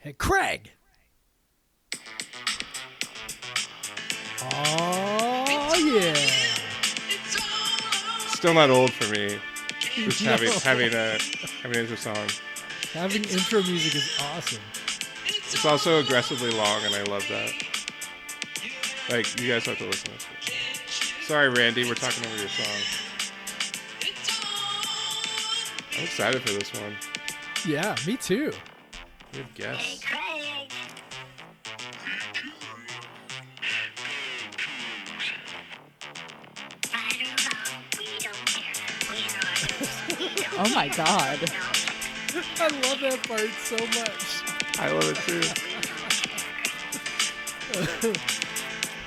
Hey, 0.00 0.14
Craig. 0.14 0.70
Oh 4.42 5.74
yeah. 5.76 6.14
Still 8.28 8.54
not 8.54 8.70
old 8.70 8.90
for 8.92 9.12
me. 9.12 9.38
Just 9.80 10.24
No. 10.24 10.30
having 10.30 10.52
having 10.60 10.94
a 10.94 11.18
having 11.62 11.76
an 11.76 11.82
intro 11.82 11.96
song. 11.96 12.28
Having 12.94 13.24
intro 13.24 13.62
music 13.62 13.94
is 13.94 14.18
awesome. 14.34 14.62
It's 15.26 15.64
also 15.66 16.00
aggressively 16.00 16.50
long, 16.50 16.82
and 16.84 16.94
I 16.94 17.02
love 17.02 17.26
that. 17.28 17.52
Like 19.10 19.38
you 19.38 19.52
guys 19.52 19.66
have 19.66 19.76
to 19.78 19.84
listen 19.84 20.12
to 20.12 20.46
this. 20.46 21.12
Sorry, 21.26 21.50
Randy, 21.50 21.86
we're 21.86 21.94
talking 21.94 22.24
over 22.24 22.36
your 22.38 22.48
song. 22.48 23.06
I'm 25.98 26.04
excited 26.04 26.40
for 26.40 26.54
this 26.54 26.72
one. 26.72 26.96
Yeah, 27.66 27.94
me 28.06 28.16
too. 28.16 28.52
We 29.32 29.38
have 29.38 29.54
guests. 29.54 30.04
Oh 40.62 40.70
my 40.74 40.88
god. 40.88 41.38
I 42.58 42.68
love 42.68 43.00
that 43.00 43.18
part 43.26 43.50
so 43.64 43.76
much. 43.98 44.42
I 44.78 44.90
love 44.92 45.08
it 45.08 45.16
too. 45.26 45.40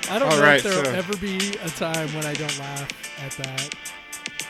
I 0.11 0.19
don't 0.19 0.29
All 0.31 0.37
know 0.37 0.43
right, 0.43 0.57
if 0.57 0.63
there'll 0.63 0.85
so- 0.85 0.91
ever 0.91 1.17
be 1.17 1.37
a 1.63 1.69
time 1.69 2.07
when 2.13 2.25
I 2.25 2.33
don't 2.33 2.57
laugh 2.59 2.89
at 3.23 3.31
that. 3.43 3.75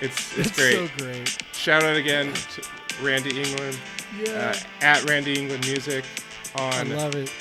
It's 0.01 0.37
it's, 0.37 0.49
It's 0.49 0.51
great. 0.57 0.75
so 0.75 0.87
great. 0.97 1.37
Shout 1.53 1.83
out 1.83 1.95
again 1.97 2.33
to 2.33 2.63
Randy 3.01 3.41
England 3.41 3.77
Yeah, 4.17 4.55
uh, 4.55 4.85
at 4.85 5.09
Randy 5.09 5.39
England 5.39 5.65
Music 5.65 6.05
I 6.55 6.81
on 6.81 6.89
love 6.95 7.15
it. 7.15 7.31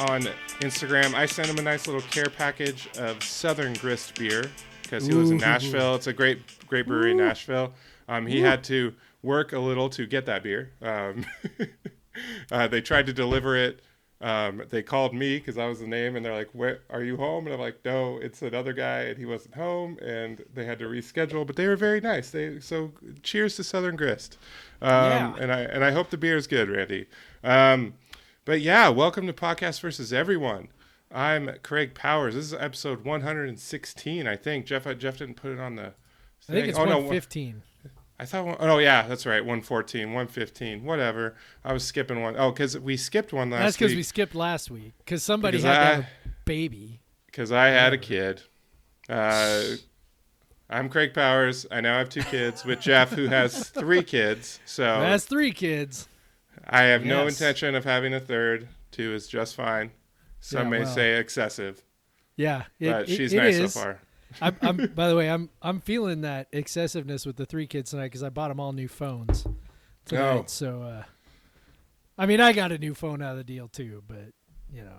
on 0.00 0.22
Instagram. 0.60 1.14
I 1.14 1.26
sent 1.26 1.48
him 1.48 1.58
a 1.58 1.62
nice 1.62 1.86
little 1.86 2.02
care 2.02 2.30
package 2.36 2.88
of 2.98 3.22
Southern 3.22 3.74
Grist 3.74 4.18
beer 4.18 4.44
because 4.82 5.06
he 5.06 5.12
lives 5.12 5.30
in 5.30 5.38
Nashville. 5.38 5.94
It's 5.94 6.06
a 6.06 6.12
great 6.12 6.40
great 6.66 6.86
brewery 6.86 7.12
in 7.12 7.18
Nashville. 7.18 7.72
Um, 8.08 8.26
he 8.26 8.40
had 8.40 8.64
to 8.64 8.94
work 9.22 9.52
a 9.52 9.58
little 9.58 9.88
to 9.90 10.06
get 10.06 10.26
that 10.26 10.42
beer. 10.42 10.72
Um, 10.82 11.26
uh, 12.50 12.68
they 12.68 12.80
tried 12.80 13.06
to 13.06 13.12
deliver 13.12 13.56
it. 13.56 13.80
Um, 14.20 14.62
they 14.70 14.82
called 14.82 15.14
me 15.14 15.36
because 15.38 15.58
I 15.58 15.66
was 15.66 15.80
the 15.80 15.86
name, 15.86 16.16
and 16.16 16.24
they're 16.24 16.34
like, 16.34 16.48
"Where 16.52 16.80
are 16.88 17.02
you 17.02 17.18
home?" 17.18 17.46
And 17.46 17.54
I'm 17.54 17.60
like, 17.60 17.84
"No, 17.84 18.18
it's 18.18 18.40
another 18.40 18.72
guy, 18.72 19.00
and 19.02 19.18
he 19.18 19.26
wasn't 19.26 19.54
home." 19.54 19.98
And 20.00 20.42
they 20.54 20.64
had 20.64 20.78
to 20.78 20.86
reschedule, 20.86 21.46
but 21.46 21.56
they 21.56 21.66
were 21.68 21.76
very 21.76 22.00
nice. 22.00 22.30
They 22.30 22.60
so 22.60 22.92
cheers 23.22 23.56
to 23.56 23.64
Southern 23.64 23.94
Grist. 23.96 24.38
Um, 24.80 24.90
Yeah. 24.90 25.34
And 25.38 25.52
I 25.52 25.60
and 25.60 25.84
I 25.84 25.90
hope 25.90 26.08
the 26.10 26.16
beer 26.16 26.36
is 26.36 26.46
good, 26.46 26.70
Randy. 26.70 27.06
Um, 27.44 27.94
but 28.46 28.62
yeah, 28.62 28.88
welcome 28.88 29.26
to 29.26 29.34
Podcast 29.34 29.80
versus 29.80 30.12
Everyone. 30.12 30.68
I'm 31.12 31.50
Craig 31.62 31.94
Powers. 31.94 32.34
This 32.34 32.46
is 32.46 32.54
episode 32.54 33.04
116, 33.04 34.26
I 34.26 34.36
think. 34.36 34.66
Jeff, 34.66 34.84
Jeff 34.98 35.18
didn't 35.18 35.34
put 35.34 35.52
it 35.52 35.60
on 35.60 35.76
the. 35.76 35.92
I 36.48 36.52
think 36.52 36.68
it's 36.68 36.78
oh, 36.78 36.84
no, 36.84 36.96
115. 36.98 37.62
I 38.18 38.24
thought. 38.24 38.46
one- 38.46 38.56
Oh 38.60 38.78
yeah, 38.78 39.06
that's 39.06 39.26
right. 39.26 39.40
114, 39.44 40.08
115, 40.08 40.84
whatever. 40.84 41.36
I 41.64 41.72
was 41.72 41.84
skipping 41.84 42.22
one. 42.22 42.34
Oh, 42.38 42.50
because 42.50 42.78
we 42.78 42.96
skipped 42.96 43.32
one 43.32 43.50
last 43.50 43.60
That's 43.62 43.76
because 43.76 43.94
we 43.94 44.02
skipped 44.02 44.34
last 44.34 44.70
week 44.70 44.94
because 44.98 45.22
somebody 45.22 45.58
Because 45.58 45.76
had 45.76 45.86
I- 45.86 45.98
a 46.00 46.04
baby. 46.44 47.00
because 47.26 47.52
I 47.52 47.68
had 47.68 47.92
a 47.92 47.98
kid. 47.98 48.42
Uh, 49.08 49.62
I'm 50.68 50.88
Craig 50.88 51.14
Powers. 51.14 51.66
I 51.70 51.80
now 51.80 51.98
have 51.98 52.08
two 52.08 52.22
kids 52.22 52.64
with 52.64 52.80
Jeff, 52.80 53.10
who 53.12 53.26
has 53.26 53.68
three 53.68 54.02
kids. 54.02 54.58
So 54.64 54.84
That's 55.00 55.24
three 55.24 55.52
kids. 55.52 56.08
I 56.68 56.82
have 56.84 57.04
no 57.04 57.26
intention 57.28 57.74
of 57.74 57.84
having 57.84 58.14
a 58.14 58.20
third. 58.20 58.66
Two 58.90 59.14
is 59.14 59.28
just 59.28 59.54
fine. 59.54 59.90
Some 60.40 60.64
Yeah, 60.64 60.70
may 60.70 60.78
well. 60.84 60.94
say 60.94 61.16
excessive, 61.18 61.82
Yeah, 62.36 62.64
it, 62.80 62.90
but 62.90 63.08
it- 63.08 63.16
she's 63.16 63.32
it 63.32 63.36
nice 63.36 63.56
is. 63.56 63.74
so 63.74 63.80
far. 63.80 64.00
I'm, 64.40 64.56
I'm. 64.62 64.76
By 64.94 65.08
the 65.08 65.16
way, 65.16 65.30
I'm. 65.30 65.50
I'm 65.62 65.80
feeling 65.80 66.22
that 66.22 66.48
excessiveness 66.52 67.24
with 67.26 67.36
the 67.36 67.46
three 67.46 67.66
kids 67.66 67.90
tonight 67.90 68.06
because 68.06 68.22
I 68.22 68.28
bought 68.28 68.48
them 68.48 68.60
all 68.60 68.72
new 68.72 68.88
phones 68.88 69.46
tonight. 70.04 70.38
Oh. 70.40 70.44
So, 70.46 70.82
uh, 70.82 71.02
I 72.18 72.26
mean, 72.26 72.40
I 72.40 72.52
got 72.52 72.72
a 72.72 72.78
new 72.78 72.94
phone 72.94 73.22
out 73.22 73.32
of 73.32 73.38
the 73.38 73.44
deal 73.44 73.68
too, 73.68 74.02
but 74.06 74.32
you 74.72 74.82
know, 74.82 74.96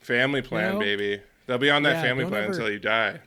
Family 0.00 0.42
plan, 0.42 0.74
know? 0.74 0.80
baby. 0.80 1.20
They'll 1.46 1.58
be 1.58 1.70
on 1.70 1.82
that 1.84 1.96
Yeah, 1.96 2.02
family 2.02 2.24
plan 2.24 2.44
ever- 2.44 2.52
until 2.52 2.70
you 2.70 2.78
die. 2.78 3.20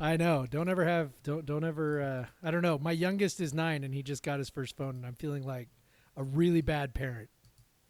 I 0.00 0.16
know. 0.16 0.46
Don't 0.50 0.68
ever 0.68 0.84
have. 0.84 1.10
Don't. 1.22 1.46
Don't 1.46 1.64
ever. 1.64 2.02
Uh, 2.02 2.46
I 2.46 2.50
don't 2.50 2.62
know. 2.62 2.78
My 2.78 2.92
youngest 2.92 3.40
is 3.40 3.54
nine, 3.54 3.84
and 3.84 3.94
he 3.94 4.02
just 4.02 4.22
got 4.22 4.38
his 4.38 4.50
first 4.50 4.76
phone, 4.76 4.96
and 4.96 5.06
I'm 5.06 5.14
feeling 5.14 5.44
like 5.46 5.68
a 6.16 6.24
really 6.24 6.60
bad 6.60 6.92
parent. 6.92 7.28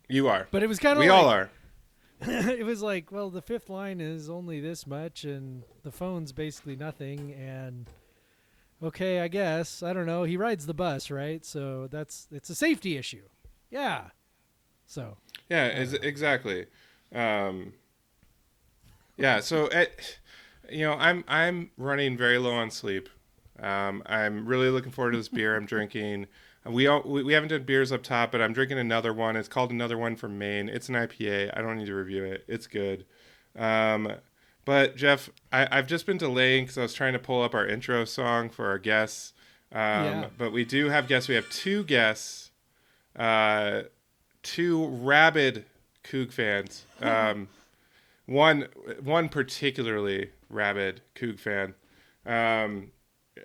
You 0.09 0.29
are. 0.29 0.47
But 0.51 0.63
it 0.63 0.67
was 0.67 0.79
kind 0.79 0.99
of. 0.99 0.99
We 1.05 1.11
like, 1.11 1.23
all 1.23 1.29
are. 1.29 1.51
it 2.29 2.65
was 2.65 2.83
like, 2.83 3.11
well, 3.11 3.31
the 3.31 3.43
fifth 3.43 3.69
line 3.69 4.01
is 4.01 4.31
only 4.31 4.61
this 4.61 4.87
much, 4.87 5.25
and 5.25 5.63
the 5.83 5.91
phone's 5.93 6.33
basically 6.33 6.77
nothing, 6.77 7.33
and 7.33 7.89
okay, 8.83 9.21
I 9.21 9.29
guess 9.29 9.83
I 9.83 9.93
don't 9.93 10.07
know. 10.07 10.25
He 10.25 10.37
rides 10.37 10.67
the 10.67 10.75
bus, 10.75 11.11
right? 11.11 11.45
So 11.45 11.89
that's 11.91 12.29
it's 12.31 12.51
a 12.51 12.55
safety 12.55 12.97
issue. 12.97 13.25
Yeah. 13.71 14.07
So 14.87 15.17
Yeah, 15.49 15.69
is 15.69 15.95
exactly. 15.95 16.67
Um, 17.15 17.75
yeah, 19.17 19.41
so 19.41 19.67
it, 19.67 20.19
you 20.71 20.85
know, 20.85 20.95
I'm 20.95 21.25
I'm 21.29 21.71
running 21.77 22.17
very 22.17 22.39
low 22.39 22.53
on 22.53 22.71
sleep. 22.71 23.09
Um, 23.61 24.03
I'm 24.07 24.47
really 24.47 24.71
looking 24.71 24.93
forward 24.93 25.13
to 25.13 25.19
this 25.19 25.29
beer 25.29 25.57
I'm 25.57 25.67
drinking. 25.75 26.27
We, 26.65 26.87
all, 26.87 27.03
we 27.03 27.33
haven't 27.33 27.49
done 27.49 27.65
beers 27.65 27.91
up 27.91 28.03
top, 28.03 28.31
but 28.33 28.41
I'm 28.41 28.53
drinking 28.53 28.79
another 28.79 29.13
one. 29.13 29.35
It's 29.37 29.49
called 29.49 29.71
another 29.71 29.99
one 29.99 30.15
from 30.15 30.39
Maine. 30.39 30.69
It's 30.69 30.89
an 30.89 30.95
IPA. 30.95 31.57
I 31.57 31.61
don't 31.61 31.77
need 31.77 31.87
to 31.87 31.95
review 31.95 32.25
it. 32.25 32.45
It's 32.47 32.67
good. 32.69 33.05
Um, 33.59 34.13
but 34.65 34.97
Jeff, 34.97 35.29
I, 35.53 35.67
I've 35.77 35.89
just 35.89 36.07
been 36.07 36.19
delaying 36.19 36.65
because 36.65 36.79
I 36.79 36.83
was 36.83 36.95
trying 36.95 37.15
to 37.15 37.19
pull 37.19 37.43
up 37.43 37.55
our 37.55 37.67
intro 37.67 38.05
song 38.05 38.49
for 38.49 38.67
our 38.67 38.79
guests. 38.79 39.33
Um, 39.73 39.81
Yeah. 39.81 40.27
But 40.39 40.53
we 40.53 40.65
do 40.65 40.89
have 40.89 41.09
guests. 41.09 41.29
We 41.29 41.35
have 41.35 41.51
two 41.51 41.83
guests. 41.83 42.51
Uh, 43.17 43.83
two 44.43 44.87
rabid 44.87 45.65
Coug 46.05 46.33
fans. 46.33 46.87
Um, 47.03 47.49
one 48.27 48.69
one 49.03 49.29
particularly 49.29 50.31
rabid 50.49 51.01
Coug 51.17 51.41
fan, 51.41 51.75
um, 52.25 52.93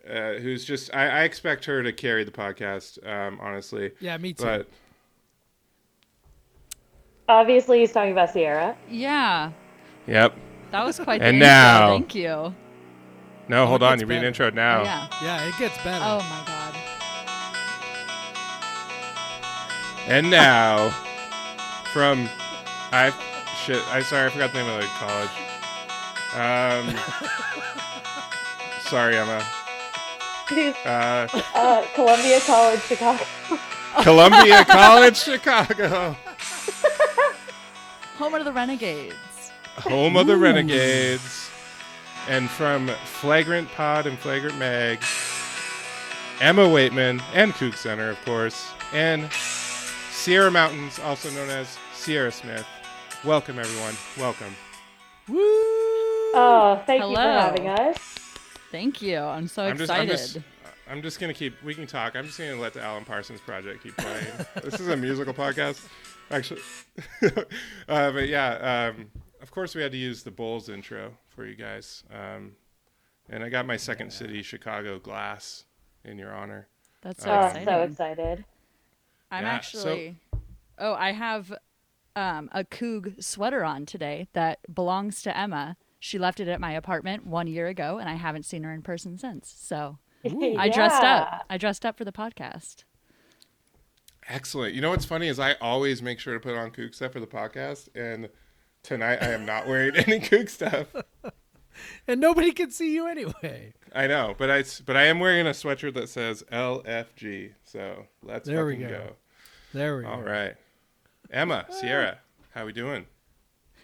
uh, 0.10 0.34
who's 0.40 0.64
just 0.66 0.94
I, 0.96 1.08
I 1.08 1.24
expect 1.24 1.66
her 1.66 1.82
to 1.84 1.92
carry 1.94 2.24
the 2.24 2.32
podcast. 2.32 3.06
Um, 3.08 3.40
honestly, 3.42 3.92
yeah, 4.00 4.18
me 4.18 4.34
too. 4.34 4.44
but 4.44 4.68
Obviously, 7.30 7.80
he's 7.80 7.92
talking 7.92 8.14
about 8.14 8.32
Ciara. 8.34 8.78
Yeah. 8.90 9.52
yep. 10.08 10.34
That 10.72 10.86
was 10.86 10.98
quite 11.00 11.20
the 11.20 11.26
And 11.26 11.36
intro. 11.38 11.48
now- 11.48 11.88
Thank 11.90 12.16
you. 12.16 12.56
No, 13.50 13.66
hold 13.66 13.82
on. 13.84 14.00
You 14.00 14.06
read 14.06 14.16
an 14.18 14.22
better. 14.22 14.28
intro 14.28 14.50
now. 14.52 14.84
Yeah. 14.84 15.08
yeah, 15.24 15.48
it 15.48 15.58
gets 15.58 15.78
better. 15.84 16.04
Oh 16.06 16.18
my 16.20 16.44
god. 16.46 16.76
And 20.10 20.30
now, 20.30 20.90
from 21.92 22.30
I 22.92 23.12
shit. 23.66 23.82
I 23.94 24.02
sorry, 24.02 24.28
I 24.28 24.30
forgot 24.30 24.54
the 24.54 24.64
name 24.64 24.70
of 24.70 24.82
the 24.82 24.88
college. 24.88 25.30
Um, 26.34 26.96
sorry, 28.82 29.16
Emma. 29.18 29.46
Uh, 30.52 31.28
Uh, 31.54 31.86
Columbia 31.94 32.40
College, 32.42 32.82
Chicago. 32.82 33.24
Columbia 34.02 34.64
College, 34.70 35.18
Chicago. 35.18 36.16
Home 38.18 38.34
of 38.34 38.46
the 38.46 38.52
Renegades. 38.54 39.16
home 39.78 40.16
of 40.18 40.26
the 40.28 40.38
Renegades, 40.38 41.50
and 42.28 42.50
from 42.50 42.88
Flagrant 43.06 43.70
Pod 43.74 44.08
and 44.08 44.18
Flagrant 44.18 44.58
Mag, 44.58 45.00
Emma 46.40 46.64
Weightman 46.64 47.22
and 47.34 47.54
Coug 47.54 47.76
Center, 47.76 48.10
of 48.10 48.24
course, 48.26 48.72
and 48.94 49.32
Sierra 50.12 50.50
Mountains, 50.50 50.98
also 51.00 51.30
known 51.32 51.50
as 51.50 51.78
Ciara 52.04 52.32
Smith. 52.32 52.66
Welcome, 53.24 53.60
everyone. 53.60 53.96
Welcome. 54.18 54.56
Woo! 55.28 55.38
Oh, 56.34 56.82
thank 56.86 57.04
you 57.04 57.16
for 57.16 57.22
having 57.22 57.68
us. 57.68 58.17
Thank 58.72 59.02
you. 59.02 59.18
I'm 59.20 59.48
so 59.48 59.64
I'm 59.66 59.78
just, 59.78 59.92
I'm 59.92 60.10
excited. 60.10 60.34
just, 60.34 60.46
I'm 60.90 61.02
just 61.02 61.20
gonna 61.20 61.34
keep. 61.34 61.62
We 61.64 61.74
can 61.74 61.88
talk. 61.88 62.16
I'm 62.16 62.26
just 62.26 62.38
gonna 62.38 62.56
let 62.60 62.74
the 62.74 62.82
Alan 62.82 63.06
Parsons 63.06 63.42
Project 63.42 63.84
keep 63.84 63.96
playing. 63.98 64.26
this 64.64 64.80
is 64.80 64.88
a 64.88 64.98
musical 64.98 65.34
podcast, 65.34 65.86
actually. 66.32 66.62
uh, 67.88 68.12
but 68.12 68.28
yeah, 68.28 68.92
um, 68.96 69.10
of 69.42 69.52
course 69.52 69.76
we 69.76 69.82
had 69.82 69.92
to 69.92 69.98
use 69.98 70.24
the 70.24 70.32
Bulls 70.32 70.70
intro 70.70 71.14
for 71.28 71.46
you 71.46 71.56
guys, 71.56 72.04
um, 72.14 72.54
and 73.30 73.44
I 73.44 73.50
got 73.50 73.66
my 73.66 73.78
second 73.78 74.12
city, 74.12 74.42
Chicago 74.44 75.00
glass, 75.00 75.66
in 76.04 76.18
your 76.18 76.34
honor. 76.34 76.68
That's 77.02 77.24
so 77.24 77.32
Oh, 77.32 77.46
exciting. 77.46 77.66
so 77.66 77.82
excited. 77.84 78.46
I'm 79.32 79.44
Yeah, 79.44 79.60
so- 79.62 79.78
actually. 79.80 80.18
Oh, 80.80 80.94
I 80.94 81.12
have 81.12 81.52
um, 82.16 82.50
a 82.52 82.64
Coug 82.64 83.24
sweater 83.24 83.64
on 83.64 83.86
today 83.86 84.28
that 84.34 84.60
belongs 84.74 85.22
to 85.24 85.36
Emma. 85.36 85.76
She 86.00 86.20
left 86.20 86.40
it 86.40 86.48
at 86.48 86.60
my 86.60 86.72
apartment 86.74 87.26
one 87.26 87.48
year 87.48 87.68
ago, 87.68 87.98
and 87.98 88.08
I 88.10 88.14
haven't 88.16 88.44
seen 88.44 88.64
her 88.64 88.72
in 88.74 88.82
person 88.82 89.18
since. 89.18 89.54
So 89.58 89.98
I 90.26 90.70
dressed 90.70 91.04
up. 91.04 91.46
I 91.50 91.58
dressed 91.58 91.86
up 91.86 91.98
for 91.98 92.06
the 92.06 92.12
podcast. 92.12 92.84
Excellent. 94.30 94.74
You 94.74 94.82
know 94.82 94.90
what's 94.90 95.06
funny 95.06 95.28
is 95.28 95.40
I 95.40 95.54
always 95.54 96.02
make 96.02 96.20
sure 96.20 96.34
to 96.34 96.40
put 96.40 96.56
on 96.56 96.72
Coug 96.72 96.94
stuff 96.94 97.14
for 97.14 97.20
the 97.20 97.28
podcast, 97.28 97.88
and 97.96 98.30
tonight 98.84 99.20
I 99.22 99.30
am 99.32 99.46
not 99.46 99.68
wearing 99.68 99.96
any 99.96 100.20
Coug 100.20 100.50
stuff. 100.50 100.88
And 102.08 102.20
nobody 102.20 102.54
can 102.54 102.72
see 102.72 102.92
you 102.92 103.06
anyway. 103.08 103.72
I 103.94 104.08
know, 104.08 104.34
but 104.36 104.50
I 104.50 104.64
but 104.88 104.98
I 104.98 105.04
am 105.04 105.20
wearing 105.20 105.46
a 105.46 105.52
sweatshirt 105.52 105.94
that 105.94 106.10
says 106.10 106.44
LFG. 106.52 107.52
So 107.66 108.08
let's 108.24 108.48
There 108.48 108.66
we 108.66 108.78
go. 108.78 108.88
go. 108.88 109.16
There 109.74 109.98
we 110.00 110.06
All 110.06 110.16
go. 110.16 110.18
All 110.18 110.28
right, 110.28 110.56
Emma, 111.30 111.68
Ciara, 111.80 112.18
how 112.56 112.64
are 112.64 112.66
we 112.66 112.74
doing? 112.74 113.06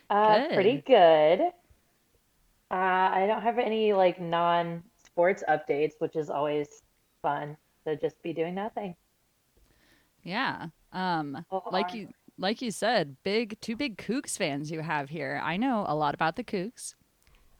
Uh, 0.09 0.39
Good. 0.39 0.53
pretty 0.55 0.83
good. 0.87 1.41
Uh, 2.73 3.11
I 3.13 3.27
don't 3.27 3.43
have 3.43 3.59
any 3.59 3.93
like 3.93 4.19
non-sports 4.19 5.43
updates, 5.47 5.93
which 5.99 6.15
is 6.15 6.31
always 6.31 6.81
fun. 7.21 7.55
So 7.83 7.95
just 7.95 8.19
be 8.23 8.33
doing 8.33 8.55
nothing. 8.55 8.95
Yeah. 10.23 10.67
Um 10.91 11.45
Oh, 11.51 11.61
like 11.71 11.93
you 11.93 12.09
like 12.39 12.63
you 12.63 12.71
said, 12.71 13.17
big 13.23 13.61
two 13.61 13.75
big 13.75 13.97
Cougs 13.97 14.35
fans 14.35 14.71
you 14.71 14.79
have 14.79 15.09
here. 15.09 15.39
I 15.43 15.55
know 15.55 15.85
a 15.87 15.95
lot 15.95 16.15
about 16.15 16.35
the 16.35 16.43
Cougs. 16.43 16.95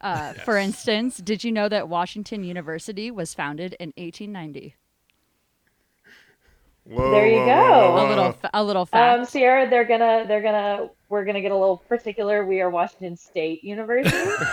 Uh, 0.00 0.32
For 0.32 0.58
instance, 0.58 1.18
did 1.18 1.44
you 1.44 1.52
know 1.52 1.68
that 1.68 1.88
Washington 1.88 2.42
University 2.42 3.10
was 3.12 3.34
founded 3.34 3.74
in 3.78 3.92
1890? 3.96 4.74
Whoa, 6.86 7.10
There 7.12 7.26
you 7.26 7.38
whoa, 7.40 7.46
go. 7.46 7.54
whoa, 7.54 7.86
A 7.86 7.94
whoa. 7.94 8.08
little 8.08 8.32
fa- 8.32 8.50
a 8.52 8.62
little 8.64 8.84
fact. 8.86 9.20
Um, 9.20 9.26
Ciara, 9.26 9.70
they're 9.70 9.86
gonna, 9.86 10.26
they're 10.28 10.42
gonna, 10.42 10.90
we're 11.08 11.24
gonna 11.24 11.40
get 11.40 11.50
a 11.50 11.56
little 11.56 11.78
particular. 11.78 12.44
We 12.44 12.60
are 12.60 12.68
Washington 12.68 13.16
State 13.16 13.64
University. 13.64 14.10
That's 14.14 14.44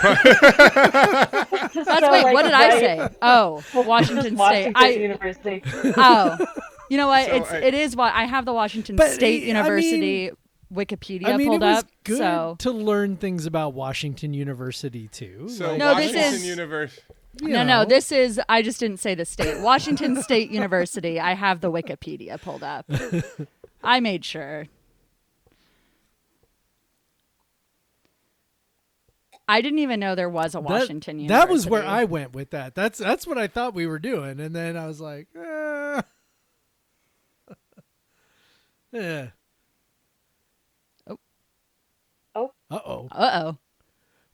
wait, 1.76 2.32
what 2.32 2.42
did 2.42 2.52
I 2.52 2.70
say? 2.80 3.08
Oh, 3.20 3.62
Washington 3.74 4.36
State. 4.36 4.72
I 4.74 4.88
University. 4.90 5.62
oh, 5.96 6.38
you 6.88 6.96
know 6.96 7.08
what? 7.08 7.26
So 7.26 7.34
it's 7.36 7.50
I- 7.52 7.56
it 7.58 7.74
is 7.74 7.96
what 7.96 8.12
I 8.14 8.24
have 8.24 8.44
the 8.44 8.52
Washington 8.52 8.96
But, 8.96 9.10
State 9.12 9.44
I 9.44 9.46
University 9.46 10.30
Wikipedia 10.72 11.28
I 11.28 11.36
mean, 11.36 11.48
pulled 11.48 11.62
it 11.62 11.66
was 11.66 11.78
up. 11.80 11.86
good 12.04 12.18
So 12.18 12.56
to 12.60 12.70
learn 12.70 13.16
things 13.16 13.44
about 13.44 13.74
Washington 13.74 14.32
University 14.32 15.08
too. 15.08 15.48
So 15.50 15.68
Like, 15.70 15.78
No, 15.78 15.94
this 15.96 16.06
Washington 16.14 16.34
is- 16.34 16.46
University. 16.46 17.02
You 17.40 17.48
no, 17.48 17.64
know. 17.64 17.82
no, 17.82 17.84
this 17.88 18.12
is 18.12 18.40
I 18.48 18.62
just 18.62 18.78
didn't 18.80 18.98
say 18.98 19.14
the 19.14 19.24
state. 19.24 19.60
Washington 19.60 20.22
State 20.22 20.50
University. 20.52 21.18
I 21.18 21.34
have 21.34 21.60
the 21.60 21.70
Wikipedia 21.70 22.40
pulled 22.40 22.62
up. 22.62 22.86
I 23.82 24.00
made 24.00 24.24
sure. 24.24 24.66
I 29.48 29.60
didn't 29.60 29.80
even 29.80 30.00
know 30.00 30.14
there 30.14 30.30
was 30.30 30.54
a 30.54 30.58
That- 30.58 30.64
Washington 30.64 31.18
University. 31.18 31.46
That 31.46 31.52
was 31.52 31.66
where 31.66 31.84
I 31.84 32.04
went 32.04 32.32
with 32.32 32.50
that. 32.50 32.74
That's 32.74 32.98
that's 32.98 33.26
what 33.26 33.38
I 33.38 33.46
thought 33.48 33.74
we 33.74 33.86
were 33.86 33.98
doing, 33.98 34.40
and 34.40 34.54
then 34.54 34.76
I 34.76 34.86
was 34.86 35.00
like, 35.00 35.26
eh. 35.36 36.02
yeah. 38.92 39.26
Oh. 41.08 41.18
Oh. 42.34 42.52
Uh 42.70 42.78
oh. 42.86 43.08
Uh 43.10 43.30
oh. 43.44 43.58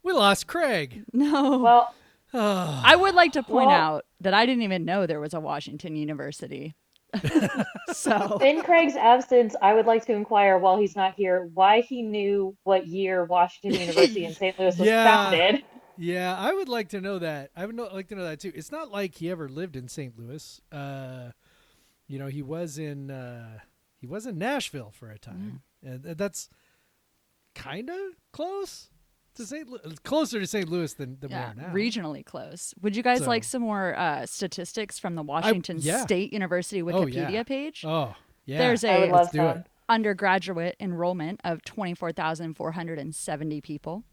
We 0.03 0.12
lost 0.12 0.47
Craig. 0.47 1.05
No. 1.12 1.59
Well. 1.59 1.95
I 2.35 2.95
would 2.97 3.15
like 3.15 3.33
to 3.33 3.43
point 3.43 3.69
Well- 3.69 3.77
out 3.77 4.05
that 4.21 4.35
I 4.35 4.47
didn't 4.47 4.63
even 4.63 4.85
know 4.85 5.07
there 5.07 5.21
was 5.21 5.35
a 5.35 5.41
Washington 5.41 5.97
University. 5.97 6.75
so 7.93 8.39
in 8.39 8.63
Craig's 8.63 8.95
absence, 8.95 9.57
I 9.63 9.73
would 9.73 9.87
like 9.87 10.05
to 10.07 10.13
inquire 10.13 10.59
while 10.59 10.77
he's 10.77 10.95
not 10.95 11.15
here 11.15 11.49
why 11.55 11.81
he 11.81 12.03
knew 12.03 12.55
what 12.65 12.87
year 12.87 13.25
Washington 13.25 13.81
University 13.81 14.27
in 14.27 14.35
St. 14.35 14.59
Louis 14.59 14.77
was 14.79 14.87
Yeah. 14.87 15.05
founded. 15.05 15.65
Yeah, 15.97 16.37
I 16.37 16.53
would 16.53 16.69
like 16.69 16.91
to 16.91 17.01
know 17.01 17.19
that. 17.19 17.51
I 17.57 17.65
would 17.67 17.75
know, 17.75 17.89
like 17.93 18.09
to 18.09 18.15
know 18.15 18.25
that 18.25 18.41
too. 18.41 18.53
It's 18.55 18.71
not 18.71 18.91
like 18.93 19.17
he 19.17 19.31
ever 19.31 19.49
lived 19.49 19.75
in 19.75 19.89
St. 19.89 20.17
Louis. 20.19 20.61
Uh, 20.71 21.31
you 22.07 22.19
know, 22.19 22.27
he 22.29 22.43
was 22.43 22.79
in 22.79 23.11
uh, 23.11 23.59
he 23.97 24.07
was 24.07 24.27
in 24.27 24.39
Nashville 24.39 24.93
for 24.93 25.11
a 25.11 25.19
time, 25.19 25.63
and 25.83 26.03
that's 26.05 26.51
kind 27.55 27.91
of 27.91 27.99
close 28.33 28.91
to 29.38 29.46
St. 29.46 29.69
Louis, 29.69 29.99
closer 30.05 30.38
to 30.38 30.46
St. 30.46 30.69
Louis 30.69 30.93
than, 30.94 31.17
than 31.20 31.31
yeah, 31.31 31.52
we 31.56 31.62
are 31.62 31.67
now. 31.69 31.73
regionally 31.75 32.25
close. 32.25 32.75
Would 32.82 32.94
you 32.94 33.02
guys 33.02 33.20
So- 33.20 33.26
like 33.26 33.43
some 33.44 33.62
more 33.62 33.99
uh, 33.99 34.26
statistics 34.26 34.99
from 34.99 35.14
the 35.17 35.23
Washington 35.23 35.79
yeah. 35.81 36.02
State 36.02 36.31
University 36.32 36.82
Oh, 36.82 37.06
yeah. 37.06 37.31
Wikipedia 37.31 37.46
page? 37.46 37.85
Oh, 37.87 38.14
yeah. 38.44 38.58
There's 38.58 38.85
a 38.85 39.11
Let's 39.11 39.31
do 39.31 39.43
it. 39.46 39.67
undergraduate 39.88 40.76
enrollment 40.79 41.40
of 41.44 41.64
24,470 41.64 43.61
people. 43.62 44.05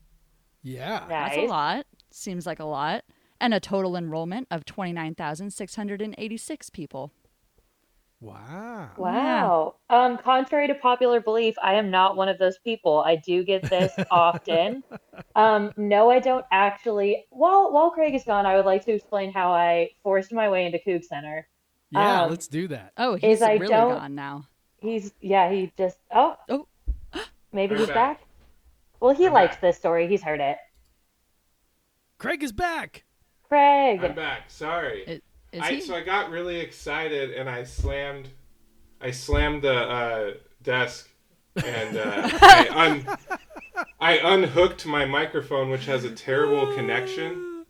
yeah. 0.64 1.04
That's 1.10 1.36
a 1.38 1.48
lot. 1.48 1.86
Seems 2.12 2.46
like 2.46 2.60
a 2.60 2.66
lot. 2.66 3.04
And 3.42 3.54
a 3.54 3.60
total 3.60 3.98
enrollment 3.98 4.48
of 4.50 4.64
29,686 4.64 6.70
people. 6.70 7.12
Wow. 8.22 8.90
Wow. 8.98 9.76
Um, 9.90 10.18
contrary 10.18 10.68
to 10.68 10.76
popular 10.76 11.20
belief, 11.20 11.56
I 11.62 11.76
am 11.76 11.92
not 11.92 12.16
one 12.16 12.28
of 12.30 12.38
those 12.40 12.58
people. 12.60 13.04
I 13.06 13.18
do 13.18 13.44
get 13.44 13.64
this 13.70 13.92
often. 14.12 14.84
Um, 15.38 15.72
no, 15.78 16.10
I 16.10 16.20
don't 16.20 16.46
actually. 16.52 17.26
While 17.30 17.72
while 17.72 17.90
Craig 17.92 18.16
is 18.16 18.24
gone, 18.24 18.46
I 18.46 18.56
would 18.56 18.66
like 18.66 18.84
to 18.86 18.92
explain 18.94 19.32
how 19.34 19.52
I 19.54 19.90
forced 20.04 20.32
my 20.34 20.50
way 20.50 20.66
into 20.66 20.78
Coug 20.78 21.04
Center. 21.04 21.48
Yeah, 21.92 22.24
Um, 22.24 22.30
let's 22.30 22.48
do 22.48 22.68
that. 22.70 22.92
Oh, 22.98 23.16
he's 23.16 23.42
I 23.42 23.54
really 23.54 23.68
don't- 23.68 23.98
gone 23.98 24.16
now. 24.16 24.46
He's 24.80 25.14
yeah, 25.22 25.50
he 25.52 25.72
just 25.78 25.98
oh 26.14 26.36
Oh. 26.50 26.68
maybe 27.54 27.76
I'm 27.76 27.80
he's 27.80 27.88
back. 27.88 28.20
back. 28.20 28.22
Well, 29.02 29.14
he 29.14 29.26
I'm 29.28 29.34
likes 29.34 29.56
back. 29.56 29.62
this 29.62 29.78
story. 29.78 30.08
He's 30.08 30.24
heard 30.24 30.40
it. 30.42 30.58
Craig 32.18 32.44
is 32.44 32.52
back. 32.54 33.04
Craig. 33.44 34.02
I'm 34.04 34.16
back. 34.16 34.44
Sorry. 34.50 35.04
It- 35.06 35.24
Is 35.56 35.62
I, 35.62 35.72
he? 35.72 35.82
so 35.82 35.96
I 35.96 36.02
got 36.02 36.30
really 36.30 36.60
excited 36.60 37.32
and 37.32 37.50
I 37.50 37.64
slammed, 37.64 38.28
I 39.00 39.12
slammed 39.12 39.62
the 39.62 39.74
uh, 39.74 40.32
desk 40.62 41.10
and 41.56 41.98
uh, 41.98 42.30
I, 42.42 42.68
un, 42.76 43.86
I 44.02 44.18
unhooked 44.18 44.86
my 44.86 45.06
microphone, 45.06 45.70
which 45.70 45.86
has 45.86 46.04
a 46.04 46.12
terrible 46.12 46.74
connection, 46.76 47.66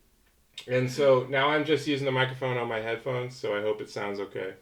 and 0.68 0.90
so 0.90 1.28
now 1.30 1.50
I'm 1.50 1.64
just 1.64 1.88
using 1.88 2.06
the 2.06 2.12
microphone 2.12 2.58
on 2.58 2.68
my 2.68 2.80
headphones. 2.80 3.36
So 3.36 3.56
I 3.56 3.62
hope 3.62 3.82
it 3.82 3.90
sounds 3.90 4.20
okay. 4.20 4.54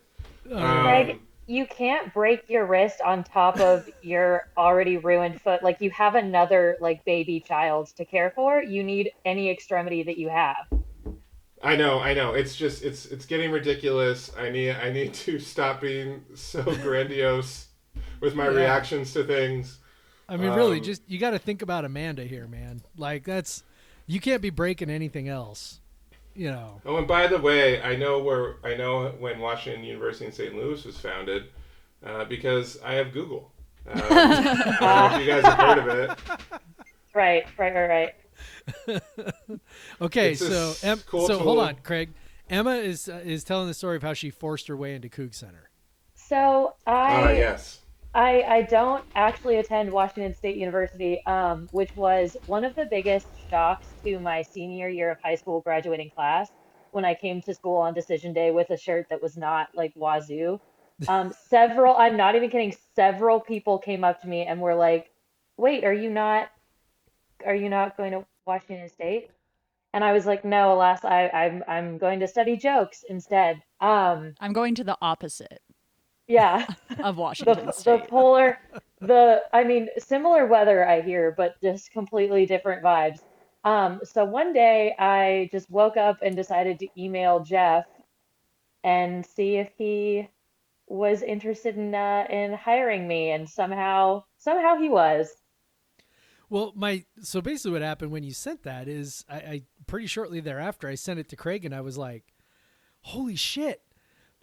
Um, 0.51 0.83
Craig, 0.83 1.19
you 1.47 1.65
can't 1.65 2.13
break 2.13 2.49
your 2.49 2.65
wrist 2.65 2.99
on 3.01 3.23
top 3.23 3.59
of 3.59 3.89
your 4.01 4.49
already 4.57 4.97
ruined 4.97 5.41
foot. 5.41 5.63
Like 5.63 5.79
you 5.79 5.89
have 5.91 6.15
another 6.15 6.75
like 6.81 7.05
baby 7.05 7.39
child 7.39 7.87
to 7.95 8.03
care 8.03 8.31
for. 8.35 8.61
You 8.61 8.83
need 8.83 9.11
any 9.23 9.49
extremity 9.49 10.03
that 10.03 10.17
you 10.17 10.27
have. 10.27 10.82
I 11.63 11.75
know, 11.77 11.99
I 11.99 12.13
know. 12.13 12.33
It's 12.33 12.55
just 12.55 12.83
it's 12.83 13.05
it's 13.05 13.25
getting 13.25 13.49
ridiculous. 13.51 14.31
I 14.37 14.49
need 14.49 14.71
I 14.71 14.91
need 14.91 15.13
to 15.15 15.39
stop 15.53 15.81
being 15.81 16.23
so 16.35 16.61
grandiose 16.83 17.67
with 18.19 18.35
my 18.35 18.45
Yeah. 18.49 18.57
reactions 18.57 19.13
to 19.13 19.23
things. 19.23 19.79
I 20.29 20.37
mean, 20.37 20.51
really, 20.53 20.77
Um, 20.77 20.83
just 20.83 21.01
you 21.07 21.19
got 21.19 21.31
to 21.31 21.39
think 21.39 21.61
about 21.61 21.85
Amanda 21.85 22.23
here, 22.25 22.47
man. 22.47 22.81
Like 22.97 23.23
that's 23.23 23.63
you 24.07 24.19
can't 24.19 24.41
be 24.41 24.49
breaking 24.49 24.89
anything 24.89 25.29
else. 25.29 25.79
You 26.35 26.49
know. 26.51 26.81
Oh, 26.85 26.97
and 26.97 27.07
by 27.07 27.27
the 27.27 27.37
way, 27.37 27.81
I 27.81 27.95
know 27.95 28.19
where 28.19 28.55
I 28.63 28.75
know 28.75 29.09
when 29.19 29.39
Washington 29.39 29.83
University 29.83 30.25
in 30.25 30.31
St. 30.31 30.55
Louis 30.55 30.83
was 30.83 30.99
founded 30.99 31.43
uh, 32.05 32.25
because 32.25 32.77
I 32.83 32.95
have 32.95 33.13
Google. 33.13 33.51
Um, 33.87 34.01
I 34.01 34.77
don't 34.79 34.81
know 34.81 35.15
if 35.15 35.21
you 35.21 35.27
guys 35.27 35.43
have 35.43 35.53
heard 35.59 35.77
of 35.77 35.87
it. 35.87 36.09
Right, 37.13 37.45
right, 37.57 37.73
right, 37.75 37.87
right. 37.87 38.13
Okay, 40.01 40.31
It's 40.31 40.45
so 40.45 40.73
em- 40.87 40.99
cool 41.07 41.27
so 41.27 41.39
hold 41.39 41.59
on, 41.59 41.75
Craig. 41.83 42.13
Emma 42.49 42.75
is 42.75 43.07
uh, 43.09 43.21
is 43.23 43.43
telling 43.43 43.67
the 43.67 43.73
story 43.73 43.95
of 43.95 44.03
how 44.03 44.13
she 44.13 44.29
forced 44.29 44.67
her 44.67 44.77
way 44.77 44.95
into 44.95 45.09
Coug 45.09 45.33
Center. 45.33 45.69
So 46.15 46.75
I 46.85 46.91
Ah, 46.91 47.31
yes. 47.31 47.79
I, 48.15 48.41
I 48.43 48.61
don't 48.63 49.03
actually 49.15 49.55
attend 49.57 49.91
Washington 49.91 50.35
State 50.35 50.55
University, 50.55 51.25
um, 51.25 51.67
which 51.71 51.95
was 51.95 52.37
one 52.45 52.63
of 52.63 52.75
the 52.75 52.85
biggest 52.85 53.27
shocks 53.49 53.87
to 54.03 54.19
my 54.19 54.43
senior 54.43 54.87
year 54.87 55.09
of 55.09 55.17
high 55.23 55.33
school 55.35 55.61
graduating 55.61 56.11
class 56.11 56.49
when 56.91 57.05
I 57.05 57.15
came 57.15 57.41
to 57.41 57.53
school 57.55 57.77
on 57.77 57.95
decision 57.95 58.31
day 58.33 58.51
with 58.51 58.69
a 58.69 58.77
shirt 58.77 59.07
that 59.09 59.21
was 59.21 59.35
not 59.35 59.69
like 59.75 59.93
Wazoo. 59.95 60.59
Um, 61.07 61.33
several, 61.49 61.97
I'm 61.97 62.15
not 62.15 62.35
even 62.35 62.49
kidding, 62.49 62.73
several 62.95 63.39
people 63.39 63.77
came 63.79 64.03
up 64.03 64.21
to 64.21 64.27
me 64.27 64.45
and 64.45 64.61
were 64.61 64.75
like, 64.75 65.09
wait, 65.57 65.83
are 65.83 65.91
you 65.91 66.09
not, 66.09 66.49
are 67.45 67.55
you 67.55 67.67
not 67.67 67.97
going 67.97 68.11
to 68.11 68.25
Washington 68.45 68.89
State? 68.89 69.29
And 69.93 70.03
I 70.03 70.11
was 70.11 70.25
like, 70.25 70.43
no, 70.43 70.73
alas, 70.73 71.05
I, 71.05 71.29
I'm, 71.29 71.63
I'm 71.67 71.97
going 71.97 72.19
to 72.21 72.27
study 72.27 72.57
jokes 72.57 73.03
instead. 73.07 73.61
Um, 73.79 74.33
I'm 74.39 74.53
going 74.53 74.73
to 74.75 74.83
the 74.83 74.97
opposite 75.01 75.61
yeah. 76.27 76.65
of 77.03 77.17
Washington 77.17 77.67
the 77.67 77.71
State. 77.71 78.03
The 78.03 78.07
polar 78.07 78.59
the 79.01 79.41
i 79.51 79.63
mean 79.63 79.89
similar 79.97 80.47
weather 80.47 80.87
i 80.87 81.01
hear 81.01 81.33
but 81.35 81.59
just 81.61 81.91
completely 81.91 82.45
different 82.45 82.81
vibes 82.81 83.19
um 83.65 83.99
so 84.03 84.23
one 84.23 84.53
day 84.53 84.95
i 84.97 85.49
just 85.51 85.69
woke 85.69 85.97
up 85.97 86.19
and 86.21 86.35
decided 86.35 86.79
to 86.79 86.87
email 86.97 87.41
jeff 87.41 87.85
and 88.85 89.25
see 89.25 89.57
if 89.57 89.69
he 89.77 90.27
was 90.87 91.21
interested 91.21 91.75
in 91.75 91.93
uh, 91.93 92.25
in 92.29 92.53
hiring 92.53 93.07
me 93.07 93.31
and 93.31 93.49
somehow 93.49 94.23
somehow 94.37 94.77
he 94.77 94.87
was 94.87 95.35
Well, 96.49 96.73
my 96.75 97.05
so 97.21 97.41
basically 97.41 97.71
what 97.71 97.81
happened 97.81 98.11
when 98.11 98.23
you 98.23 98.33
sent 98.33 98.63
that 98.63 98.87
is 98.87 99.25
I, 99.29 99.35
I 99.35 99.61
pretty 99.87 100.07
shortly 100.07 100.39
thereafter 100.39 100.87
I 100.87 100.95
sent 100.95 101.19
it 101.19 101.29
to 101.29 101.35
Craig 101.35 101.65
and 101.65 101.73
I 101.73 101.81
was 101.81 101.97
like, 101.97 102.33
"Holy 103.01 103.35
shit! 103.35 103.81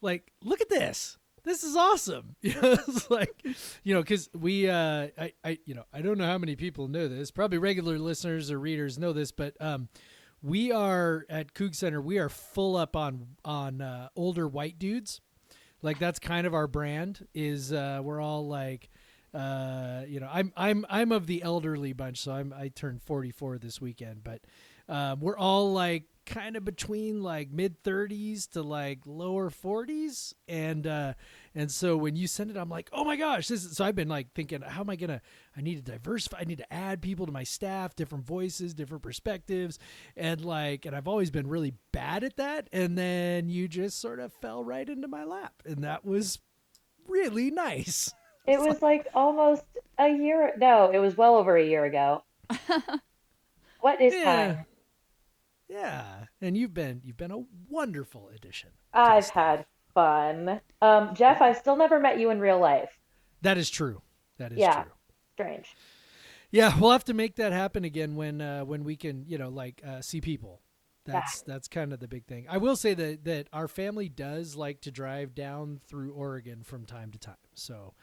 Like, 0.01 0.33
look 0.43 0.61
at 0.61 0.69
this! 0.69 1.19
this 1.45 1.65
is 1.65 1.77
awesome. 1.77 2.37
You 2.43 2.55
know, 2.61 2.73
it's 2.89 3.11
like, 3.11 3.45
you 3.85 3.95
know, 3.95 4.01
because 4.01 4.29
we, 4.35 4.69
uh, 4.69 5.09
I, 5.19 5.33
I, 5.45 5.59
you 5.67 5.75
know, 5.75 5.85
I 5.93 6.03
don't 6.03 6.19
know 6.19 6.27
how 6.27 6.39
many 6.39 6.57
people 6.57 6.89
know 6.89 7.07
this. 7.07 7.31
Probably 7.31 7.59
regular 7.59 7.99
listeners 7.99 8.51
or 8.51 8.59
readers 8.59 8.99
know 8.99 9.13
this, 9.13 9.31
but 9.31 9.55
um, 9.61 9.89
we 10.43 10.73
are 10.73 11.27
at 11.29 11.55
Coug 11.55 11.75
Center. 11.75 12.01
We 12.01 12.19
are 12.19 12.29
full 12.29 12.77
up 12.77 12.97
on 12.97 13.37
on 13.45 13.81
uh, 13.81 14.09
older 14.17 14.49
white 14.49 14.79
dudes. 14.79 15.21
Like 15.83 15.99
that's 15.99 16.19
kind 16.19 16.47
of 16.47 16.55
our 16.55 16.67
brand. 16.67 17.27
Is 17.35 17.73
uh, 17.73 18.01
we're 18.03 18.21
all 18.21 18.49
like, 18.49 18.91
uh, 19.33 20.03
you 20.09 20.21
know, 20.21 20.29
I'm 20.31 20.53
I'm 20.57 20.85
I'm 20.89 21.13
of 21.13 21.27
the 21.27 21.43
elderly 21.43 21.93
bunch, 21.93 22.19
so 22.19 22.33
I'm 22.33 22.53
I 22.53 22.69
turned 22.69 23.03
44 23.03 23.59
this 23.59 23.81
weekend, 23.81 24.25
but 24.25 24.41
uh, 24.89 25.17
we're 25.21 25.39
all 25.39 25.73
like 25.73 26.05
kind 26.27 26.57
of 26.57 26.65
between 26.65 27.23
like 27.23 27.51
mid 27.51 27.83
30s 27.83 28.51
to 28.51 28.63
like 28.63 29.01
lower 29.05 29.51
40s 29.51 30.33
and 30.47 30.87
uh 30.87 31.15
and 31.57 31.71
so 31.71 31.97
when 31.97 32.15
you 32.15 32.29
send 32.29 32.51
it 32.51 32.57
i'm 32.57 32.69
like 32.69 32.89
oh 32.93 33.05
my 33.05 33.17
gosh 33.17 33.49
this 33.49 33.65
is 33.65 33.77
so 33.77 33.85
i've 33.85 33.97
been 33.97 34.09
like 34.09 34.33
thinking 34.33 34.61
how 34.61 34.83
am 34.83 34.91
i 34.91 34.97
gonna 34.97 35.21
i 35.57 35.61
need 35.61 35.85
to 35.85 35.93
diversify 35.93 36.39
i 36.41 36.45
need 36.45 36.59
to 36.59 36.73
add 36.73 37.03
people 37.03 37.27
to 37.27 37.33
my 37.33 37.43
staff 37.43 37.97
different 37.97 38.25
voices 38.25 38.75
different 38.75 39.03
perspectives 39.03 39.79
and 40.17 40.45
like 40.45 40.87
and 40.87 40.95
i've 40.95 41.09
always 41.09 41.31
been 41.33 41.49
really 41.49 41.73
bad 41.91 42.23
at 42.23 42.37
that 42.37 42.69
and 42.73 42.97
then 42.97 43.49
you 43.49 43.67
just 43.67 44.01
sort 44.01 44.21
of 44.21 44.33
fell 44.35 44.63
right 44.63 44.89
into 44.89 45.09
my 45.09 45.25
lap 45.25 45.55
and 45.65 45.83
that 45.83 46.05
was 46.05 46.39
really 47.09 47.51
nice 47.51 48.13
It 48.51 48.61
was 48.61 48.83
like 48.83 49.07
almost 49.15 49.65
a 49.99 50.09
year. 50.09 50.53
No, 50.59 50.91
it 50.91 50.99
was 50.99 51.17
well 51.17 51.37
over 51.37 51.57
a 51.57 51.65
year 51.65 51.85
ago. 51.85 52.25
What 53.81 54.01
is 54.01 54.13
yeah 54.15 54.25
time? 54.25 54.67
yeah 55.69 56.25
and 56.41 56.57
you've 56.57 56.75
been 56.75 57.01
you've 57.05 57.17
been 57.17 57.31
a 57.31 57.45
wonderful 57.69 58.31
addition 58.35 58.71
I've 58.93 59.29
had 59.31 59.67
fun. 59.95 60.61
Um, 60.83 61.15
Jeff, 61.15 61.41
I've 61.41 61.57
still 61.57 61.77
never 61.77 61.99
met 62.01 62.19
you 62.19 62.31
in 62.31 62.41
real 62.41 62.59
life. 62.59 62.91
that 63.43 63.57
is 63.57 63.71
true 63.71 64.03
that 64.39 64.53
is 64.53 64.59
Yeah. 64.59 64.83
true 64.83 64.93
Strange. 65.35 65.75
Yeah, 66.51 66.79
we'll 66.79 66.91
have 66.91 67.05
to 67.05 67.15
make 67.15 67.37
that 67.37 67.53
happen 67.53 67.85
again 67.85 68.17
when 68.17 68.41
uh, 68.41 68.65
when 68.65 68.83
we 68.85 68.97
can, 68.97 69.25
you 69.27 69.39
know, 69.39 69.49
like 69.49 69.81
uh, 69.87 70.01
see 70.03 70.21
people. 70.21 70.61
That's 71.07 71.43
that's 71.43 71.69
kind 71.69 71.93
of 71.93 72.01
the 72.01 72.09
big 72.09 72.27
thing. 72.27 72.47
I 72.51 72.59
will 72.59 72.77
say 72.77 72.93
that 72.95 73.25
that 73.25 73.47
our 73.53 73.69
family 73.69 74.09
does 74.09 74.57
like 74.57 74.81
to 74.83 74.91
drive 74.91 75.35
down 75.35 75.81
through 75.87 76.13
Oregon 76.13 76.63
from 76.65 76.85
time 76.85 77.11
to 77.13 77.19
time. 77.19 77.37
So, 77.55 77.95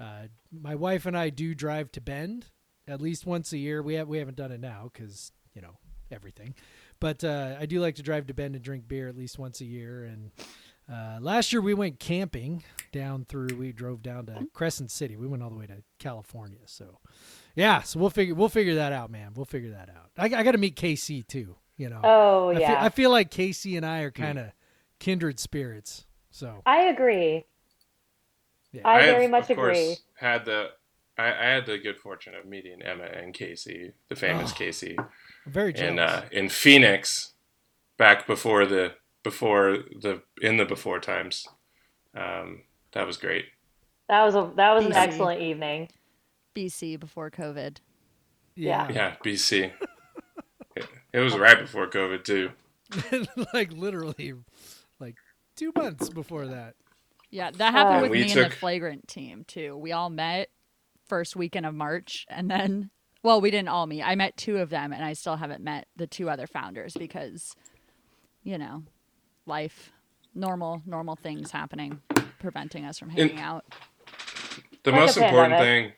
uh, 0.00 0.26
my 0.52 0.74
wife 0.74 1.06
and 1.06 1.16
I 1.16 1.30
do 1.30 1.54
drive 1.54 1.90
to 1.92 2.00
Bend 2.00 2.46
at 2.86 3.00
least 3.00 3.26
once 3.26 3.52
a 3.52 3.58
year. 3.58 3.82
We 3.82 3.94
have 3.94 4.08
we 4.08 4.18
haven't 4.18 4.36
done 4.36 4.52
it 4.52 4.60
now 4.60 4.90
because 4.92 5.32
you 5.54 5.62
know 5.62 5.76
everything, 6.10 6.54
but 7.00 7.22
uh, 7.24 7.56
I 7.58 7.66
do 7.66 7.80
like 7.80 7.96
to 7.96 8.02
drive 8.02 8.26
to 8.28 8.34
Bend 8.34 8.54
and 8.54 8.64
drink 8.64 8.88
beer 8.88 9.08
at 9.08 9.16
least 9.16 9.38
once 9.38 9.60
a 9.60 9.64
year. 9.64 10.04
And 10.04 10.30
uh, 10.90 11.18
last 11.20 11.52
year 11.52 11.60
we 11.60 11.74
went 11.74 11.98
camping 12.00 12.62
down 12.92 13.26
through. 13.28 13.56
We 13.58 13.72
drove 13.72 14.02
down 14.02 14.26
to 14.26 14.46
Crescent 14.54 14.90
City. 14.90 15.16
We 15.16 15.26
went 15.26 15.42
all 15.42 15.50
the 15.50 15.56
way 15.56 15.66
to 15.66 15.82
California. 15.98 16.60
So. 16.66 16.98
Yeah, 17.54 17.82
so 17.82 17.98
we'll 17.98 18.10
figure 18.10 18.36
we'll 18.36 18.48
figure 18.48 18.76
that 18.76 18.92
out, 18.92 19.10
man. 19.10 19.32
We'll 19.34 19.44
figure 19.44 19.72
that 19.72 19.90
out. 19.90 20.10
I, 20.16 20.26
I 20.26 20.42
got 20.44 20.52
to 20.52 20.58
meet 20.58 20.76
Casey 20.76 21.24
too. 21.24 21.56
You 21.76 21.88
know, 21.88 22.00
Oh, 22.04 22.48
I, 22.50 22.54
feel, 22.54 22.60
yeah. 22.60 22.84
I 22.84 22.88
feel 22.88 23.10
like 23.10 23.30
Casey 23.30 23.76
and 23.76 23.84
I 23.84 24.00
are 24.00 24.10
kind 24.12 24.38
of 24.38 24.46
kindred 25.00 25.38
spirits. 25.40 26.06
So 26.30 26.62
I 26.66 26.82
agree. 26.82 27.44
Yeah, 28.72 28.82
I 28.84 29.02
have, 29.02 29.16
very 29.16 29.28
much 29.28 29.50
of 29.50 29.56
course, 29.56 29.78
agree. 29.78 29.96
Had 30.16 30.44
the 30.44 30.68
I, 31.16 31.26
I 31.26 31.44
had 31.54 31.66
the 31.66 31.78
good 31.78 31.98
fortune 31.98 32.34
of 32.34 32.46
meeting 32.46 32.80
Emma 32.82 33.04
and 33.04 33.34
Casey, 33.34 33.92
the 34.08 34.16
famous 34.16 34.52
Oh, 34.52 34.54
Casey, 34.54 34.96
very 35.46 35.72
jealous. 35.72 35.90
in 35.92 35.98
uh, 35.98 36.24
in 36.30 36.48
Phoenix, 36.48 37.34
back 37.96 38.26
before 38.26 38.66
the 38.66 38.94
before 39.22 39.78
the 40.00 40.22
in 40.40 40.56
the 40.56 40.64
before 40.64 41.00
times. 41.00 41.46
Um, 42.14 42.62
that 42.92 43.06
was 43.06 43.16
great. 43.16 43.46
That 44.08 44.24
was 44.24 44.34
a 44.34 44.50
that 44.56 44.72
was 44.72 44.86
an 44.86 44.92
excellent 44.94 45.42
evening. 45.42 45.88
BC 46.54 46.98
before 46.98 47.30
COVID. 47.30 47.78
yeah, 48.56 48.90
Yeah, 48.90 49.14
BC. 49.24 49.70
it, 50.76 50.86
it 51.12 51.20
was 51.20 51.36
right 51.36 51.58
before 51.58 51.88
COVID 51.88 52.24
too. 52.24 52.50
like 53.52 53.72
literally, 53.72 54.34
like 54.98 55.16
two 55.56 55.72
months 55.76 56.08
before 56.08 56.46
that. 56.46 56.74
Yeah, 57.30 57.50
that 57.50 57.72
happened 57.72 58.02
with 58.02 58.10
We 58.10 58.24
me 58.24 58.32
and 58.32 58.50
the 58.50 58.50
flagrant 58.50 59.06
team 59.08 59.44
too. 59.46 59.76
We 59.76 59.92
all 59.92 60.10
met 60.10 60.48
first 61.06 61.36
weekend 61.36 61.66
of 61.66 61.74
March, 61.74 62.26
and 62.28 62.50
then, 62.50 62.90
well, 63.22 63.40
we 63.40 63.50
didn't 63.50 63.68
all 63.68 63.86
meet. 63.86 64.02
I 64.02 64.14
met 64.14 64.36
two 64.36 64.58
of 64.58 64.70
them, 64.70 64.92
and 64.92 65.04
I 65.04 65.12
still 65.12 65.36
haven't 65.36 65.62
met 65.62 65.86
the 65.96 66.06
two 66.06 66.30
other 66.30 66.46
founders 66.46 66.94
because, 66.94 67.54
you 68.42 68.56
know, 68.58 68.84
life, 69.46 69.92
normal, 70.34 70.82
normal 70.86 71.16
things 71.16 71.50
happening, 71.50 72.00
preventing 72.38 72.84
us 72.84 72.98
from 72.98 73.10
hanging 73.10 73.40
out. 73.40 73.64
The 74.84 74.92
Like 74.92 75.00
most 75.00 75.16
important 75.18 75.58
thing, 75.58 75.92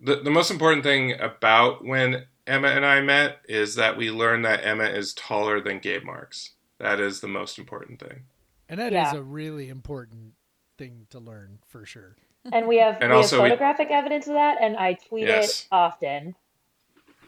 the, 0.00 0.16
the 0.16 0.30
most 0.30 0.50
important 0.50 0.82
thing 0.82 1.18
about 1.20 1.84
when 1.84 2.26
Emma 2.46 2.68
and 2.68 2.84
I 2.84 3.00
met 3.00 3.38
is 3.48 3.76
that 3.76 3.96
we 3.96 4.10
learned 4.10 4.44
that 4.44 4.64
Emma 4.64 4.84
is 4.84 5.14
taller 5.14 5.60
than 5.60 5.78
Gabe 5.78 6.04
Marks. 6.04 6.50
That 6.78 6.98
is 6.98 7.20
the 7.20 7.28
most 7.28 7.58
important 7.58 8.00
thing. 8.00 8.24
And 8.68 8.80
that 8.80 8.88
is 8.92 9.12
Yeah. 9.12 9.16
a 9.16 9.22
really 9.22 9.68
important 9.68 10.34
thing 10.78 11.06
to 11.10 11.18
learn 11.20 11.58
for 11.66 11.84
sure. 11.86 12.16
And 12.52 12.66
we 12.66 12.78
have 12.78 12.98
And 13.00 13.10
we 13.10 13.16
also 13.16 13.36
have 13.36 13.42
we- 13.44 13.48
photographic 13.50 13.90
evidence 13.90 14.26
of 14.26 14.34
that, 14.34 14.58
and 14.60 14.76
I 14.76 14.94
tweet 14.94 15.26
Yes. 15.28 15.62
it 15.62 15.68
often. 15.72 16.34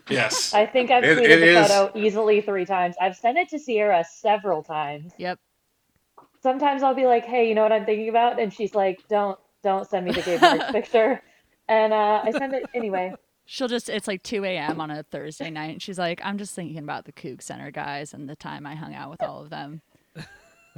Yes. 0.09 0.55
I 0.55 0.67
think 0.67 0.91
I've 0.91 1.03
tweeted 1.03 1.19
it 1.25 1.41
the 1.41 1.61
is- 1.61 1.69
photo 1.69 1.99
easily 1.99 2.41
three 2.41 2.65
times. 2.65 2.97
I've 3.01 3.17
sent 3.17 3.39
it 3.39 3.49
to 3.51 3.59
Ciara 3.59 4.05
several 4.05 4.63
times. 4.63 5.13
Yep. 5.19 5.39
Sometimes 6.43 6.83
I'll 6.83 6.95
be 6.95 7.07
like, 7.07 7.25
"Hey, 7.25 7.49
you 7.49 7.55
know 7.55 7.63
what 7.63 7.73
I'm 7.73 7.85
thinking 7.85 8.09
about?" 8.09 8.39
And 8.39 8.53
she's 8.53 8.75
like, 8.75 9.07
"Don't 9.09 9.39
don't 9.63 9.85
send 9.89 10.07
me 10.07 10.13
the 10.13 10.23
Gabe 10.23 10.41
Marks 10.41 10.71
picture." 10.73 11.23
And 11.69 11.93
uh, 11.93 12.23
I 12.25 12.31
send 12.31 12.55
it 12.55 12.65
anyway. 12.75 13.13
She'll 13.49 13.69
just, 13.69 13.89
it's 13.89 14.07
like 14.09 14.23
2 14.25 14.45
a.m. 14.45 14.81
on 14.81 14.91
a 14.91 15.03
Thursday 15.05 15.51
night, 15.51 15.71
and 15.73 15.83
she's 15.83 15.99
like, 16.01 16.21
I'm 16.25 16.37
just 16.37 16.55
thinking 16.55 16.79
about 16.79 17.05
the 17.05 17.13
Coug 17.13 17.41
Center 17.43 17.71
guys 17.71 18.13
and 18.13 18.29
the 18.29 18.35
time 18.37 18.67
I 18.67 18.75
hung 18.75 18.93
out 18.95 19.09
with 19.11 19.23
all 19.23 19.41
of 19.41 19.51
them. 19.51 19.83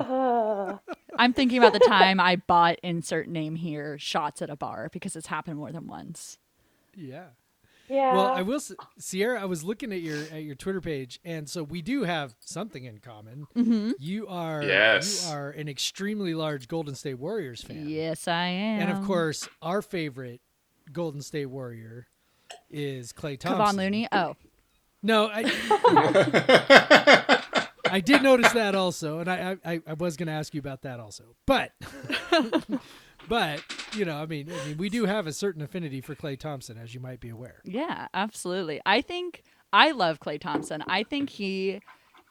Uh, 0.00 0.78
I'm 1.16 1.32
thinking 1.32 1.58
about 1.58 1.72
the 1.72 1.78
time 1.80 2.20
I 2.20 2.36
bought 2.36 2.78
insert 2.82 3.28
name 3.28 3.56
here 3.56 3.98
shots 3.98 4.40
at 4.42 4.50
a 4.50 4.56
bar 4.56 4.88
because 4.92 5.16
it's 5.16 5.26
happened 5.28 5.56
more 5.58 5.72
than 5.72 5.86
once. 5.86 6.38
Yeah. 6.96 7.26
yeah. 7.88 8.14
Well, 8.14 8.26
I 8.26 8.42
will, 8.42 8.60
Ciara. 9.00 9.40
I 9.40 9.44
was 9.46 9.64
looking 9.64 9.92
at 9.92 10.00
your 10.00 10.22
at 10.32 10.42
your 10.42 10.54
Twitter 10.54 10.80
page, 10.80 11.20
and 11.24 11.48
so 11.48 11.62
we 11.62 11.80
do 11.82 12.02
have 12.04 12.34
something 12.40 12.84
in 12.84 12.98
common. 12.98 13.46
Mm-hmm. 13.56 13.92
You 13.98 14.26
are 14.28 14.62
Yes. 14.62 15.26
you 15.26 15.32
are 15.34 15.50
an 15.50 15.68
extremely 15.68 16.34
large 16.34 16.68
Golden 16.68 16.94
State 16.94 17.18
Warriors 17.18 17.62
fan. 17.62 17.88
Yes, 17.88 18.26
I 18.28 18.46
am. 18.46 18.80
And 18.82 18.90
of 18.98 19.04
course, 19.04 19.48
our 19.62 19.80
favorite 19.82 20.40
Golden 20.92 21.22
State 21.22 21.46
Warrior 21.46 22.06
is 22.70 23.12
Klay 23.12 23.38
Thompson. 23.38 23.76
Kevon 23.76 23.76
Looney. 23.76 24.08
Oh, 24.10 24.34
No, 25.02 25.28
I, 25.32 25.44
I 27.90 28.00
did 28.00 28.22
notice 28.22 28.52
that 28.52 28.74
also, 28.74 29.18
and 29.20 29.28
I 29.30 29.56
I, 29.64 29.80
I 29.86 29.92
was 29.94 30.16
going 30.16 30.26
to 30.28 30.32
ask 30.32 30.54
you 30.54 30.60
about 30.60 30.82
that 30.82 31.00
also, 31.00 31.36
but 31.46 31.72
but 33.28 33.62
you 33.94 34.04
know, 34.04 34.16
I 34.16 34.26
mean, 34.26 34.50
I 34.50 34.68
mean, 34.68 34.78
we 34.78 34.88
do 34.88 35.06
have 35.06 35.26
a 35.26 35.32
certain 35.32 35.62
affinity 35.62 36.00
for 36.00 36.14
Klay 36.14 36.38
Thompson, 36.38 36.78
as 36.78 36.94
you 36.94 37.00
might 37.00 37.20
be 37.20 37.30
aware. 37.30 37.60
yeah, 37.64 38.08
absolutely. 38.14 38.80
I 38.86 39.00
think 39.00 39.42
I 39.72 39.90
love 39.90 40.20
Klay 40.20 40.40
Thompson. 40.40 40.82
I 40.86 41.02
think 41.02 41.30
he 41.30 41.80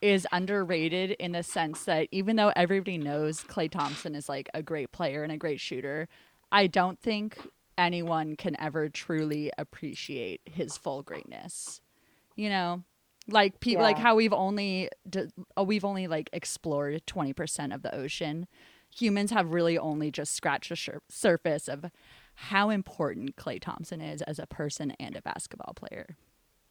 is 0.01 0.27
underrated 0.31 1.11
in 1.11 1.31
the 1.31 1.43
sense 1.43 1.85
that 1.85 2.07
even 2.11 2.35
though 2.35 2.51
everybody 2.55 2.97
knows 2.97 3.43
Klay 3.43 3.69
Thompson 3.69 4.15
is 4.15 4.29
like 4.29 4.49
a 4.53 4.61
great 4.61 4.91
player 4.91 5.23
and 5.23 5.31
a 5.31 5.37
great 5.37 5.59
shooter, 5.59 6.07
I 6.51 6.67
don't 6.67 6.99
think 6.99 7.37
anyone 7.77 8.35
can 8.35 8.59
ever 8.59 8.89
truly 8.89 9.51
appreciate 9.57 10.41
his 10.45 10.77
full 10.77 11.03
greatness. 11.03 11.81
You 12.35 12.49
know, 12.49 12.83
like 13.29 13.59
people 13.59 13.83
like 13.83 13.97
how 13.97 14.15
we've 14.15 14.33
only 14.33 14.89
d- 15.09 15.27
uh, 15.57 15.63
we've 15.63 15.85
only 15.85 16.07
like 16.07 16.29
explored 16.33 17.01
20% 17.07 17.73
of 17.73 17.81
the 17.81 17.93
ocean. 17.93 18.47
Humans 18.95 19.31
have 19.31 19.51
really 19.51 19.77
only 19.77 20.11
just 20.11 20.33
scratched 20.33 20.69
the 20.69 20.75
sur- 20.75 21.01
surface 21.09 21.67
of 21.67 21.85
how 22.35 22.69
important 22.69 23.35
Klay 23.35 23.59
Thompson 23.59 23.99
is 24.01 24.21
as 24.23 24.39
a 24.39 24.45
person 24.47 24.91
and 24.99 25.15
a 25.15 25.21
basketball 25.21 25.73
player. 25.75 26.15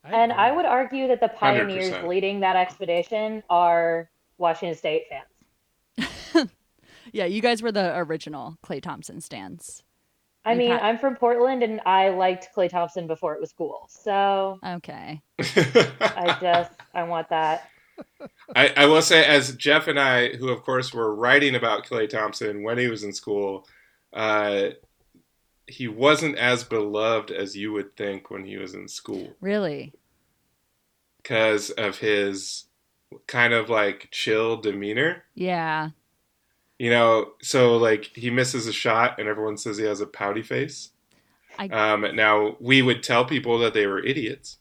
and 0.04 0.32
agree. 0.32 0.44
I 0.44 0.52
would 0.52 0.64
argue 0.66 1.08
that 1.08 1.20
the 1.20 1.28
pioneers 1.28 1.90
100%. 1.90 2.08
leading 2.08 2.40
that 2.40 2.56
expedition 2.56 3.42
are 3.50 4.08
Washington 4.38 4.76
State 4.76 5.04
fans. 5.10 6.48
Yeah, 7.12 7.24
you 7.26 7.40
guys 7.40 7.62
were 7.62 7.70
the 7.70 7.96
original 7.96 8.58
Klay 8.64 8.82
Thompson 8.82 9.20
stands. 9.20 9.84
I 10.46 10.54
mean, 10.54 10.70
had- 10.70 10.82
I'm 10.82 10.98
from 10.98 11.16
Portland, 11.16 11.62
and 11.62 11.80
I 11.84 12.08
liked 12.10 12.48
Klay 12.54 12.68
Thompson 12.70 13.06
before 13.06 13.34
it 13.34 13.40
was 13.40 13.52
cool. 13.52 13.86
So 13.90 14.58
Okay. 14.64 15.20
I 15.38 16.36
just 16.40 16.72
I 16.94 17.02
want 17.02 17.28
that. 17.30 17.68
I, 18.54 18.72
I 18.76 18.86
will 18.86 19.00
say, 19.02 19.24
as 19.24 19.56
Jeff 19.56 19.88
and 19.88 19.98
I, 19.98 20.36
who 20.36 20.48
of 20.50 20.62
course 20.62 20.92
were 20.94 21.14
writing 21.14 21.54
about 21.54 21.86
Klay 21.86 22.08
Thompson 22.08 22.62
when 22.62 22.76
he 22.78 22.88
was 22.88 23.02
in 23.04 23.12
school, 23.12 23.66
uh, 24.12 24.68
he 25.66 25.88
wasn't 25.88 26.36
as 26.36 26.62
beloved 26.62 27.30
as 27.30 27.56
you 27.56 27.72
would 27.72 27.96
think 27.96 28.30
when 28.30 28.44
he 28.44 28.56
was 28.56 28.74
in 28.74 28.86
school 28.86 29.34
Really? 29.40 29.92
because 31.22 31.70
of 31.70 31.98
his 31.98 32.66
kind 33.26 33.52
of 33.52 33.68
like 33.68 34.08
chill 34.10 34.56
demeanor. 34.58 35.24
Yeah. 35.34 35.90
You 36.78 36.90
know, 36.90 37.32
so 37.42 37.76
like 37.76 38.04
he 38.14 38.28
misses 38.30 38.66
a 38.66 38.72
shot 38.72 39.18
and 39.18 39.28
everyone 39.28 39.56
says 39.56 39.78
he 39.78 39.84
has 39.84 40.00
a 40.00 40.06
pouty 40.06 40.42
face. 40.42 40.90
I- 41.58 41.68
Um, 41.68 42.14
now 42.14 42.56
we 42.60 42.82
would 42.82 43.02
tell 43.02 43.24
people 43.24 43.58
that 43.60 43.72
they 43.72 43.86
were 43.86 44.04
idiots, 44.04 44.58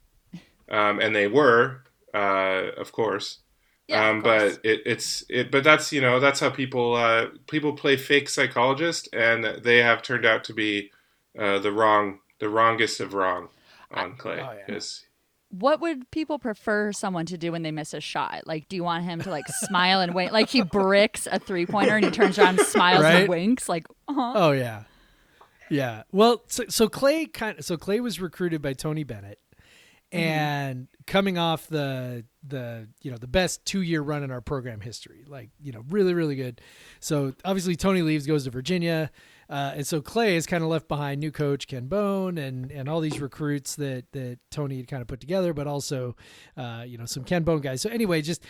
um, 0.69 0.99
and 1.01 1.13
they 1.15 1.27
were, 1.27 1.83
uh, 2.13 2.71
of 2.77 2.91
course. 2.93 3.39
Yeah, 3.87 4.09
um, 4.09 4.17
of 4.19 4.23
course. 4.23 4.55
but 4.57 4.65
it, 4.65 4.81
it's 4.85 5.25
it, 5.29 5.51
but 5.51 5.63
that's 5.63 5.91
you 5.91 6.01
know 6.01 6.19
that's 6.19 6.39
how 6.39 6.49
people 6.49 6.95
uh, 6.95 7.27
people 7.47 7.73
play 7.73 7.97
fake 7.97 8.29
psychologist, 8.29 9.09
and 9.13 9.43
they 9.63 9.77
have 9.79 10.01
turned 10.01 10.25
out 10.25 10.43
to 10.45 10.53
be 10.53 10.91
uh, 11.37 11.59
the 11.59 11.71
wrong 11.71 12.19
the 12.39 12.49
wrongest 12.49 12.99
of 13.01 13.13
wrong 13.13 13.49
on 13.91 14.15
Klay. 14.17 14.39
Oh, 14.39 14.53
yeah. 14.57 14.65
'Cause- 14.73 15.04
what 15.59 15.79
would 15.81 16.09
people 16.11 16.39
prefer 16.39 16.91
someone 16.91 17.25
to 17.27 17.37
do 17.37 17.51
when 17.51 17.61
they 17.63 17.71
miss 17.71 17.93
a 17.93 18.01
shot? 18.01 18.45
Like, 18.45 18.67
do 18.67 18.75
you 18.75 18.83
want 18.83 19.03
him 19.05 19.21
to 19.21 19.29
like 19.29 19.47
smile 19.47 20.01
and 20.01 20.13
wink? 20.13 20.31
Like 20.31 20.49
he 20.49 20.61
bricks 20.61 21.27
a 21.31 21.39
three 21.39 21.65
pointer 21.65 21.95
and 21.95 22.05
he 22.05 22.11
turns 22.11 22.37
around, 22.39 22.59
and 22.59 22.67
smiles 22.67 23.03
Right? 23.03 23.21
and 23.21 23.29
winks. 23.29 23.69
Like, 23.69 23.85
uh-huh. 24.07 24.33
Oh 24.35 24.51
yeah, 24.51 24.83
yeah. 25.69 26.03
Well, 26.11 26.43
so, 26.47 26.65
so 26.69 26.87
Klay 26.87 27.31
kind 27.31 27.59
of 27.59 27.65
so 27.65 27.77
Klay 27.77 27.99
was 28.01 28.19
recruited 28.19 28.61
by 28.61 28.73
Tony 28.73 29.03
Bennett, 29.03 29.39
and 30.11 30.87
coming 31.07 31.37
off 31.37 31.67
the 31.67 32.25
the 32.47 32.87
you 33.01 33.11
know 33.11 33.17
the 33.17 33.27
best 33.27 33.65
two 33.65 33.81
year 33.81 34.01
run 34.01 34.23
in 34.23 34.31
our 34.31 34.41
program 34.41 34.81
history, 34.81 35.23
like 35.27 35.49
you 35.61 35.71
know 35.71 35.83
really 35.89 36.13
really 36.13 36.35
good. 36.35 36.61
So 36.99 37.33
obviously 37.43 37.75
Tony 37.75 38.01
leaves, 38.01 38.25
goes 38.27 38.43
to 38.45 38.49
Virginia. 38.51 39.11
Uh, 39.49 39.73
and 39.75 39.87
so 39.87 40.01
Klay 40.01 40.31
is 40.31 40.45
kind 40.45 40.63
of 40.63 40.69
left 40.69 40.87
behind, 40.87 41.19
new 41.19 41.31
coach 41.31 41.67
Ken 41.67 41.87
Bone, 41.87 42.37
and 42.37 42.71
and 42.71 42.89
all 42.89 42.99
these 42.99 43.19
recruits 43.19 43.75
that 43.75 44.11
that 44.11 44.39
Tony 44.51 44.77
had 44.77 44.87
kind 44.87 45.01
of 45.01 45.07
put 45.07 45.19
together, 45.19 45.53
but 45.53 45.67
also, 45.67 46.15
uh, 46.57 46.83
you 46.85 46.97
know, 46.97 47.05
some 47.05 47.23
Ken 47.23 47.43
Bone 47.43 47.61
guys. 47.61 47.81
So 47.81 47.89
anyway, 47.89 48.21
just 48.21 48.43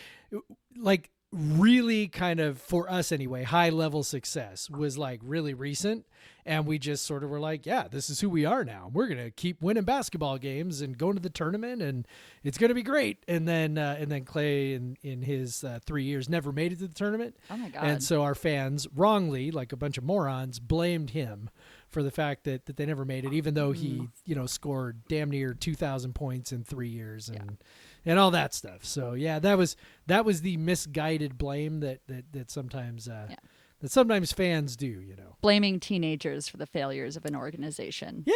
like 0.77 1.09
really 1.35 2.07
kind 2.07 2.39
of 2.39 2.59
for 2.61 2.89
us 2.89 3.11
anyway 3.11 3.43
high 3.43 3.69
level 3.69 4.03
success 4.03 4.69
was 4.69 4.97
like 4.97 5.19
really 5.23 5.53
recent. 5.53 6.05
And 6.47 6.67
we 6.67 6.77
just 6.77 7.05
sort 7.07 7.23
of 7.23 7.31
were 7.31 7.39
like 7.39 7.65
yeah 7.65 7.87
this 7.89 8.09
is 8.09 8.21
who 8.21 8.29
we 8.29 8.45
are 8.45 8.63
now. 8.63 8.89
We're 8.93 9.07
gonna 9.07 9.31
keep 9.31 9.61
winning 9.61 9.83
basketball 9.83 10.37
games 10.37 10.79
and 10.81 10.97
going 10.97 11.15
to 11.15 11.21
the 11.21 11.29
tournament 11.29 11.81
and 11.81 12.07
it's 12.43 12.57
gonna 12.57 12.73
be 12.73 12.83
great. 12.83 13.23
And 13.27 13.47
then 13.47 13.77
uh, 13.77 13.97
and 13.99 14.11
then 14.11 14.23
Klay 14.25 14.75
in 14.75 14.95
in 15.01 15.21
his 15.23 15.63
uh, 15.63 15.79
three 15.85 16.03
years 16.03 16.29
never 16.29 16.51
made 16.51 16.71
it 16.71 16.79
to 16.79 16.87
the 16.87 16.93
tournament. 16.93 17.35
Oh 17.49 17.57
my 17.57 17.69
god. 17.69 17.83
and 17.83 18.03
so 18.03 18.23
our 18.23 18.35
fans 18.35 18.87
wrongly 18.95 19.51
like 19.51 19.73
a 19.73 19.77
bunch 19.77 19.97
of 19.97 20.03
morons 20.03 20.59
blamed 20.59 21.09
him 21.11 21.49
for 21.89 22.03
the 22.03 22.11
fact 22.11 22.43
that, 22.43 22.65
that 22.65 22.77
they 22.77 22.85
never 22.85 23.05
made 23.05 23.25
it 23.25 23.33
even 23.33 23.53
though 23.53 23.71
he 23.71 24.07
you 24.25 24.35
know 24.35 24.45
scored 24.45 25.01
damn 25.07 25.29
near 25.31 25.53
2000 25.53 26.13
points 26.13 26.51
in 26.51 26.63
three 26.63 26.89
years 26.89 27.29
and 27.29 27.57
and 28.05 28.19
all 28.19 28.31
that 28.31 28.53
stuff 28.53 28.83
so 28.85 29.13
yeah 29.13 29.39
that 29.39 29.57
was 29.57 29.75
that 30.07 30.23
was 30.25 30.41
the 30.41 30.57
misguided 30.57 31.37
blame 31.37 31.79
that 31.79 31.99
that, 32.07 32.23
that 32.33 32.51
sometimes 32.51 33.07
uh, 33.07 33.27
Yeah. 33.29 33.35
that 33.81 33.91
sometimes 33.91 34.31
fans 34.31 34.75
do 34.75 34.87
you 34.87 35.15
know 35.15 35.35
Blaming 35.41 35.79
teenagers 35.79 36.47
for 36.47 36.57
the 36.57 36.65
failures 36.65 37.15
of 37.17 37.25
an 37.25 37.35
organization. 37.35 38.23
yeah 38.25 38.33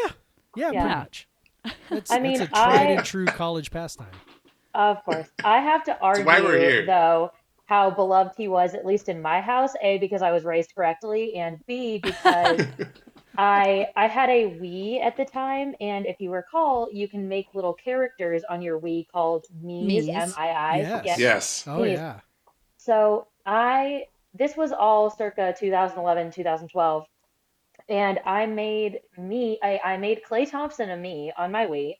yeah, 0.56 0.72
Yeah. 0.72 0.82
pretty 0.82 0.96
much 1.00 1.28
that's, 1.90 2.12
I 2.12 2.20
that's 2.20 2.22
mean, 2.22 2.42
a 2.42 2.48
tried 2.48 2.76
I- 2.76 2.84
and 2.92 3.06
true 3.06 3.26
college 3.26 3.70
pastime 3.72 4.08
Of 4.74 5.04
course. 5.04 5.28
I 5.44 5.60
have 5.60 5.84
to 5.86 6.00
argue, 6.00 6.26
why 6.26 6.42
we're 6.42 6.60
here. 6.60 6.86
though, 6.86 7.32
how 7.66 7.90
beloved 7.90 8.34
he 8.38 8.48
was, 8.48 8.74
at 8.76 8.86
least 8.86 9.10
in 9.10 9.20
my 9.22 9.42
house. 9.42 9.74
A, 9.82 9.98
because 9.98 10.22
I 10.22 10.32
was 10.32 10.44
raised 10.46 10.74
correctly, 10.76 11.34
and 11.36 11.60
B, 11.66 11.98
because 11.98 12.62
I 13.38 13.88
I 13.96 14.08
had 14.08 14.30
a 14.30 14.58
Wii 14.60 15.02
at 15.02 15.16
the 15.16 15.26
time, 15.26 15.76
and 15.80 16.06
if 16.06 16.20
you 16.20 16.32
recall, 16.32 16.90
you 16.92 17.08
can 17.08 17.28
make 17.28 17.48
little 17.54 17.74
characters 17.74 18.44
on 18.50 18.62
your 18.62 18.80
Wii 18.80 19.08
called 19.12 19.46
Mii's, 19.64 20.08
Mii's. 20.08 20.10
M-I-I. 20.10 20.78
Yes. 20.78 21.04
Yes. 21.06 21.20
yes. 21.20 21.66
oh 21.68 21.78
Please. 21.78 21.94
yeah 21.94 22.20
So 22.78 23.28
I 23.46 24.06
this 24.34 24.56
was 24.56 24.72
all 24.72 25.10
circa 25.10 25.56
2011, 25.58 26.32
2012. 26.32 27.06
And 27.88 28.20
I 28.26 28.46
made 28.46 29.00
me 29.18 29.60
I, 29.64 29.80
I 29.84 29.98
made 29.98 30.22
Klay 30.28 30.50
Thompson 30.50 30.90
a 30.90 30.98
me 30.98 31.32
on 31.38 31.52
my 31.52 31.66
Wii. 31.66 31.96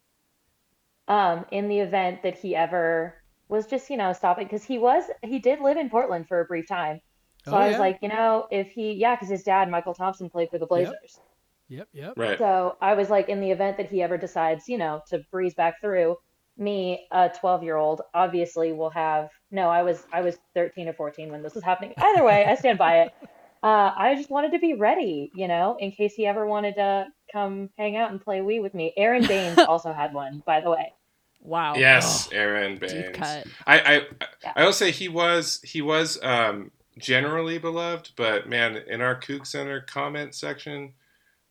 Um, 1.08 1.46
in 1.52 1.68
the 1.70 1.80
event 1.80 2.22
that 2.22 2.38
he 2.38 2.56
ever 2.56 3.16
was 3.48 3.66
just, 3.66 3.90
you 3.90 3.98
know, 3.98 4.14
stopping 4.14 4.46
because 4.46 4.64
he 4.64 4.78
was 4.78 5.04
he 5.24 5.40
did 5.40 5.60
live 5.60 5.78
in 5.78 5.90
Portland 5.90 6.28
for 6.28 6.40
a 6.40 6.46
brief 6.46 6.68
time. 6.68 7.02
So 7.50 7.56
Oh, 7.56 7.60
I 7.60 7.68
was 7.68 7.74
yeah? 7.74 7.80
like, 7.80 8.00
you 8.02 8.10
know, 8.10 8.48
if 8.52 8.72
he 8.72 8.94
yeah, 8.94 9.16
because 9.16 9.30
his 9.30 9.44
dad, 9.44 9.68
Mychal 9.70 9.96
Thompson, 9.96 10.30
played 10.30 10.50
for 10.50 10.58
the 10.58 10.66
Blazers. 10.66 11.20
yep 11.68 11.88
yep 11.94 12.14
Right. 12.18 12.38
So 12.38 12.78
I 12.82 12.94
was 12.94 13.10
like, 13.10 13.30
in 13.30 13.42
the 13.42 13.52
event 13.52 13.78
that 13.78 13.90
he 13.90 14.02
ever 14.02 14.18
decides, 14.18 14.68
you 14.68 14.78
know, 14.78 15.02
to 15.10 15.20
breeze 15.32 15.54
back 15.54 15.82
through, 15.82 16.18
me, 16.58 17.08
a 17.12 17.30
12 17.30 17.64
year 17.64 17.78
old, 17.78 18.02
obviously 18.14 18.74
will 18.74 18.90
have. 18.90 19.30
No, 19.52 19.70
I 19.70 19.84
was 19.84 20.04
I 20.12 20.22
was 20.22 20.38
13 20.56 20.88
or 20.90 20.94
14 20.94 21.32
when 21.32 21.42
this 21.44 21.56
was 21.56 21.64
happening. 21.64 21.94
Either 21.98 22.24
way, 22.24 22.46
I 22.46 22.56
stand 22.56 22.78
by 22.78 23.02
it. 23.04 23.12
Uh, 23.62 23.92
I 23.94 24.16
just 24.16 24.30
wanted 24.30 24.54
to 24.54 24.60
be 24.60 24.76
ready, 24.76 25.32
you 25.36 25.50
know, 25.50 25.76
in 25.82 25.92
case 25.92 26.14
he 26.14 26.26
ever 26.26 26.46
wanted 26.46 26.76
to 26.76 27.08
come 27.30 27.70
hang 27.78 27.98
out 27.98 28.10
and 28.10 28.22
play 28.22 28.40
Wii 28.40 28.62
with 28.62 28.74
me. 28.74 28.94
Aron 28.96 29.28
Baynes 29.28 29.58
also 29.60 29.92
had 29.92 30.14
one, 30.14 30.42
by 30.46 30.62
the 30.62 30.70
way. 30.70 30.94
Wow. 31.42 31.76
Yes, 31.76 32.30
Aron 32.32 32.78
Deep 32.78 32.80
Baynes. 32.80 33.18
cut. 33.18 33.48
I 33.68 33.80
I, 33.80 34.02
Yeah. 34.44 34.54
I 34.56 34.64
will 34.64 34.72
say 34.72 34.92
he 34.92 35.10
was 35.10 35.60
he 35.64 35.82
was 35.82 36.18
um, 36.24 36.72
generally 37.00 37.58
beloved, 37.58 38.12
but 38.16 38.48
man, 38.48 38.78
in 38.88 39.02
our 39.02 39.20
Coug 39.20 39.48
Center 39.48 39.82
comment 39.82 40.36
section, 40.36 40.94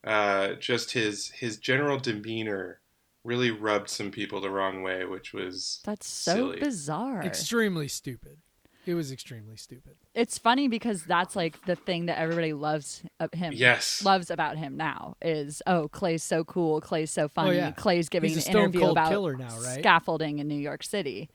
uh, 0.05 0.55
just 0.55 0.93
his 0.93 1.31
his 1.31 1.57
general 1.57 1.99
demeanor 1.99 2.81
really 3.25 3.51
rubbed 3.51 3.89
some 3.91 4.11
people 4.11 4.41
the 4.41 4.51
wrong 4.51 4.83
way, 4.83 5.05
which 5.05 5.33
was 5.33 5.81
That's 5.85 6.07
so 6.07 6.35
Silly. 6.53 6.61
bizarre. 6.61 7.23
extremely 7.23 7.89
stupid 7.89 8.39
it 8.87 8.95
was 8.95 9.13
extremely 9.13 9.57
stupid 9.57 9.97
it's 10.15 10.39
funny 10.39 10.67
because 10.67 11.03
that's 11.05 11.37
like 11.37 11.63
the 11.67 11.77
thing 11.77 12.07
that 12.07 12.17
everybody 12.19 12.55
loves 12.55 13.03
of 13.21 13.31
him. 13.35 13.53
yes, 13.55 14.03
Loves 14.03 14.31
about 14.31 14.57
him 14.57 14.79
now 14.79 15.15
is 15.21 15.61
oh 15.67 15.89
Klay's 15.93 16.23
so 16.23 16.43
cool, 16.45 16.81
Klay's 16.81 17.11
so 17.11 17.29
funny, 17.29 17.51
Oh, 17.51 17.53
yeah. 17.53 17.73
Klay's 17.73 18.09
giving 18.09 18.33
an 18.33 18.41
stone 18.41 18.57
interview 18.63 18.81
cold 18.81 18.93
about 18.93 19.11
killer 19.11 19.37
now, 19.37 19.49
right? 19.61 19.81
scaffolding 19.81 20.39
in 20.39 20.49
New 20.49 20.55
York 20.59 20.83
City. 20.83 21.29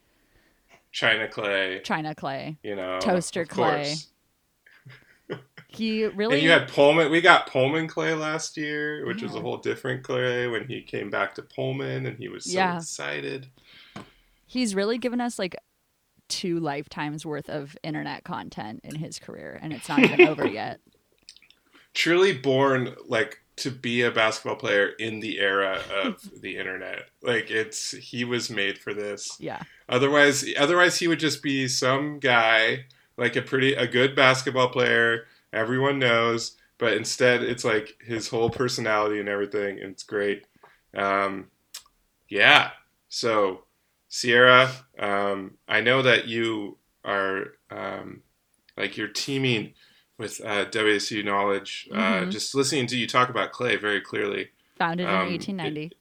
China 0.93 1.27
Klay, 1.27 1.83
China 1.83 2.15
Klay. 2.15 2.55
you 2.63 2.75
know, 2.77 2.99
Toaster 3.01 3.45
Klay. 3.45 4.05
He 5.67 6.05
really 6.05 6.35
And 6.35 6.43
you 6.43 6.51
had 6.51 6.67
Pullman. 6.67 7.09
We 7.09 7.19
got 7.19 7.47
Pullman 7.47 7.87
Klay 7.87 8.15
last 8.19 8.57
year, 8.57 9.07
which 9.07 9.23
was 9.23 9.33
a 9.33 9.41
whole 9.41 9.57
different 9.57 10.03
Klay 10.03 10.51
when 10.51 10.67
he 10.67 10.83
came 10.83 11.09
back 11.09 11.33
to 11.33 11.41
Pullman, 11.41 12.05
and 12.05 12.15
he 12.15 12.27
was 12.27 12.45
so 12.45 12.51
Yeah. 12.51 12.77
excited. 12.77 13.47
he's 14.45 14.75
really 14.75 14.99
given 14.99 15.19
us 15.19 15.39
like 15.39 15.55
two 16.29 16.59
lifetimes 16.59 17.25
worth 17.25 17.49
of 17.49 17.75
internet 17.81 18.23
content 18.23 18.81
in 18.83 18.95
his 18.95 19.17
career 19.17 19.57
and 19.63 19.73
it's 19.73 19.89
not 19.89 19.99
even 20.03 20.21
over 20.21 20.45
yet. 20.51 20.79
truly 21.95 22.37
born 22.37 22.93
like 23.07 23.42
to 23.55 23.71
be 23.71 24.01
a 24.01 24.11
basketball 24.11 24.55
player 24.55 24.87
in 24.99 25.19
the 25.19 25.39
era 25.39 25.81
of 26.03 26.21
the 26.41 26.57
internet. 26.57 27.09
Like 27.21 27.51
it's 27.51 27.91
he 27.91 28.23
was 28.23 28.49
made 28.49 28.77
for 28.77 28.93
this. 28.93 29.37
Yeah. 29.39 29.61
Otherwise 29.87 30.45
otherwise 30.57 30.97
he 30.97 31.07
would 31.07 31.19
just 31.19 31.43
be 31.43 31.67
some 31.67 32.19
guy 32.19 32.85
like 33.17 33.35
a 33.35 33.41
pretty 33.41 33.73
a 33.73 33.87
good 33.87 34.15
basketball 34.15 34.69
player 34.69 35.25
everyone 35.51 35.99
knows, 35.99 36.57
but 36.79 36.93
instead 36.93 37.43
it's 37.43 37.63
like 37.63 37.95
his 38.03 38.27
whole 38.27 38.49
personality 38.49 39.19
and 39.19 39.29
everything 39.29 39.79
and 39.79 39.91
it's 39.91 40.03
great. 40.03 40.45
Um 40.95 41.47
yeah. 42.27 42.71
So 43.09 43.65
Ciara, 44.13 44.71
um, 44.99 45.57
I 45.67 45.81
know 45.81 46.03
that 46.03 46.27
you 46.27 46.77
are 47.03 47.53
um, 47.71 48.21
like 48.77 48.95
you're 48.95 49.07
teaming 49.07 49.73
with 50.23 50.41
uh, 50.45 50.65
WSU 50.65 51.23
knowledge. 51.23 51.87
Uh, 51.91 51.95
Mhm. 52.23 52.31
just 52.31 52.55
listening 52.55 52.87
to 52.87 52.97
you 52.97 53.05
talk 53.07 53.29
about 53.29 53.51
Klay 53.51 53.79
very 53.79 54.01
clearly. 54.01 54.49
Founded 54.77 55.07
Um, 55.07 55.27
in 55.27 55.33
1890. 55.33 55.91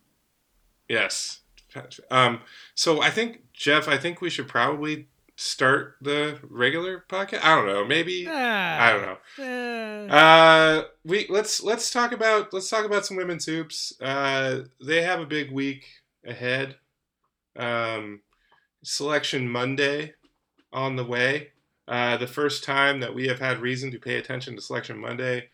Yes. 0.88 1.40
Um, 2.10 2.40
so 2.74 3.00
I 3.00 3.10
think 3.10 3.42
Jeff, 3.52 3.88
I 3.88 3.96
think 3.96 4.20
we 4.20 4.28
should 4.30 4.48
probably 4.48 5.08
start 5.36 5.96
the 6.02 6.38
regular 6.42 7.04
podcast. 7.08 7.42
I 7.42 7.54
don't 7.56 7.66
know. 7.66 7.84
Maybe 7.84 8.26
Ah, 8.28 8.78
I 8.86 8.92
don't 8.92 9.02
know. 9.02 9.18
eh. 9.44 10.08
Uh, 10.14 10.84
we 11.04 11.26
let's 11.30 11.62
let's 11.62 11.90
talk 11.90 12.12
about 12.12 12.52
let's 12.52 12.68
talk 12.68 12.84
about 12.84 13.06
some 13.06 13.16
women's 13.16 13.46
hoops. 13.46 13.94
Uh, 14.00 14.64
they 14.84 15.02
have 15.02 15.20
a 15.20 15.26
big 15.26 15.50
week 15.50 15.86
ahead. 16.26 16.76
Um, 17.56 18.20
selection 18.82 19.48
Monday 19.48 20.14
on 20.72 20.96
the 20.96 21.04
way. 21.04 21.52
Uh, 21.88 22.16
the 22.16 22.26
first 22.26 22.62
time 22.64 23.00
that 23.00 23.14
we 23.14 23.26
have 23.28 23.40
had 23.40 23.60
reason 23.60 23.90
to 23.90 23.98
pay 23.98 24.16
attention 24.16 24.54
to 24.56 24.62
selection 24.62 24.98
Monday. 24.98 25.48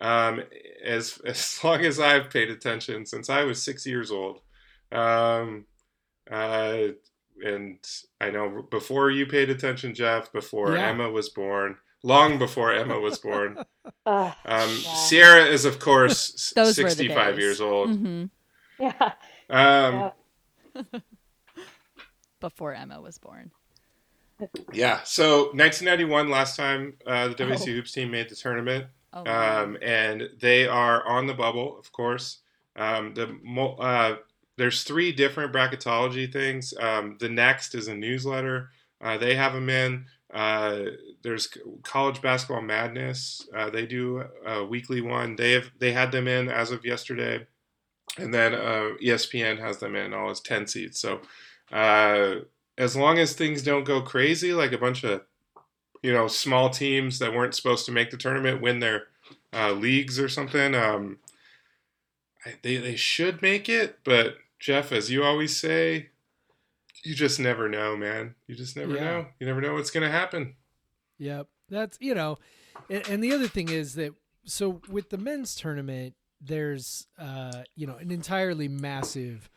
Um, 0.00 0.42
as 0.84 1.18
as 1.26 1.58
long 1.62 1.84
as 1.84 1.98
I've 2.00 2.30
paid 2.30 2.50
attention 2.50 3.06
since 3.06 3.28
I 3.30 3.44
was 3.44 3.62
six 3.62 3.86
years 3.86 4.10
old. 4.10 4.40
Um, 4.92 5.66
uh, 6.30 6.88
and 7.44 7.78
I 8.20 8.30
know 8.30 8.66
before 8.70 9.10
you 9.10 9.26
paid 9.26 9.50
attention, 9.50 9.94
Jeff, 9.94 10.32
before 10.32 10.74
Yeah. 10.76 10.88
Emma 10.90 11.10
was 11.10 11.28
born, 11.30 11.76
long 12.04 12.38
before 12.38 12.72
Emma 12.72 12.98
was 13.00 13.18
born. 13.18 13.58
Ugh, 14.06 14.32
Um, 14.44 14.70
Yeah. 14.82 15.06
Ciara 15.08 15.44
is, 15.46 15.64
of 15.64 15.78
course, 15.80 16.52
Those 16.56 16.78
were 16.78 16.84
the 16.84 16.90
65 16.90 17.38
years 17.38 17.60
old. 17.60 17.90
hmm 17.96 18.24
yeah. 18.78 19.12
Um, 19.50 20.12
Yeah. 20.74 20.82
Before 22.40 22.74
Emma 22.74 23.00
was 23.00 23.18
born. 23.18 23.50
Yeah. 24.72 25.00
So 25.04 25.44
1991, 25.54 26.28
last 26.30 26.56
time 26.56 26.94
uh, 27.06 27.28
the 27.28 27.34
WC 27.34 27.68
Oh. 27.70 27.72
Hoops 27.74 27.92
team 27.92 28.10
made 28.10 28.28
the 28.28 28.34
tournament, 28.34 28.86
Oh, 29.12 29.22
wow. 29.22 29.62
um, 29.64 29.78
and 29.80 30.28
they 30.40 30.66
are 30.66 31.06
on 31.06 31.26
the 31.26 31.34
bubble, 31.34 31.78
of 31.78 31.92
course. 31.92 32.38
Um, 32.76 33.14
the 33.14 33.36
uh, 33.80 34.16
there's 34.56 34.82
three 34.82 35.12
different 35.12 35.52
bracketology 35.52 36.32
things. 36.32 36.74
Um, 36.80 37.16
the 37.20 37.28
next 37.28 37.74
is 37.74 37.88
a 37.88 37.94
newsletter. 37.94 38.70
Uh, 39.00 39.18
they 39.18 39.34
have 39.36 39.52
them 39.52 39.68
in. 39.70 40.06
Uh, 40.32 40.80
there's 41.22 41.48
College 41.84 42.20
Basketball 42.20 42.62
Madness. 42.62 43.46
Uh, 43.56 43.70
they 43.70 43.86
do 43.86 44.24
a 44.44 44.64
weekly 44.64 45.00
one. 45.00 45.36
They 45.36 45.52
have 45.52 45.70
they 45.78 45.92
had 45.92 46.10
them 46.10 46.26
in 46.26 46.48
as 46.48 46.72
of 46.72 46.84
yesterday, 46.84 47.46
and 48.18 48.34
then 48.34 48.52
uh, 48.54 48.90
ESPN 49.00 49.60
has 49.60 49.78
them 49.78 49.94
in 49.94 50.12
all 50.12 50.30
as 50.30 50.40
ten 50.40 50.66
seeds. 50.66 50.98
So 50.98 51.20
uh, 51.70 52.36
as 52.76 52.96
long 52.96 53.18
as 53.18 53.34
things 53.34 53.62
don't 53.62 53.84
go 53.84 54.00
crazy, 54.02 54.52
like 54.52 54.72
a 54.72 54.78
bunch 54.78 55.04
of 55.04 55.22
you 56.02 56.12
know 56.12 56.28
small 56.28 56.70
teams 56.70 57.18
that 57.18 57.32
weren't 57.32 57.54
supposed 57.54 57.86
to 57.86 57.92
make 57.92 58.10
the 58.10 58.16
tournament 58.16 58.60
win 58.60 58.80
their 58.80 59.04
uh, 59.52 59.72
leagues 59.72 60.18
or 60.18 60.28
something, 60.28 60.74
um, 60.74 61.18
I, 62.44 62.54
they 62.62 62.76
they 62.76 62.96
should 62.96 63.40
make 63.42 63.68
it. 63.68 64.00
But 64.04 64.36
Jeff, 64.58 64.92
as 64.92 65.10
you 65.10 65.22
always 65.24 65.56
say, 65.56 66.10
you 67.02 67.14
just 67.14 67.38
never 67.38 67.68
know, 67.68 67.96
man. 67.96 68.34
You 68.46 68.54
just 68.54 68.76
never 68.76 68.94
Yeah. 68.94 69.04
know. 69.04 69.26
You 69.38 69.46
never 69.46 69.60
know 69.60 69.74
what's 69.74 69.90
gonna 69.90 70.10
happen. 70.10 70.54
Yep. 71.18 71.48
That's, 71.68 71.96
you 72.00 72.14
know, 72.14 72.38
and, 72.90 73.06
and 73.08 73.24
the 73.24 73.32
other 73.32 73.48
thing 73.48 73.68
is 73.70 73.94
that, 73.94 74.12
so 74.44 74.82
with 74.88 75.10
the 75.10 75.16
men's 75.16 75.54
tournament, 75.54 76.14
there's, 76.40 77.06
uh, 77.18 77.62
you 77.74 77.86
know, 77.86 77.96
an 77.96 78.10
entirely 78.10 78.68
massive 78.68 79.48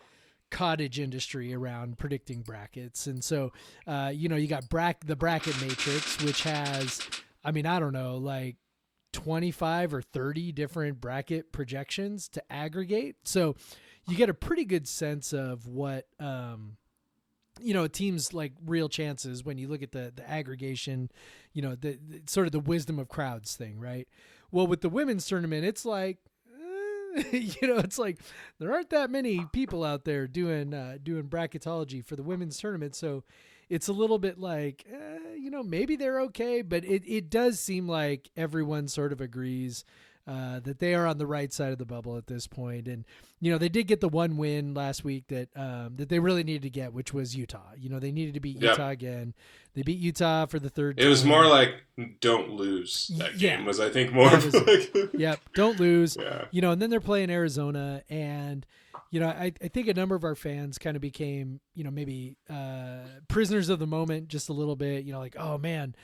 cottage 0.50 1.00
industry 1.00 1.54
around 1.54 1.98
predicting 1.98 2.42
brackets. 2.42 3.08
And 3.08 3.24
so, 3.24 3.52
uh, 3.86 4.12
you 4.14 4.30
know, 4.30 4.36
you 4.36 4.48
got 4.48 4.70
the 4.70 5.16
bracket 5.16 5.62
matrix, 5.62 6.22
which 6.24 6.44
has, 6.44 7.02
I 7.44 7.52
mean, 7.52 7.66
I 7.66 7.80
don't 7.80 7.94
know, 7.94 8.18
like 8.18 8.58
25 9.14 9.94
or 9.94 10.02
30 10.02 10.52
different 10.52 11.02
bracket 11.02 11.52
projections 11.52 12.28
to 12.30 12.44
aggregate. 12.52 13.16
So 13.24 13.56
you 14.08 14.16
get 14.16 14.30
a 14.30 14.34
pretty 14.34 14.66
good 14.66 14.88
sense 14.88 15.34
of 15.34 15.68
what, 15.68 16.08
um, 16.20 16.78
you 17.60 17.74
know, 17.74 17.84
a 17.84 17.90
team's 17.90 18.34
like 18.34 18.54
real 18.66 18.90
chances 18.90 19.44
when 19.44 19.58
you 19.58 19.68
look 19.68 19.82
at 19.82 19.92
the 19.92 20.14
the 20.16 20.30
aggregation, 20.30 21.10
you 21.54 21.62
know, 21.62 21.76
the, 21.76 22.00
the 22.08 22.22
sort 22.28 22.46
of 22.46 22.52
the 22.52 22.60
wisdom 22.60 23.00
of 23.00 23.08
crowds 23.08 23.56
thing, 23.56 23.80
right? 23.80 24.08
Well, 24.52 24.68
with 24.68 24.82
the 24.82 24.90
women's 24.90 25.26
tournament, 25.26 25.66
it's 25.66 25.86
like, 25.86 26.20
you 27.32 27.67
know, 27.67 27.77
it's 27.77 27.97
like 27.97 28.19
there 28.60 28.73
aren't 28.73 28.89
that 28.91 29.10
many 29.10 29.45
people 29.51 29.84
out 29.84 30.03
there 30.03 30.27
doing 30.27 30.73
uh, 30.73 30.97
doing 31.01 31.23
bracketology 31.23 32.03
for 32.06 32.15
the 32.15 32.23
women's 32.23 32.58
tournament, 32.60 32.95
so 32.95 33.23
it's 33.69 33.88
a 33.88 33.93
little 33.93 34.19
bit 34.19 34.39
like, 34.39 34.86
eh, 34.91 35.36
you 35.38 35.49
know, 35.49 35.63
maybe 35.63 35.95
they're 35.95 36.21
okay, 36.21 36.62
but 36.62 36.86
it 36.86 37.03
it 37.06 37.30
does 37.30 37.60
seem 37.60 37.88
like 37.88 38.30
everyone 38.38 38.88
sort 38.88 39.12
of 39.12 39.21
agrees. 39.21 39.84
Uh, 40.28 40.60
that 40.60 40.80
they 40.80 40.94
are 40.94 41.06
on 41.08 41.18
the 41.18 41.26
right 41.26 41.54
side 41.54 41.72
of 41.72 41.78
the 41.78 41.86
bubble 41.86 42.18
at 42.18 42.28
this 42.28 42.48
point, 42.48 42.86
and 42.86 43.06
you 43.40 43.50
know 43.50 43.58
they 43.58 43.70
did 43.70 43.88
get 43.88 44.02
the 44.02 44.10
one 44.10 44.36
win 44.36 44.74
last 44.74 45.06
week 45.06 45.26
that 45.30 45.48
um, 45.56 45.96
that 45.96 46.10
they 46.10 46.20
really 46.20 46.44
needed 46.44 46.63
to 46.63 46.70
get, 46.70 46.92
which 46.92 47.13
was 47.13 47.34
Utah. 47.34 47.72
You 47.78 47.88
know 47.90 47.98
they 48.00 48.12
needed 48.12 48.34
to 48.34 48.42
beat 48.42 48.58
Yep. 48.62 48.72
Utah 48.72 48.90
again. 48.90 49.34
They 49.74 49.84
beat 49.84 50.00
Utah 50.00 50.46
for 50.48 50.60
the 50.60 50.70
third. 50.70 51.00
It 51.00 51.08
was 51.08 51.24
more 51.24 51.46
like 51.46 51.76
don't 52.20 52.52
lose. 52.52 53.10
That 53.18 53.40
Yeah. 53.40 53.56
game 53.56 53.66
was, 53.66 53.80
I 53.80 53.90
think, 53.90 54.12
more 54.12 54.30
was- 54.30 54.54
like 54.68 54.92
Yep, 55.13 55.40
don't 55.54 55.80
lose. 55.80 56.18
yeah. 56.22 56.46
You 56.52 56.62
know, 56.62 56.72
and 56.72 56.82
then 56.82 56.90
they're 56.90 57.00
playing 57.00 57.30
Arizona, 57.30 58.04
and 58.10 58.66
you 59.12 59.22
know 59.22 59.30
I, 59.30 59.54
I 59.63 59.68
think 59.70 59.88
a 59.88 59.94
number 59.94 60.16
of 60.16 60.26
our 60.26 60.36
fans 60.36 60.78
kind 60.78 60.98
of 60.98 61.02
became 61.02 61.62
you 61.74 61.86
know 61.86 61.92
maybe 61.92 62.36
uh, 62.50 63.04
prisoners 63.30 63.70
of 63.70 63.80
the 63.80 63.88
moment 63.88 64.28
just 64.28 64.50
a 64.50 64.54
little 64.54 64.76
bit. 64.76 65.06
You 65.06 65.13
know, 65.13 65.20
like 65.20 65.38
oh 65.40 65.58
man. 65.58 65.96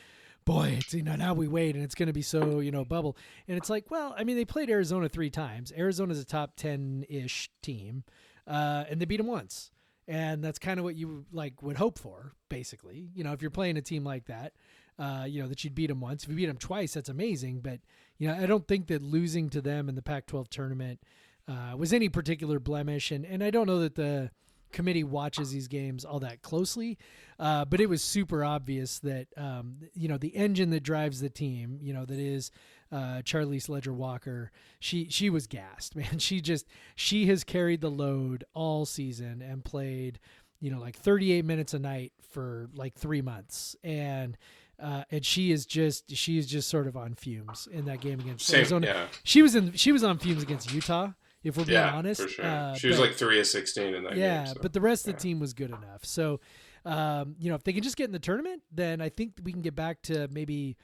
Boy, 0.45 0.77
it's 0.79 0.93
you 0.93 1.03
know 1.03 1.15
now 1.15 1.33
we 1.33 1.47
wait 1.47 1.75
and 1.75 1.83
it's 1.83 1.95
going 1.95 2.07
to 2.07 2.13
be 2.13 2.21
so 2.21 2.59
you 2.59 2.71
know 2.71 2.83
bubble. 2.83 3.17
And 3.47 3.57
it's 3.57 3.69
like 3.69 3.89
well 3.89 4.13
I 4.17 4.23
mean 4.23 4.35
they 4.35 4.45
played 4.45 4.69
Arizona 4.69 5.09
three 5.09 5.29
times. 5.29 5.71
Arizona's 5.75 6.19
a 6.19 6.25
top 6.25 6.55
ten 6.55 7.05
ish 7.09 7.49
team 7.61 8.03
uh, 8.47 8.85
and 8.89 8.99
they 8.99 9.05
beat 9.05 9.17
them 9.17 9.27
once. 9.27 9.71
And 10.05 10.43
that's 10.43 10.59
kind 10.59 10.79
of 10.79 10.83
what 10.83 10.95
you 10.95 11.25
like 11.31 11.61
would 11.61 11.77
hope 11.77 11.97
for 11.97 12.33
basically. 12.49 13.09
You 13.13 13.23
know 13.23 13.33
if 13.33 13.41
you're 13.41 13.51
playing 13.51 13.77
a 13.77 13.81
team 13.81 14.03
like 14.03 14.25
that 14.25 14.53
uh, 14.99 15.25
you 15.27 15.41
know 15.41 15.47
that 15.47 15.63
you'd 15.63 15.75
beat 15.75 15.87
them 15.87 16.01
once. 16.01 16.23
If 16.23 16.29
you 16.29 16.35
beat 16.35 16.47
them 16.47 16.57
twice 16.57 16.93
that's 16.93 17.09
amazing. 17.09 17.61
But 17.61 17.79
you 18.17 18.27
know 18.27 18.35
I 18.35 18.45
don't 18.45 18.67
think 18.67 18.87
that 18.87 19.01
losing 19.01 19.49
to 19.51 19.61
them 19.61 19.87
in 19.87 19.95
the 19.95 20.01
Pac-12 20.01 20.49
tournament 20.49 20.99
uh, 21.47 21.75
was 21.77 21.93
any 21.93 22.09
particular 22.09 22.59
blemish. 22.59 23.11
And 23.11 23.25
and 23.25 23.43
I 23.43 23.49
don't 23.49 23.67
know 23.67 23.79
that 23.79 23.95
the 23.95 24.31
committee 24.73 25.03
watches 25.03 25.51
these 25.51 25.67
games 25.69 26.03
all 26.03 26.19
that 26.19 26.41
closely 26.41 26.97
uh, 27.39 27.63
but 27.65 27.79
it 27.79 27.87
was 27.87 28.01
super 28.03 28.43
obvious 28.43 28.99
that 28.99 29.27
um, 29.37 29.77
you 29.93 30.07
know 30.07 30.17
the 30.17 30.35
engine 30.35 30.69
that 30.71 30.83
drives 30.83 31.21
the 31.21 31.29
team 31.29 31.77
you 31.81 31.93
know 31.93 32.03
that 32.05 32.19
is 32.19 32.51
uh, 32.91 33.21
Charlisse 33.23 33.69
Leger-Walker 33.69 34.51
she 34.79 35.07
she 35.09 35.29
was 35.29 35.47
gassed 35.47 35.95
man 35.95 36.19
she 36.19 36.41
just 36.41 36.67
she 36.95 37.27
has 37.27 37.43
carried 37.43 37.79
the 37.81 37.89
load 37.91 38.43
all 38.53 38.85
season 38.85 39.41
and 39.41 39.63
played 39.63 40.19
you 40.59 40.69
know 40.71 40.79
like 40.79 40.95
38 40.97 41.45
minutes 41.45 41.73
a 41.73 41.79
night 41.79 42.11
for 42.31 42.69
like 42.75 42.95
three 42.95 43.21
months 43.21 43.75
and 43.83 44.37
uh, 44.81 45.03
and 45.11 45.25
she 45.25 45.51
is 45.51 45.65
just 45.65 46.15
she 46.15 46.37
is 46.37 46.47
just 46.47 46.67
sort 46.67 46.87
of 46.87 46.97
on 46.97 47.13
fumes 47.13 47.67
in 47.71 47.85
that 47.85 48.01
game 48.01 48.19
against 48.19 48.45
Same, 48.47 48.59
Arizona. 48.59 48.87
yeah, 48.87 49.05
She 49.23 49.41
was 49.41 49.55
in 49.55 49.73
she 49.73 49.91
was 49.91 50.03
on 50.03 50.17
fumes 50.17 50.43
against 50.43 50.73
Utah. 50.73 51.11
If 51.43 51.57
we're 51.57 51.65
being 51.65 51.77
yeah, 51.77 51.93
honest, 51.93 52.21
for 52.21 52.27
sure. 52.29 52.45
Uh, 52.45 52.73
she 52.75 52.87
was 52.87 52.97
but- 52.97 53.07
like 53.07 53.15
three 53.15 53.39
of 53.39 53.47
sixteen 53.47 53.93
in 53.93 54.03
that 54.05 54.15
yeah, 54.15 54.45
game. 54.45 54.53
so. 54.55 54.59
but 54.61 54.73
the 54.73 54.81
rest 54.81 55.07
of 55.07 55.15
the 55.15 55.19
team 55.19 55.39
was 55.39 55.53
good 55.53 55.69
enough. 55.69 56.03
So, 56.05 56.39
um, 56.85 57.35
you 57.39 57.49
know, 57.49 57.55
if 57.55 57.63
they 57.63 57.73
can 57.73 57.83
just 57.83 57.97
get 57.97 58.05
in 58.05 58.13
the 58.13 58.19
tournament, 58.19 58.63
then 58.71 59.01
I 59.01 59.09
think 59.09 59.33
we 59.43 59.51
can 59.51 59.61
get 59.61 59.75
back 59.75 60.01
to 60.03 60.27
maybe, 60.31 60.77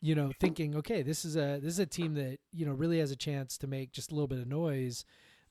you 0.00 0.14
know, 0.14 0.30
thinking, 0.38 0.76
okay, 0.76 1.02
this 1.02 1.24
is 1.24 1.36
a 1.36 1.58
this 1.60 1.72
is 1.72 1.78
a 1.80 1.86
team 1.86 2.14
that 2.14 2.38
you 2.52 2.64
know 2.64 2.72
really 2.72 3.00
has 3.00 3.10
a 3.10 3.16
chance 3.16 3.58
to 3.58 3.66
make 3.66 3.92
just 3.92 4.12
a 4.12 4.14
little 4.14 4.28
bit 4.28 4.38
of 4.38 4.46
noise. 4.46 5.04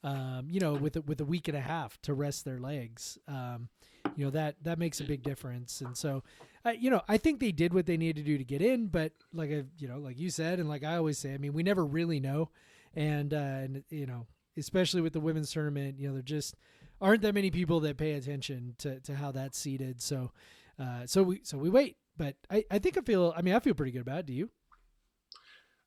Um, 0.06 0.48
you 0.50 0.60
know, 0.60 0.74
with 0.74 0.98
a, 0.98 1.02
with 1.02 1.22
a 1.22 1.26
week 1.26 1.48
and 1.48 1.56
a 1.56 1.62
half 1.62 1.98
to 2.02 2.14
rest 2.14 2.44
their 2.44 2.60
legs, 2.60 3.18
um, 3.30 3.70
you 4.18 4.26
know 4.26 4.32
that 4.32 4.56
that 4.64 4.78
makes 4.78 5.00
a 5.00 5.06
big 5.06 5.24
difference. 5.24 5.80
And 5.80 5.96
so, 5.98 6.24
uh, 6.66 6.72
you 6.72 6.90
know, 6.90 7.02
I 7.08 7.18
think 7.18 7.40
they 7.40 7.54
did 7.54 7.74
what 7.74 7.86
they 7.86 7.96
needed 7.96 8.18
to 8.18 8.32
do 8.32 8.38
to 8.38 8.44
get 8.44 8.62
in. 8.62 8.88
But 8.88 9.14
like 9.34 9.50
I, 9.50 9.64
you 9.78 9.88
know, 9.88 10.00
like 10.00 10.20
you 10.20 10.30
said, 10.30 10.60
and 10.60 10.68
like 10.68 10.84
I 10.84 10.98
always 10.98 11.18
say, 11.18 11.34
I 11.34 11.38
mean, 11.38 11.54
we 11.54 11.64
never 11.64 11.86
really 11.86 12.20
know. 12.20 12.50
And 12.94 13.34
uh, 13.34 13.38
and 13.38 13.84
you 13.90 14.06
know, 14.06 14.28
especially 14.58 15.02
with 15.02 15.14
the 15.14 15.20
women's 15.20 15.52
tournament, 15.52 16.00
you 16.00 16.08
know, 16.08 16.14
there 16.14 16.24
just 16.24 16.56
aren't 17.02 17.22
that 17.22 17.34
many 17.34 17.52
people 17.52 17.80
that 17.82 17.98
pay 17.98 18.14
attention 18.14 18.76
to, 18.80 19.00
to 19.02 19.16
how 19.16 19.32
that's 19.32 19.58
seated. 19.58 20.02
So, 20.02 20.32
uh, 20.80 21.06
so 21.06 21.24
we 21.24 21.42
so 21.44 21.58
we 21.58 21.70
wait. 21.70 21.98
But 22.18 22.36
I, 22.50 22.64
I 22.70 22.80
think 22.80 22.98
I 22.98 23.02
feel. 23.02 23.34
I 23.36 23.42
mean, 23.42 23.54
I 23.54 23.60
feel 23.60 23.74
pretty 23.74 23.92
good 23.92 24.02
about 24.02 24.20
it. 24.20 24.26
Do 24.28 24.34
you? 24.34 24.50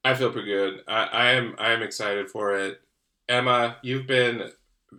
I 0.05 0.15
feel 0.15 0.31
pretty 0.31 0.49
good. 0.49 0.83
I, 0.87 1.05
I 1.05 1.31
am 1.33 1.55
I 1.59 1.73
am 1.73 1.83
excited 1.83 2.31
for 2.31 2.57
it. 2.57 2.81
Emma, 3.29 3.77
you've 3.83 4.07
been 4.07 4.51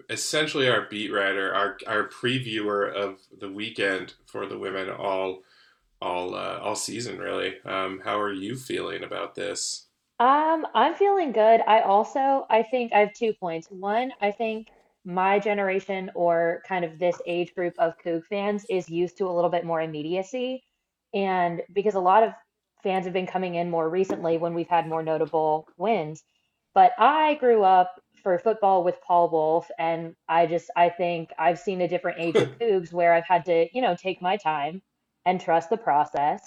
essentially 0.10 0.69
our 0.69 0.88
beat 0.89 1.12
writer, 1.13 1.53
our 1.53 1.77
our 1.88 2.10
previewer 2.10 2.91
of 2.93 3.19
the 3.39 3.49
weekend 3.49 4.13
for 4.25 4.45
the 4.45 4.58
women 4.58 4.89
all 4.89 5.43
all 6.01 6.36
uh, 6.36 6.60
all 6.62 6.75
season 6.75 7.17
really. 7.17 7.56
Um, 7.65 8.01
how 8.03 8.19
are 8.19 8.34
you 8.34 8.56
feeling 8.56 9.03
about 9.03 9.36
this? 9.36 9.87
Um, 10.19 10.65
I'm 10.73 10.95
feeling 10.95 11.32
good. 11.32 11.62
I 11.67 11.82
also, 11.82 12.45
I 12.49 12.63
think 12.63 12.93
I 12.93 12.99
have 12.99 13.13
two 13.13 13.34
points. 13.34 13.67
One, 13.69 14.12
I 14.21 14.32
think 14.32 14.67
my 15.06 15.39
generation 15.39 16.12
or 16.15 16.63
kind 16.67 16.84
of 16.84 16.97
this 16.99 17.21
age 17.27 17.53
group 17.53 17.75
of 17.77 17.93
Coug 18.03 18.25
fans 18.25 18.65
is 18.69 18.89
used 18.89 19.17
to 19.19 19.27
a 19.27 19.34
little 19.34 19.51
bit 19.51 19.65
more 19.65 19.80
immediacy. 19.80 20.63
And 21.13 21.62
because 21.73 21.93
a 21.95 21.99
lot 21.99 22.23
of 22.23 22.34
fans 22.84 23.06
have 23.06 23.13
been 23.13 23.27
coming 23.27 23.56
in 23.56 23.69
more 23.69 23.89
recently 23.89 24.38
when 24.38 24.53
we've 24.56 24.67
had 24.67 24.88
more 24.88 25.03
notable 25.03 25.67
wins. 25.77 26.23
But 26.73 26.93
I 26.97 27.36
grew 27.36 27.63
up 27.63 28.01
for 28.23 28.38
football 28.39 28.84
with 28.84 29.01
Paul 29.01 29.30
Wulff, 29.30 29.69
and 29.80 30.15
I 30.27 30.47
just, 30.47 30.69
I 30.75 30.89
think 30.89 31.30
I've 31.39 31.60
seen 31.60 31.82
a 31.82 31.88
different 31.88 32.19
age 32.19 32.36
of 32.36 32.49
Cougs 32.60 32.91
where 32.91 33.13
I've 33.13 33.25
had 33.27 33.45
to, 33.45 33.67
you 33.73 33.82
know, 33.82 33.95
take 33.95 34.21
my 34.21 34.38
time 34.38 34.82
and 35.25 35.39
trust 35.39 35.69
the 35.69 35.77
process. 35.77 36.41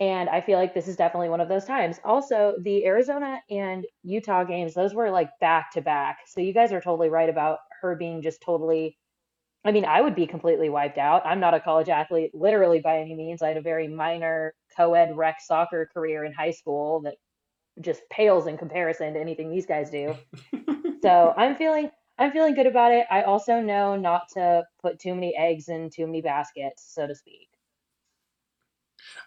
And 0.00 0.28
I 0.28 0.40
feel 0.40 0.58
like 0.58 0.74
this 0.74 0.88
is 0.88 0.96
definitely 0.96 1.28
one 1.28 1.40
of 1.40 1.48
those 1.48 1.64
times. 1.64 2.00
Also, 2.04 2.54
the 2.62 2.84
Arizona 2.86 3.40
and 3.50 3.86
Utah 4.02 4.44
games, 4.44 4.74
those 4.74 4.94
were 4.94 5.10
like 5.10 5.30
back 5.40 5.70
to 5.72 5.80
back. 5.80 6.18
So 6.26 6.40
you 6.40 6.52
guys 6.52 6.72
are 6.72 6.80
totally 6.80 7.08
right 7.08 7.28
about 7.28 7.58
her 7.80 7.94
being 7.94 8.22
just 8.22 8.40
totally. 8.42 8.98
I 9.64 9.70
mean, 9.70 9.84
I 9.84 10.00
would 10.00 10.16
be 10.16 10.26
completely 10.26 10.68
wiped 10.70 10.98
out. 10.98 11.24
I'm 11.24 11.38
not 11.38 11.54
a 11.54 11.60
college 11.60 11.88
athlete, 11.88 12.32
literally 12.34 12.80
by 12.80 12.98
any 12.98 13.14
means. 13.14 13.42
I 13.42 13.48
had 13.48 13.56
a 13.56 13.62
very 13.62 13.86
minor 13.86 14.54
co 14.76 14.94
ed 14.94 15.16
rec 15.16 15.40
soccer 15.40 15.88
career 15.94 16.24
in 16.24 16.32
high 16.32 16.50
school 16.50 17.02
that 17.02 17.14
just 17.80 18.02
pales 18.10 18.46
in 18.48 18.58
comparison 18.58 19.14
to 19.14 19.20
anything 19.20 19.50
these 19.50 19.66
guys 19.66 19.90
do. 19.90 20.16
So 21.02 21.34
I'm 21.38 21.56
feeling. 21.56 21.90
I'm 22.18 22.32
feeling 22.32 22.54
good 22.54 22.66
about 22.66 22.92
it. 22.92 23.06
I 23.10 23.22
also 23.22 23.60
know 23.60 23.96
not 23.96 24.28
to 24.34 24.64
put 24.82 25.00
too 25.00 25.14
many 25.14 25.34
eggs 25.36 25.68
in 25.68 25.90
too 25.90 26.06
many 26.06 26.20
baskets, 26.20 26.84
so 26.94 27.06
to 27.06 27.14
speak. 27.14 27.51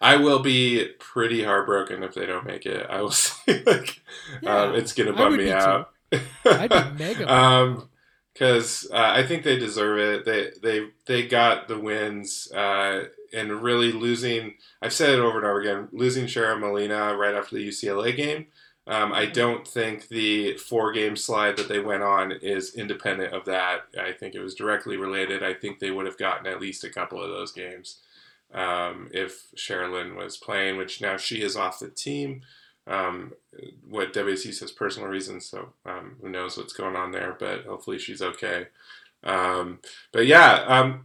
I 0.00 0.16
will 0.16 0.40
be 0.40 0.88
pretty 0.98 1.42
heartbroken 1.44 2.02
if 2.02 2.14
they 2.14 2.26
don't 2.26 2.46
make 2.46 2.66
it. 2.66 2.86
I 2.88 3.02
will 3.02 3.10
say, 3.12 3.62
like, 3.66 4.00
Yeah, 4.40 4.64
um, 4.64 4.74
it's 4.74 4.92
gonna 4.92 5.12
bum 5.12 5.36
me 5.36 5.38
be 5.38 5.52
too. 5.56 5.80
out. 5.80 5.90
I'd 6.50 6.72
be 6.72 6.82
mega 6.84 7.32
um, 7.32 7.88
because 8.32 8.86
uh, 8.92 8.96
I 9.14 9.26
think 9.26 9.44
they 9.44 9.58
deserve 9.58 9.98
it. 9.98 10.24
They 10.24 10.50
they 10.62 10.88
they 11.06 11.26
got 11.26 11.68
the 11.68 11.78
wins 11.78 12.50
uh, 12.52 13.04
and 13.32 13.62
really 13.62 13.92
losing. 13.92 14.54
I've 14.82 14.92
said 14.92 15.10
it 15.10 15.20
over 15.20 15.38
and 15.38 15.46
over 15.46 15.60
again. 15.60 15.88
Losing 15.92 16.26
Chanelle 16.26 16.60
Molina 16.60 17.16
right 17.16 17.34
after 17.34 17.56
the 17.56 17.68
UCLA 17.68 18.14
game. 18.16 18.46
Um, 18.88 19.12
I 19.12 19.26
don't 19.26 19.66
think 19.66 20.06
the 20.08 20.56
four 20.58 20.92
game 20.92 21.16
slide 21.16 21.56
that 21.56 21.68
they 21.68 21.80
went 21.80 22.04
on 22.04 22.30
is 22.30 22.76
independent 22.76 23.34
of 23.34 23.44
that. 23.46 23.80
I 24.00 24.12
think 24.12 24.34
it 24.36 24.40
was 24.40 24.54
directly 24.54 24.96
related. 24.96 25.42
I 25.42 25.54
think 25.54 25.80
they 25.80 25.90
would 25.90 26.06
have 26.06 26.18
gotten 26.18 26.46
at 26.46 26.60
least 26.60 26.84
a 26.84 26.90
couple 26.90 27.20
of 27.20 27.30
those 27.30 27.50
games 27.50 27.98
um, 28.52 29.08
if 29.12 29.48
Chanelle 29.56 30.16
was 30.16 30.36
playing, 30.36 30.76
which 30.76 31.00
now 31.00 31.16
she 31.16 31.42
is 31.42 31.56
off 31.56 31.80
the 31.80 31.88
team. 31.88 32.42
Um, 32.88 33.32
what 33.88 34.12
WSU 34.12 34.54
says 34.54 34.70
personal 34.70 35.08
reasons, 35.08 35.46
so 35.46 35.72
um, 35.84 36.16
who 36.20 36.28
knows 36.28 36.56
what's 36.56 36.72
going 36.72 36.94
on 36.94 37.10
there, 37.10 37.36
but 37.38 37.64
hopefully 37.64 37.98
she's 37.98 38.22
okay. 38.22 38.68
Um, 39.24 39.80
but 40.12 40.26
yeah, 40.26 40.64
um, 40.68 41.02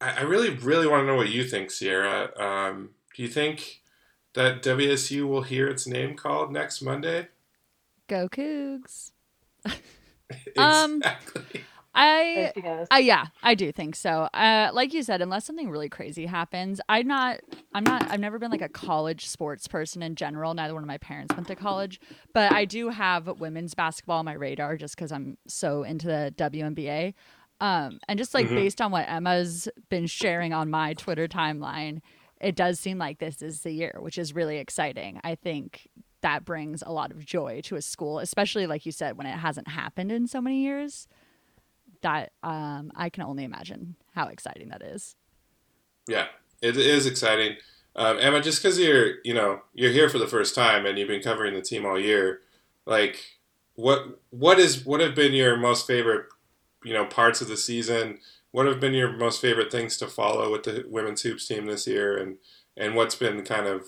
I, 0.00 0.18
I, 0.18 0.22
really, 0.22 0.50
really 0.50 0.86
want 0.86 1.02
to 1.02 1.06
know 1.06 1.16
what 1.16 1.30
you 1.30 1.42
think, 1.42 1.72
Ciara. 1.72 2.30
Um, 2.38 2.90
do 3.16 3.22
you 3.22 3.28
think 3.28 3.82
that 4.34 4.62
WSU 4.62 5.26
will 5.26 5.42
hear 5.42 5.66
its 5.66 5.88
name 5.88 6.14
called 6.14 6.52
next 6.52 6.82
Monday? 6.82 7.28
Go 8.06 8.28
Cougs. 8.28 9.10
Um, 10.58 10.96
exactly. 10.96 11.62
I, 11.98 12.52
uh, 12.92 12.96
yeah, 12.98 13.26
I 13.42 13.54
do 13.54 13.72
think 13.72 13.96
so. 13.96 14.28
Uh, 14.32 14.70
like 14.72 14.94
you 14.94 15.02
said, 15.02 15.20
unless 15.20 15.44
something 15.44 15.68
really 15.68 15.88
crazy 15.88 16.26
happens, 16.26 16.80
I'm 16.88 17.08
not, 17.08 17.40
I'm 17.74 17.82
not, 17.82 18.08
I've 18.08 18.20
never 18.20 18.38
been 18.38 18.52
like 18.52 18.62
a 18.62 18.68
college 18.68 19.26
sports 19.26 19.66
person 19.66 20.02
in 20.02 20.14
general. 20.14 20.54
Neither 20.54 20.74
one 20.74 20.84
of 20.84 20.86
my 20.86 20.98
parents 20.98 21.34
went 21.34 21.48
to 21.48 21.56
college, 21.56 22.00
but 22.32 22.52
I 22.52 22.66
do 22.66 22.90
have 22.90 23.26
women's 23.40 23.74
basketball 23.74 24.20
on 24.20 24.24
my 24.24 24.34
radar 24.34 24.76
just 24.76 24.94
because 24.94 25.10
I'm 25.10 25.38
so 25.48 25.82
into 25.82 26.06
the 26.06 26.32
WNBA. 26.36 27.14
Um, 27.60 27.98
and 28.06 28.16
just 28.16 28.32
like 28.32 28.46
mm-hmm. 28.46 28.54
based 28.54 28.80
on 28.80 28.92
what 28.92 29.08
Emma's 29.08 29.68
been 29.88 30.06
sharing 30.06 30.52
on 30.52 30.70
my 30.70 30.94
Twitter 30.94 31.26
timeline, 31.26 32.00
it 32.40 32.54
does 32.54 32.78
seem 32.78 32.98
like 32.98 33.18
this 33.18 33.42
is 33.42 33.62
the 33.62 33.72
year, 33.72 33.96
which 33.98 34.18
is 34.18 34.32
really 34.32 34.58
exciting. 34.58 35.20
I 35.24 35.34
think 35.34 35.88
that 36.20 36.44
brings 36.44 36.82
a 36.82 36.92
lot 36.92 37.10
of 37.10 37.24
joy 37.24 37.60
to 37.64 37.74
a 37.74 37.82
school, 37.82 38.20
especially 38.20 38.68
like 38.68 38.86
you 38.86 38.92
said, 38.92 39.16
when 39.16 39.26
it 39.26 39.36
hasn't 39.36 39.66
happened 39.66 40.12
in 40.12 40.28
so 40.28 40.40
many 40.40 40.62
years 40.62 41.08
that 42.02 42.32
um, 42.42 42.92
I 42.94 43.08
can 43.08 43.24
only 43.24 43.44
imagine 43.44 43.96
how 44.14 44.28
exciting 44.28 44.68
that 44.68 44.82
is. 44.82 45.16
Yeah, 46.06 46.26
it 46.62 46.76
is 46.76 47.06
exciting. 47.06 47.56
Um, 47.96 48.18
Emma, 48.20 48.40
just 48.40 48.62
because 48.62 48.78
you're, 48.78 49.14
you 49.24 49.34
know, 49.34 49.60
you're 49.74 49.92
here 49.92 50.08
for 50.08 50.18
the 50.18 50.26
first 50.26 50.54
time 50.54 50.86
and 50.86 50.98
you've 50.98 51.08
been 51.08 51.22
covering 51.22 51.54
the 51.54 51.62
team 51.62 51.84
all 51.84 51.98
year, 51.98 52.40
like, 52.86 53.38
what 53.74 54.20
what 54.30 54.58
is 54.58 54.84
what 54.84 55.00
have 55.00 55.14
been 55.14 55.32
your 55.32 55.56
most 55.56 55.86
favorite, 55.86 56.26
you 56.84 56.92
know, 56.92 57.04
parts 57.04 57.40
of 57.40 57.48
the 57.48 57.56
season? 57.56 58.18
What 58.50 58.66
have 58.66 58.80
been 58.80 58.94
your 58.94 59.12
most 59.12 59.40
favorite 59.40 59.70
things 59.70 59.96
to 59.98 60.06
follow 60.06 60.50
with 60.50 60.62
the 60.62 60.84
women's 60.88 61.22
hoops 61.22 61.46
team 61.46 61.66
this 61.66 61.86
year, 61.86 62.16
and 62.16 62.38
and 62.76 62.94
what's 62.94 63.14
been 63.14 63.44
kind 63.44 63.66
of 63.66 63.86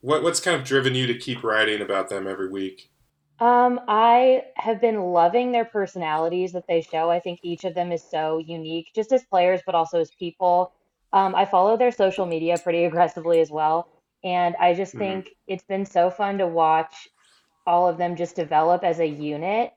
what 0.00 0.22
what's 0.22 0.40
kind 0.40 0.56
of 0.56 0.66
driven 0.66 0.94
you 0.94 1.06
to 1.06 1.18
keep 1.18 1.42
writing 1.42 1.80
about 1.80 2.08
them 2.08 2.26
every 2.26 2.48
week? 2.48 2.90
Um, 3.40 3.80
I 3.86 4.44
have 4.56 4.80
been 4.80 5.00
loving 5.00 5.52
their 5.52 5.64
personalities 5.64 6.52
that 6.52 6.66
they 6.66 6.80
show. 6.80 7.10
I 7.10 7.20
think 7.20 7.40
each 7.42 7.64
of 7.64 7.74
them 7.74 7.92
is 7.92 8.02
so 8.02 8.38
unique, 8.38 8.90
just 8.94 9.12
as 9.12 9.24
players, 9.24 9.60
but 9.64 9.74
also 9.74 10.00
as 10.00 10.10
people. 10.10 10.72
Um, 11.12 11.34
I 11.34 11.44
follow 11.44 11.76
their 11.76 11.92
social 11.92 12.26
media 12.26 12.58
pretty 12.58 12.84
aggressively 12.84 13.40
as 13.40 13.50
well. 13.50 13.88
And 14.24 14.56
I 14.56 14.74
just 14.74 14.92
mm-hmm. 14.92 15.22
think 15.22 15.30
it's 15.46 15.64
been 15.64 15.86
so 15.86 16.10
fun 16.10 16.38
to 16.38 16.46
watch 16.46 17.08
all 17.66 17.88
of 17.88 17.98
them 17.98 18.16
just 18.16 18.34
develop 18.34 18.82
as 18.82 18.98
a 18.98 19.06
unit. 19.06 19.72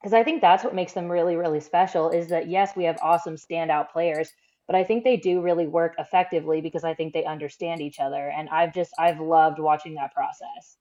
Because 0.00 0.12
I 0.12 0.22
think 0.22 0.40
that's 0.40 0.62
what 0.62 0.74
makes 0.74 0.92
them 0.92 1.10
really, 1.10 1.34
really 1.34 1.58
special 1.58 2.10
is 2.10 2.28
that, 2.28 2.48
yes, 2.48 2.76
we 2.76 2.84
have 2.84 2.98
awesome 3.02 3.34
standout 3.34 3.90
players, 3.90 4.30
but 4.68 4.76
I 4.76 4.84
think 4.84 5.02
they 5.02 5.16
do 5.16 5.40
really 5.40 5.66
work 5.66 5.94
effectively 5.98 6.60
because 6.60 6.84
I 6.84 6.94
think 6.94 7.12
they 7.12 7.24
understand 7.24 7.80
each 7.80 7.98
other. 7.98 8.30
And 8.30 8.48
I've 8.50 8.72
just, 8.72 8.92
I've 8.96 9.18
loved 9.18 9.58
watching 9.58 9.94
that 9.94 10.14
process. 10.14 10.76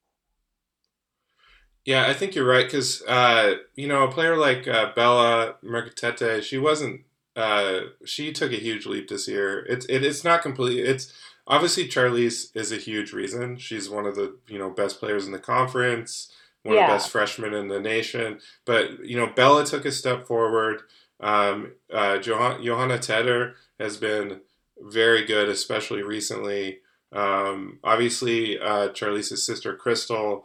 Yeah, 1.88 2.06
I 2.06 2.13
think 2.13 2.36
you're 2.36 2.45
right 2.45 2.65
because 2.65 3.02
uh, 3.08 3.56
you 3.76 3.88
know 3.88 4.04
a 4.04 4.12
player 4.12 4.36
like 4.36 4.67
uh, 4.67 4.91
Bella 4.93 5.56
Murekatete, 5.63 6.43
she 6.43 6.58
wasn't. 6.58 7.02
Uh, 7.34 7.80
she 8.04 8.34
took 8.34 8.52
a 8.52 8.58
huge 8.58 8.86
leap 8.86 9.08
this 9.08 9.26
year. 9.26 9.65
It's 9.67 9.86
it, 9.86 10.04
it's 10.04 10.26
not 10.26 10.41
completely. 10.41 10.82
It's 10.82 11.13
obviously 11.47 11.88
Charlisse 11.88 12.54
is 12.54 12.73
a 12.73 12.76
huge 12.76 13.13
reason. 13.13 13.56
She's 13.56 13.89
one 13.89 14.06
of 14.06 14.17
the 14.17 14.38
you 14.50 14.60
know 14.60 14.69
best 14.69 15.00
players 15.00 15.28
in 15.28 15.32
the 15.32 15.39
conference, 15.39 16.30
one 16.63 16.76
yeah. 16.76 16.82
of 16.82 16.88
the 16.89 16.93
best 16.95 17.10
freshmen 17.10 17.54
in 17.54 17.69
the 17.69 17.80
nation. 17.80 18.41
But 18.65 19.06
you 19.06 19.15
know 19.15 19.28
Bella 19.28 19.65
took 19.65 19.86
a 19.86 19.91
step 19.93 20.28
forward. 20.28 20.82
Um, 21.21 21.71
uh, 21.91 22.17
Johanna, 22.17 22.62
Johanna 22.62 22.97
Teder 22.97 23.54
has 23.80 23.95
been 23.95 24.41
very 24.78 25.26
good, 25.26 25.47
especially 25.47 26.04
recently. 26.04 26.80
Um, 27.13 27.80
obviously, 27.82 28.60
uh, 28.60 28.89
Charlisse's 28.89 29.45
sister 29.45 29.73
Krystal 29.78 30.43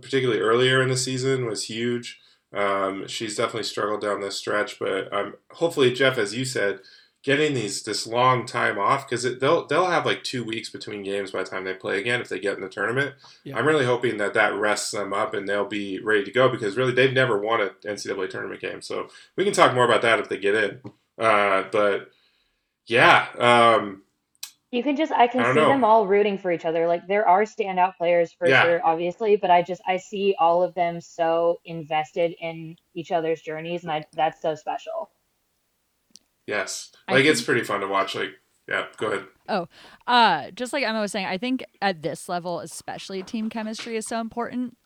particularly 0.00 0.40
earlier 0.40 0.82
in 0.82 0.88
the 0.88 0.96
season, 0.96 1.46
was 1.46 1.64
huge. 1.64 2.20
Um, 2.52 3.06
she's 3.08 3.36
definitely 3.36 3.64
struggled 3.64 4.00
down 4.00 4.20
this 4.20 4.36
stretch, 4.36 4.78
but 4.78 5.12
um, 5.12 5.34
hopefully, 5.52 5.92
Jeff, 5.92 6.18
as 6.18 6.34
you 6.34 6.44
said, 6.44 6.80
getting 7.24 7.54
these 7.54 7.82
this 7.82 8.06
long 8.06 8.44
time 8.44 8.78
off 8.78 9.08
because 9.08 9.24
they'll 9.40 9.66
they'll 9.66 9.86
have 9.86 10.06
like 10.06 10.22
two 10.22 10.44
weeks 10.44 10.68
between 10.68 11.02
games 11.02 11.30
by 11.30 11.42
the 11.42 11.48
time 11.48 11.64
they 11.64 11.72
play 11.74 11.98
again 11.98 12.20
if 12.20 12.28
they 12.28 12.38
get 12.38 12.54
in 12.54 12.60
the 12.60 12.68
tournament. 12.68 13.14
Yeah. 13.42 13.56
I'm 13.56 13.66
really 13.66 13.86
hoping 13.86 14.18
that 14.18 14.34
that 14.34 14.54
rests 14.54 14.92
them 14.92 15.12
up 15.12 15.34
and 15.34 15.48
they'll 15.48 15.64
be 15.64 15.98
ready 15.98 16.22
to 16.24 16.30
go 16.30 16.48
because 16.48 16.76
really 16.76 16.92
they've 16.92 17.12
never 17.12 17.38
won 17.38 17.62
an 17.62 17.70
NCAA 17.84 18.30
tournament 18.30 18.60
game, 18.60 18.82
so 18.82 19.08
we 19.36 19.44
can 19.44 19.54
talk 19.54 19.74
more 19.74 19.84
about 19.84 20.02
that 20.02 20.20
if 20.20 20.28
they 20.28 20.38
get 20.38 20.54
in. 20.54 20.80
Uh, 21.18 21.64
but 21.72 22.10
yeah, 22.86 23.26
um, 23.38 24.02
you 24.74 24.82
can 24.82 24.96
just 24.96 25.12
I 25.12 25.28
can 25.28 25.40
I 25.40 25.52
see 25.54 25.60
know. 25.60 25.68
them 25.68 25.84
all 25.84 26.06
rooting 26.06 26.36
for 26.36 26.50
each 26.50 26.64
other. 26.64 26.88
Like 26.88 27.06
there 27.06 27.26
are 27.28 27.42
standout 27.44 27.96
players 27.96 28.32
for 28.32 28.48
yeah. 28.48 28.62
sure, 28.62 28.80
obviously, 28.84 29.36
but 29.36 29.50
I 29.50 29.62
just 29.62 29.80
I 29.86 29.98
see 29.98 30.34
all 30.38 30.64
of 30.64 30.74
them 30.74 31.00
so 31.00 31.60
invested 31.64 32.34
in 32.40 32.74
each 32.94 33.12
other's 33.12 33.40
journeys, 33.40 33.84
and 33.84 33.92
I 33.92 34.04
that's 34.14 34.42
so 34.42 34.56
special. 34.56 35.10
Yes, 36.48 36.90
like 37.08 37.18
think, 37.18 37.28
it's 37.28 37.42
pretty 37.42 37.62
fun 37.62 37.80
to 37.80 37.86
watch. 37.86 38.16
Like, 38.16 38.30
yeah, 38.68 38.86
go 38.96 39.06
ahead. 39.06 39.26
Oh, 39.48 39.68
uh, 40.08 40.50
just 40.50 40.72
like 40.72 40.82
Emma 40.82 41.00
was 41.00 41.12
saying, 41.12 41.26
I 41.26 41.38
think 41.38 41.64
at 41.80 42.02
this 42.02 42.28
level, 42.28 42.58
especially 42.58 43.22
team 43.22 43.48
chemistry 43.48 43.96
is 43.96 44.06
so 44.06 44.20
important 44.20 44.76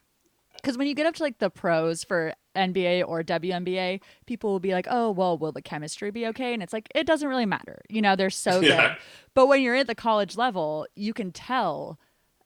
because 0.57 0.77
when 0.77 0.87
you 0.87 0.95
get 0.95 1.07
up 1.07 1.15
to 1.15 1.23
like 1.23 1.39
the 1.39 1.51
pros 1.51 2.05
for 2.05 2.35
NBA 2.59 3.07
or 3.07 3.23
WNBA, 3.23 4.01
people 4.27 4.51
will 4.51 4.61
be 4.61 4.73
like, 4.73 4.87
"Oh, 4.91 5.11
well, 5.11 5.39
will 5.39 5.53
the 5.53 5.63
chemistry 5.63 6.11
be 6.11 6.27
okay?" 6.27 6.53
And 6.53 6.63
it's 6.63 6.73
like 6.73 6.89
it 6.95 7.07
doesn't 7.07 7.29
really 7.29 7.47
matter. 7.47 7.81
You 7.89 8.03
know, 8.03 8.17
they're 8.17 8.31
so 8.31 8.61
yeah. 8.61 8.89
good. 8.89 8.97
But 9.35 9.47
when 9.47 9.63
you're 9.63 9.77
at 9.77 9.87
the 9.87 9.95
college 9.95 10.37
level, 10.37 10.87
you 10.95 11.15
can 11.15 11.33
tell 11.33 11.99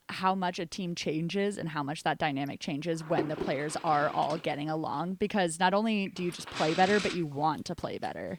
how 0.09 0.35
much 0.35 0.59
a 0.59 0.67
team 0.67 0.95
changes 0.95 1.59
and 1.59 1.71
how 1.71 1.83
much 1.83 2.03
that 2.03 2.19
dynamic 2.19 2.61
changes 2.61 3.03
when 3.09 3.29
the 3.29 3.37
players 3.37 3.77
are 3.83 4.11
all 4.11 4.37
getting 4.37 4.69
along 4.69 5.15
because 5.15 5.59
not 5.59 5.75
only 5.75 6.09
do 6.09 6.23
you 6.23 6.31
just 6.31 6.49
play 6.49 6.75
better, 6.75 7.01
but 7.01 7.15
you 7.15 7.27
want 7.27 7.65
to 7.65 7.75
play 7.75 7.99
better. 7.99 8.39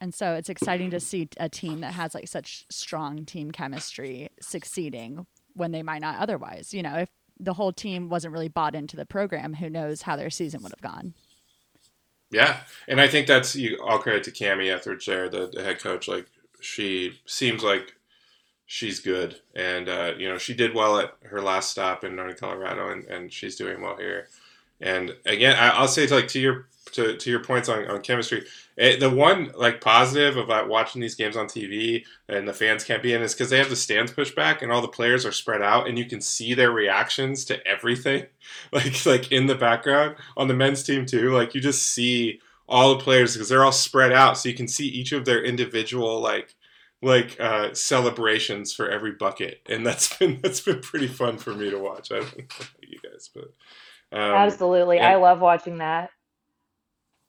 And 0.00 0.14
so 0.14 0.34
it's 0.34 0.48
exciting 0.48 0.90
to 0.90 1.00
see 1.00 1.28
a 1.36 1.48
team 1.48 1.80
that 1.80 1.92
has 1.92 2.14
like 2.14 2.26
such 2.26 2.64
strong 2.70 3.24
team 3.24 3.50
chemistry 3.50 4.30
succeeding 4.40 5.26
when 5.54 5.72
they 5.72 5.82
might 5.82 6.00
not 6.00 6.18
otherwise. 6.18 6.72
You 6.72 6.82
know, 6.82 6.96
if 6.96 7.08
the 7.40 7.54
whole 7.54 7.72
team 7.72 8.08
wasn't 8.08 8.32
really 8.32 8.48
bought 8.48 8.74
into 8.74 8.96
the 8.96 9.06
program, 9.06 9.54
who 9.54 9.70
knows 9.70 10.02
how 10.02 10.16
their 10.16 10.30
season 10.30 10.62
would 10.62 10.72
have 10.72 10.80
gone. 10.80 11.14
Yeah, 12.30 12.60
and 12.86 13.00
I 13.00 13.08
think 13.08 13.26
that's 13.26 13.56
you. 13.56 13.78
All 13.82 13.98
credit 13.98 14.22
to 14.24 14.30
Kamie 14.30 14.72
Ethridge 14.72 15.06
there, 15.06 15.28
the, 15.28 15.50
the, 15.52 15.64
head 15.64 15.80
coach. 15.80 16.06
Like 16.06 16.26
she 16.60 17.18
seems 17.26 17.64
like 17.64 17.94
she's 18.66 19.00
good, 19.00 19.40
and 19.54 19.88
uh, 19.88 20.12
you 20.16 20.28
know 20.28 20.38
she 20.38 20.54
did 20.54 20.74
well 20.74 21.00
at 21.00 21.16
her 21.24 21.42
last 21.42 21.70
stop 21.70 22.04
in 22.04 22.14
Northern 22.14 22.36
Colorado, 22.36 22.90
and, 22.90 23.04
and 23.06 23.32
she's 23.32 23.56
doing 23.56 23.80
well 23.82 23.96
here. 23.96 24.28
And 24.80 25.16
again, 25.26 25.56
I, 25.56 25.80
will 25.80 25.88
say 25.88 26.06
to 26.06 26.14
like 26.14 26.28
to 26.28 26.40
your 26.40 26.68
to, 26.92 27.16
to 27.16 27.30
your 27.30 27.42
points 27.42 27.68
on, 27.68 27.86
on 27.90 28.00
chemistry, 28.00 28.46
it, 28.80 28.98
the 28.98 29.10
one 29.10 29.52
like 29.54 29.82
positive 29.82 30.38
about 30.38 30.66
watching 30.66 31.02
these 31.02 31.14
games 31.14 31.36
on 31.36 31.44
TV 31.44 32.02
and 32.30 32.48
the 32.48 32.54
fans 32.54 32.82
can't 32.82 33.02
be 33.02 33.12
in 33.12 33.20
is 33.20 33.34
because 33.34 33.50
they 33.50 33.58
have 33.58 33.68
the 33.68 33.76
stands 33.76 34.10
pushed 34.10 34.34
back 34.34 34.62
and 34.62 34.72
all 34.72 34.80
the 34.80 34.88
players 34.88 35.26
are 35.26 35.32
spread 35.32 35.60
out 35.60 35.86
and 35.86 35.98
you 35.98 36.06
can 36.06 36.18
see 36.18 36.54
their 36.54 36.70
reactions 36.70 37.44
to 37.44 37.66
everything, 37.66 38.24
like 38.72 39.04
like 39.04 39.30
in 39.32 39.46
the 39.46 39.54
background 39.54 40.16
on 40.34 40.48
the 40.48 40.54
men's 40.54 40.82
team 40.82 41.04
too. 41.04 41.30
Like 41.30 41.54
you 41.54 41.60
just 41.60 41.88
see 41.88 42.40
all 42.66 42.96
the 42.96 43.04
players 43.04 43.34
because 43.34 43.50
they're 43.50 43.64
all 43.66 43.70
spread 43.70 44.12
out, 44.12 44.38
so 44.38 44.48
you 44.48 44.54
can 44.54 44.68
see 44.68 44.86
each 44.86 45.12
of 45.12 45.26
their 45.26 45.44
individual 45.44 46.18
like 46.18 46.54
like 47.02 47.38
uh, 47.38 47.74
celebrations 47.74 48.72
for 48.72 48.88
every 48.88 49.12
bucket, 49.12 49.60
and 49.66 49.84
that's 49.84 50.16
been 50.18 50.40
that's 50.42 50.62
been 50.62 50.80
pretty 50.80 51.08
fun 51.08 51.36
for 51.36 51.52
me 51.52 51.68
to 51.68 51.78
watch. 51.78 52.10
I 52.10 52.20
don't 52.20 52.38
know 52.38 52.44
you 52.80 52.98
guys, 53.02 53.28
but 53.34 53.52
um, 54.10 54.32
absolutely, 54.36 54.96
and, 54.96 55.06
I 55.06 55.16
love 55.16 55.40
watching 55.40 55.78
that 55.78 56.08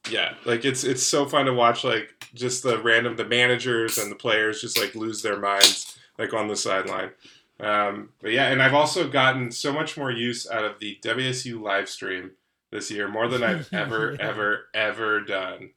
yeah, 0.09 0.33
like 0.45 0.65
it's 0.65 0.83
it's 0.83 1.03
so 1.03 1.25
fun 1.25 1.45
to 1.45 1.53
watch 1.53 1.83
like 1.83 2.25
just 2.33 2.63
the 2.63 2.81
random 2.81 3.15
the 3.15 3.25
managers 3.25 3.97
and 3.97 4.11
the 4.11 4.15
players 4.15 4.61
just 4.61 4.79
like 4.79 4.95
lose 4.95 5.21
their 5.21 5.37
minds 5.37 5.97
like 6.17 6.33
on 6.33 6.47
the 6.47 6.55
sideline. 6.55 7.11
Um, 7.59 8.09
but 8.21 8.31
yeah, 8.31 8.47
and 8.47 8.61
I've 8.63 8.73
also 8.73 9.07
gotten 9.07 9.51
so 9.51 9.71
much 9.71 9.95
more 9.97 10.09
use 10.11 10.49
out 10.49 10.65
of 10.65 10.79
the 10.79 10.97
WSU 11.03 11.61
live 11.61 11.87
stream 11.87 12.31
this 12.71 12.89
year, 12.89 13.07
more 13.07 13.27
than 13.27 13.43
I've 13.43 13.67
ever, 13.73 14.15
Yeah. 14.19 14.27
ever, 14.29 14.65
ever 14.73 15.21
done. 15.21 15.69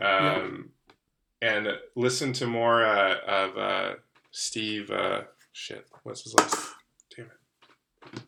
Um, 0.00 0.70
And 1.40 1.68
listen 1.96 2.34
to 2.34 2.46
more 2.46 2.84
uh, 2.84 3.16
of 3.26 3.56
uh, 3.56 3.94
Steve. 4.32 4.90
Uh, 4.90 5.22
shit, 5.52 5.86
what's 6.02 6.22
his 6.22 6.34
last? 6.34 6.74
Damn 7.16 7.26
it. 8.14 8.20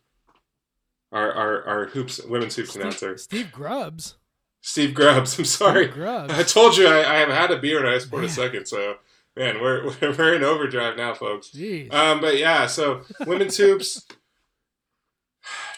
Our 1.12 1.30
our 1.32 1.64
our 1.66 1.84
hoops 1.86 2.22
women's 2.24 2.56
hoops 2.56 2.74
announcer, 2.76 3.18
Steve 3.18 3.52
Grubbs. 3.52 4.16
Steve 4.62 4.94
Grubbs. 4.94 5.36
I'm 5.38 5.44
sorry. 5.44 5.84
Steve 5.84 5.94
Grubbs. 5.94 6.32
I 6.32 6.42
told 6.42 6.76
you 6.76 6.86
I, 6.86 7.00
I 7.00 7.18
have 7.18 7.28
had 7.28 7.50
a 7.50 7.58
beer 7.58 7.80
and 7.80 7.88
I 7.88 7.98
scored 7.98 8.24
a 8.24 8.28
second. 8.28 8.66
So 8.66 8.96
man, 9.36 9.60
we're 9.60 9.84
we're 10.00 10.34
in 10.34 10.44
overdrive 10.44 10.96
now, 10.96 11.14
folks. 11.14 11.50
Jeez. 11.50 11.92
Um, 11.92 12.20
but 12.20 12.38
yeah, 12.38 12.66
so 12.66 13.02
women's 13.26 13.56
hoops, 13.58 14.06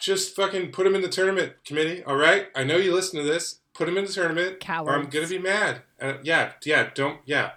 just 0.01 0.37
fucking 0.37 0.71
put 0.71 0.85
them 0.85 0.95
in 0.95 1.03
the 1.03 1.09
tournament 1.09 1.55
committee. 1.65 2.05
All 2.05 2.17
right, 2.17 2.49
I 2.55 2.65
know 2.65 2.77
you 2.77 2.95
listen 2.95 3.19
to 3.19 3.27
this. 3.27 3.61
Put 3.75 3.87
them 3.87 3.99
in 3.99 4.05
the 4.05 4.13
tournament, 4.13 4.69
or 4.69 4.95
I'm 4.95 5.07
gonna 5.07 5.27
be 5.27 5.39
mad. 5.39 5.83
Uh, 6.01 6.15
yeah, 6.23 6.53
yeah, 6.65 6.91
don't, 6.95 7.19
yeah, 7.25 7.53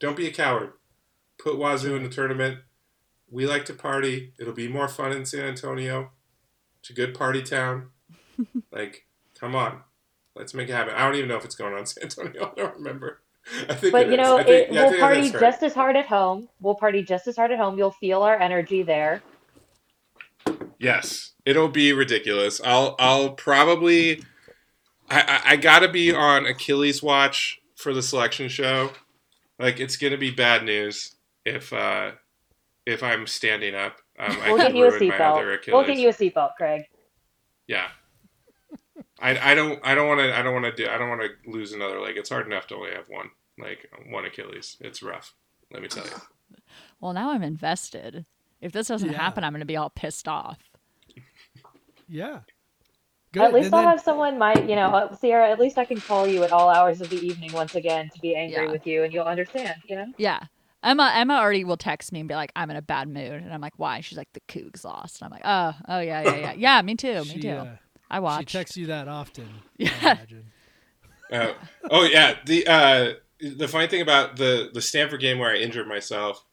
don't 0.00 0.16
be 0.16 0.26
a 0.26 0.32
coward. 0.32 0.72
Put 1.38 1.58
Wazoo 1.58 1.94
in 1.94 2.02
the 2.02 2.08
tournament. 2.08 2.58
We 3.30 3.46
like 3.46 3.64
to 3.66 3.72
party. 3.72 4.32
It'll 4.38 4.52
be 4.52 4.66
more 4.66 4.88
fun 4.88 5.12
in 5.12 5.24
San 5.24 5.44
Antonio. 5.44 6.10
It's 6.80 6.90
a 6.90 6.92
good 6.92 7.14
party 7.14 7.40
town. 7.42 7.90
like, 8.72 9.06
come 9.38 9.54
on, 9.54 9.82
let's 10.36 10.54
make 10.54 10.68
it 10.68 10.72
happen. 10.72 10.94
I 10.94 11.04
don't 11.04 11.16
even 11.16 11.28
know 11.28 11.36
if 11.36 11.44
it's 11.44 11.54
going 11.54 11.74
on 11.74 11.86
San 11.86 12.04
Antonio. 12.04 12.52
I 12.56 12.60
don't 12.60 12.74
remember. 12.76 13.20
I 13.68 13.74
think, 13.74 13.92
But 13.92 14.08
you 14.08 14.16
know, 14.16 14.36
think, 14.36 14.48
it, 14.48 14.72
yeah, 14.72 14.88
we'll 14.88 15.00
party 15.00 15.22
right. 15.22 15.40
just 15.40 15.62
as 15.64 15.74
hard 15.74 15.96
at 15.96 16.06
home. 16.06 16.48
We'll 16.60 16.76
party 16.76 17.02
just 17.02 17.26
as 17.26 17.36
hard 17.36 17.50
at 17.50 17.58
home. 17.58 17.76
You'll 17.76 17.90
feel 17.90 18.22
our 18.22 18.38
energy 18.40 18.82
there. 18.84 19.20
Yes, 20.78 21.32
it'll 21.44 21.68
be 21.68 21.92
ridiculous. 21.92 22.60
I'll 22.64 22.96
I'll 22.98 23.30
probably 23.30 24.22
I, 25.10 25.20
I 25.20 25.40
I 25.52 25.56
gotta 25.56 25.88
be 25.88 26.12
on 26.12 26.46
Achilles 26.46 27.02
watch 27.02 27.60
for 27.76 27.92
the 27.92 28.02
selection 28.02 28.48
show. 28.48 28.90
Like 29.58 29.80
it's 29.80 29.96
gonna 29.96 30.16
be 30.18 30.30
bad 30.30 30.64
news 30.64 31.16
if 31.44 31.72
uh 31.72 32.12
if 32.86 33.02
I'm 33.02 33.26
standing 33.26 33.74
up. 33.74 33.98
Um, 34.18 34.36
We'll 34.46 34.56
could 34.56 34.66
get 34.68 34.74
you 34.76 34.84
a 34.86 34.90
ruin 34.90 35.08
my 35.08 35.18
other 35.18 35.58
seatbelt. 35.58 35.72
We'll 35.72 35.86
get 35.86 35.98
you 35.98 36.08
a 36.08 36.12
seatbelt, 36.12 36.54
Craig. 36.56 36.82
yeah. 37.66 37.88
I, 39.22 39.52
I 39.52 39.54
don't 39.54 39.78
I 39.84 39.94
don't 39.94 40.08
want 40.08 40.20
to 40.20 40.36
I 40.36 40.42
don't 40.42 40.52
want 40.52 40.64
to 40.64 40.82
do 40.84 40.90
I 40.90 40.98
don't 40.98 41.08
want 41.08 41.22
to 41.22 41.50
lose 41.50 41.72
another 41.72 42.00
leg. 42.00 42.16
It's 42.16 42.28
hard 42.28 42.46
enough 42.46 42.66
to 42.68 42.74
only 42.76 42.90
have 42.90 43.08
one 43.08 43.30
like 43.58 43.88
one 44.10 44.24
Achilles. 44.24 44.76
It's 44.80 45.02
rough. 45.02 45.34
Let 45.72 45.80
me 45.82 45.88
tell 45.88 46.04
you. 46.04 46.10
Well, 47.00 47.12
now 47.14 47.30
I'm 47.30 47.42
invested. 47.42 48.26
If 48.60 48.70
this 48.72 48.86
doesn't 48.88 49.10
Yeah. 49.10 49.18
happen, 49.20 49.42
I'm 49.42 49.52
going 49.52 49.60
to 49.60 49.66
be 49.66 49.76
all 49.76 49.90
pissed 49.90 50.28
off. 50.28 50.58
yeah. 52.08 52.40
Good. 53.32 53.42
At 53.42 53.52
least 53.54 53.66
and 53.66 53.74
I'll 53.74 53.80
then- 53.82 53.90
have 53.90 54.00
someone, 54.00 54.38
my, 54.38 54.54
you 54.54 54.76
know, 54.76 54.90
uh, 54.94 55.16
Ciara. 55.16 55.50
At 55.50 55.58
least 55.58 55.78
I 55.78 55.84
can 55.84 56.00
call 56.00 56.26
you 56.26 56.44
at 56.44 56.52
all 56.52 56.68
hours 56.68 57.00
of 57.00 57.08
the 57.10 57.16
evening 57.16 57.52
once 57.52 57.74
again 57.74 58.10
to 58.14 58.20
be 58.20 58.36
angry 58.36 58.64
Yeah. 58.66 58.70
with 58.70 58.86
you, 58.86 59.02
and 59.04 59.12
you'll 59.12 59.24
understand. 59.24 59.74
You 59.88 59.96
know. 59.96 60.06
Yeah. 60.18 60.40
Emma 60.84 61.10
Emma 61.14 61.34
already 61.34 61.64
will 61.64 61.76
text 61.76 62.12
me 62.12 62.20
and 62.20 62.28
be 62.28 62.34
like, 62.34 62.52
I'm 62.56 62.70
in 62.70 62.76
a 62.76 62.82
bad 62.82 63.08
mood. 63.08 63.32
And 63.42 63.52
I'm 63.52 63.60
like, 63.60 63.78
why? 63.78 64.00
She's 64.00 64.18
like, 64.18 64.28
the 64.34 64.40
Cougs 64.48 64.84
lost. 64.84 65.20
And 65.22 65.26
I'm 65.26 65.30
like, 65.32 65.42
oh, 65.44 65.74
oh, 65.88 66.00
yeah, 66.00 66.22
yeah, 66.22 66.36
yeah. 66.36 66.52
Yeah, 66.56 66.82
me 66.82 66.94
too. 66.96 67.20
Me 67.20 67.24
she, 67.24 67.40
too. 67.40 67.50
uh, 67.50 67.76
I 68.12 68.20
watch. 68.20 68.40
she 68.40 68.44
texts 68.58 68.76
you 68.76 68.86
that 68.86 69.08
often. 69.08 69.48
I 69.48 69.68
Yeah. 69.78 70.12
imagine. 70.12 70.44
Uh, 71.32 71.54
oh 71.90 72.04
yeah, 72.04 72.36
the 72.44 72.66
uh, 72.66 73.12
the 73.40 73.66
funny 73.66 73.86
thing 73.86 74.02
about 74.02 74.36
the 74.36 74.68
the 74.74 74.82
Stanford 74.82 75.20
game 75.20 75.38
where 75.38 75.50
I 75.50 75.56
injured 75.56 75.88
myself, 75.88 76.44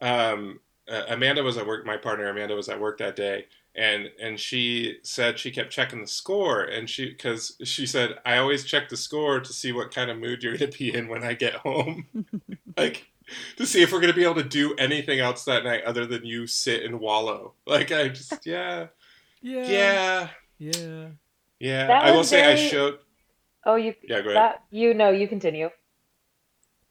um, 0.00 0.58
uh, 0.90 1.04
Amanda 1.08 1.44
was 1.44 1.56
at 1.56 1.64
work. 1.68 1.86
My 1.86 1.96
partner 1.96 2.28
Amanda 2.28 2.56
was 2.56 2.68
at 2.68 2.80
work 2.80 2.98
that 2.98 3.14
day, 3.14 3.46
and 3.76 4.10
and 4.20 4.40
she 4.40 4.98
said 5.04 5.38
she 5.38 5.52
kept 5.52 5.70
checking 5.70 6.00
the 6.00 6.08
score, 6.08 6.62
and 6.64 6.90
she 6.90 7.10
because 7.10 7.56
she 7.62 7.86
said 7.86 8.16
I 8.26 8.38
always 8.38 8.64
check 8.64 8.88
the 8.88 8.96
score 8.96 9.38
to 9.38 9.52
see 9.52 9.70
what 9.70 9.94
kind 9.94 10.10
of 10.10 10.18
mood 10.18 10.42
you're 10.42 10.56
gonna 10.56 10.72
be 10.72 10.92
in 10.92 11.06
when 11.06 11.22
I 11.22 11.34
get 11.34 11.54
home, 11.54 12.06
like 12.76 13.06
to 13.56 13.66
see 13.66 13.82
if 13.82 13.92
we're 13.92 14.00
gonna 14.00 14.12
be 14.14 14.24
able 14.24 14.34
to 14.34 14.42
do 14.42 14.74
anything 14.78 15.20
else 15.20 15.44
that 15.44 15.62
night 15.62 15.84
other 15.84 16.06
than 16.06 16.24
you 16.26 16.48
sit 16.48 16.82
and 16.82 16.98
wallow. 16.98 17.54
Like 17.68 17.92
I 17.92 18.08
just 18.08 18.44
yeah 18.44 18.88
Yeah. 19.42 19.68
yeah 19.68 20.28
Yeah. 20.58 21.08
yeah. 21.60 21.86
That 21.86 22.04
I 22.04 22.10
will 22.10 22.18
was 22.18 22.28
say 22.28 22.42
I 22.42 22.54
very- 22.56 22.68
showed. 22.68 22.98
Oh, 23.64 23.76
you. 23.76 23.94
Yeah, 24.02 24.20
go 24.22 24.30
ahead. 24.30 24.36
That 24.36 24.62
you 24.70 24.94
know. 24.94 25.10
You 25.10 25.28
continue. 25.28 25.70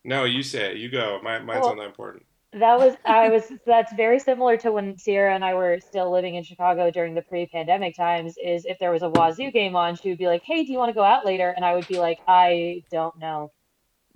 No, 0.03 0.23
you 0.25 0.43
say 0.43 0.71
it. 0.71 0.77
You 0.77 0.89
go. 0.89 1.19
My, 1.23 1.39
mine's 1.39 1.61
Well- 1.61 1.75
not 1.75 1.81
that 1.81 1.87
important. 1.87 2.23
That 2.53 2.79
was 2.79 2.95
I 3.05 3.27
was 3.29 3.43
that's 3.65 3.91
very 3.93 4.19
similar 4.19 4.55
to 4.57 4.71
when 4.71 4.95
Ciara 4.95 5.35
and 5.35 5.43
I 5.43 5.53
were 5.53 5.79
still 5.81 6.09
living 6.11 6.35
in 6.35 6.43
Chicago 6.43 6.89
during 6.89 7.13
the 7.13 7.21
pre-pandemic 7.21 7.93
times 7.95 8.35
is 8.41 8.63
if 8.65 8.79
there 8.79 8.89
was 8.89 9.03
a 9.03 9.09
Wazoo 9.09 9.51
game 9.51 9.75
on, 9.75 9.97
she 9.97 10.07
would 10.09 10.17
be 10.17 10.27
like, 10.27 10.43
"Hey, 10.43 10.63
do 10.63 10.71
you 10.71 10.77
want 10.77 10.89
to 10.89 10.93
go 10.93 11.03
out 11.03 11.25
later?" 11.25 11.49
And 11.55 11.65
I 11.65 11.75
would 11.75 11.87
be 11.89 11.99
like, 11.99 12.19
"I 12.25 12.83
don't 12.89 13.19
know. 13.19 13.51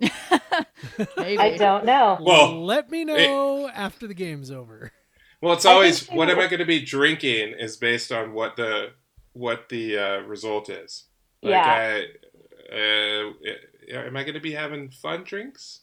I 0.00 1.56
don't 1.58 1.84
know." 1.84 2.18
Well, 2.20 2.64
let 2.64 2.90
me 2.90 3.04
know 3.04 3.68
after 3.68 4.06
the 4.06 4.14
game's 4.14 4.50
over. 4.50 4.92
Well, 5.42 5.52
it's 5.52 5.66
always 5.66 6.08
what 6.08 6.30
am 6.30 6.38
I 6.38 6.46
going 6.46 6.60
to 6.60 6.64
be 6.64 6.80
drinking 6.80 7.54
is 7.58 7.76
based 7.76 8.10
on 8.10 8.32
what 8.32 8.56
the 8.56 8.92
what 9.32 9.68
the 9.68 9.98
uh, 9.98 10.18
result 10.20 10.68
is. 10.68 11.04
Like 11.42 11.52
Yeah. 11.52 12.02
I, 12.72 12.74
uh, 12.74 13.32
am 14.06 14.16
I 14.16 14.22
going 14.22 14.34
to 14.34 14.40
be 14.40 14.52
having 14.52 14.90
fun 14.90 15.24
drinks, 15.24 15.80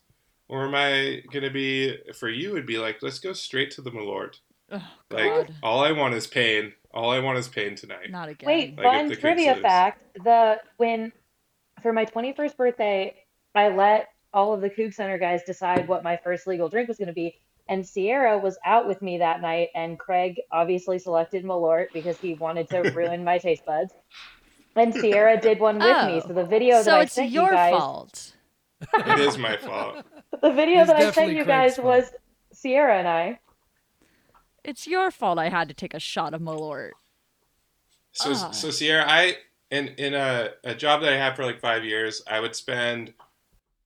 or 0.48 0.66
am 0.66 0.76
I 0.76 1.22
going 1.32 1.44
to 1.44 1.50
be 1.52 1.98
for 2.14 2.30
you? 2.30 2.54
It'd 2.54 2.66
be 2.66 2.78
like 2.80 3.02
let's 3.02 3.20
go 3.20 3.34
straight 3.34 3.72
to 3.72 3.82
the 3.82 3.92
Malort. 3.92 4.40
Oh, 4.72 4.82
Like 5.10 5.48
God. 5.48 5.56
all 5.64 5.84
I 5.84 5.92
want 5.92 6.14
is 6.14 6.28
pain. 6.28 6.74
All 6.94 7.12
I 7.12 7.20
want 7.20 7.38
is 7.38 7.48
pain 7.48 7.76
tonight. 7.76 8.10
Not 8.10 8.30
again. 8.30 8.48
Wait, 8.48 8.78
Like, 8.78 8.80
if 8.80 8.84
fun 8.84 9.04
the 9.06 9.10
kids 9.16 9.22
trivia 9.22 9.54
lose. 9.54 9.62
fact: 9.62 10.04
the 10.24 10.60
when 10.78 11.12
for 11.82 11.94
my 11.94 12.06
21st 12.06 12.58
birthday, 12.58 13.16
I 13.56 13.70
let 13.70 14.10
all 14.34 14.54
of 14.54 14.62
the 14.62 14.70
Coug 14.70 14.94
Center 14.94 15.18
guys 15.18 15.42
decide 15.44 15.88
what 15.88 16.04
my 16.04 16.18
first 16.18 16.48
legal 16.48 16.70
drink 16.70 16.88
was 16.88 16.98
going 16.98 17.08
to 17.08 17.14
be, 17.14 17.40
and 17.70 17.88
Ciara 17.90 18.38
was 18.38 18.58
out 18.66 18.86
with 18.88 19.02
me 19.02 19.20
that 19.20 19.42
night, 19.42 19.70
and 19.76 19.98
Craig 19.98 20.42
obviously 20.52 21.00
selected 21.00 21.46
Malort 21.46 21.94
because 21.94 22.18
he 22.18 22.34
wanted 22.34 22.68
to 22.72 22.82
ruin 22.96 23.24
my 23.24 23.38
taste 23.38 23.66
buds, 23.66 23.94
and 24.76 24.94
Ciara 24.94 25.40
did 25.40 25.60
one 25.60 25.76
with 25.80 25.86
me. 26.08 26.22
Oh. 26.24 26.28
So 26.28 26.34
the 26.34 26.46
video 26.46 26.76
that 26.78 26.86
so 26.86 26.98
I 26.98 27.02
it's 27.04 27.14
sent 27.14 27.32
your 27.32 27.46
you 27.46 27.52
guys, 27.52 27.72
fault. 27.80 28.34
it 28.94 29.20
is 29.20 29.38
my 29.38 29.56
fault. 29.58 30.06
the 30.42 30.52
video 30.52 30.82
It's 30.82 30.88
that 30.90 30.98
I 30.98 31.12
sent 31.12 31.30
you 31.32 31.44
Craig's 31.46 31.48
guys 31.48 31.76
fault. 31.78 31.86
was 31.86 32.12
Ciara 32.62 32.98
and 33.00 33.08
I. 33.08 33.40
It's 34.64 34.88
your 34.88 35.10
fault 35.12 35.40
I 35.40 35.50
had 35.50 35.68
to 35.70 35.74
take 35.74 35.94
a 35.94 36.00
shot 36.00 36.34
of 36.34 36.42
Malort. 36.42 36.92
So, 38.12 38.32
Ah. 38.36 38.52
so 38.52 38.72
Ciara, 38.72 39.06
I 39.08 39.38
in 39.72 39.90
in 39.98 40.14
a, 40.16 40.50
a 40.64 40.74
job 40.76 41.02
that 41.02 41.14
I 41.14 41.18
had 41.18 41.36
for 41.36 41.46
like 41.46 41.60
five 41.62 41.84
years, 41.86 42.22
I 42.30 42.40
would 42.40 42.56
spend 42.56 43.14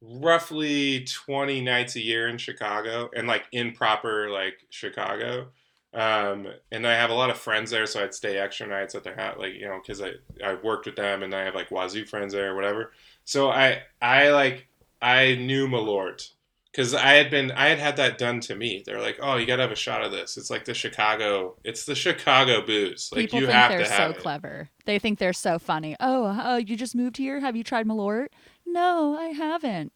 roughly 0.03 1.05
twenty 1.05 1.61
nights 1.61 1.95
a 1.95 2.01
year 2.01 2.27
in 2.27 2.37
Chicago, 2.37 3.09
and 3.15 3.27
like 3.27 3.45
in 3.51 3.71
proper 3.73 4.29
like 4.29 4.65
Chicago. 4.69 5.47
Um, 5.93 6.47
and 6.71 6.87
I 6.87 6.93
have 6.93 7.11
a 7.11 7.13
lot 7.13 7.29
of 7.29 7.37
friends 7.37 7.69
there, 7.69 7.85
so 7.85 8.03
I'd 8.03 8.15
stay 8.15 8.37
extra 8.39 8.65
nights 8.65 8.95
at 8.95 9.03
their 9.03 9.15
house, 9.15 9.37
like 9.37 9.53
you 9.53 9.67
know, 9.67 9.79
because 9.81 10.01
I 10.01 10.13
I 10.43 10.55
worked 10.55 10.87
with 10.87 10.95
them, 10.95 11.21
and 11.23 11.33
I 11.35 11.43
have 11.43 11.53
like 11.55 11.69
Wazoo 11.69 12.05
friends 12.05 12.33
there 12.33 12.51
or 12.51 12.55
whatever. 12.55 12.91
So 13.25 13.49
I 13.49 13.83
I 14.01 14.31
like 14.31 14.67
I 15.01 15.35
knew 15.35 15.67
Malort 15.67 16.31
because 16.71 16.95
I 16.95 17.11
had 17.13 17.29
been 17.29 17.51
I 17.51 17.67
had 17.69 17.77
had 17.77 17.97
that 17.97 18.17
done 18.17 18.39
to 18.41 18.55
me. 18.55 18.81
They're 18.83 19.01
like, 19.01 19.19
oh, 19.21 19.37
you 19.37 19.45
gotta 19.45 19.61
have 19.61 19.71
a 19.71 19.75
shot 19.75 20.03
of 20.03 20.11
this. 20.11 20.35
It's 20.35 20.49
like 20.49 20.65
the 20.65 20.73
Chicago. 20.73 21.57
It's 21.63 21.85
the 21.85 21.93
Chicago 21.93 22.65
booze. 22.65 23.11
Like 23.11 23.25
People 23.25 23.41
you 23.41 23.45
think 23.45 23.55
have 23.55 23.69
they're 23.69 23.79
to 23.81 23.85
so 23.85 24.09
it. 24.09 24.17
clever. 24.17 24.69
They 24.85 24.97
think 24.97 25.19
they're 25.19 25.31
so 25.31 25.59
funny. 25.59 25.95
Oh, 25.99 26.25
uh, 26.25 26.55
you 26.57 26.75
just 26.75 26.95
moved 26.95 27.17
here? 27.17 27.39
Have 27.39 27.55
you 27.55 27.63
tried 27.63 27.85
Malort? 27.87 28.29
No, 28.65 29.17
I 29.17 29.27
haven't. 29.29 29.91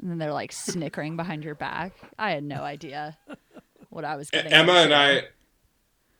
And 0.00 0.10
then 0.10 0.18
they're 0.18 0.32
like 0.32 0.52
snickering 0.52 1.16
behind 1.16 1.44
your 1.44 1.54
back. 1.54 1.92
I 2.18 2.30
had 2.30 2.42
no 2.44 2.62
idea 2.62 3.18
what 3.90 4.04
I 4.04 4.16
was 4.16 4.30
getting. 4.30 4.52
Emma 4.52 4.72
and 4.72 4.92
into. 4.92 5.28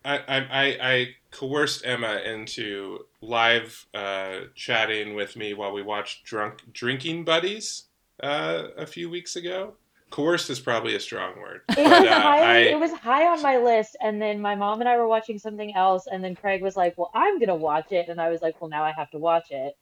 I, 0.04 0.14
I, 0.16 0.18
I, 0.18 0.38
I, 0.38 0.92
I 0.92 1.08
coerced 1.30 1.86
Emma 1.86 2.20
into 2.24 3.00
live 3.22 3.86
uh, 3.94 4.40
chatting 4.54 5.14
with 5.14 5.36
me 5.36 5.54
while 5.54 5.72
we 5.72 5.82
watched 5.82 6.24
Drunk 6.24 6.62
Drinking 6.72 7.24
Buddies 7.24 7.84
uh, 8.22 8.64
a 8.76 8.86
few 8.86 9.08
weeks 9.08 9.36
ago. 9.36 9.74
Coerced 10.10 10.50
is 10.50 10.58
probably 10.58 10.96
a 10.96 11.00
strong 11.00 11.38
word. 11.38 11.60
It 11.70 11.76
But, 11.76 11.84
was 12.02 12.08
uh, 12.10 12.20
high. 12.20 12.56
I- 12.56 12.58
It 12.62 12.80
was 12.80 12.90
high 12.92 13.26
on 13.28 13.40
my 13.42 13.58
list, 13.58 13.96
and 14.02 14.20
then 14.20 14.40
my 14.42 14.56
mom 14.56 14.80
and 14.80 14.88
I 14.88 14.96
were 14.98 15.06
watching 15.06 15.38
something 15.38 15.74
else, 15.74 16.06
and 16.10 16.22
then 16.24 16.34
Craig 16.34 16.62
was 16.62 16.76
like, 16.76 16.98
"Well, 16.98 17.12
I'm 17.14 17.38
gonna 17.38 17.54
watch 17.54 17.92
it," 17.92 18.08
and 18.08 18.20
I 18.20 18.28
was 18.28 18.42
like, 18.42 18.60
"Well, 18.60 18.68
now 18.68 18.82
I 18.82 18.90
have 18.90 19.10
to 19.12 19.18
watch 19.18 19.50
it." 19.52 19.76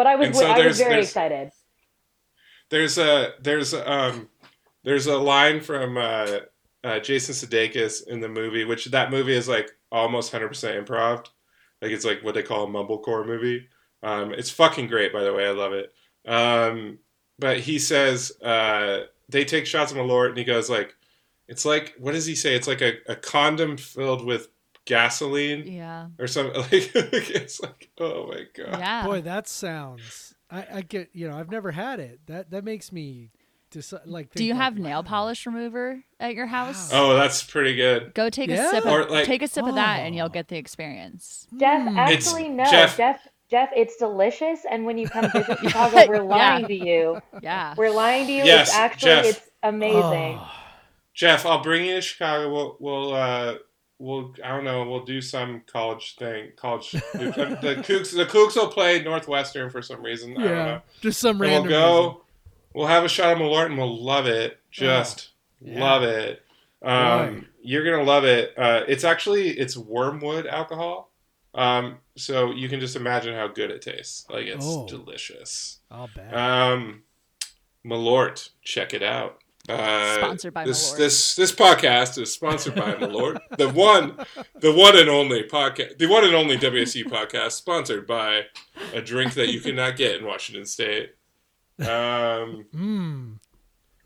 But 0.00 0.06
I 0.06 0.16
was 0.16 0.38
so 0.38 0.46
I 0.46 0.66
was 0.66 0.78
very 0.78 1.02
excited. 1.02 1.50
There's 2.70 2.96
a 2.96 3.34
there's 3.42 3.74
um 3.74 4.30
there's 4.82 5.06
a 5.06 5.18
line 5.18 5.60
from 5.60 5.98
uh, 5.98 6.38
uh, 6.82 7.00
Jason 7.00 7.34
Sudeikis 7.34 8.08
in 8.08 8.20
the 8.20 8.28
movie, 8.30 8.64
which 8.64 8.86
that 8.86 9.10
movie 9.10 9.34
is 9.34 9.46
like 9.46 9.70
almost 9.92 10.32
100% 10.32 10.48
improv. 10.82 11.26
Like 11.82 11.90
it's 11.90 12.06
like 12.06 12.24
what 12.24 12.32
they 12.32 12.42
call 12.42 12.64
a 12.64 12.66
mumblecore 12.66 13.26
movie. 13.26 13.68
Um, 14.02 14.32
it's 14.32 14.48
fucking 14.48 14.86
great, 14.86 15.12
by 15.12 15.22
the 15.22 15.34
way. 15.34 15.46
I 15.46 15.50
love 15.50 15.74
it. 15.74 15.92
Um, 16.26 17.00
but 17.38 17.60
he 17.60 17.78
says 17.78 18.32
uh, 18.42 19.00
they 19.28 19.44
take 19.44 19.66
shots 19.66 19.92
of 19.92 19.98
Malort, 19.98 20.30
and 20.30 20.38
he 20.38 20.44
goes 20.44 20.70
like, 20.70 20.94
"It's 21.46 21.66
like 21.66 21.94
what 21.98 22.12
does 22.12 22.24
he 22.24 22.36
say? 22.36 22.54
It's 22.54 22.66
like 22.66 22.80
a, 22.80 22.94
a 23.06 23.16
condom 23.16 23.76
filled 23.76 24.24
with 24.24 24.48
gasoline 24.86 25.66
Yeah. 25.66 26.06
or 26.18 26.26
something. 26.26 26.60
Like 26.70 27.30
it's 27.30 27.60
like, 27.60 27.90
oh 27.98 28.26
my 28.28 28.42
god. 28.56 28.78
Yeah. 28.78 29.04
Boy, 29.06 29.20
that 29.22 29.48
sounds. 29.48 30.34
I, 30.50 30.66
I 30.74 30.80
get. 30.82 31.10
You 31.12 31.28
know, 31.28 31.36
I've 31.38 31.50
never 31.50 31.70
had 31.72 32.00
it. 32.00 32.20
That 32.26 32.50
that 32.50 32.64
makes 32.64 32.90
me. 32.92 33.30
Deci- 33.72 34.00
like. 34.04 34.34
Do 34.34 34.44
you 34.44 34.54
like, 34.54 34.62
have 34.62 34.78
nail 34.78 35.04
polish 35.04 35.46
remover 35.46 36.02
at 36.18 36.34
your 36.34 36.46
house? 36.46 36.90
Oh, 36.92 37.14
that's 37.14 37.42
pretty 37.44 37.76
good. 37.76 38.14
Go 38.14 38.28
take 38.28 38.50
Yeah? 38.50 38.66
a 38.66 38.70
sip. 38.70 38.86
Or, 38.86 39.02
Of, 39.02 39.10
like- 39.10 39.26
take 39.26 39.42
a 39.42 39.48
sip 39.48 39.64
of 39.64 39.76
that, 39.76 40.00
and 40.00 40.14
Oh. 40.14 40.18
you'll 40.18 40.28
get 40.28 40.48
the 40.48 40.56
experience. 40.56 41.46
Jeff, 41.56 41.88
Hmm. 41.88 41.96
actually, 41.98 42.48
no. 42.48 42.64
Jeff- 42.64 42.96
Jeff, 42.96 43.28
Jeff, 43.48 43.68
it's 43.76 43.96
delicious. 43.96 44.60
And 44.68 44.84
when 44.86 44.98
you 44.98 45.08
come 45.08 45.30
visit 45.32 45.58
Chicago, 45.60 46.04
we're 46.08 46.22
lying 46.22 46.62
Yeah. 46.62 46.66
to 46.66 46.74
you. 46.74 47.20
Yeah. 47.42 47.74
We're 47.76 47.90
lying 47.90 48.26
to 48.26 48.32
you. 48.32 48.42
Yes, 48.44 48.68
it's 48.70 48.76
actually, 48.76 49.08
Jeff. 49.10 49.24
it's 49.26 49.40
amazing. 49.62 50.38
Oh, 50.40 50.50
Jeff, 51.14 51.46
I'll 51.46 51.62
bring 51.62 51.84
you 51.84 51.94
to 51.96 52.00
Chicago. 52.00 52.52
We'll 52.52 52.76
we'll 52.80 53.14
uh 53.14 53.54
we'll 54.00 54.34
I 54.44 54.48
don't 54.48 54.64
know. 54.64 54.82
We'll 54.90 55.04
do 55.04 55.20
some 55.20 55.62
college 55.66 56.16
thing. 56.16 56.50
College. 56.56 56.90
the 56.90 57.82
Cougs 57.86 58.12
the 58.16 58.26
Cougs 58.26 58.56
will 58.56 58.68
play 58.68 59.00
Northwestern 59.02 59.70
for 59.70 59.82
some 59.82 60.02
reason. 60.02 60.32
I 60.32 60.34
don't 60.42 60.44
yeah. 60.50 60.64
know. 60.64 60.80
Just 61.00 61.20
some 61.20 61.40
And 61.40 61.40
random. 61.40 61.62
we'll 61.62 61.70
go. 61.70 62.06
reason. 62.08 62.20
We'll 62.74 62.86
have 62.86 63.04
a 63.04 63.08
shot 63.08 63.32
of 63.32 63.38
Malort 63.38 63.66
and 63.66 63.78
we'll 63.78 64.02
love 64.02 64.26
it. 64.26 64.58
Just 64.70 65.28
yeah. 65.60 65.78
love 65.80 66.02
it. 66.02 66.42
Um, 66.82 67.40
Boy. 67.40 67.46
you're 67.62 67.84
gonna 67.84 68.02
love 68.04 68.24
it. 68.24 68.54
Uh, 68.58 68.82
it's 68.88 69.04
actually 69.04 69.50
it's 69.50 69.76
wormwood 69.76 70.46
alcohol. 70.46 71.10
Um, 71.52 71.98
so 72.16 72.52
you 72.52 72.68
can 72.68 72.78
just 72.80 72.94
imagine 72.96 73.34
how 73.34 73.48
good 73.48 73.70
it 73.72 73.82
tastes. 73.82 74.24
Like 74.30 74.46
it's 74.46 74.64
Oh. 74.66 74.86
delicious. 74.86 75.80
I'll 75.90 76.08
bet. 76.14 76.32
Um, 76.34 77.02
Malort, 77.84 78.50
check 78.62 78.94
it 78.94 79.02
out. 79.02 79.38
Uh, 79.70 80.14
Sponsored 80.16 80.54
by 80.54 80.64
this 80.64 80.92
Malort. 80.92 80.96
this 80.98 81.34
this 81.36 81.52
podcast 81.52 82.18
is 82.20 82.32
sponsored 82.32 82.74
by 82.74 82.92
Malort, 82.94 83.38
the 83.58 83.68
one, 83.68 84.16
the 84.60 84.72
one 84.72 84.96
and 84.98 85.08
only 85.08 85.44
podcast, 85.44 85.98
the 85.98 86.06
one 86.06 86.24
and 86.24 86.34
only 86.34 86.56
WSU 86.56 87.04
podcast, 87.04 87.52
sponsored 87.52 88.06
by 88.06 88.42
a 88.94 89.00
drink 89.00 89.34
that 89.34 89.48
you 89.48 89.60
cannot 89.60 89.96
get 89.96 90.16
in 90.20 90.26
Washington 90.26 90.66
State. 90.66 91.14
Um, 91.78 92.66
Mm. 92.74 93.38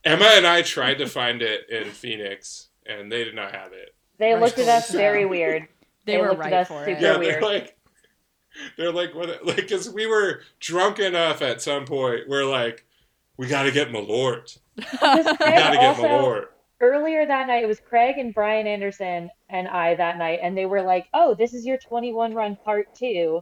Emma 0.05 0.25
and 0.35 0.47
I 0.47 0.63
tried 0.63 0.99
to 0.99 1.07
find 1.07 1.41
it 1.43 1.69
in 1.71 1.91
Phoenix, 1.91 2.69
and 2.87 3.11
they 3.11 3.25
did 3.25 3.35
not 3.35 3.55
have 3.55 3.73
it. 3.73 3.95
They 4.19 4.39
looked 4.39 4.59
at 4.59 4.69
us 4.69 4.89
So- 4.89 4.99
very 4.99 5.25
weird. 5.25 5.67
They, 6.05 6.13
They 6.17 6.19
were 6.21 6.29
looked 6.29 6.41
at 6.41 6.45
right 6.45 6.53
us 6.53 6.69
for 6.69 6.85
super 6.85 6.91
it. 6.91 7.01
Yeah, 7.01 7.17
weird. 7.17 7.35
they're 7.43 7.51
like, 7.51 7.77
they're 8.77 8.93
like, 8.93 9.15
what? 9.15 9.45
Like, 9.47 9.57
because 9.57 9.89
we 9.91 10.07
were 10.07 10.43
drunk 10.61 10.99
enough 10.99 11.41
at 11.43 11.63
some 11.63 11.87
point. 11.87 12.29
We're 12.29 12.45
like, 12.45 12.84
we 13.37 13.47
got 13.47 13.65
to 13.65 13.73
get 13.73 13.89
Malort. 13.91 14.59
Because 14.77 15.27
We 15.27 15.37
got 15.39 15.71
to 15.71 15.77
get 15.77 15.87
also, 15.87 16.03
Malort. 16.03 16.47
earlier 16.81 17.27
that 17.27 17.47
night, 17.47 17.65
it 17.65 17.67
was 17.67 17.81
Craig 17.81 18.19
and 18.19 18.35
Brian 18.35 18.67
Anderson 18.67 19.31
and 19.49 19.69
I 19.69 19.95
that 19.95 20.19
night, 20.19 20.41
and 20.43 20.57
they 20.57 20.67
were 20.67 20.83
like, 20.83 21.09
"Oh, 21.15 21.35
this 21.35 21.55
is 21.55 21.65
your 21.65 21.79
21 21.79 22.35
run 22.35 22.57
part 22.57 22.95
two. 22.95 23.41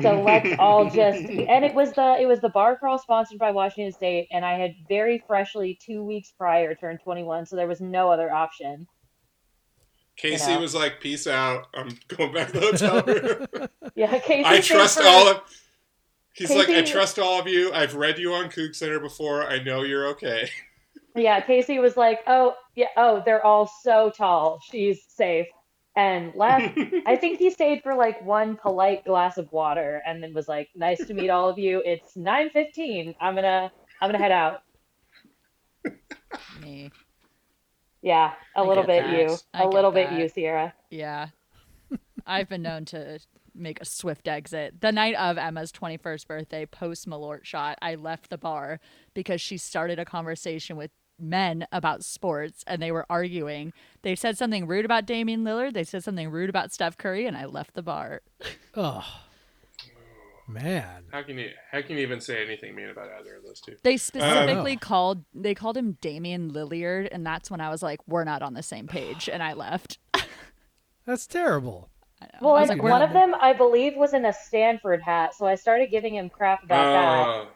So 0.00 0.22
let's 0.26 0.58
all 0.58 0.88
just." 0.88 1.20
And 1.28 1.64
it 1.64 1.74
was 1.74 1.92
the 1.92 2.16
it 2.20 2.26
was 2.26 2.40
the 2.40 2.48
bar 2.48 2.76
crawl 2.76 2.98
sponsored 2.98 3.38
by 3.38 3.50
Washington 3.50 3.92
State, 3.92 4.28
and 4.30 4.44
I 4.44 4.58
had 4.58 4.74
very 4.88 5.22
freshly 5.26 5.78
two 5.80 6.04
weeks 6.04 6.32
prior 6.36 6.74
turned 6.74 7.00
21, 7.02 7.46
so 7.46 7.56
there 7.56 7.68
was 7.68 7.80
no 7.80 8.10
other 8.10 8.32
option. 8.32 8.86
Casey 10.16 10.50
you 10.50 10.56
know. 10.56 10.62
was 10.62 10.74
like, 10.74 11.00
"Peace 11.00 11.26
out. 11.26 11.68
I'm 11.74 11.98
going 12.08 12.32
back 12.32 12.52
to 12.52 12.60
the 12.60 12.60
hotel 12.60 13.02
room." 13.02 13.68
Yeah, 13.94 14.18
Casey. 14.18 14.44
I 14.46 14.60
trust 14.60 14.98
all 15.00 15.28
of. 15.28 15.40
He's 16.34 16.50
like, 16.50 16.68
I 16.68 16.82
trust 16.82 17.18
all 17.18 17.38
of 17.40 17.46
you. 17.46 17.72
I've 17.72 17.94
read 17.94 18.18
you 18.18 18.32
on 18.32 18.48
Coug 18.50 18.74
Center 18.74 18.98
before. 18.98 19.46
I 19.46 19.62
know 19.62 19.82
you're 19.82 20.06
okay. 20.08 20.48
Yeah, 21.14 21.42
Casey 21.42 21.78
was 21.78 21.94
like, 21.98 22.20
"Oh, 22.26 22.54
yeah, 22.74 22.86
oh, 22.96 23.22
they're 23.22 23.44
all 23.44 23.66
so 23.82 24.10
tall. 24.16 24.60
She's 24.70 25.04
safe." 25.08 25.46
And 25.94 26.32
left. 26.34 26.78
I 27.06 27.16
think 27.16 27.38
he 27.38 27.50
stayed 27.50 27.82
for 27.82 27.94
like 27.94 28.24
one 28.24 28.56
polite 28.56 29.04
glass 29.04 29.36
of 29.36 29.52
water, 29.52 30.00
and 30.06 30.22
then 30.22 30.32
was 30.32 30.48
like, 30.48 30.70
"Nice 30.74 31.06
to 31.06 31.12
meet 31.12 31.28
all 31.28 31.50
of 31.50 31.58
you. 31.58 31.82
It's 31.84 32.16
9:15. 32.16 33.14
I'm 33.20 33.34
gonna, 33.34 33.70
I'm 34.00 34.08
gonna 34.08 34.16
head 34.16 34.32
out." 34.32 34.62
Me. 36.62 36.90
Yeah, 38.00 38.32
a 38.56 38.60
I 38.60 38.66
little 38.66 38.84
bit 38.84 39.04
that. 39.04 39.12
you, 39.12 39.36
I 39.52 39.58
a 39.58 39.62
get 39.64 39.74
little 39.74 39.92
bit 39.92 40.12
you, 40.12 40.30
Ciara. 40.30 40.72
Yeah. 40.90 41.28
I've 42.26 42.48
been 42.48 42.62
known 42.62 42.86
to 42.86 43.18
make 43.54 43.80
a 43.80 43.84
swift 43.84 44.28
exit. 44.28 44.80
The 44.80 44.92
night 44.92 45.14
of 45.14 45.38
Emma's 45.38 45.72
21st 45.72 46.26
birthday, 46.26 46.66
post 46.66 47.08
Malort 47.08 47.44
shot, 47.44 47.78
I 47.82 47.94
left 47.94 48.30
the 48.30 48.38
bar 48.38 48.80
because 49.14 49.40
she 49.40 49.56
started 49.56 49.98
a 49.98 50.04
conversation 50.04 50.76
with 50.76 50.90
men 51.18 51.66
about 51.70 52.04
sports 52.04 52.64
and 52.66 52.82
they 52.82 52.90
were 52.90 53.06
arguing. 53.08 53.72
They 54.02 54.14
said 54.14 54.36
something 54.36 54.66
rude 54.66 54.84
about 54.84 55.06
Damian 55.06 55.44
Lillard, 55.44 55.74
they 55.74 55.84
said 55.84 56.04
something 56.04 56.30
rude 56.30 56.50
about 56.50 56.72
Steph 56.72 56.96
Curry, 56.96 57.26
and 57.26 57.36
I 57.36 57.44
left 57.44 57.74
the 57.74 57.82
bar. 57.82 58.22
Oh, 58.74 59.04
man. 60.48 61.04
How 61.12 61.22
can 61.22 61.38
you? 61.38 61.50
How 61.70 61.82
can 61.82 61.96
you 61.96 62.02
even 62.02 62.20
say 62.20 62.44
anything 62.44 62.74
mean 62.74 62.88
about 62.88 63.10
either 63.20 63.36
of 63.36 63.44
those 63.44 63.60
two? 63.60 63.76
They 63.82 63.96
specifically 63.96 64.76
called 64.76 65.24
they 65.34 65.54
called 65.54 65.76
him 65.76 65.98
Damian 66.00 66.50
Lillard, 66.50 67.08
and 67.12 67.24
that's 67.24 67.50
when 67.50 67.60
I 67.60 67.70
was 67.70 67.82
like, 67.82 68.00
we're 68.06 68.24
not 68.24 68.42
on 68.42 68.54
the 68.54 68.62
same 68.62 68.86
page, 68.86 69.28
and 69.28 69.42
I 69.42 69.52
left. 69.52 69.98
That's 71.04 71.26
terrible. 71.26 71.90
I 72.22 72.24
know. 72.26 72.38
Well, 72.48 72.54
I 72.56 72.60
was 72.60 72.70
and 72.70 72.78
like, 72.80 72.90
one 72.90 73.00
not- 73.00 73.08
of 73.08 73.12
them, 73.12 73.34
I 73.40 73.52
believe, 73.52 73.96
was 73.96 74.14
in 74.14 74.24
a 74.24 74.32
Stanford 74.32 75.02
hat, 75.02 75.34
so 75.34 75.44
I 75.46 75.56
started 75.56 75.90
giving 75.90 76.14
him 76.14 76.30
crap 76.30 76.62
about 76.62 76.86
Uh, 76.86 77.44
that. 77.44 77.48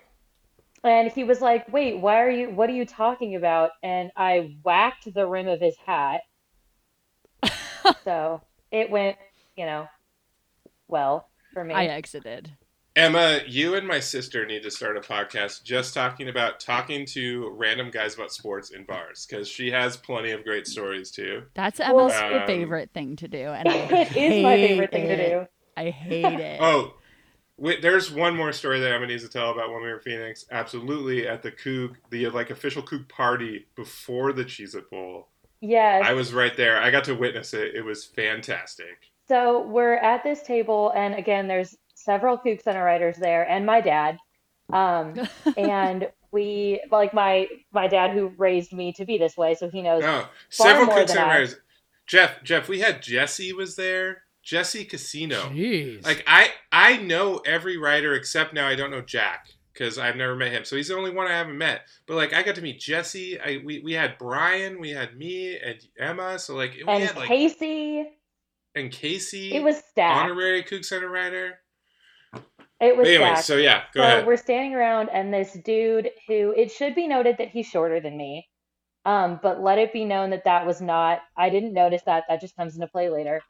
And 0.85 1.11
he 1.13 1.25
was 1.25 1.41
like, 1.41 1.73
"Wait, 1.73 1.99
why 2.01 2.21
are 2.23 2.31
you? 2.31 2.51
What 2.51 2.69
are 2.71 2.75
you 2.75 2.85
talking 2.85 3.35
about?" 3.37 3.71
And 3.83 4.11
I 4.17 4.57
whacked 4.63 5.13
the 5.13 5.27
rim 5.27 5.49
of 5.49 5.61
his 5.61 5.77
hat. 5.79 6.21
so 8.05 8.41
it 8.71 8.91
went, 8.91 9.17
you 9.57 9.67
know, 9.67 9.89
well 10.89 11.29
for 11.53 11.65
me. 11.65 11.75
I 11.75 11.87
exited. 11.87 12.57
Emma, 12.97 13.41
you 13.47 13.75
and 13.75 13.87
my 13.87 14.01
sister 14.01 14.47
need 14.47 14.63
to 14.63 14.71
start 14.71 14.97
a 14.97 15.01
podcast 15.01 15.63
just 15.63 15.93
talking 15.93 16.31
about 16.31 16.59
talking 16.61 17.05
to 17.05 17.51
random 17.51 17.91
guys 17.91 18.15
about 18.15 18.33
sports 18.33 18.71
in 18.71 18.85
bars 18.85 19.27
because 19.29 19.47
she 19.47 19.71
has 19.71 19.99
plenty 19.99 20.31
of 20.31 20.43
great 20.45 20.67
stories 20.67 21.11
too. 21.11 21.43
That's 21.53 21.79
Emma's 21.79 22.15
Um, 22.15 22.47
favorite 22.47 22.91
thing 22.95 23.17
to 23.17 23.29
do, 23.29 23.49
and 23.49 23.69
I 23.69 23.73
it 23.75 24.17
is 24.17 24.43
my 24.43 24.57
favorite 24.57 24.91
thing 24.91 25.09
to 25.09 25.17
do. 25.29 25.47
I 25.77 25.91
hate 25.91 26.41
it. 26.41 26.59
Oh, 26.63 26.95
wait, 27.59 27.83
there's 27.83 28.11
one 28.11 28.35
more 28.35 28.51
story 28.53 28.81
that 28.81 28.91
Emma 28.91 29.07
needs 29.07 29.25
to 29.25 29.29
tell 29.29 29.51
about 29.51 29.69
when 29.71 29.83
we 29.83 29.89
were 29.89 29.97
in 29.97 30.01
Phoenix. 30.03 30.47
Absolutely, 30.51 31.29
at 31.29 31.43
the 31.43 31.53
Coug, 31.53 31.97
the 32.09 32.31
like 32.31 32.49
official 32.49 32.83
Coug 32.83 33.11
party 33.11 33.67
before 33.77 34.33
the 34.33 34.45
Cheez 34.45 34.75
It 34.75 34.89
Bowl. 34.91 35.29
Yes. 35.61 36.03
I 36.07 36.15
was 36.15 36.33
right 36.33 36.57
there. 36.57 36.81
I 36.81 36.91
got 36.91 37.05
to 37.05 37.15
witness 37.15 37.53
it. 37.53 37.75
It 37.75 37.85
was 37.85 38.07
fantastic. 38.07 39.11
So 39.29 39.67
we're 39.67 39.97
at 39.97 40.23
this 40.23 40.43
table, 40.43 40.93
and 40.97 41.15
again, 41.15 41.47
there's 41.49 41.77
several 42.07 42.39
Coug 42.39 42.63
Center 42.63 42.83
writers 42.83 43.17
there, 43.19 43.47
and 43.49 43.67
my 43.67 43.83
dad. 43.83 44.17
Um, 44.73 45.15
and 45.59 46.09
we 46.33 46.81
like 46.91 47.13
my 47.13 47.49
my 47.73 47.89
dad 47.89 48.13
who 48.13 48.29
raised 48.39 48.73
me 48.73 48.93
to 48.95 49.05
be 49.05 49.19
this 49.19 49.37
way, 49.37 49.55
so 49.55 49.69
he 49.69 49.83
knows. 49.83 50.01
No, 50.01 50.25
far 50.51 50.69
several 50.69 50.87
Coug 50.87 51.09
Center 51.09 51.27
writers. 51.27 51.57
Jeff, 52.07 52.43
Jeff, 52.43 52.69
we 52.69 52.81
had 52.81 53.03
Jesse 53.03 53.53
was 53.53 53.77
there. 53.77 54.23
Jesse 54.43 54.85
Casino. 54.85 55.41
Jeez. 55.51 56.07
Like 56.07 56.23
I, 56.25 56.51
I 56.71 56.99
know 56.99 57.39
every 57.45 57.77
writer 57.77 58.15
except 58.15 58.55
now 58.55 58.69
I 58.69 58.77
don't 58.77 58.93
know 58.93 59.01
Jack 59.01 59.49
because 59.73 59.99
I've 59.99 60.15
never 60.15 60.37
met 60.37 60.53
him. 60.53 60.65
So 60.65 60.77
he's 60.77 60.87
the 60.87 60.97
only 60.97 61.11
one 61.11 61.27
I 61.27 61.33
haven't 61.33 61.59
met. 61.59 61.83
But 62.07 62.15
like 62.15 62.33
I 62.33 62.45
got 62.45 62.55
to 62.55 62.63
meet 62.63 62.79
Jesse. 62.79 63.41
I 63.41 63.61
we, 63.65 63.81
we 63.81 63.93
had 63.93 64.19
Brian, 64.19 64.81
we 64.81 64.91
had 64.91 65.17
me 65.17 65.59
and 65.59 65.79
Emma. 65.99 66.39
So 66.39 66.55
like 66.55 66.75
we 66.75 66.85
and 66.87 67.03
had 67.03 67.17
like 67.17 67.27
Casey, 67.27 68.09
and 68.77 68.93
Casey, 68.93 69.53
it 69.53 69.65
was 69.65 69.79
stacked. 69.79 70.31
honorary 70.31 70.63
Coug 70.63 70.85
Center 70.85 71.09
writer. 71.09 71.59
It 72.81 72.97
was 72.97 73.07
But 73.07 73.15
anyway, 73.15 73.31
stacked. 73.31 73.47
so 73.47 73.57
yeah, 73.57 73.85
go 73.95 74.01
so 74.01 74.03
ahead. 74.03 74.27
we're 74.27 74.37
standing 74.37 74.75
around, 74.75 75.09
and 75.11 75.33
this 75.33 75.53
dude 75.65 76.11
who 76.29 76.53
it 76.57 76.71
should 76.71 76.95
be 76.95 77.09
noted 77.09 77.39
that 77.39 77.49
he's 77.49 77.67
shorter 77.67 78.01
than 78.01 78.17
me. 78.17 78.47
Um, 79.07 79.39
but 79.43 79.63
let 79.63 79.79
it 79.79 79.93
be 79.93 80.05
known 80.05 80.31
that 80.31 80.45
that 80.45 80.67
was 80.67 80.81
not. 80.83 81.21
I 81.37 81.49
didn't 81.49 81.73
notice 81.73 82.03
that. 82.07 82.25
That 82.29 82.41
just 82.41 82.57
comes 82.57 82.75
into 82.75 82.89
play 82.89 83.09
later. 83.09 83.41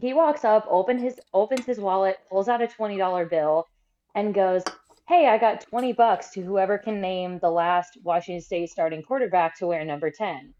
He 0.00 0.14
walks 0.14 0.44
up, 0.44 0.66
open 0.70 0.98
his 0.98 1.20
opens 1.34 1.66
his 1.66 1.78
wallet, 1.80 2.16
pulls 2.30 2.48
out 2.48 2.62
a 2.62 2.68
twenty 2.68 2.96
dollar 2.96 3.26
bill, 3.26 3.66
and 4.14 4.32
goes, 4.32 4.62
"Hey, 5.08 5.26
I 5.26 5.36
got 5.36 5.60
twenty 5.60 5.92
bucks 5.92 6.30
to 6.30 6.40
whoever 6.42 6.78
can 6.78 7.00
name 7.00 7.38
the 7.40 7.50
last 7.50 7.98
Washington 8.02 8.40
State 8.40 8.70
starting 8.70 9.02
quarterback 9.02 9.58
to 9.58 9.66
wear 9.66 9.84
number 9.84 10.10
ten." 10.10 10.54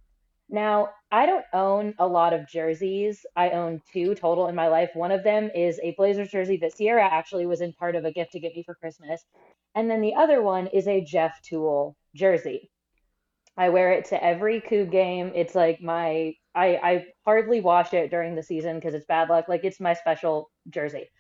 Now, 0.51 0.89
I 1.11 1.27
don't 1.27 1.45
own 1.53 1.95
a 1.99 2.07
lot 2.07 2.33
of 2.33 2.49
jerseys. 2.49 3.25
I 3.37 3.51
own 3.51 3.83
two 3.93 4.15
total 4.15 4.49
in 4.49 4.55
my 4.55 4.69
life. 4.69 4.91
One 4.95 5.11
of 5.11 5.23
them 5.23 5.51
is 5.55 5.79
a 5.83 5.95
Blazers 5.97 6.31
jersey 6.31 6.57
that 6.59 6.77
Ciara 6.77 7.05
actually 7.05 7.47
was 7.47 7.61
in 7.61 7.73
part 7.75 7.97
of 7.97 8.05
a 8.05 8.13
gift 8.13 8.33
to 8.33 8.41
get 8.41 8.55
me 8.55 8.63
for 8.63 8.75
Christmas. 8.75 9.25
And 9.75 9.91
then 9.91 10.01
the 10.01 10.15
other 10.15 10.43
one 10.43 10.67
is 10.69 10.89
a 10.89 11.05
Jeff 11.05 11.41
Tuel 11.43 11.97
jersey. 12.15 12.71
I 13.59 13.69
wear 13.71 13.93
it 13.93 14.07
to 14.07 14.25
every 14.25 14.61
Coug 14.61 14.91
game. 14.91 15.33
It's 15.35 15.55
like 15.55 15.83
my 15.83 16.35
I 16.55 16.77
I 16.77 17.07
hardly 17.25 17.61
wash 17.61 17.93
it 17.93 18.11
during 18.11 18.35
the 18.35 18.43
season 18.43 18.77
because 18.77 18.95
it's 18.95 19.07
bad 19.07 19.29
luck. 19.29 19.49
Like 19.49 19.65
it's 19.65 19.81
my 19.81 19.95
special 19.95 20.51
jersey. 20.71 21.11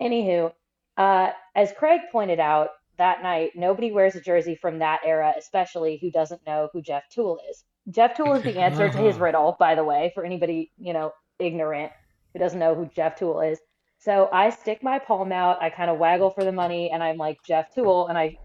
Anywho, 0.00 0.52
uh, 0.96 1.30
as 1.54 1.72
Craig 1.72 2.00
pointed 2.10 2.40
out 2.40 2.70
that 2.98 3.22
night, 3.22 3.52
nobody 3.54 3.92
wears 3.92 4.16
a 4.16 4.20
jersey 4.20 4.56
from 4.56 4.78
that 4.78 5.00
era, 5.04 5.34
especially 5.36 5.98
who 6.00 6.10
doesn't 6.10 6.46
know 6.46 6.70
who 6.72 6.80
Jeff 6.80 7.08
Tuel 7.10 7.38
is. 7.50 7.62
Jeff 7.90 8.14
Tuel 8.16 8.34
is 8.34 8.42
the 8.44 8.58
answer 8.58 8.88
to 8.88 8.98
his 8.98 9.16
Uh-huh. 9.16 9.24
riddle, 9.24 9.56
by 9.58 9.74
the 9.74 9.84
way, 9.84 10.10
for 10.14 10.24
anybody, 10.24 10.72
you 10.78 10.92
know, 10.92 11.12
ignorant. 11.38 11.92
who 12.32 12.40
doesn't 12.40 12.58
know 12.60 12.74
who 12.74 12.86
Jeff 12.86 13.16
Tuel 13.16 13.40
is. 13.40 13.58
So 13.98 14.28
I 14.32 14.50
stick 14.50 14.82
my 14.82 14.98
palm 14.98 15.32
out, 15.32 15.62
I 15.62 15.70
kind 15.70 15.90
of 15.90 15.98
waggle 15.98 16.30
for 16.30 16.44
the 16.44 16.52
money, 16.52 16.90
and 16.90 17.02
I'm 17.02 17.16
like, 17.16 17.38
Jeff 17.46 17.72
Tuel, 17.74 18.08
and 18.08 18.18
I 18.18 18.36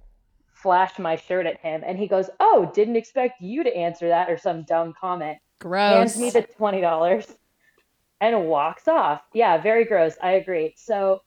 flash 0.53 0.97
my 0.99 1.15
shirt 1.17 1.45
at 1.45 1.59
him, 1.59 1.83
and 1.85 1.97
he 1.99 2.07
goes, 2.07 2.29
Oh, 2.39 2.71
didn't 2.73 2.95
expect 2.95 3.41
you 3.41 3.63
to 3.63 3.75
answer 3.75 4.07
that, 4.09 4.29
or 4.29 4.37
some 4.37 4.63
dumb 4.63 4.93
comment. 4.99 5.37
Gross. 5.59 5.91
Hands 5.91 6.17
me 6.17 6.29
the 6.29 6.43
$20 6.59 7.35
and 8.21 8.45
walks 8.47 8.87
off. 8.87 9.21
Yeah, 9.33 9.57
very 9.61 9.85
gross. 9.85 10.15
I 10.21 10.31
agree. 10.33 10.73
So 10.77 11.21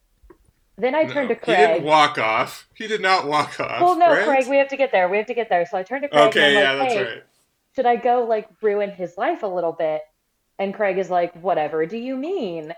then 0.79 0.95
I 0.95 1.03
No, 1.05 1.13
turn 1.13 1.29
to 1.29 1.35
Craig. 1.37 1.59
He 1.59 1.67
didn't 1.67 1.85
walk 1.85 2.19
off. 2.19 2.69
He 2.75 2.87
did 2.87 3.01
not 3.03 3.27
walk 3.27 3.61
off. 3.61 3.81
well, 3.81 3.97
no, 3.99 4.13
right? 4.15 4.25
Craig, 4.25 4.47
we 4.49 4.57
have 4.57 4.69
to 4.69 4.77
get 4.77 4.91
there. 4.93 5.09
We 5.09 5.19
have 5.19 5.27
to 5.27 5.35
get 5.35 5.49
there. 5.49 5.67
So 5.67 5.77
I 5.79 5.83
turn 5.83 6.03
to 6.03 6.09
Craig 6.09 6.29
Okay, 6.29 6.47
and 6.47 6.55
yeah, 6.55 6.71
I'm 6.73 6.79
like, 6.79 6.89
that's 6.89 6.95
hey, 6.97 7.05
right. 7.15 7.23
Should 7.75 7.87
I 7.87 7.97
go 7.97 8.25
like 8.25 8.49
ruin 8.63 8.91
his 8.91 9.17
life 9.17 9.43
a 9.43 9.47
little 9.47 9.73
bit? 9.73 10.03
And 10.59 10.73
Craig 10.75 10.99
is 10.99 11.11
like, 11.11 11.35
whatever 11.43 11.85
do 11.87 11.97
you 11.97 12.17
mean? 12.17 12.73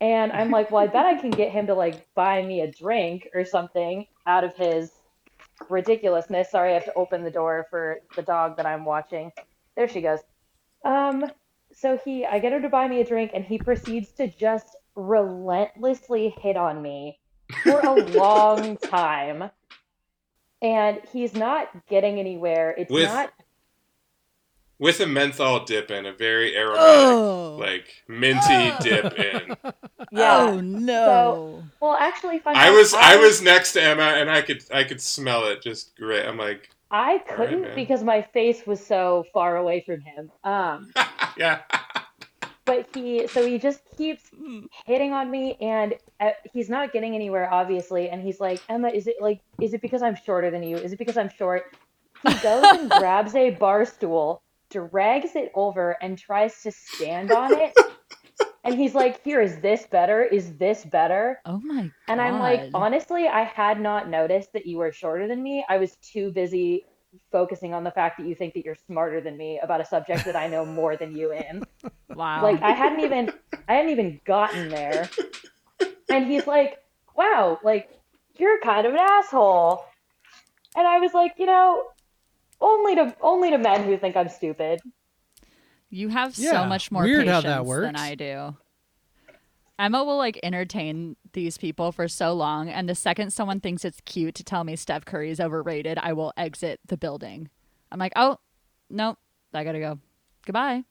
And 0.00 0.30
I'm 0.32 0.50
like, 0.50 0.70
well, 0.70 0.84
I 0.84 0.88
bet 0.88 1.06
I 1.06 1.14
can 1.14 1.30
get 1.30 1.50
him 1.50 1.66
to 1.68 1.74
like 1.74 2.12
buy 2.14 2.42
me 2.42 2.60
a 2.60 2.70
drink 2.70 3.28
or 3.34 3.44
something 3.44 4.06
out 4.26 4.44
of 4.44 4.54
his 4.56 4.90
ridiculousness. 5.70 6.50
Sorry, 6.50 6.72
I 6.72 6.74
have 6.74 6.84
to 6.84 6.94
open 6.94 7.24
the 7.24 7.30
door 7.30 7.66
for 7.70 8.00
the 8.14 8.22
dog 8.22 8.58
that 8.58 8.66
I'm 8.66 8.84
watching. 8.84 9.32
There 9.74 9.88
she 9.88 10.02
goes. 10.02 10.20
Um, 10.84 11.24
so 11.72 11.98
he, 12.04 12.26
I 12.26 12.38
get 12.38 12.52
him 12.52 12.62
to 12.62 12.68
buy 12.68 12.88
me 12.88 13.00
a 13.00 13.04
drink, 13.04 13.30
and 13.34 13.44
he 13.44 13.58
proceeds 13.58 14.12
to 14.12 14.28
just 14.28 14.76
relentlessly 14.94 16.34
hit 16.40 16.56
on 16.56 16.80
me 16.82 17.18
for 17.62 17.80
a 17.80 17.94
long 18.16 18.76
time. 18.76 19.50
And 20.62 21.00
he's 21.12 21.34
not 21.34 21.68
getting 21.88 22.18
anywhere. 22.18 22.74
It's 22.76 22.90
With- 22.90 23.04
not 23.04 23.32
With 24.78 25.00
a 25.00 25.06
menthol 25.06 25.64
dip 25.64 25.90
in, 25.90 26.04
a 26.04 26.12
very 26.12 26.54
aromatic, 26.56 26.84
Oh. 26.86 27.56
like 27.58 28.04
minty 28.08 28.72
dip 28.82 29.18
in. 29.18 29.56
yeah. 30.12 30.38
Oh 30.50 30.60
no. 30.60 31.62
Well, 31.80 31.96
actually, 31.98 32.40
fun 32.40 32.56
I 32.56 32.70
was 32.70 32.92
I 32.92 33.16
was 33.16 33.40
next 33.40 33.72
to 33.72 33.82
Emma 33.82 34.02
and 34.02 34.30
I 34.30 34.42
could 34.42 34.62
I 34.72 34.84
could 34.84 35.00
smell 35.00 35.46
it 35.46 35.62
just 35.62 35.96
great. 35.96 36.26
I'm 36.26 36.36
like, 36.36 36.68
I 36.90 37.18
couldn't 37.18 37.62
man. 37.62 37.74
because 37.74 38.02
my 38.04 38.20
face 38.20 38.66
was 38.66 38.84
so 38.84 39.24
far 39.32 39.56
away 39.56 39.82
from 39.86 40.00
him. 40.02 40.30
Um, 40.44 40.92
yeah. 41.38 41.62
but 42.66 42.86
he 42.94 43.26
so 43.28 43.46
he 43.46 43.58
just 43.58 43.80
keeps 43.96 44.24
hitting 44.84 45.12
on 45.12 45.30
me 45.30 45.56
and 45.60 45.94
uh, 46.20 46.30
he's 46.52 46.68
not 46.68 46.92
getting 46.92 47.14
anywhere 47.14 47.48
obviously 47.52 48.08
and 48.10 48.20
he's 48.20 48.40
like 48.40 48.60
emma 48.68 48.88
is 48.88 49.06
it 49.06 49.14
like 49.20 49.40
is 49.60 49.72
it 49.72 49.80
because 49.80 50.02
i'm 50.02 50.16
shorter 50.16 50.50
than 50.50 50.62
you 50.64 50.76
is 50.76 50.92
it 50.92 50.98
because 50.98 51.16
i'm 51.16 51.28
short 51.38 51.76
he 52.26 52.34
goes 52.38 52.64
and 52.72 52.90
grabs 52.98 53.34
a 53.36 53.50
bar 53.50 53.84
stool 53.84 54.42
drags 54.70 55.36
it 55.36 55.50
over 55.54 55.96
and 56.02 56.18
tries 56.18 56.62
to 56.62 56.70
stand 56.72 57.30
on 57.32 57.52
it 57.52 57.72
and 58.64 58.74
he's 58.74 58.94
like 58.94 59.22
here 59.22 59.40
is 59.40 59.58
this 59.60 59.86
better 59.86 60.22
is 60.22 60.56
this 60.56 60.84
better 60.84 61.38
Oh 61.46 61.60
my 61.60 61.82
god. 61.82 61.92
and 62.08 62.20
i'm 62.20 62.38
like 62.40 62.70
honestly 62.74 63.28
i 63.28 63.42
had 63.42 63.80
not 63.80 64.08
noticed 64.08 64.52
that 64.52 64.66
you 64.66 64.78
were 64.78 64.92
shorter 64.92 65.28
than 65.28 65.42
me 65.42 65.64
i 65.68 65.78
was 65.78 65.96
too 65.96 66.32
busy 66.32 66.84
focusing 67.32 67.72
on 67.72 67.84
the 67.84 67.90
fact 67.90 68.18
that 68.18 68.26
you 68.26 68.34
think 68.34 68.52
that 68.54 68.64
you're 68.64 68.76
smarter 68.86 69.20
than 69.20 69.36
me 69.36 69.58
about 69.62 69.80
a 69.80 69.84
subject 69.84 70.24
that 70.24 70.36
i 70.36 70.48
know 70.48 70.64
more 70.66 70.96
than 70.96 71.16
you 71.16 71.32
in 71.32 71.62
wow. 72.14 72.42
like 72.42 72.60
I 72.62 72.72
hadn't 72.72 73.00
even 73.04 73.32
I 73.68 73.74
hadn't 73.74 73.90
even 73.90 74.20
gotten 74.24 74.68
there. 74.68 75.08
And 76.08 76.26
he's 76.26 76.46
like, 76.46 76.78
"Wow, 77.16 77.58
like 77.64 77.90
you're 78.38 78.60
kind 78.60 78.86
of 78.86 78.92
an 78.94 79.00
asshole." 79.00 79.84
And 80.76 80.86
I 80.86 80.98
was 81.00 81.12
like, 81.14 81.32
"You 81.36 81.46
know, 81.46 81.84
only 82.60 82.94
to 82.96 83.14
only 83.20 83.50
to 83.50 83.58
men 83.58 83.84
who 83.84 83.96
think 83.96 84.16
I'm 84.16 84.28
stupid." 84.28 84.80
You 85.88 86.08
have 86.08 86.34
so 86.34 86.66
much 86.66 86.90
more 86.90 87.04
weird 87.04 87.28
how 87.28 87.40
patience 87.40 87.44
that 87.44 87.64
than. 87.82 87.96
I 87.96 88.14
do. 88.14 88.56
Emma 89.78 90.02
will 90.02 90.16
like 90.16 90.40
entertain 90.42 91.16
these 91.32 91.58
people 91.58 91.92
for 91.92 92.08
so 92.08 92.32
long, 92.32 92.68
and 92.68 92.88
the 92.88 92.94
second 92.94 93.32
someone 93.32 93.60
thinks 93.60 93.84
it's 93.84 94.00
cute 94.06 94.34
to 94.36 94.44
tell 94.44 94.64
me 94.64 94.74
Steph 94.74 95.04
Curry 95.04 95.30
is 95.30 95.38
overrated, 95.38 95.98
I 95.98 96.12
will 96.14 96.32
exit 96.36 96.80
the 96.86 96.96
building. 96.96 97.50
I'm 97.92 97.98
like, 97.98 98.12
oh, 98.16 98.38
nope, 98.88 99.18
I 99.52 99.64
gotta 99.64 99.78
go. 99.78 99.98
Goodbye. 100.46 100.84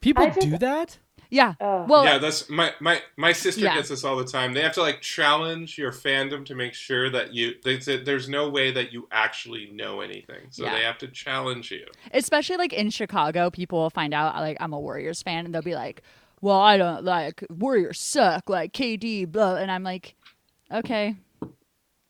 People 0.00 0.24
I 0.24 0.30
just- 0.30 0.40
do 0.40 0.58
that? 0.58 0.98
Yeah. 1.34 1.54
Ugh. 1.60 1.88
Well, 1.88 2.04
yeah, 2.04 2.18
that's 2.18 2.48
my 2.48 2.72
my 2.80 3.02
my 3.16 3.32
sister 3.32 3.62
Yeah. 3.62 3.74
gets 3.74 3.88
this 3.88 4.04
all 4.04 4.16
the 4.16 4.24
time. 4.24 4.52
They 4.54 4.62
have 4.62 4.74
to 4.74 4.82
like 4.82 5.00
challenge 5.00 5.76
your 5.76 5.90
fandom 5.90 6.46
to 6.46 6.54
make 6.54 6.74
sure 6.74 7.10
that 7.10 7.34
you 7.34 7.54
they 7.64 7.80
said 7.80 8.04
there's 8.04 8.28
no 8.28 8.48
way 8.48 8.70
that 8.70 8.92
you 8.92 9.08
actually 9.10 9.70
know 9.72 10.00
anything. 10.00 10.46
So 10.50 10.64
Yeah. 10.64 10.74
they 10.74 10.82
have 10.82 10.98
to 10.98 11.08
challenge 11.08 11.70
you. 11.72 11.86
especially 12.12 12.56
like 12.56 12.72
in 12.72 12.88
Chicago, 12.90 13.50
people 13.50 13.80
will 13.80 13.90
find 13.90 14.14
out 14.14 14.36
like 14.36 14.56
I'm 14.60 14.72
a 14.72 14.78
Warriors 14.78 15.22
fan, 15.22 15.44
and 15.44 15.52
they'll 15.52 15.62
be 15.62 15.74
like, 15.74 16.02
"Well, 16.40 16.60
I 16.60 16.76
don't 16.76 17.02
like 17.04 17.42
Warriors 17.50 17.98
suck, 18.00 18.48
like 18.48 18.72
KD." 18.72 19.24
Blah, 19.30 19.56
and 19.56 19.70
I'm 19.72 19.82
like, 19.82 20.14
"Okay, 20.72 21.16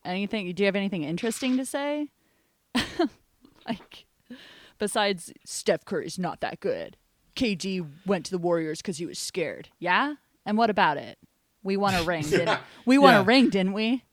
anything? 0.05 0.53
Do 0.55 0.63
you 0.63 0.67
have 0.67 0.77
anything 0.77 1.03
interesting 1.03 1.57
to 1.57 1.65
say?" 1.65 2.09
like, 3.67 4.07
besides 4.79 5.33
Steph 5.45 5.85
Curry's 5.85 6.19
not 6.19 6.41
that 6.41 6.61
good. 6.61 6.97
KD 7.37 7.87
went 8.07 8.25
to 8.27 8.31
the 8.31 8.39
Warriors 8.39 8.81
because 8.81 8.99
he 8.99 9.07
was 9.07 9.19
scared. 9.19 9.69
Yeah, 9.79 10.15
and 10.47 10.57
what 10.59 10.71
about 10.71 10.97
it? 10.97 11.19
We 11.63 11.77
won 11.77 11.95
a 11.95 12.03
ring. 12.03 12.23
Didn't, 12.25 12.61
we 12.85 12.99
won 12.99 13.15
Yeah. 13.15 13.21
a 13.21 13.25
ring, 13.25 13.49
didn't 13.51 13.73
we? 13.73 14.05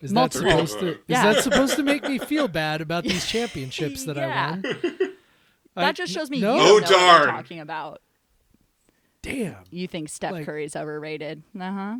Is 0.00 0.12
Multiple. 0.12 0.48
that 0.48 0.68
supposed 0.68 0.78
to? 0.80 0.88
Is 0.92 0.98
Yeah. 1.08 1.32
that 1.32 1.42
supposed 1.44 1.76
to 1.76 1.82
make 1.82 2.02
me 2.04 2.18
feel 2.18 2.46
bad 2.48 2.80
about 2.80 3.04
these 3.04 3.26
championships 3.26 4.04
that 4.04 4.16
Yeah. 4.16 4.26
I 4.26 4.50
won? 4.50 4.62
That 5.74 5.84
I- 5.88 5.92
just 5.92 6.12
shows 6.12 6.28
me 6.30 6.40
no. 6.40 6.54
you 6.56 6.60
Oh, 6.60 6.64
don't 6.64 6.68
know 6.68 6.78
what 6.80 6.90
darn. 6.90 7.22
you're 7.22 7.30
talking 7.32 7.60
about. 7.60 8.02
Damn. 9.22 9.56
You 9.70 9.86
think 9.88 10.08
Steph 10.08 10.32
Like- 10.32 10.46
Curry's 10.46 10.76
overrated? 10.76 11.42
Uh 11.58 11.72
huh. 11.72 11.96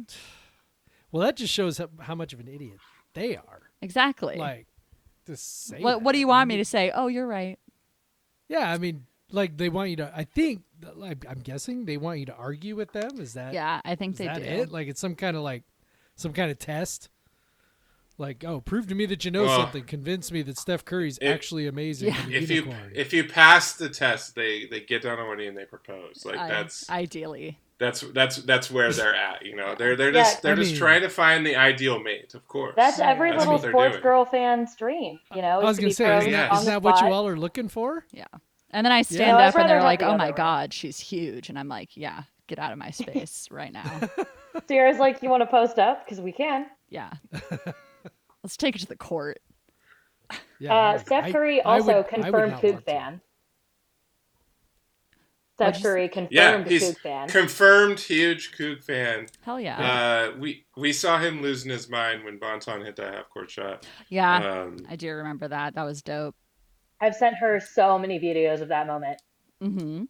Well, 1.11 1.25
that 1.27 1.37
just 1.37 1.53
shows 1.53 1.79
how, 1.79 1.89
how 2.01 2.15
much 2.15 2.33
of 2.33 2.41
an 2.41 2.49
idiot 2.49 2.79
they 3.15 3.37
are. 3.37 3.63
Exactly. 3.81 4.37
Like, 4.37 4.67
to 5.27 5.37
say 5.37 5.81
what 5.81 6.03
What 6.03 6.13
do 6.13 6.19
you 6.19 6.29
want 6.29 6.49
me 6.49 6.57
to 6.59 6.65
say? 6.65 6.91
Oh, 6.95 7.07
you're 7.07 7.27
right. 7.27 7.59
Yeah, 8.49 8.71
I 8.71 8.79
mean, 8.79 9.07
like 9.31 9.57
they 9.57 9.69
want 9.69 9.91
you 9.91 9.97
to. 9.97 10.13
I 10.15 10.25
think, 10.25 10.63
like, 10.95 11.25
I'm 11.29 11.41
guessing 11.41 11.85
they 11.85 11.97
want 11.97 12.21
you 12.21 12.27
to 12.27 12.35
argue 12.35 12.77
with 12.77 12.93
them. 12.93 13.21
Is 13.21 13.35
that? 13.35 13.53
Yeah, 13.55 13.81
I 13.85 13.95
think 13.95 14.13
Is 14.13 14.19
they 14.19 14.27
that 14.27 14.39
do. 14.43 14.49
it? 14.49 14.71
Like 14.73 14.89
it's 14.89 15.01
some 15.01 15.15
kind 15.15 15.37
of 15.37 15.43
like, 15.43 15.65
some 16.17 16.33
kind 16.33 16.51
of 16.51 16.59
test. 16.59 17.09
Like, 18.21 18.43
oh, 18.45 18.61
prove 18.61 18.89
to 18.89 18.97
me 18.97 19.07
that 19.07 19.25
you 19.25 19.31
know 19.31 19.45
Well, 19.45 19.61
something. 19.61 19.85
Convince 19.85 20.33
me 20.33 20.43
that 20.43 20.59
Steph 20.59 20.85
Curry's 20.85 21.19
if- 21.21 21.33
actually 21.33 21.69
amazing. 21.69 22.09
Yeah. 22.09 22.21
and 22.25 22.35
a 22.35 22.37
If 22.39 22.51
you 22.51 22.75
if 22.93 23.13
you 23.13 23.25
pass 23.25 23.75
the 23.75 23.89
test, 23.89 24.35
they 24.35 24.67
they 24.67 24.81
get 24.81 25.03
down 25.03 25.21
on 25.21 25.29
one 25.29 25.39
knee 25.39 25.47
and 25.47 25.57
they 25.57 25.65
propose. 25.67 26.25
Like 26.25 26.37
I- 26.39 26.49
that's 26.49 26.91
ideally. 26.91 27.61
that's 27.79 28.01
that's 28.01 28.39
that's 28.39 28.73
where 28.73 28.93
they're 28.93 29.15
at. 29.15 29.47
You 29.47 29.55
know, 29.55 29.77
they're 29.79 29.95
they're 29.95 30.09
Yeah, 30.13 30.25
just 30.25 30.43
they're 30.43 30.55
I 30.55 30.57
just 30.57 30.73
mean- 30.73 30.79
trying 30.81 31.03
to 31.03 31.09
find 31.09 31.47
the 31.47 31.55
ideal 31.55 32.03
mate. 32.03 32.35
Of 32.35 32.49
course, 32.49 32.75
That's 32.75 32.99
every 32.99 33.31
That's 33.31 33.45
little 33.47 33.61
sports 33.61 33.93
doing. 33.93 34.03
girl 34.03 34.25
fan's 34.25 34.75
dream, 34.75 35.21
you 35.37 35.41
know. 35.43 35.61
I 35.61 35.65
was 35.65 35.75
is 35.75 35.77
to 35.77 35.83
gonna 35.83 35.95
say, 35.95 36.19
isn't 36.19 36.33
that, 36.33 36.51
on 36.51 36.57
isn't 36.59 36.67
that 36.73 36.83
what 36.83 37.01
you 37.01 37.07
all 37.13 37.29
are 37.29 37.37
looking 37.37 37.69
for? 37.69 38.05
Yeah. 38.11 38.25
And 38.71 38.85
then 38.85 38.93
I 38.93 39.03
stand 39.03 39.33
No, 39.33 39.39
I'd 39.39 39.49
up 39.49 39.57
and 39.57 39.69
they're 39.69 39.83
like, 39.83 40.01
the 40.01 40.09
"Oh 40.09 40.17
my 40.17 40.29
way. 40.31 40.37
God, 40.37 40.73
she's 40.75 40.99
huge," 41.01 41.49
and 41.49 41.59
I'm 41.59 41.69
like, 41.69 41.97
"Yeah, 41.97 42.25
get 42.49 42.59
out 42.59 42.73
of 42.73 42.79
my 42.79 42.91
space 42.91 43.49
right 43.51 43.73
now." 43.73 44.01
Ciara's 44.69 44.99
like, 44.99 45.23
"You 45.23 45.31
want 45.31 45.43
to 45.43 45.47
post 45.47 45.79
up? 45.79 46.05
Because 46.05 46.21
we 46.21 46.33
can." 46.33 46.67
Yeah. 46.91 47.11
Let's 48.43 48.57
take 48.57 48.77
it 48.77 48.81
to 48.81 48.87
the 48.87 48.97
court. 48.97 49.41
Yeah. 50.61 50.75
Uh, 50.75 50.99
Steph 50.99 51.33
Curry 51.33 51.63
I 51.63 51.77
also 51.77 51.93
I 51.93 51.97
would 51.99 52.09
confirmed 52.09 52.53
not 52.53 52.63
Coug 52.63 52.85
fan. 52.85 53.21
What'd 55.57 55.75
Steph 55.75 55.83
you 55.83 55.91
Curry 55.91 56.29
yeah, 56.31 56.53
confirmed 56.53 56.67
he's 56.71 56.83
Coug 56.91 56.99
fan. 56.99 57.29
confirmed 57.29 58.01
huge 58.01 58.53
Coug 58.57 58.83
fan. 58.85 59.27
Hell 59.43 59.59
yeah. 59.61 60.31
Uh, 60.33 60.39
we 60.39 60.67
we 60.77 60.93
saw 60.93 61.19
him 61.19 61.43
losing 61.43 61.71
his 61.71 61.89
mind 61.89 62.25
when 62.25 62.39
Bonton 62.39 62.85
hit 62.85 62.97
that 62.97 63.15
half 63.15 63.29
court 63.31 63.51
shot. 63.51 63.87
yeah. 64.09 64.37
Um, 64.63 64.77
I 64.89 64.97
do 64.97 65.11
remember 65.13 65.49
that. 65.49 65.75
That 65.75 65.85
was 65.85 66.03
dope. 66.03 66.37
I've 67.01 67.15
sent 67.15 67.37
her 67.37 67.61
so 67.61 67.99
many 67.99 68.19
videos 68.19 68.61
of 68.61 68.69
that 68.69 68.87
moment. 68.87 69.21
hmm 69.61 70.05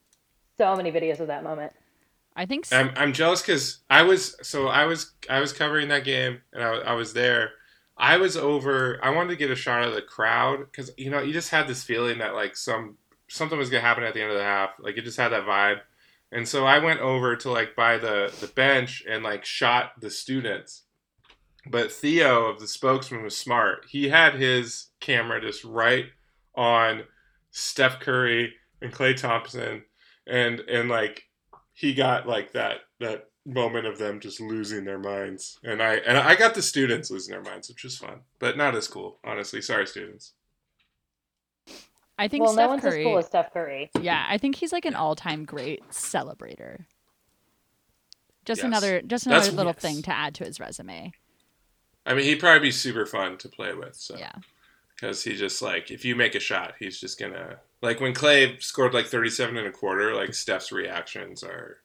So 0.57 0.76
many 0.76 0.91
videos 0.93 1.20
of 1.20 1.28
that 1.28 1.45
moment. 1.45 1.72
I 2.36 2.47
think. 2.47 2.66
s- 2.66 2.72
I'm 2.72 2.91
I'm 2.97 3.12
jealous 3.12 3.43
because 3.43 3.78
I 3.91 4.03
was 4.03 4.36
so 4.43 4.68
I 4.68 4.84
was 4.84 5.12
I 5.28 5.41
was 5.41 5.53
covering 5.53 5.89
that 5.89 6.05
game 6.05 6.41
and 6.53 6.62
I, 6.62 6.68
I 6.78 6.93
was 6.95 7.12
there. 7.12 7.51
I 7.97 8.16
was 8.16 8.36
over. 8.36 9.01
I 9.03 9.11
wanted 9.11 9.30
to 9.30 9.36
get 9.36 9.51
a 9.51 9.57
shot 9.57 9.82
of 9.82 9.95
the 9.95 10.03
crowd 10.03 10.61
because 10.61 10.91
you 10.97 11.11
know 11.11 11.20
you 11.20 11.32
just 11.32 11.51
had 11.51 11.66
this 11.66 11.82
feeling 11.82 12.18
that 12.18 12.34
like 12.34 12.57
some 12.57 12.97
something 13.28 13.59
was 13.59 13.70
gonna 13.70 13.80
happen 13.82 14.05
at 14.05 14.14
the 14.14 14.22
end 14.22 14.30
of 14.30 14.39
the 14.39 14.45
half. 14.45 14.70
Like 14.78 14.97
it 14.97 15.03
just 15.05 15.18
had 15.18 15.30
that 15.30 15.45
vibe, 15.47 15.80
and 16.30 16.47
so 16.47 16.64
I 16.64 16.78
went 16.78 17.01
over 17.01 17.34
to 17.36 17.51
like 17.51 17.74
by 17.74 17.99
the 17.99 18.32
the 18.41 18.47
bench 18.47 19.03
and 19.09 19.24
like 19.24 19.45
shot 19.45 20.01
the 20.01 20.11
students. 20.11 20.84
But 21.66 21.93
Theo 21.93 22.47
of 22.47 22.61
the 22.61 22.68
spokesman 22.68 23.22
was 23.24 23.36
smart. 23.36 23.86
He 23.91 24.09
had 24.09 24.34
his 24.36 24.86
camera 25.01 25.41
just 25.41 25.64
right 25.64 26.07
on 26.59 27.05
Steph 27.53 28.01
Curry 28.01 28.53
and 28.83 28.93
Klay 28.93 29.17
Thompson, 29.17 29.85
and 30.27 30.61
and 30.61 30.89
like 30.91 31.23
he 31.73 31.95
got 31.95 32.27
like 32.29 32.53
that 32.53 32.81
that 33.01 33.27
moment 33.47 33.87
of 33.87 33.97
them 33.97 34.21
just 34.21 34.41
losing 34.41 34.85
their 34.85 34.99
minds, 34.99 35.59
and 35.63 35.81
I 35.83 35.95
and 35.95 36.19
I 36.19 36.35
got 36.35 36.55
the 36.55 36.61
students 36.63 37.11
losing 37.11 37.33
their 37.33 37.43
minds, 37.43 37.69
which 37.69 37.85
was 37.85 37.97
fun, 37.97 38.21
but 38.39 38.57
not 38.59 38.75
as 38.75 38.89
cool, 38.89 39.21
honestly. 39.25 39.63
Sorry, 39.63 39.87
students. 39.87 40.35
I 42.19 42.27
think 42.27 42.43
well, 42.45 42.53
Steph 42.53 42.65
no 42.65 42.69
one's 42.71 42.83
Curry. 42.83 43.01
as 43.03 43.07
cool 43.07 43.19
as 43.19 43.27
Steph 43.27 43.53
Curry. 43.53 43.91
Yeah, 44.01 44.27
I 44.29 44.39
think 44.39 44.57
he's 44.57 44.73
like 44.73 44.85
an 44.85 44.95
all-time 44.95 45.45
great 45.45 45.89
celebrator. 45.91 46.87
Just 48.45 48.59
Yes. 48.59 48.65
another 48.65 49.03
just 49.03 49.27
another 49.27 49.41
That's- 49.43 49.57
little 49.57 49.73
yes. 49.77 49.83
thing 49.83 50.03
to 50.03 50.11
add 50.11 50.35
to 50.37 50.45
his 50.45 50.59
resume. 50.59 51.13
I 52.05 52.15
mean, 52.15 52.25
he'd 52.25 52.41
probably 52.41 52.61
be 52.69 52.71
super 52.73 53.07
fun 53.07 53.37
to 53.39 53.49
play 53.49 53.73
with. 53.75 53.95
So 53.95 54.17
Yeah. 54.19 54.33
Because 55.01 55.23
he 55.23 55.37
just 55.37 55.63
like 55.63 55.91
if 55.91 56.05
you 56.05 56.17
make 56.17 56.35
a 56.35 56.41
shot, 56.41 56.75
he's 56.79 56.99
just 57.01 57.21
gonna 57.21 57.59
like 57.83 58.01
when 58.01 58.15
Klay 58.15 58.61
scored 58.63 58.95
like 58.95 59.07
37 59.07 59.57
and 59.57 59.67
a 59.67 59.71
quarter, 59.71 60.15
like 60.15 60.35
Steph's 60.35 60.73
reactions 60.73 61.43
are 61.45 61.79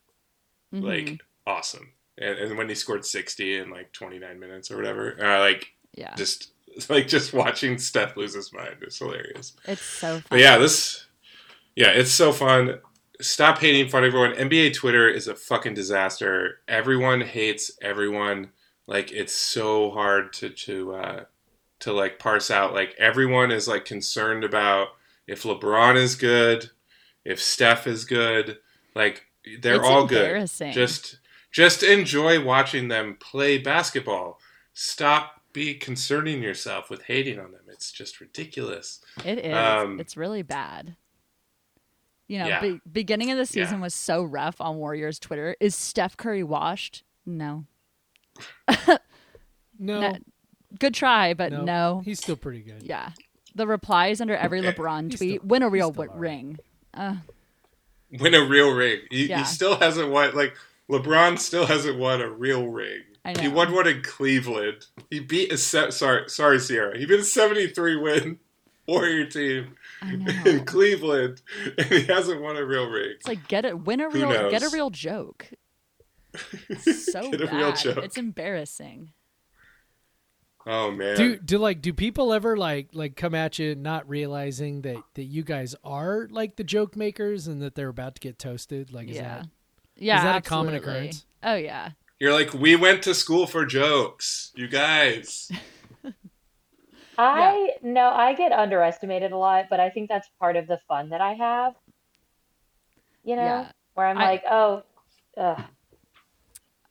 Mhm. 0.74 0.84
like 0.84 1.22
awesome. 1.46 1.92
And, 2.18 2.38
and 2.40 2.58
when 2.58 2.70
he 2.70 2.76
scored 2.76 3.06
60 3.06 3.58
in 3.58 3.70
like 3.70 3.92
29 3.92 4.40
minutes 4.40 4.72
or 4.72 4.78
whatever, 4.78 5.16
uh, 5.24 5.40
like 5.40 5.74
yeah. 5.94 6.16
just 6.16 6.52
like 6.90 7.08
just 7.08 7.34
watching 7.34 7.78
Steph 7.78 8.18
lose 8.18 8.34
his 8.34 8.52
mind 8.52 8.78
is 8.82 8.98
hilarious. 8.98 9.54
It's 9.66 9.82
so 9.82 10.14
fun. 10.16 10.24
But 10.30 10.40
yeah, 10.40 10.58
this 10.58 11.06
yeah, 11.76 11.90
it's 11.90 12.12
so 12.12 12.32
fun. 12.32 12.80
Stop 13.22 13.60
hating 13.60 13.90
fun 13.90 14.04
everyone. 14.04 14.34
NBA 14.34 14.74
Twitter 14.74 15.08
is 15.08 15.28
a 15.28 15.36
fucking 15.36 15.76
disaster. 15.76 16.62
Everyone 16.68 17.22
hates 17.22 17.72
everyone. 17.82 18.50
Like 18.88 19.12
it's 19.12 19.34
so 19.34 19.92
hard 19.92 20.34
to 20.34 20.50
to 20.50 20.96
uh 20.96 21.24
to 21.84 21.94
like 21.94 22.20
parse 22.20 22.50
out. 22.52 22.74
Like 22.74 22.96
everyone 22.98 23.52
is 23.52 23.68
like 23.68 23.86
concerned 23.86 24.44
about 24.44 24.90
if 25.28 25.44
LeBron 25.44 25.96
is 25.96 26.16
good, 26.16 26.70
if 27.24 27.42
Steph 27.42 27.88
is 27.88 28.06
good. 28.06 28.58
Like 28.96 29.26
they're 29.62 29.76
It's 29.76 29.86
all 29.88 30.06
good. 30.06 30.48
Just 30.74 31.20
just 31.52 31.84
enjoy 31.84 32.44
watching 32.44 32.88
them 32.88 33.18
play 33.20 33.58
basketball. 33.58 34.40
Stop 34.74 35.42
be 35.54 35.76
concerning 35.76 36.42
yourself 36.42 36.90
with 36.90 37.04
hating 37.04 37.40
on 37.40 37.52
them. 37.52 37.62
It's 37.68 37.92
just 37.92 38.20
ridiculous. 38.20 39.02
It 39.24 39.40
is. 39.46 39.54
Um, 39.56 40.00
it's 40.00 40.18
really 40.18 40.42
bad. 40.42 40.96
You 42.28 42.40
know, 42.40 42.48
Yeah. 42.48 42.62
be- 42.62 42.82
beginning 42.92 43.30
of 43.30 43.38
the 43.38 43.42
Yeah. 43.60 43.66
season 43.66 43.80
was 43.82 43.94
so 43.94 44.24
rough 44.24 44.60
on 44.60 44.78
Warriors 44.78 45.20
Twitter. 45.20 45.56
Is 45.60 45.76
Steph 45.76 46.18
Curry 46.18 46.44
washed? 46.44 47.04
No. 47.26 47.66
No, 49.80 50.00
No, 50.00 50.18
Good 50.80 50.94
try, 50.94 51.34
but 51.34 51.52
no, 51.52 51.64
no. 51.64 52.02
he's 52.06 52.20
still 52.20 52.36
pretty 52.36 52.62
good. 52.62 52.84
Yeah. 52.84 53.12
The 53.56 53.68
replies 53.68 54.20
under 54.22 54.36
every 54.36 54.62
LeBron 54.64 55.16
tweet 55.16 55.40
still- 55.42 55.48
win 55.48 55.62
a 55.64 55.70
real 55.70 55.92
still 55.94 56.06
w- 56.06 56.20
ring. 56.20 56.60
Uh, 56.94 57.18
win 58.12 58.34
a 58.34 58.44
real 58.46 58.72
ring. 58.74 59.00
He, 59.12 59.28
Yeah. 59.28 59.40
he 59.40 59.44
still 59.46 59.78
hasn't 59.80 60.10
won. 60.12 60.36
Like 60.36 60.56
LeBron 60.90 61.40
still 61.40 61.66
hasn't 61.66 61.98
won 62.00 62.22
a 62.22 62.30
real 62.30 62.68
ring. 62.68 63.02
I 63.26 63.40
He 63.40 63.48
won 63.48 63.72
one 63.74 63.88
in 63.88 64.02
Cleveland. 64.02 64.88
He 65.10 65.20
beat 65.20 65.52
a 65.54 65.58
se- 65.58 65.92
sorry 65.92 66.28
sorry 66.30 66.60
Ciara. 66.60 66.98
He 66.98 67.06
beat 67.06 67.20
a 67.20 67.24
seventy 67.24 67.68
three 67.68 67.96
win 67.96 68.40
Warrior 68.88 69.26
team 69.28 69.76
in. 70.02 70.66
Cleveland, 70.66 71.42
and 71.78 71.86
he 71.88 72.04
hasn't 72.04 72.42
won 72.42 72.58
a 72.58 72.66
real 72.66 72.90
ring. 72.90 73.12
It's 73.16 73.28
like 73.28 73.48
get 73.48 73.64
it 73.64 73.80
win 73.86 74.02
a 74.02 74.10
Who 74.10 74.26
real 74.26 74.50
get 74.50 74.62
a 74.64 74.70
real 74.70 74.90
joke. 74.90 75.48
So 76.82 77.30
Get 77.32 77.42
a 77.42 77.46
bad. 77.46 77.56
real 77.56 77.72
joke. 77.74 78.04
It's 78.04 78.18
embarrassing. 78.18 79.12
Oh 80.66 80.92
man, 80.92 81.18
Do 81.18 81.38
do 81.38 81.58
like 81.58 81.82
do 81.82 81.92
people 81.94 82.32
ever 82.32 82.56
like 82.56 82.90
like 82.94 83.16
come 83.18 83.36
at 83.36 83.60
you 83.60 83.76
not 83.76 84.08
realizing 84.08 84.82
that 84.84 85.04
that 85.16 85.24
you 85.24 85.44
guys 85.44 85.76
are 85.84 86.28
like 86.32 86.56
the 86.56 86.64
joke 86.64 86.96
makers 86.96 87.48
and 87.48 87.62
that 87.62 87.76
they're 87.76 87.90
about 87.90 88.16
to 88.16 88.22
get 88.22 88.40
toasted? 88.40 88.94
Like 88.94 89.10
is 89.10 89.18
yeah. 89.18 89.40
that 89.40 89.48
yeah. 89.98 90.24
that 90.24 90.38
a 90.38 90.42
common 90.42 90.74
occurrence? 90.76 91.26
Oh 91.44 91.56
yeah. 91.56 91.90
you're 92.20 92.32
like 92.32 92.54
we 92.54 92.76
went 92.78 93.04
to 93.04 93.14
school 93.14 93.46
for 93.46 93.66
jokes, 93.66 94.52
you 94.56 94.68
guys. 94.70 95.52
I 97.18 97.72
no, 97.82 98.08
I 98.08 98.34
get 98.34 98.52
underestimated 98.52 99.32
a 99.34 99.38
lot, 99.38 99.66
but 99.70 99.80
I 99.80 99.90
think 99.90 100.10
that's 100.10 100.28
part 100.40 100.56
of 100.56 100.68
the 100.68 100.80
fun 100.88 101.10
that 101.10 101.22
I 101.22 101.34
have. 101.34 101.76
You 103.24 103.36
know, 103.36 103.44
Yeah. 103.44 103.72
where 103.94 104.08
I'm 104.08 104.18
I- 104.18 104.26
like, 104.26 104.44
oh, 104.50 104.84
ugh. 105.38 105.62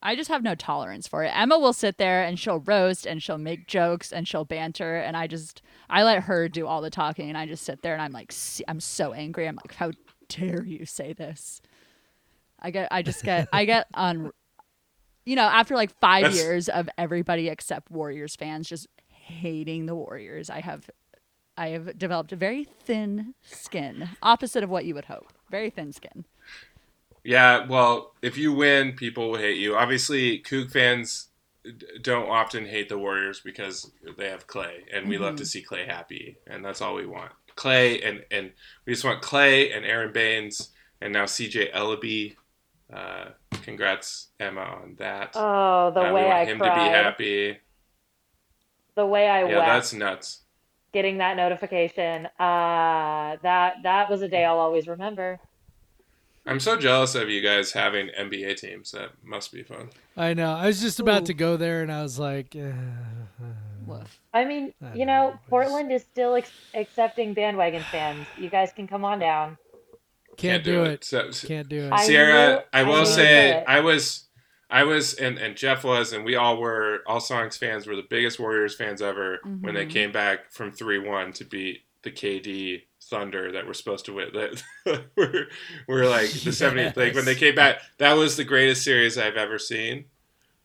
I 0.02 0.16
just 0.16 0.28
have 0.28 0.42
no 0.42 0.54
tolerance 0.54 1.06
for 1.06 1.22
it. 1.22 1.30
Emma 1.34 1.58
will 1.58 1.72
sit 1.72 1.96
there 1.98 2.22
and 2.24 2.38
she'll 2.38 2.58
roast 2.60 3.06
and 3.06 3.22
she'll 3.22 3.38
make 3.38 3.66
jokes 3.66 4.12
and 4.12 4.26
she'll 4.26 4.44
banter 4.44 4.96
and 4.96 5.16
I 5.16 5.26
just 5.26 5.62
I 5.88 6.02
let 6.02 6.24
her 6.24 6.48
do 6.48 6.66
all 6.66 6.82
the 6.82 6.90
talking 6.90 7.28
and 7.28 7.38
I 7.38 7.46
just 7.46 7.64
sit 7.64 7.82
there 7.82 7.92
and 7.92 8.02
I'm 8.02 8.12
like 8.12 8.32
I'm 8.68 8.80
so 8.80 9.12
angry. 9.12 9.46
I'm 9.46 9.56
like 9.56 9.74
how 9.74 9.92
dare 10.28 10.64
you 10.64 10.84
say 10.86 11.12
this? 11.12 11.60
I 12.60 12.70
get 12.70 12.88
I 12.90 13.02
just 13.02 13.22
get 13.24 13.48
I 13.52 13.64
get 13.64 13.86
on 13.94 14.32
you 15.24 15.36
know, 15.36 15.42
after 15.42 15.76
like 15.76 15.96
5 16.00 16.22
That's- 16.22 16.36
years 16.36 16.68
of 16.68 16.88
everybody 16.98 17.48
except 17.48 17.90
Warriors 17.92 18.34
fans 18.34 18.68
just 18.68 18.88
hating 19.08 19.86
the 19.86 19.94
Warriors, 19.94 20.50
I 20.50 20.60
have 20.60 20.90
I 21.56 21.68
have 21.68 21.98
developed 21.98 22.32
a 22.32 22.36
very 22.36 22.64
thin 22.64 23.34
skin, 23.42 24.08
opposite 24.22 24.64
of 24.64 24.70
what 24.70 24.84
you 24.86 24.94
would 24.94 25.04
hope. 25.04 25.32
Very 25.50 25.68
thin 25.70 25.92
skin. 25.92 26.24
Yeah, 27.24 27.66
well, 27.66 28.14
if 28.22 28.36
you 28.36 28.52
win, 28.52 28.94
people 28.94 29.30
will 29.30 29.38
hate 29.38 29.58
you. 29.58 29.76
Obviously, 29.76 30.40
Coug 30.42 30.70
fans 30.72 31.28
don't 32.02 32.28
often 32.28 32.66
hate 32.66 32.88
the 32.88 32.98
Warriors 32.98 33.40
because 33.40 33.90
they 34.18 34.28
have 34.28 34.46
Klay, 34.48 34.80
and 34.92 35.08
we 35.08 35.18
love 35.18 35.36
to 35.36 35.46
see 35.46 35.64
Klay 35.64 35.86
happy, 35.86 36.36
and 36.48 36.64
that's 36.64 36.80
all 36.80 36.94
we 36.94 37.06
want. 37.06 37.32
Klay 37.56 38.06
and 38.06 38.24
and 38.30 38.52
we 38.86 38.92
just 38.94 39.04
want 39.04 39.22
Klay 39.22 39.76
and 39.76 39.84
Aron 39.84 40.12
Baynes 40.12 40.70
and 41.00 41.12
now 41.12 41.24
CJ 41.26 41.72
Elleby. 41.72 42.36
Uh, 42.92 43.30
congrats, 43.62 44.28
Emma, 44.40 44.60
on 44.62 44.96
that. 44.98 45.34
oh, 45.34 45.90
the 45.92 46.00
Uh, 46.00 46.14
we 46.14 46.24
want 46.24 46.40
I 46.40 46.46
him 46.46 46.58
cried, 46.58 46.64
to 46.64 46.70
be 46.70 46.88
happy. 46.88 47.58
the 48.94 49.06
way 49.06 49.28
I 49.28 49.44
Yeah, 49.44 49.56
wept 49.56 49.66
that's 49.66 49.92
nuts. 49.92 50.42
getting 50.92 51.18
that 51.18 51.36
notification. 51.36 52.26
Uh, 52.38 53.36
that 53.42 53.76
that 53.82 54.10
was 54.10 54.22
a 54.22 54.28
day 54.28 54.44
I'll 54.44 54.58
always 54.58 54.88
remember. 54.88 55.40
I'm 56.46 56.58
so 56.60 56.76
jealous 56.76 57.14
of 57.14 57.28
you 57.30 57.40
guys 57.40 57.72
having 57.72 58.08
NBA 58.18 58.56
teams. 58.58 58.90
That 58.92 59.10
must 59.22 59.52
be 59.52 59.62
fun. 59.62 59.90
I 60.16 60.34
know. 60.34 60.52
I 60.54 60.66
was 60.66 60.80
just 60.80 60.98
about 61.00 61.22
Ooh. 61.22 61.26
to 61.26 61.34
go 61.34 61.56
there 61.56 61.82
and 61.82 61.92
I 61.92 62.02
was 62.02 62.18
like 62.18 62.56
eh, 62.56 62.72
I 64.34 64.44
mean, 64.44 64.72
I 64.82 64.94
you 64.94 65.06
know, 65.06 65.30
know, 65.30 65.38
Portland 65.48 65.92
is 65.92 66.02
still 66.02 66.34
ex- 66.34 66.50
accepting 66.74 67.34
bandwagon 67.34 67.82
fans. 67.90 68.26
You 68.38 68.48
guys 68.48 68.72
can 68.74 68.86
come 68.88 69.04
on 69.04 69.18
down. 69.18 69.58
can't, 70.36 70.64
do 70.64 70.84
it. 70.84 71.04
So- 71.04 71.30
so- 71.30 71.46
Can't 71.46 71.68
do 71.68 71.82
it. 71.86 71.92
I 71.92 72.06
Ciara, 72.06 72.54
knew- 72.54 72.60
I 72.72 72.80
I 72.80 72.82
will 72.84 73.00
knew 73.00 73.06
say. 73.06 73.64
I 73.66 73.80
was 73.80 74.28
I 74.70 74.84
was 74.84 75.14
and, 75.14 75.36
and 75.38 75.54
Jeff 75.56 75.84
was 75.84 76.12
and 76.14 76.24
we 76.24 76.34
all 76.36 76.56
were 76.56 77.00
all 77.06 77.20
Songs 77.20 77.56
fans 77.58 77.86
were 77.86 77.94
the 77.96 78.06
biggest 78.08 78.40
Warriors 78.40 78.74
fans 78.74 79.02
ever 79.02 79.38
when 79.60 79.74
they 79.74 79.84
Mhm. 79.86 79.90
came 79.90 80.12
back 80.12 80.50
from 80.50 80.72
three 80.72 80.98
one 80.98 81.32
to 81.34 81.44
beat 81.44 81.82
the 82.02 82.10
KD 82.10 82.82
Thunder 83.12 83.52
that 83.52 83.66
we're 83.66 83.74
supposed 83.74 84.06
to 84.06 84.14
win. 84.14 84.30
That 84.32 84.62
we're, 85.16 85.46
we're 85.86 86.08
like 86.08 86.30
the 86.30 86.52
seventy 86.62 86.84
like 86.98 87.14
when 87.14 87.24
they 87.26 87.34
came 87.34 87.54
back, 87.54 87.80
that 87.98 88.14
was 88.14 88.36
the 88.36 88.44
greatest 88.44 88.82
series 88.82 89.16
I've 89.18 89.36
ever 89.36 89.58
seen. 89.58 90.06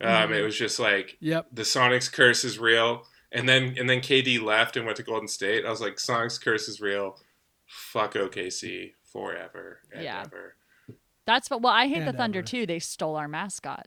Um, 0.02 0.32
It 0.32 0.38
Mhm. 0.38 0.44
was 0.46 0.58
just 0.58 0.80
like 0.80 1.18
Yep. 1.20 1.48
the 1.52 1.64
Sonics 1.64 2.12
curse 2.12 2.44
is 2.44 2.58
real. 2.60 3.06
And 3.32 3.48
then 3.50 3.76
and 3.78 3.90
then 3.90 4.00
KD 4.00 4.42
left 4.42 4.78
and 4.78 4.86
went 4.86 4.96
to 4.98 5.04
Golden 5.04 5.28
State. 5.28 5.66
I 5.66 5.70
was 5.70 5.82
like, 5.82 5.98
Sonics 5.98 6.40
curse 6.42 6.68
is 6.70 6.80
real. 6.80 7.20
Fuck 7.66 8.14
OKC 8.16 8.94
forever 9.12 9.80
and 9.92 10.04
Yeah. 10.04 10.24
ever. 10.26 10.56
That's 11.26 11.50
what. 11.50 11.62
Well, 11.62 11.74
I 11.74 11.88
hate 11.88 12.06
the 12.06 12.14
Thunder 12.14 12.40
ever. 12.40 12.48
too. 12.48 12.66
They 12.66 12.80
stole 12.80 13.18
our 13.18 13.28
mascot. 13.28 13.86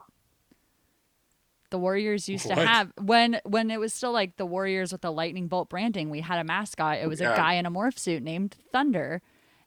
The 1.71 1.79
Warriors 1.79 2.29
used 2.29 2.47
to 2.49 2.55
have 2.55 2.93
when 3.01 3.41
when 3.45 3.71
it 3.71 3.79
was 3.81 3.93
still 3.95 4.12
like 4.12 4.37
the 4.37 4.47
Warriors 4.47 4.93
with 4.93 5.01
the 5.03 5.11
lightning 5.12 5.47
bolt 5.49 5.68
branding. 5.68 6.11
We 6.11 6.21
had 6.21 6.39
a 6.41 6.45
mascot. 6.45 6.99
It 6.99 7.09
was 7.09 7.21
Yeah. 7.21 7.33
a 7.33 7.37
guy 7.37 7.55
in 7.55 7.66
a 7.66 7.71
morph 7.71 7.99
suit 7.99 8.23
named 8.23 8.57
Thunder. 8.73 9.23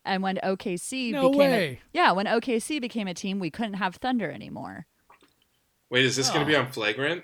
And 0.05 0.21
when 0.21 0.37
OKC 0.43 1.11
No 1.13 1.29
became 1.31 1.39
way. 1.51 1.65
A, 1.67 1.79
yeah, 1.93 2.11
when 2.11 2.25
OKC 2.27 2.81
became 2.81 3.07
a 3.07 3.13
team, 3.13 3.39
we 3.39 3.49
couldn't 3.49 3.75
have 3.75 3.95
Thunder 3.95 4.29
anymore. 4.29 4.85
Wait, 5.89 6.03
is 6.03 6.15
this 6.17 6.29
going 6.29 6.41
to 6.41 6.45
be 6.45 6.57
Oh. 6.57 6.61
on 6.61 6.71
Flagrant? 6.71 7.23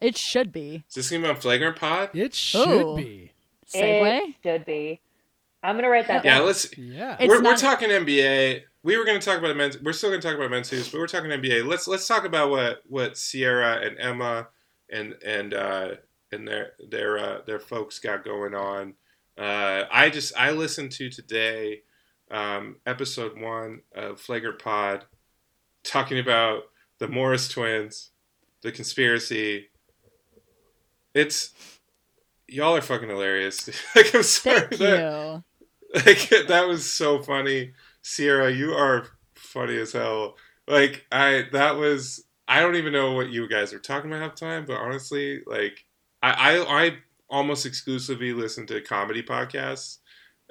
It 0.00 0.16
should 0.16 0.50
be 0.50 0.84
Is 0.88 0.94
this 0.94 1.10
going 1.10 1.22
to 1.22 1.28
be 1.28 1.30
on 1.34 1.40
Flagrant 1.40 1.76
Pod? 1.76 2.10
It 2.14 2.34
should 2.34 2.68
Ooh. 2.68 2.96
be. 2.96 3.32
segue. 3.72 4.20
It 4.30 4.34
should 4.42 4.64
be. 4.64 5.00
I'm 5.62 5.76
gonna 5.76 5.88
write 5.90 6.06
that 6.06 6.24
Yeah, 6.24 6.38
down. 6.38 6.46
let's. 6.46 6.76
Yeah. 6.78 7.16
We're, 7.20 7.42
we're 7.42 7.56
talking 7.56 7.90
NBA. 7.90 8.62
We 8.82 8.96
were 8.96 9.04
going 9.04 9.18
to 9.18 9.24
talk 9.24 9.38
about 9.38 9.56
men's. 9.56 9.80
We're 9.80 9.92
still 9.92 10.10
going 10.10 10.20
to 10.20 10.26
talk 10.26 10.36
about 10.36 10.50
men's 10.50 10.70
hoops, 10.70 10.88
but 10.88 10.98
we're 10.98 11.06
talking 11.06 11.30
NBA. 11.30 11.66
Let's 11.66 11.88
let's 11.88 12.06
talk 12.06 12.24
about 12.24 12.50
what 12.50 12.82
what 12.86 13.14
Ciara 13.14 13.80
and 13.84 13.98
Emma 13.98 14.48
and 14.90 15.14
and 15.24 15.54
uh, 15.54 15.88
and 16.32 16.46
their 16.46 16.72
their 16.88 17.18
uh, 17.18 17.38
their 17.46 17.58
folks 17.58 17.98
got 17.98 18.24
going 18.24 18.54
on. 18.54 18.94
Uh, 19.36 19.84
I 19.90 20.10
just 20.10 20.36
I 20.36 20.52
listened 20.52 20.92
to 20.92 21.10
today 21.10 21.82
um, 22.30 22.76
episode 22.86 23.40
one 23.40 23.80
of 23.94 24.20
Flagrant 24.20 24.58
Pod, 24.58 25.04
talking 25.82 26.18
about 26.18 26.64
the 26.98 27.08
Morris 27.08 27.48
twins, 27.48 28.10
the 28.62 28.72
conspiracy. 28.72 29.68
It's 31.14 31.52
y'all 32.46 32.76
are 32.76 32.80
fucking 32.80 33.08
hilarious. 33.08 33.68
like 33.96 34.14
I'm 34.14 34.22
sorry 34.22 34.68
Thank 34.68 34.78
that 34.78 35.42
you. 35.94 36.00
like 36.06 36.48
that 36.48 36.68
was 36.68 36.88
so 36.88 37.22
funny 37.22 37.72
ciara 38.14 38.50
you 38.50 38.72
are 38.72 39.06
funny 39.34 39.76
as 39.78 39.92
hell 39.92 40.36
like 40.66 41.04
i 41.12 41.44
that 41.52 41.76
was 41.76 42.24
i 42.48 42.60
don't 42.60 42.76
even 42.76 42.92
know 42.92 43.12
what 43.12 43.28
you 43.30 43.48
guys 43.48 43.72
are 43.72 43.78
talking 43.78 44.10
about 44.10 44.22
half 44.22 44.34
the 44.36 44.46
time 44.46 44.64
but 44.66 44.76
honestly 44.76 45.40
like 45.46 45.84
i 46.22 46.30
i, 46.56 46.84
I 46.86 46.96
almost 47.30 47.66
exclusively 47.66 48.32
listen 48.32 48.66
to 48.68 48.80
comedy 48.80 49.22
podcasts 49.22 49.98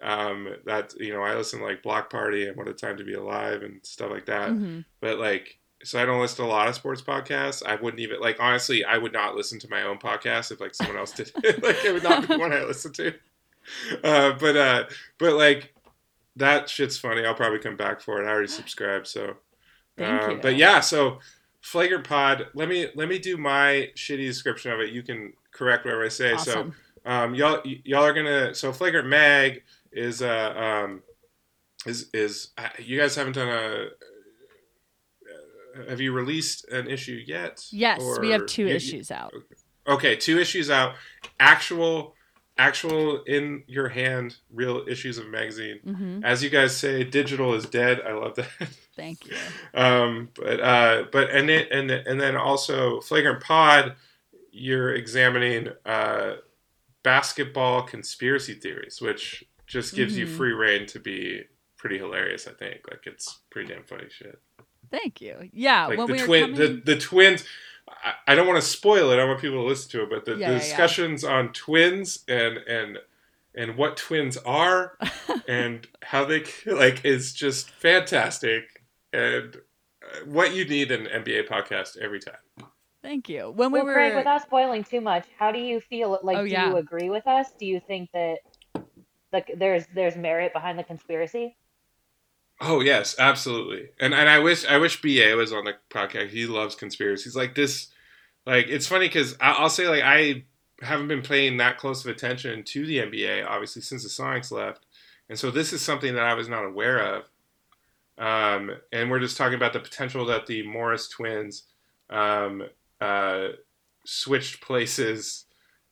um 0.03 0.47
that 0.65 0.93
you 0.99 1.11
know 1.11 1.21
i 1.23 1.33
listen 1.35 1.59
to 1.59 1.65
like 1.65 1.81
block 1.81 2.09
party 2.11 2.47
and 2.47 2.55
what 2.55 2.67
a 2.67 2.73
time 2.73 2.97
to 2.97 3.03
be 3.03 3.15
alive 3.15 3.63
and 3.63 3.79
stuff 3.83 4.11
like 4.11 4.27
that 4.27 4.51
Mhm. 4.51 4.85
but 5.01 5.17
like 5.17 5.57
so 5.83 6.01
I 6.01 6.05
don't 6.05 6.19
listen 6.19 6.37
to 6.37 6.43
a 6.43 6.51
lot 6.51 6.67
of 6.67 6.73
sports 6.73 7.03
podcasts. 7.03 7.61
I 7.63 7.75
wouldn't 7.75 7.99
even 8.01 8.19
like 8.19 8.37
honestly, 8.39 8.83
I 8.83 8.97
would 8.97 9.13
not 9.13 9.35
listen 9.35 9.59
to 9.59 9.69
my 9.69 9.83
own 9.83 9.99
podcast 9.99 10.51
if 10.51 10.59
like 10.59 10.73
someone 10.73 10.97
else 10.97 11.11
did. 11.11 11.31
like 11.61 11.85
it 11.85 11.93
would 11.93 12.01
not 12.03 12.27
be 12.27 12.35
one 12.35 12.51
I 12.51 12.63
listen 12.63 12.91
to. 12.93 13.13
Uh, 14.03 14.31
but 14.39 14.57
uh, 14.57 14.85
but 15.19 15.33
like 15.33 15.71
that 16.37 16.69
shit's 16.69 16.97
funny. 16.97 17.25
I'll 17.25 17.33
probably 17.35 17.59
come 17.59 17.75
back 17.77 18.01
for 18.01 18.21
it. 18.21 18.25
I 18.27 18.29
already 18.31 18.47
subscribed, 18.47 19.07
so. 19.07 19.35
Thank 19.97 20.21
Um, 20.23 20.31
you. 20.31 20.39
But 20.41 20.55
yeah, 20.57 20.79
so 20.79 21.19
flagrant 21.61 22.03
pod. 22.03 22.47
Let 22.53 22.69
me 22.69 22.87
let 22.95 23.09
me 23.09 23.17
do 23.19 23.35
my 23.37 23.89
shitty 23.95 24.25
description 24.25 24.71
of 24.71 24.79
it. 24.79 24.91
You 24.91 25.01
can 25.03 25.33
correct 25.51 25.85
whatever 25.85 26.05
I 26.05 26.09
say. 26.09 26.33
Awesome. 26.33 26.73
So 27.05 27.11
um, 27.11 27.33
y'all 27.35 27.61
y'all 27.65 28.03
are 28.03 28.13
gonna 28.13 28.53
so 28.53 28.71
flagrant 28.71 29.07
mag 29.07 29.63
is 29.91 30.21
uh 30.21 30.53
um 30.55 31.01
is 31.87 32.09
is 32.13 32.49
uh, 32.59 32.69
you 32.77 32.99
guys 32.99 33.15
haven't 33.15 33.33
done 33.33 33.47
a 33.49 33.87
uh, 35.79 35.89
have 35.89 36.01
you 36.01 36.11
released 36.11 36.67
an 36.69 36.87
issue 36.89 37.19
yet? 37.25 37.65
yes, 37.71 38.01
we 38.19 38.29
have 38.31 38.45
two 38.45 38.67
you- 38.67 38.75
issues 38.75 39.11
out. 39.11 39.33
Okay, 39.87 40.15
two 40.15 40.37
issues 40.39 40.69
out. 40.69 40.95
Actual 41.39 42.13
actual 42.59 43.23
in 43.23 43.63
your 43.67 43.89
hand 43.89 44.37
real 44.53 44.83
issues 44.87 45.17
of 45.17 45.25
a 45.25 45.29
magazine. 45.29 45.79
hmm 45.83 46.19
As 46.23 46.43
you 46.43 46.49
guys 46.49 46.75
say, 46.75 47.03
digital 47.03 47.53
is 47.53 47.65
dead. 47.65 48.01
I 48.01 48.13
love 48.13 48.35
that. 48.35 48.49
Thank 48.95 49.25
you. 49.27 49.35
um, 49.79 50.29
but 50.35 50.59
uh, 50.59 51.03
but 51.11 51.29
and 51.29 51.49
it, 51.49 51.71
and 51.71 51.91
and 51.91 52.19
then 52.19 52.35
also 52.35 52.99
flagrant 53.01 53.41
pod, 53.43 53.95
you're 54.51 54.93
examining 54.93 55.69
uh, 55.85 56.37
basketball 57.03 57.83
conspiracy 57.83 58.53
theories, 58.53 58.99
which 59.01 59.43
just 59.65 59.95
gives 59.95 60.17
you 60.17 60.25
Mhm. 60.25 60.29
free 60.37 60.53
reign 60.53 60.85
to 60.87 60.99
be 60.99 61.43
pretty 61.77 61.97
hilarious. 61.97 62.47
I 62.47 62.53
think 62.53 62.81
like 62.89 63.05
it's 63.05 63.39
pretty 63.49 63.73
damn 63.73 63.83
funny 63.83 64.07
shit. 64.09 64.39
Thank 64.89 65.21
you. 65.21 65.49
Yeah, 65.53 65.87
Like 65.87 65.97
when 65.97 66.07
the 66.07 66.13
we 66.13 66.19
coming, 66.19 66.55
the 66.55 66.81
the 66.83 66.97
twins. 66.97 67.43
I, 67.87 68.13
I 68.27 68.35
don't 68.35 68.47
want 68.47 68.61
to 68.61 68.67
spoil 68.67 69.11
it. 69.11 69.19
I 69.19 69.25
want 69.25 69.39
people 69.39 69.61
to 69.63 69.67
listen 69.67 69.89
to 69.91 70.03
it, 70.03 70.09
but 70.09 70.25
the, 70.25 70.31
Yeah, 70.31 70.37
the 70.37 70.41
yeah, 70.43 70.51
yeah. 70.51 70.59
discussions 70.59 71.23
on 71.23 71.53
twins 71.53 72.23
and 72.27 72.57
and 72.57 72.97
and 73.55 73.75
what 73.77 73.97
twins 73.97 74.37
are 74.37 74.97
and 75.47 75.87
how 76.03 76.25
they 76.25 76.43
like 76.65 77.05
is 77.05 77.33
just 77.33 77.69
fantastic 77.71 78.83
and 79.13 79.55
uh, 80.03 80.25
what 80.25 80.53
you 80.53 80.65
need 80.65 80.91
an 80.91 81.05
NBA 81.07 81.47
podcast 81.47 81.97
every 81.97 82.19
time. 82.19 82.35
Thank 83.01 83.29
you. 83.29 83.51
When 83.55 83.71
we 83.71 83.79
well, 83.79 83.85
were 83.87 83.93
Craig, 83.93 84.15
without 84.15 84.41
spoiling 84.41 84.83
too 84.83 85.01
much, 85.01 85.25
how 85.39 85.51
do 85.51 85.59
you 85.59 85.79
feel? 85.79 86.19
Like, 86.23 86.37
Oh, 86.37 86.43
do 86.43 86.49
yeah. 86.51 86.69
you 86.69 86.77
agree 86.77 87.09
with 87.09 87.25
us? 87.25 87.47
Do 87.57 87.65
you 87.65 87.79
think 87.79 88.09
that 88.13 88.39
like 89.31 89.51
there's 89.57 89.85
there's 89.93 90.15
merit 90.15 90.53
behind 90.53 90.77
the 90.77 90.83
conspiracy? 90.83 91.55
Oh 92.59 92.81
yes, 92.81 93.15
absolutely. 93.19 93.89
And 93.99 94.13
and 94.13 94.29
I 94.29 94.39
wish 94.39 94.65
I 94.65 94.77
wish 94.77 95.01
BA 95.01 95.35
was 95.35 95.53
on 95.53 95.65
the 95.65 95.75
podcast. 95.89 96.29
He 96.29 96.47
loves 96.47 96.75
conspiracies 96.75 97.35
like 97.35 97.55
this. 97.55 97.87
Like 98.45 98.67
it's 98.67 98.87
funny 98.87 99.07
because 99.07 99.35
I'll 99.39 99.69
say 99.69 99.87
like 99.87 100.03
I 100.03 100.43
haven't 100.81 101.07
been 101.07 101.21
paying 101.21 101.57
that 101.57 101.77
close 101.77 102.03
of 102.03 102.11
attention 102.11 102.63
to 102.63 102.85
the 102.85 102.99
NBA 102.99 103.47
obviously 103.47 103.81
since 103.81 104.03
the 104.03 104.09
Sonics 104.09 104.51
left, 104.51 104.85
and 105.29 105.37
so 105.37 105.51
this 105.51 105.71
is 105.71 105.81
something 105.81 106.15
that 106.15 106.23
I 106.23 106.33
was 106.33 106.49
not 106.49 106.65
aware 106.65 106.99
of. 106.99 107.23
Um, 108.17 108.71
and 108.91 109.11
we're 109.11 109.19
just 109.19 109.37
talking 109.37 109.55
about 109.55 109.73
the 109.73 109.79
potential 109.79 110.25
that 110.25 110.47
the 110.47 110.65
Morris 110.65 111.07
twins 111.07 111.63
um, 112.09 112.63
uh, 112.99 113.49
switched 114.05 114.61
places 114.61 115.45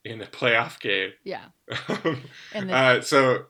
in 0.03 0.21
a 0.21 0.25
playoff 0.25 0.79
game. 0.79 1.11
yeah, 1.23 1.45
and 2.53 2.69
the 2.69 2.73
uh, 2.73 3.01
so 3.01 3.45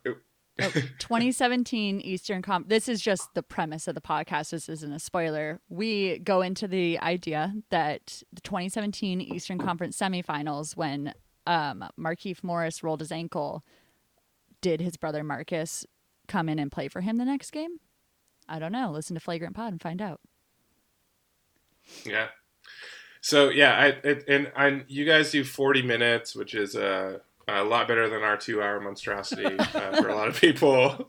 Oh, 0.61 0.69
2017 0.99 1.99
Eastern 2.01 2.41
Comp. 2.41 2.69
This 2.69 2.87
is 2.87 3.01
just 3.01 3.33
the 3.33 3.43
premise 3.43 3.87
of 3.87 3.95
the 3.95 4.01
podcast. 4.01 4.51
This 4.51 4.69
isn't 4.69 4.93
a 4.93 4.99
spoiler. 4.99 5.59
We 5.69 6.19
go 6.19 6.41
into 6.41 6.67
the 6.67 6.99
idea 6.99 7.53
that 7.69 8.23
the 8.31 8.41
2017 8.41 9.21
Eastern 9.21 9.57
Conference 9.57 9.97
semifinals, 9.97 10.77
when 10.77 11.13
um, 11.45 11.85
Markieff 11.99 12.43
Morris 12.43 12.83
rolled 12.83 13.01
his 13.01 13.11
ankle, 13.11 13.63
did 14.61 14.79
his 14.79 14.97
brother 14.97 15.23
Marcus 15.23 15.85
come 16.27 16.49
in 16.49 16.57
and 16.59 16.71
play 16.71 16.87
for 16.87 17.01
him 17.01 17.17
the 17.17 17.25
next 17.25 17.51
game? 17.51 17.79
I 18.47 18.59
don't 18.59 18.71
know. 18.71 18.91
Listen 18.91 19.15
to 19.15 19.19
Flagrant 19.19 19.55
Pod 19.55 19.71
and 19.71 19.81
find 19.81 20.01
out. 20.01 20.21
Yeah. 22.05 22.27
So 23.21 23.49
yeah, 23.49 23.73
I 23.73 23.85
it, 24.07 24.23
and 24.27 24.51
I 24.55 24.83
you 24.87 25.05
guys 25.05 25.31
do 25.31 25.43
forty 25.43 25.81
minutes, 25.81 26.35
which 26.35 26.53
is 26.53 26.75
uh, 26.75 27.19
a 27.47 27.63
lot 27.63 27.87
better 27.87 28.09
than 28.09 28.23
our 28.23 28.37
two-hour 28.37 28.79
monstrosity 28.79 29.45
uh, 29.57 29.95
for 30.01 30.09
a 30.09 30.15
lot 30.15 30.27
of 30.27 30.39
people. 30.39 31.07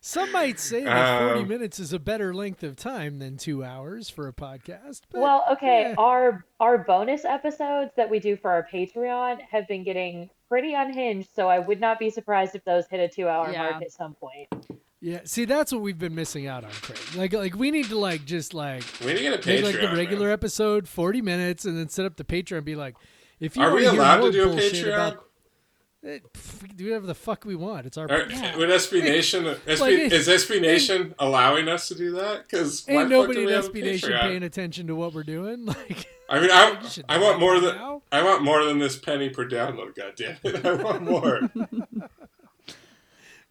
Some 0.00 0.30
might 0.32 0.58
say 0.60 0.84
that 0.84 1.20
40 1.28 1.40
Um, 1.42 1.48
minutes 1.48 1.78
is 1.80 1.92
a 1.92 1.98
better 1.98 2.32
length 2.32 2.62
of 2.62 2.76
time 2.76 3.18
than 3.18 3.36
two 3.36 3.64
hours 3.64 4.08
for 4.08 4.28
a 4.28 4.32
podcast. 4.32 5.02
But 5.10 5.20
Well, 5.20 5.44
okay, 5.52 5.86
eh. 5.86 5.94
our 5.98 6.44
our 6.60 6.78
bonus 6.78 7.24
episodes 7.24 7.90
that 7.96 8.08
we 8.08 8.18
do 8.20 8.36
for 8.36 8.50
our 8.50 8.66
Patreon 8.72 9.40
have 9.50 9.66
been 9.66 9.82
getting 9.84 10.30
pretty 10.48 10.72
unhinged, 10.72 11.28
so 11.34 11.48
I 11.48 11.58
would 11.58 11.80
not 11.80 11.98
be 11.98 12.10
surprised 12.10 12.54
if 12.54 12.64
those 12.64 12.86
hit 12.88 13.00
a 13.00 13.08
two 13.08 13.28
hour 13.28 13.50
Yeah. 13.50 13.70
mark 13.70 13.82
at 13.82 13.92
some 13.92 14.14
point. 14.14 14.48
yeah, 15.00 15.20
see, 15.24 15.44
that's 15.44 15.72
what 15.72 15.82
we've 15.82 15.98
been 15.98 16.14
missing 16.14 16.46
out 16.46 16.64
on, 16.64 16.70
Craig. 16.70 16.98
Like, 17.16 17.32
like 17.32 17.54
we 17.56 17.70
need 17.70 17.86
to 17.86 17.98
like 17.98 18.24
just 18.24 18.54
like 18.54 18.84
we 19.00 19.08
need 19.14 19.16
to 19.18 19.22
get 19.24 19.32
a 19.34 19.36
make 19.36 19.60
Patreon. 19.60 19.62
like 19.64 19.80
the 19.90 19.96
regular 19.96 20.26
man. 20.28 20.32
episode 20.34 20.88
40 20.88 21.22
minutes, 21.22 21.64
and 21.64 21.76
then 21.76 21.88
set 21.88 22.06
up 22.06 22.16
the 22.16 22.24
Patreon 22.24 22.58
and 22.58 22.64
be 22.64 22.76
like, 22.76 22.94
if 23.40 23.56
you 23.56 23.62
Are 23.62 23.74
we 23.74 23.86
allowed 23.86 24.20
to 24.22 24.32
do 24.32 24.50
a 24.50 24.54
Patreon? 24.54 24.94
About, 24.94 25.24
eh, 26.04 26.18
pff, 26.34 26.62
we 26.62 26.68
can 26.68 26.76
do 26.76 26.84
whatever 26.86 27.06
the 27.06 27.14
fuck 27.14 27.44
we 27.44 27.54
want. 27.54 27.86
It's 27.86 27.96
our. 27.98 28.10
Are- 28.10 28.30
Yeah. 28.30 28.56
Would 28.58 28.68
SB 28.70 29.02
Nation 29.02 29.44
SB, 29.44 29.80
Like, 29.80 29.92
it- 29.92 30.12
is 30.12 30.28
SB 30.28 30.60
Nation 30.60 31.14
allowing 31.18 31.68
us 31.68 31.88
to 31.88 31.94
do 31.94 32.12
that? 32.12 32.46
Because 32.48 32.88
Ain't 32.88 33.10
nobody 33.10 33.42
in 33.44 33.48
SB 33.48 33.82
Nation 33.82 34.12
paying 34.20 34.42
attention 34.42 34.86
to 34.88 34.94
what 34.96 35.12
we're 35.14 35.24
doing. 35.24 35.66
Like, 35.88 36.06
I 36.30 36.40
mean, 36.40 36.50
I, 36.52 36.76
I 37.08 37.16
want 37.18 37.40
more 37.40 37.58
than 37.58 37.74
now. 37.74 38.02
I 38.12 38.22
want 38.22 38.42
more 38.42 38.62
than 38.62 38.78
this 38.78 38.98
penny 38.98 39.30
per 39.30 39.48
download. 39.48 39.94
God 39.94 40.12
damn 40.14 40.36
it! 40.44 40.66
I 40.66 40.74
want 40.74 41.02
more. 41.02 41.40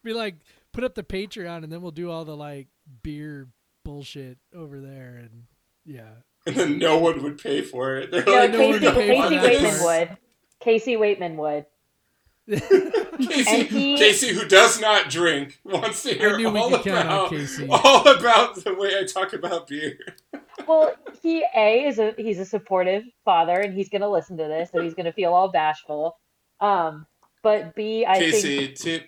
be 0.04 0.14
like, 0.14 0.36
put 0.74 0.84
up 0.84 0.94
the 0.94 1.02
Patreon, 1.02 1.64
and 1.64 1.72
then 1.72 1.82
we'll 1.82 1.90
do 1.90 2.12
all 2.12 2.24
the 2.24 2.38
like 2.38 2.68
beer 3.02 3.48
bullshit 3.84 4.38
over 4.54 4.80
there, 4.80 5.16
and 5.20 5.46
yeah. 5.86 6.10
And 6.48 6.56
then 6.56 6.78
no 6.80 6.98
one 6.98 7.22
would 7.24 7.38
pay 7.38 7.62
for 7.62 7.98
it. 7.98 8.10
They're 8.10 8.24
No, 8.24 8.32
like, 8.32 8.52
Casey, 8.54 8.80
to 8.86 8.92
pay 8.94 9.22
for 9.22 9.30
Casey 9.30 9.36
Weightman 9.38 9.84
would. 9.84 10.18
Casey 10.60 10.96
Weightman 10.96 11.36
would. 11.36 11.66
Casey, 12.50 13.46
And 13.50 13.68
he- 13.68 13.98
Casey, 13.98 14.30
who 14.30 14.48
does 14.48 14.80
not 14.80 15.10
drink, 15.10 15.60
wants 15.66 16.04
to 16.04 16.14
hear 16.14 16.38
knew 16.38 16.56
all 16.56 16.70
could 16.70 16.84
count 16.84 17.08
on 17.10 17.28
about 17.66 17.70
all 17.70 18.08
about 18.08 18.56
the 18.64 18.74
way 18.74 18.98
I 18.98 19.04
talk 19.04 19.34
about 19.34 19.68
beer. 19.68 19.98
Well, 20.68 20.96
he 21.22 21.46
a 21.56 21.86
is 21.86 22.00
a 22.00 22.14
he's 22.18 22.40
a 22.40 22.46
supportive 22.46 23.04
father, 23.26 23.60
and 23.60 23.74
he's 23.74 23.90
gonna 23.90 24.10
listen 24.10 24.38
to 24.38 24.44
this, 24.46 24.72
so 24.72 24.82
he's 24.82 24.94
gonna 24.94 25.12
feel 25.14 25.34
all 25.34 25.50
bashful. 25.50 26.18
Um, 26.62 27.06
but 27.44 27.76
b 27.76 28.06
I 28.06 28.20
think 28.20 28.32
Casey, 28.34 28.68
t- 28.70 29.04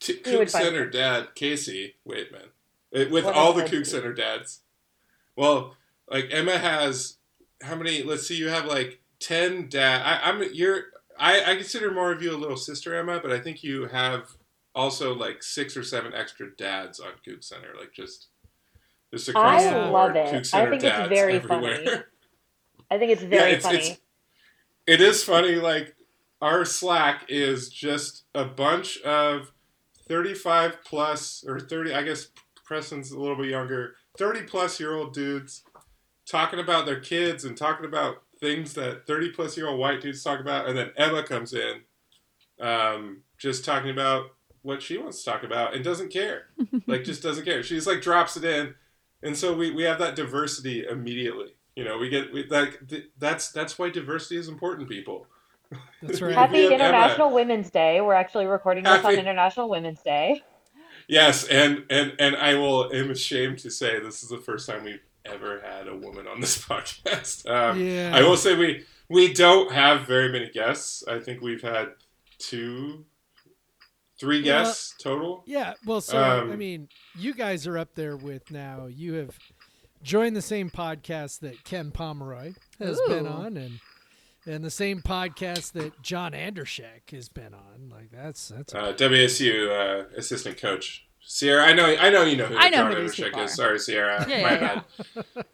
t- 0.00 0.12
He 0.14 0.20
Coug 0.32 0.50
Center 0.50 0.86
dad, 0.90 1.28
Casey 1.36 1.94
Weightman, 2.06 2.46
Uh, 2.94 3.08
with 3.10 3.24
What 3.24 3.34
all 3.34 3.52
the 3.52 3.62
else 3.62 3.70
Coug 3.70 3.82
is? 3.82 3.90
Center 3.90 4.12
dads. 4.12 4.60
Well, 5.36 5.76
like 6.10 6.28
Emma 6.30 6.58
has 6.58 7.18
how 7.62 7.76
many? 7.76 8.02
Let's 8.02 8.26
see, 8.26 8.36
you 8.36 8.48
have 8.48 8.66
like 8.66 9.00
ten 9.20 9.68
dad. 9.68 10.02
I, 10.04 10.30
I'm 10.30 10.42
you're. 10.52 10.84
I, 11.18 11.52
I 11.52 11.54
consider 11.56 11.92
more 11.92 12.10
of 12.10 12.22
you 12.22 12.34
a 12.34 12.38
little 12.38 12.56
sister 12.56 12.94
Emma, 12.94 13.20
but 13.22 13.32
I 13.32 13.38
think 13.38 13.62
you 13.62 13.86
have 13.86 14.28
also 14.74 15.14
like 15.14 15.42
six 15.42 15.76
or 15.76 15.82
seven 15.82 16.12
extra 16.14 16.54
dads 16.56 16.98
on 16.98 17.10
Coug 17.26 17.44
Center, 17.44 17.74
like 17.78 17.92
just 17.92 18.28
just 19.12 19.28
across 19.28 19.62
I 19.62 19.66
the 19.66 19.70
board. 19.80 19.92
love 19.92 20.16
it. 20.16 20.34
Coug 20.34 20.54
I 20.54 20.70
think 20.70 20.82
it's 20.84 21.08
very 21.08 21.34
everywhere. 21.36 21.76
funny. 21.84 22.02
I 22.90 22.98
think 22.98 23.12
it's 23.12 23.22
very 23.22 23.50
yeah, 23.50 23.56
it's- 23.58 23.62
funny. 23.62 23.78
it's- 23.78 23.98
it 24.84 25.00
is 25.00 25.22
funny. 25.22 25.54
Like 25.56 25.94
our 26.40 26.64
Slack 26.64 27.26
is 27.28 27.68
just 27.68 28.24
a 28.34 28.44
bunch 28.44 29.00
of 29.02 29.52
thirty-five 30.08 30.78
plus 30.84 31.44
or 31.46 31.60
thirty. 31.60 31.94
I 31.94 32.02
guess 32.02 32.28
Preston's 32.64 33.12
a 33.12 33.18
little 33.20 33.36
bit 33.36 33.46
younger. 33.46 33.94
Thirty 34.18 34.42
plus 34.42 34.80
year 34.80 34.94
old 34.94 35.14
dudes 35.14 35.62
talking 36.32 36.58
about 36.58 36.86
their 36.86 36.98
kids 36.98 37.44
and 37.44 37.56
talking 37.56 37.84
about 37.84 38.22
things 38.40 38.72
that 38.72 39.06
thirty 39.06 39.28
plus 39.28 39.56
year 39.56 39.68
old 39.68 39.78
white 39.78 40.00
dudes 40.00 40.24
talk 40.24 40.40
about, 40.40 40.66
and 40.66 40.76
then 40.76 40.90
Emma 40.96 41.22
comes 41.22 41.52
in, 41.52 41.82
um, 42.58 43.22
just 43.36 43.66
talking 43.66 43.90
about 43.90 44.30
what 44.62 44.80
she 44.80 44.96
wants 44.96 45.22
to 45.22 45.30
talk 45.30 45.42
about 45.42 45.74
and 45.74 45.84
doesn't 45.84 46.10
care. 46.10 46.46
like 46.86 47.04
just 47.04 47.22
doesn't 47.22 47.44
care. 47.44 47.62
She 47.62 47.74
just 47.74 47.86
like 47.86 48.00
drops 48.00 48.36
it 48.38 48.44
in, 48.44 48.74
and 49.22 49.36
so 49.36 49.54
we 49.54 49.72
we 49.72 49.82
have 49.82 49.98
that 49.98 50.16
diversity 50.16 50.86
immediately. 50.86 51.54
You 51.76 51.84
know, 51.84 51.98
we 51.98 52.08
get 52.08 52.32
we, 52.32 52.46
like 52.48 52.88
th- 52.88 53.10
that's 53.18 53.52
that's 53.52 53.78
why 53.78 53.90
diversity 53.90 54.38
is 54.38 54.48
important, 54.48 54.88
people. 54.88 55.26
That's 56.00 56.22
right. 56.22 56.34
Happy 56.34 56.52
we 56.52 56.62
have 56.62 56.72
Emma. 56.72 56.84
International 56.84 57.30
Women's 57.30 57.70
Day. 57.70 58.00
We're 58.00 58.14
actually 58.14 58.46
recording 58.46 58.84
this 58.84 59.04
on 59.04 59.14
International 59.14 59.68
Women's 59.68 60.00
Day. 60.00 60.42
Yes, 61.08 61.46
and 61.46 61.84
and 61.90 62.14
and 62.18 62.36
I 62.36 62.54
will 62.54 62.90
am 62.90 63.10
ashamed 63.10 63.58
to 63.58 63.70
say 63.70 64.00
this 64.00 64.22
is 64.22 64.30
the 64.30 64.38
first 64.38 64.66
time 64.66 64.84
we've 64.84 65.00
ever 65.24 65.60
had 65.60 65.88
a 65.88 65.96
woman 65.96 66.26
on 66.26 66.40
this 66.40 66.64
podcast. 66.66 67.48
Um, 67.48 67.80
yeah. 67.84 68.12
I 68.14 68.22
will 68.22 68.36
say 68.36 68.56
we 68.56 68.84
we 69.08 69.32
don't 69.32 69.72
have 69.72 70.06
very 70.06 70.30
many 70.32 70.48
guests. 70.50 71.04
I 71.06 71.18
think 71.18 71.40
we've 71.42 71.62
had 71.62 71.88
two, 72.38 73.04
three 74.18 74.38
Well, 74.38 74.64
guests 74.64 74.94
total. 74.98 75.42
Yeah, 75.46 75.74
well, 75.86 76.00
so 76.00 76.18
Um, 76.22 76.50
I 76.50 76.56
mean, 76.56 76.88
you 77.18 77.34
guys 77.34 77.66
are 77.66 77.76
up 77.78 77.94
there 77.94 78.16
with 78.16 78.50
now. 78.50 78.86
You 78.86 79.14
have 79.14 79.38
joined 80.02 80.34
the 80.36 80.42
same 80.42 80.70
podcast 80.70 81.40
that 81.40 81.62
Ken 81.64 81.90
Pomeroy 81.92 82.54
has 82.78 83.00
been 83.06 83.26
on, 83.26 83.56
and 83.56 83.80
and 84.44 84.64
the 84.64 84.70
same 84.70 85.00
podcast 85.02 85.72
that 85.72 86.02
John 86.02 86.32
Andrzejek 86.32 87.10
has 87.12 87.28
been 87.28 87.54
on. 87.54 87.88
Like 87.90 88.10
that's 88.10 88.48
that's 88.48 88.74
Uh, 88.74 88.92
WSU 88.92 89.68
uh, 89.70 90.04
assistant 90.16 90.56
coach 90.58 91.06
Ciara. 91.26 91.64
I 91.64 91.72
know. 91.72 91.84
I 91.86 92.10
know 92.10 92.22
you 92.24 92.36
know 92.36 92.46
who 92.46 92.56
I 92.56 92.68
know 92.68 92.86
who 92.86 93.02
these 93.02 93.12
Andrzejek 93.14 93.24
people 93.24 93.40
is. 93.42 93.52
are. 93.58 93.78
Sorry, 93.78 93.78
Ciara. 93.78 94.26
Yeah, 94.28 94.42
My 94.42 94.52
yeah, 94.52 94.82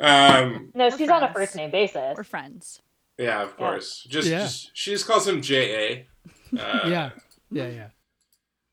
bad. 0.01 0.45
Um, 0.45 0.71
No, 0.75 0.89
We're 0.89 0.99
she's 0.99 1.09
on 1.09 1.23
a 1.23 1.33
first 1.33 1.55
name 1.57 1.71
basis. 1.71 2.15
We're 2.17 2.25
friends. 2.25 2.81
yeah, 3.19 3.43
of 3.43 3.51
Yeah. 3.51 3.55
course. 3.57 4.07
Just, 4.09 4.29
Yeah. 4.29 4.41
just 4.41 4.71
she 4.75 4.91
just 4.93 5.07
calls 5.07 5.27
him 5.29 5.41
J 5.43 6.07
A. 6.53 6.59
Uh, 6.61 6.89
yeah, 6.89 7.11
yeah, 7.51 7.69
yeah. 7.69 7.87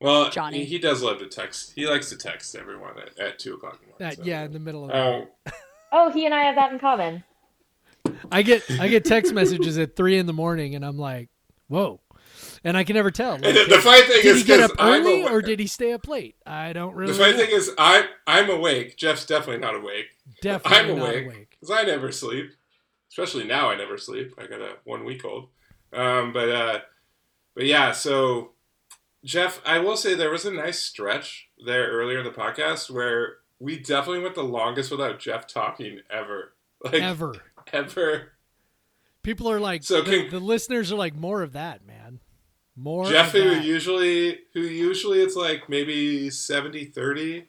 Well, 0.00 0.30
Johnny. 0.30 0.58
He, 0.58 0.64
he 0.64 0.78
does 0.78 1.02
love 1.02 1.18
to 1.18 1.26
text. 1.26 1.72
He 1.74 1.86
likes 1.86 2.08
to 2.10 2.16
text 2.16 2.54
everyone 2.54 2.98
at, 2.98 3.18
at 3.18 3.38
two 3.38 3.54
o'clock 3.54 3.74
in 3.74 3.80
the 3.80 3.86
morning. 3.86 3.96
That, 3.98 4.16
so- 4.16 4.22
yeah, 4.24 4.44
in 4.44 4.52
the 4.52 4.58
middle 4.60 4.84
of. 4.84 4.90
the. 4.90 4.98
Um, 5.52 5.52
Oh, 5.92 6.10
he 6.10 6.26
and 6.26 6.34
I 6.34 6.42
have 6.42 6.56
that 6.56 6.72
in 6.72 6.78
common. 6.80 7.22
I 8.30 8.42
get 8.42 8.62
I 8.80 8.88
get 8.88 9.04
text 9.04 9.32
messages 9.32 9.78
at 9.78 9.94
three 9.96 10.18
in 10.18 10.26
the 10.26 10.32
morning, 10.32 10.74
and 10.74 10.84
I'm 10.84 10.98
like, 10.98 11.28
whoa, 11.68 12.00
and 12.66 12.76
I 12.76 12.84
can 12.84 12.94
never 12.94 13.10
tell. 13.10 13.32
Like, 13.32 13.42
the, 13.42 13.64
the 13.68 13.78
funny 13.80 14.02
thing 14.02 14.22
did 14.22 14.26
is 14.26 14.38
he 14.38 14.44
get 14.44 14.60
up 14.60 14.72
early 14.78 15.24
or 15.24 15.40
did 15.40 15.60
he 15.60 15.66
stay 15.66 15.92
up 15.92 16.08
late? 16.08 16.34
I 16.44 16.72
don't 16.72 16.94
really. 16.96 17.12
the 17.12 17.18
funny 17.18 17.32
know. 17.32 17.38
thing 17.38 17.50
is, 17.50 17.70
I'm 17.78 18.04
I'm 18.26 18.50
awake. 18.50 18.96
Jeff's 18.96 19.24
definitely 19.24 19.60
not 19.60 19.76
awake. 19.76 20.06
definitely 20.42 20.78
I'm 20.78 20.98
not 20.98 21.08
awake 21.08 21.24
awake. 21.26 21.50
because 21.50 21.70
I 21.70 21.82
never 21.84 22.10
sleep. 22.10 22.50
Especially 23.08 23.44
now, 23.44 23.70
I 23.70 23.76
never 23.76 23.96
sleep. 23.96 24.34
I 24.36 24.46
got 24.46 24.60
a 24.60 24.76
one 24.84 25.04
week 25.04 25.24
old. 25.24 25.48
Um, 25.92 26.32
but 26.32 26.48
uh, 26.48 26.80
but 27.54 27.64
yeah. 27.66 27.92
So 27.92 28.50
Jeff, 29.24 29.60
I 29.64 29.78
will 29.78 29.96
say 29.96 30.14
there 30.14 30.30
was 30.30 30.44
a 30.44 30.52
nice 30.52 30.82
stretch 30.82 31.48
there 31.64 31.88
earlier 31.90 32.18
in 32.18 32.24
the 32.24 32.30
podcast 32.32 32.90
where 32.90 33.36
we 33.60 33.78
definitely 33.78 34.22
went 34.22 34.34
the 34.34 34.42
longest 34.44 34.90
without 34.90 35.18
Jeff 35.20 35.46
talking 35.46 36.00
ever. 36.10 36.52
Like 36.84 37.00
Ever. 37.02 37.34
ever. 37.72 38.32
People 39.22 39.50
are 39.50 39.58
like, 39.58 39.82
So 39.82 40.02
the, 40.02 40.22
can- 40.24 40.30
the 40.30 40.40
listeners 40.40 40.92
are 40.92 40.96
like, 40.96 41.16
more 41.16 41.42
of 41.42 41.54
that, 41.54 41.84
man. 41.86 42.20
More. 42.76 43.06
Jeff, 43.06 43.32
who 43.32 43.54
that. 43.54 43.64
usually 43.64 44.40
who 44.52 44.60
usually 44.60 45.20
it's 45.22 45.34
like 45.36 45.68
maybe 45.68 46.28
70-30, 46.28 47.44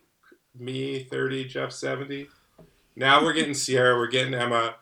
me 0.57 1.03
thirty, 1.03 1.45
Jeff 1.45 1.71
seventy. 1.73 2.29
Now 2.95 3.21
we're 3.23 3.33
getting 3.33 3.53
Ciara, 3.53 3.95
we're 3.97 4.07
getting 4.07 4.33
Emma. 4.33 4.75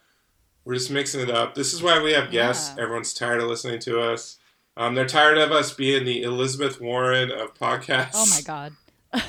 We're 0.64 0.76
just 0.76 0.92
mixing 0.92 1.22
it 1.22 1.30
up. 1.30 1.54
This 1.56 1.74
is 1.74 1.82
why 1.84 2.02
we 2.02 2.14
have 2.14 2.32
guests. 2.32 2.74
Yeah. 2.76 2.84
Everyone's 2.84 3.14
tired 3.14 3.42
of 3.42 3.48
listening 3.50 3.80
to 3.82 4.00
us. 4.00 4.38
Um, 4.78 4.94
they're 4.96 5.06
tired 5.06 5.38
of 5.38 5.52
us 5.52 5.74
being 5.74 6.06
the 6.06 6.22
Elizabeth 6.24 6.80
Warren 6.82 7.32
of 7.32 7.54
podcasts. 7.54 8.12
Oh 8.14 8.26
my 8.30 8.42
god. 8.42 8.74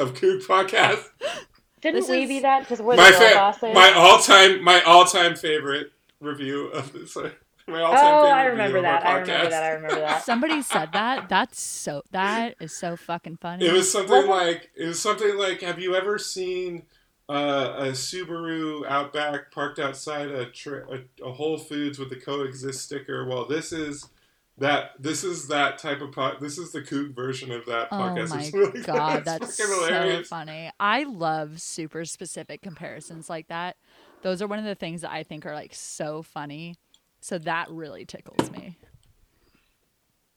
Of 0.00 0.14
Coug 0.14 0.42
podcasts. 0.46 1.04
Shouldn't 1.82 2.02
This 2.02 2.08
we 2.08 2.22
is- 2.22 2.28
be 2.28 2.40
that? 2.40 2.60
Because 2.60 2.80
we're 2.80 2.94
My 2.96 3.10
the 3.10 3.18
real 3.18 3.28
fa- 3.30 3.34
bosses. 3.34 3.74
my 3.74 3.92
all 3.94 4.18
time 4.18 4.62
my 4.62 4.80
all 4.82 5.04
time 5.04 5.34
favorite 5.36 5.90
review 6.20 6.66
of 6.68 6.92
this. 6.92 7.16
My 7.68 7.82
all 7.82 7.92
time 7.92 8.04
oh, 8.04 8.26
I 8.26 8.44
remember 8.46 8.80
that. 8.82 9.04
I 9.06 9.18
remember 9.18 9.50
that. 9.50 9.62
I 9.62 9.68
remember 9.70 10.00
that. 10.00 10.22
Somebody 10.24 10.62
said 10.62 10.90
that. 10.92 11.28
That's 11.28 11.60
so. 11.60 12.02
That 12.10 12.54
is 12.60 12.74
so 12.74 12.96
fucking 12.96 13.36
funny. 13.36 13.66
It 13.66 13.72
was 13.72 13.90
something 13.90 14.10
Wasn't- 14.26 14.30
like 14.30 14.70
it 14.76 14.86
was 14.86 15.00
something 15.00 15.36
like 15.36 15.60
Have 15.60 15.78
you 15.78 15.94
ever 15.94 16.18
seen 16.18 16.84
uh, 17.28 17.74
a 17.78 17.84
Subaru 17.88 18.86
Outback 18.88 19.52
parked 19.52 19.78
outside 19.78 20.28
a, 20.30 20.46
tra- 20.46 20.86
a 20.90 21.24
a 21.26 21.32
Whole 21.32 21.58
Foods 21.58 21.98
with 21.98 22.08
the 22.10 22.16
coexist 22.16 22.82
sticker? 22.82 23.26
Well, 23.26 23.44
this 23.46 23.72
is 23.72 24.08
that. 24.56 24.92
This 24.98 25.22
is 25.22 25.48
that 25.48 25.78
type 25.78 26.00
of 26.00 26.12
pod. 26.12 26.36
This 26.40 26.56
is 26.56 26.72
the 26.72 26.80
Coug 26.80 27.14
version 27.14 27.52
of 27.52 27.66
that 27.66 27.90
podcast. 27.90 28.32
Oh 28.32 28.36
my 28.36 28.50
really 28.54 28.82
god, 28.82 29.16
it's 29.18 29.24
that's 29.26 29.56
fucking 29.58 29.74
so 29.74 29.86
hilarious. 29.86 30.28
funny. 30.28 30.70
I 30.80 31.02
love 31.04 31.60
super 31.60 32.04
specific 32.06 32.62
comparisons 32.62 33.28
like 33.28 33.48
that. 33.48 33.76
Those 34.22 34.42
are 34.42 34.46
one 34.48 34.58
of 34.58 34.64
the 34.64 34.74
things 34.74 35.02
that 35.02 35.12
I 35.12 35.22
think 35.22 35.44
are 35.46 35.54
like 35.54 35.74
so 35.74 36.22
funny. 36.22 36.74
So 37.28 37.36
that 37.40 37.70
really 37.70 38.06
tickles 38.06 38.50
me. 38.50 38.78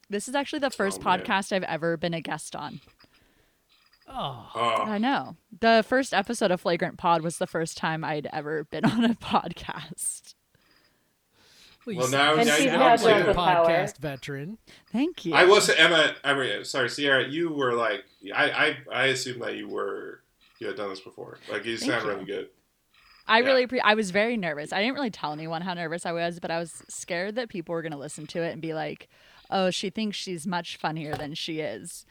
This 0.09 0.27
is 0.27 0.35
actually 0.35 0.59
the 0.59 0.67
oh, 0.67 0.71
first 0.71 0.99
Oh, 0.99 1.05
podcast 1.05 1.53
I've 1.53 1.63
ever 1.63 1.95
been 1.95 2.13
a 2.13 2.19
guest 2.19 2.53
on. 2.53 2.81
Oh, 4.09 4.49
Oh, 4.53 4.59
I 4.83 4.97
know. 4.97 5.37
The 5.61 5.85
first 5.87 6.13
episode 6.13 6.51
of 6.51 6.59
Flagrant 6.59 6.97
Pod 6.97 7.21
was 7.21 7.37
the 7.37 7.47
first 7.47 7.77
time 7.77 8.03
I'd 8.03 8.27
ever 8.33 8.65
been 8.65 8.83
on 8.93 9.05
a 9.05 9.13
podcast. 9.15 10.33
you 11.87 11.95
Well, 11.95 12.07
s- 12.07 12.11
now- 12.11 12.31
you 12.33 12.43
now 12.43 12.57
you 12.57 12.69
sound 12.69 12.81
have 12.81 13.03
like 13.03 13.23
a 13.23 13.27
with 13.27 13.35
power. 13.37 13.65
podcast 13.67 13.97
veteran. 13.99 14.57
Thank 14.91 15.23
you. 15.23 15.33
I 15.33 15.45
was 15.45 15.63
say, 15.67 15.75
Emma. 15.77 16.13
I 16.25 16.33
mean, 16.33 16.65
sorry, 16.65 16.89
Ciara. 16.89 17.25
You 17.25 17.53
were 17.53 17.73
like, 17.73 18.03
I, 18.35 18.51
I, 18.51 18.77
I 18.93 19.05
assumed 19.05 19.41
that 19.43 19.55
you 19.55 19.69
were 19.69 20.23
you 20.59 20.67
had 20.67 20.75
done 20.75 20.89
this 20.89 20.99
before. 20.99 21.37
Like 21.49 21.63
you 21.63 21.77
Thank 21.77 21.89
sound 21.93 22.03
you. 22.03 22.11
really 22.11 22.25
good. 22.25 22.49
I 23.31 23.39
Yeah. 23.39 23.45
really, 23.45 23.67
pre- 23.67 23.79
I 23.79 23.93
was 23.93 24.11
very 24.11 24.35
nervous. 24.37 24.73
I 24.73 24.81
didn't 24.81 24.95
really 24.95 25.09
tell 25.09 25.31
anyone 25.31 25.61
how 25.61 25.73
nervous 25.73 26.05
I 26.05 26.11
was, 26.11 26.39
but 26.39 26.51
I 26.51 26.59
was 26.59 26.83
scared 26.89 27.35
that 27.35 27.49
people 27.49 27.73
were 27.73 27.81
going 27.81 27.93
to 27.93 27.97
listen 27.97 28.27
to 28.27 28.41
it 28.43 28.51
and 28.51 28.61
be 28.61 28.73
like, 28.73 29.07
"Oh, 29.49 29.69
she 29.71 29.89
thinks 29.89 30.17
she's 30.17 30.45
much 30.45 30.77
funnier 30.77 31.13
than 31.15 31.33
she 31.33 31.59
is," 31.61 32.05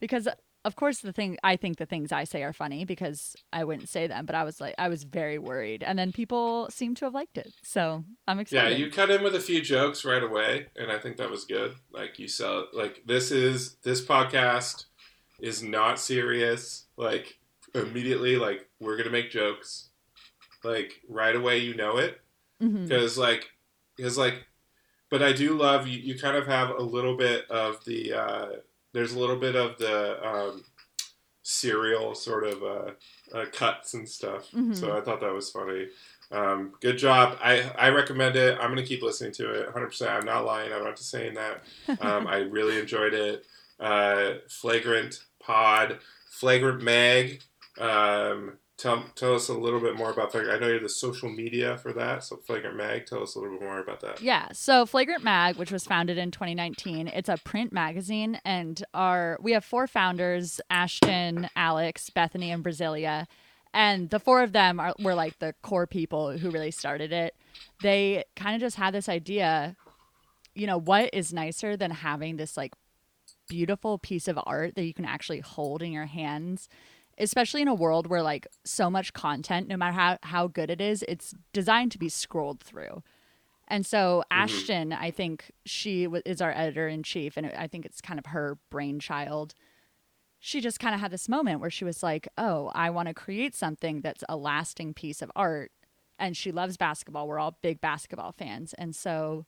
because 0.00 0.28
of 0.64 0.74
course 0.74 0.98
the 0.98 1.12
thing 1.12 1.38
I 1.44 1.54
think 1.56 1.78
the 1.78 1.86
things 1.86 2.10
I 2.10 2.24
say 2.24 2.42
are 2.42 2.52
funny 2.52 2.84
because 2.84 3.36
I 3.52 3.62
wouldn't 3.64 3.88
say 3.88 4.06
them, 4.08 4.26
but 4.26 4.34
I 4.34 4.42
was 4.42 4.60
like, 4.60 4.74
I 4.78 4.88
was 4.88 5.04
very 5.04 5.38
worried, 5.38 5.82
and 5.84 5.96
then 5.98 6.12
people 6.12 6.68
seem 6.70 6.94
to 6.96 7.04
have 7.06 7.14
liked 7.14 7.38
it, 7.38 7.52
so 7.62 8.04
I'm 8.28 8.40
excited. 8.40 8.76
Yeah, 8.78 8.84
you 8.84 8.90
cut 8.90 9.10
in 9.10 9.22
with 9.22 9.34
a 9.36 9.40
few 9.40 9.62
jokes 9.62 10.04
right 10.04 10.22
away, 10.22 10.66
and 10.76 10.90
I 10.92 10.98
think 10.98 11.16
that 11.18 11.30
was 11.30 11.44
good. 11.44 11.76
Like 11.90 12.18
you 12.18 12.26
sell, 12.28 12.66
like 12.72 13.02
this 13.06 13.30
is 13.30 13.76
this 13.82 14.04
podcast 14.04 14.86
is 15.40 15.62
not 15.62 15.98
serious. 16.00 16.86
Like 16.96 17.38
immediately, 17.74 18.36
like 18.36 18.68
we're 18.80 18.96
gonna 18.96 19.10
make 19.10 19.30
jokes. 19.30 19.85
Like 20.66 21.00
right 21.08 21.36
away, 21.36 21.58
you 21.58 21.74
know 21.74 21.96
it 21.98 22.20
because 22.88 23.16
like 23.18 23.50
because 23.96 24.18
like, 24.18 24.46
but 25.10 25.22
I 25.22 25.32
do 25.32 25.54
love 25.56 25.86
you. 25.86 25.98
You 25.98 26.18
kind 26.18 26.36
of 26.36 26.46
have 26.46 26.70
a 26.70 26.82
little 26.82 27.16
bit 27.16 27.48
of 27.50 27.84
the. 27.84 28.12
Uh, 28.12 28.48
there's 28.92 29.12
a 29.14 29.18
little 29.18 29.36
bit 29.36 29.54
of 29.56 29.76
the 29.78 30.26
um, 30.26 30.64
serial 31.42 32.14
sort 32.14 32.44
of 32.44 32.62
uh, 32.62 32.90
uh, 33.36 33.44
cuts 33.52 33.94
and 33.94 34.08
stuff. 34.08 34.50
Mhm. 34.52 34.74
So 34.76 34.96
I 34.96 35.00
thought 35.00 35.20
that 35.20 35.32
was 35.32 35.50
funny. 35.50 35.88
Um, 36.32 36.72
good 36.80 36.98
job. 36.98 37.38
I, 37.40 37.70
I 37.78 37.90
recommend 37.90 38.34
it. 38.36 38.58
I'm 38.60 38.72
going 38.72 38.82
to 38.82 38.88
keep 38.88 39.02
listening 39.02 39.32
to 39.34 39.50
it 39.52 39.72
100%. 39.72 40.08
I'm 40.10 40.24
not 40.24 40.44
lying. 40.44 40.72
I'm 40.72 40.82
not 40.82 40.96
just 40.96 41.10
saying 41.10 41.34
that. 41.34 41.62
Um, 42.00 42.26
I 42.26 42.38
really 42.38 42.78
enjoyed 42.80 43.14
it. 43.14 43.46
Uh, 43.78 44.34
Flagrant 44.48 45.20
Pod, 45.40 45.98
Flagrant 46.30 46.82
Mag. 46.82 47.42
Um, 47.78 48.54
tell, 48.76 49.04
tell 49.14 49.34
us 49.34 49.48
a 49.48 49.54
little 49.54 49.80
bit 49.80 49.96
more 49.96 50.10
about 50.10 50.32
Flagrant. 50.32 50.56
I 50.56 50.60
know 50.60 50.70
you're 50.70 50.80
the 50.80 50.88
social 50.88 51.28
media 51.28 51.78
for 51.78 51.92
that. 51.94 52.24
So, 52.24 52.36
Flagrant 52.36 52.76
Mag, 52.76 53.06
tell 53.06 53.22
us 53.22 53.34
a 53.34 53.38
little 53.38 53.58
bit 53.58 53.66
more 53.66 53.80
about 53.80 54.00
that. 54.00 54.20
Yeah. 54.20 54.48
So 54.52 54.86
Flagrant 54.86 55.24
Mag, 55.24 55.56
which 55.56 55.72
was 55.72 55.84
founded 55.84 56.18
in 56.18 56.30
2019, 56.30 57.08
it's 57.08 57.28
a 57.28 57.36
print 57.38 57.72
magazine, 57.72 58.40
and 58.44 58.82
our 58.94 59.38
we 59.40 59.52
have 59.52 59.64
four 59.64 59.86
founders: 59.86 60.60
Ashton, 60.70 61.48
Alex, 61.56 62.10
Bethany, 62.10 62.50
and 62.50 62.64
Brasilia. 62.64 63.26
And 63.74 64.08
the 64.08 64.20
four 64.20 64.42
of 64.42 64.52
them 64.52 64.80
are 64.80 64.94
were 64.98 65.14
like 65.14 65.38
the 65.38 65.54
core 65.62 65.86
people 65.86 66.38
who 66.38 66.50
really 66.50 66.70
started 66.70 67.12
it. 67.12 67.34
They 67.82 68.24
kind 68.34 68.54
of 68.54 68.60
just 68.60 68.76
had 68.76 68.94
this 68.94 69.08
idea, 69.08 69.76
you 70.54 70.66
know, 70.66 70.78
what 70.78 71.10
is 71.12 71.32
nicer 71.32 71.76
than 71.76 71.90
having 71.90 72.36
this 72.36 72.56
like 72.56 72.72
beautiful 73.48 73.98
piece 73.98 74.28
of 74.28 74.38
art 74.44 74.74
that 74.74 74.84
you 74.84 74.94
can 74.94 75.04
actually 75.04 75.40
hold 75.40 75.82
in 75.82 75.92
your 75.92 76.06
hands 76.06 76.68
especially 77.18 77.62
in 77.62 77.68
a 77.68 77.74
world 77.74 78.06
where 78.06 78.22
like 78.22 78.46
so 78.64 78.90
much 78.90 79.12
content 79.12 79.68
no 79.68 79.76
matter 79.76 79.92
how, 79.92 80.18
how 80.22 80.46
good 80.46 80.70
it 80.70 80.80
is 80.80 81.04
it's 81.08 81.34
designed 81.52 81.92
to 81.92 81.98
be 81.98 82.08
scrolled 82.08 82.60
through 82.60 83.02
and 83.68 83.84
so 83.84 84.22
mm-hmm. 84.30 84.42
Ashton, 84.42 84.92
I 84.92 85.10
think 85.10 85.50
she 85.64 86.04
w- 86.04 86.22
is 86.24 86.40
our 86.40 86.52
editor 86.52 86.88
in 86.88 87.02
chief, 87.02 87.36
and 87.36 87.46
I 87.46 87.66
think 87.66 87.84
it's 87.84 88.00
kind 88.00 88.18
of 88.18 88.26
her 88.26 88.58
brainchild. 88.70 89.54
She 90.38 90.60
just 90.60 90.78
kind 90.78 90.94
of 90.94 91.00
had 91.00 91.10
this 91.10 91.28
moment 91.28 91.60
where 91.60 91.70
she 91.70 91.84
was 91.84 92.02
like, 92.02 92.28
"Oh, 92.38 92.70
I 92.74 92.90
want 92.90 93.08
to 93.08 93.14
create 93.14 93.54
something 93.54 94.00
that's 94.00 94.24
a 94.28 94.36
lasting 94.36 94.94
piece 94.94 95.22
of 95.22 95.32
art." 95.34 95.72
And 96.18 96.36
she 96.36 96.52
loves 96.52 96.76
basketball. 96.76 97.26
We're 97.28 97.38
all 97.38 97.58
big 97.62 97.80
basketball 97.80 98.32
fans, 98.32 98.72
and 98.74 98.94
so 98.94 99.46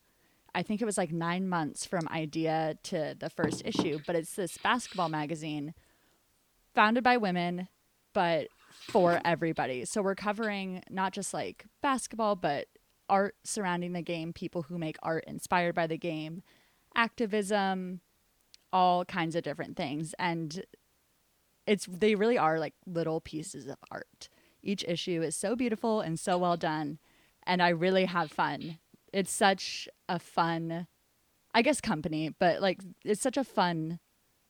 I 0.55 0.63
think 0.63 0.83
it 0.83 0.87
was 0.87 0.99
like 0.99 1.13
nine 1.13 1.49
months 1.49 1.87
from 1.87 2.09
idea 2.09 2.77
to 2.85 3.15
the 3.19 3.31
first 3.31 3.63
issue. 3.65 4.01
But 4.07 4.17
it's 4.17 4.35
this 4.35 4.59
basketball 4.59 5.09
magazine 5.09 5.75
founded 6.79 7.03
by 7.03 7.17
women, 7.17 7.67
but 8.15 8.47
for 8.71 9.21
everybody. 9.25 9.85
So 9.85 10.01
we're 10.01 10.15
covering 10.15 10.81
not 10.89 11.13
just 11.13 11.35
like 11.35 11.65
basketball, 11.83 12.37
but 12.37 12.69
art 13.09 13.35
surrounding 13.43 13.95
the 13.95 14.01
game, 14.01 14.33
people 14.33 14.63
who 14.63 14.79
make 14.79 14.97
art 15.03 15.25
inspired 15.27 15.75
by 15.75 15.89
the 15.89 15.99
game, 15.99 16.45
activism, 16.95 18.01
all 18.73 19.05
kinds 19.05 19.35
of 19.35 19.43
different 19.43 19.77
things. 19.77 20.15
And 20.21 20.63
it's 21.67 21.87
they 21.87 22.15
really 22.15 22.39
are 22.39 22.61
like 22.61 22.75
little 22.87 23.21
pieces 23.21 23.67
of 23.67 23.79
art. 23.91 24.29
Each 24.63 24.85
issue 24.87 25.21
is 25.21 25.35
so 25.35 25.57
beautiful 25.57 26.01
and 26.01 26.17
so 26.17 26.39
well 26.39 26.57
done, 26.57 27.01
and 27.45 27.61
I 27.61 27.71
really 27.71 28.05
have 28.05 28.31
fun. 28.31 28.79
It's 29.13 29.33
such 29.33 29.89
a 30.09 30.21
fun 30.21 30.87
I 31.53 31.63
guess 31.63 31.81
company, 31.81 32.33
but 32.39 32.63
like 32.63 32.79
it's 33.05 33.21
such 33.21 33.37
a 33.37 33.43
fun 33.43 33.99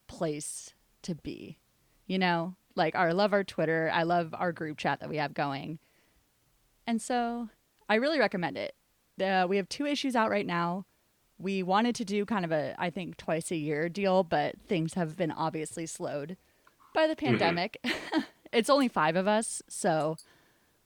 place 0.09 0.75
to 1.05 1.15
be. 1.15 1.57
You 2.09 2.19
know, 2.19 2.57
like 2.75 2.97
I 2.97 3.13
love 3.13 3.33
our 3.33 3.45
Twitter. 3.45 3.91
I 3.93 4.03
love 4.03 4.35
our 4.37 4.51
group 4.51 4.79
chat 4.79 4.99
that 5.01 5.09
we 5.09 5.19
have 5.19 5.35
going. 5.35 5.79
And 6.87 7.01
so 7.01 7.51
I 7.89 7.97
really 7.97 8.19
recommend 8.19 8.57
it. 8.57 8.75
The, 9.19 9.47
we 9.49 9.57
have 9.59 9.69
two 9.69 9.87
issues 9.87 10.17
out 10.17 10.31
right 10.31 10.47
now. 10.47 10.87
We 11.39 11.63
wanted 11.63 11.95
to 11.97 12.05
do 12.05 12.25
kind 12.25 12.45
of 12.45 12.51
a, 12.51 12.75
I 12.79 12.91
think, 12.91 13.17
twice 13.17 13.51
a 13.51 13.57
year 13.57 13.89
deal, 13.89 14.25
but 14.25 14.55
things 14.67 14.95
have 14.95 15.17
been 15.17 15.31
obviously 15.31 15.87
slowed 15.87 16.37
by 16.95 17.07
the 17.07 17.15
mm-hmm. 17.15 17.27
pandemic. 17.27 17.79
it's 18.53 18.71
only 18.71 18.89
five 18.89 19.15
of 19.15 19.29
us. 19.29 19.63
So 19.69 20.17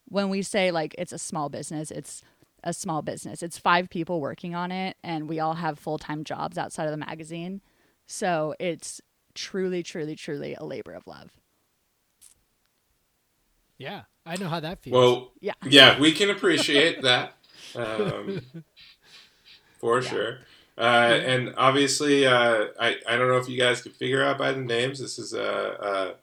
when 0.06 0.28
we 0.28 0.42
say 0.42 0.70
like 0.70 0.94
it's 0.98 1.12
a 1.12 1.18
small 1.18 1.48
business, 1.48 1.90
it's 1.90 2.22
a 2.64 2.72
small 2.72 3.02
business. 3.02 3.42
It's 3.42 3.58
five 3.58 3.88
people 3.88 4.20
working 4.20 4.54
on 4.54 4.70
it, 4.70 4.96
and 5.02 5.28
we 5.28 5.40
all 5.40 5.54
have 5.54 5.78
full 5.78 5.98
time 5.98 6.24
jobs 6.24 6.58
outside 6.58 6.84
of 6.84 6.90
the 6.90 6.96
magazine. 6.96 7.60
So 8.06 8.54
it's 8.60 9.00
truly, 9.34 9.82
truly, 9.82 10.16
truly 10.16 10.54
a 10.54 10.64
labor 10.64 10.92
of 10.92 11.06
love. 11.06 11.30
Yeah, 13.78 14.02
I 14.24 14.36
know 14.36 14.48
how 14.48 14.60
that 14.60 14.80
feels. 14.82 14.92
Well, 14.94 15.32
Yeah. 15.40 15.54
yeah, 15.64 15.98
we 15.98 16.12
can 16.12 16.30
appreciate 16.30 17.00
that 17.02 17.34
um, 17.74 18.40
for 19.80 20.00
Yeah. 20.00 20.08
sure. 20.08 20.38
Uh, 20.78 21.20
and 21.24 21.54
obviously, 21.56 22.26
uh, 22.26 22.66
I 22.80 22.96
I 23.08 23.16
don't 23.16 23.28
know 23.28 23.36
if 23.36 23.48
you 23.48 23.58
guys 23.58 23.82
can 23.82 23.92
figure 23.92 24.24
out 24.24 24.38
by 24.38 24.52
the 24.52 24.60
names. 24.60 24.98
This 24.98 25.18
is 25.18 25.34
a, 25.34 26.16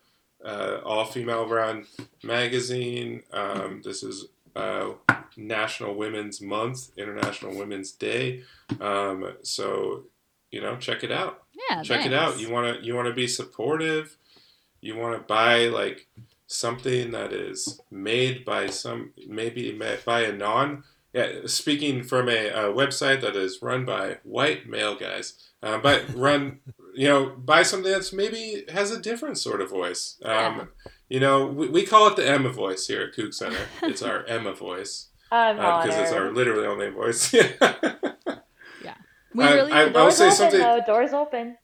a, 0.43 0.47
a 0.47 0.82
all 0.84 1.05
female 1.05 1.47
run 1.47 1.86
magazine. 2.24 3.22
Um, 3.32 3.82
this 3.84 4.01
is 4.01 4.26
uh, 4.55 4.91
National 5.38 5.93
Women's 5.95 6.41
Month, 6.41 6.89
International 6.97 7.55
Women's 7.55 7.91
Day. 7.91 8.41
Um, 8.82 9.34
so 9.43 10.05
you 10.51 10.62
know, 10.62 10.78
check 10.78 11.03
it 11.03 11.12
out. 11.12 11.43
Yeah, 11.70 11.84
check 11.84 12.05
it 12.05 12.14
out. 12.14 12.39
You 12.39 12.49
want 12.51 12.80
to 12.80 12.86
you 12.86 12.95
want 12.95 13.07
to 13.07 13.14
be 13.14 13.28
supportive. 13.28 14.18
You 14.82 14.95
want 14.95 15.16
to 15.16 15.24
buy 15.24 15.68
like 15.68 16.07
something 16.47 17.12
that 17.12 17.32
is 17.32 17.80
made 17.91 18.43
by 18.45 18.68
some 18.68 19.12
maybe 19.28 19.78
by 20.05 20.22
a 20.22 20.32
non. 20.32 20.84
Yeah, 21.14 21.47
speaking 21.47 22.03
from 22.03 22.30
a, 22.30 22.49
a 22.49 22.64
website 22.74 23.22
that 23.22 23.36
is 23.36 23.62
run 23.64 23.84
by 23.84 24.18
white 24.24 24.70
male 24.70 24.95
guys, 24.95 25.34
uh, 25.64 25.80
but 25.80 26.03
run 26.16 26.60
you 26.93 27.07
know 27.07 27.32
buy 27.36 27.64
something 27.64 27.91
that's 27.91 28.14
maybe 28.14 28.64
has 28.70 28.91
a 28.91 28.99
different 28.99 29.38
sort 29.38 29.62
of 29.62 29.70
voice. 29.70 30.18
Um, 30.24 30.32
Yeah. 30.32 30.66
You 31.10 31.20
know, 31.20 31.47
we, 31.47 31.68
we 31.68 31.86
call 31.88 32.07
it 32.07 32.16
the 32.18 32.30
Emma 32.30 32.49
voice 32.49 32.86
here 32.86 33.01
at 33.01 33.16
Coug 33.16 33.34
Center. 33.34 33.57
It's 33.82 34.03
our 34.03 34.24
Emma 34.26 34.53
voice 34.53 35.07
because 35.24 35.57
honored. 35.95 36.03
it's 36.03 36.12
our 36.12 36.32
literally 36.32 36.68
only 36.68 36.89
voice. 36.89 37.34
We 39.34 39.43
I- 39.43 39.53
really 39.53 39.71
I- 39.71 39.84
would 39.86 39.95
I 39.95 39.99
would 39.99 40.03
Doors 40.09 40.17
say 40.17 40.25
open 40.25 40.36
something- 40.38 40.59
though. 40.59 40.82
Doors 40.86 41.13
open. 41.13 41.57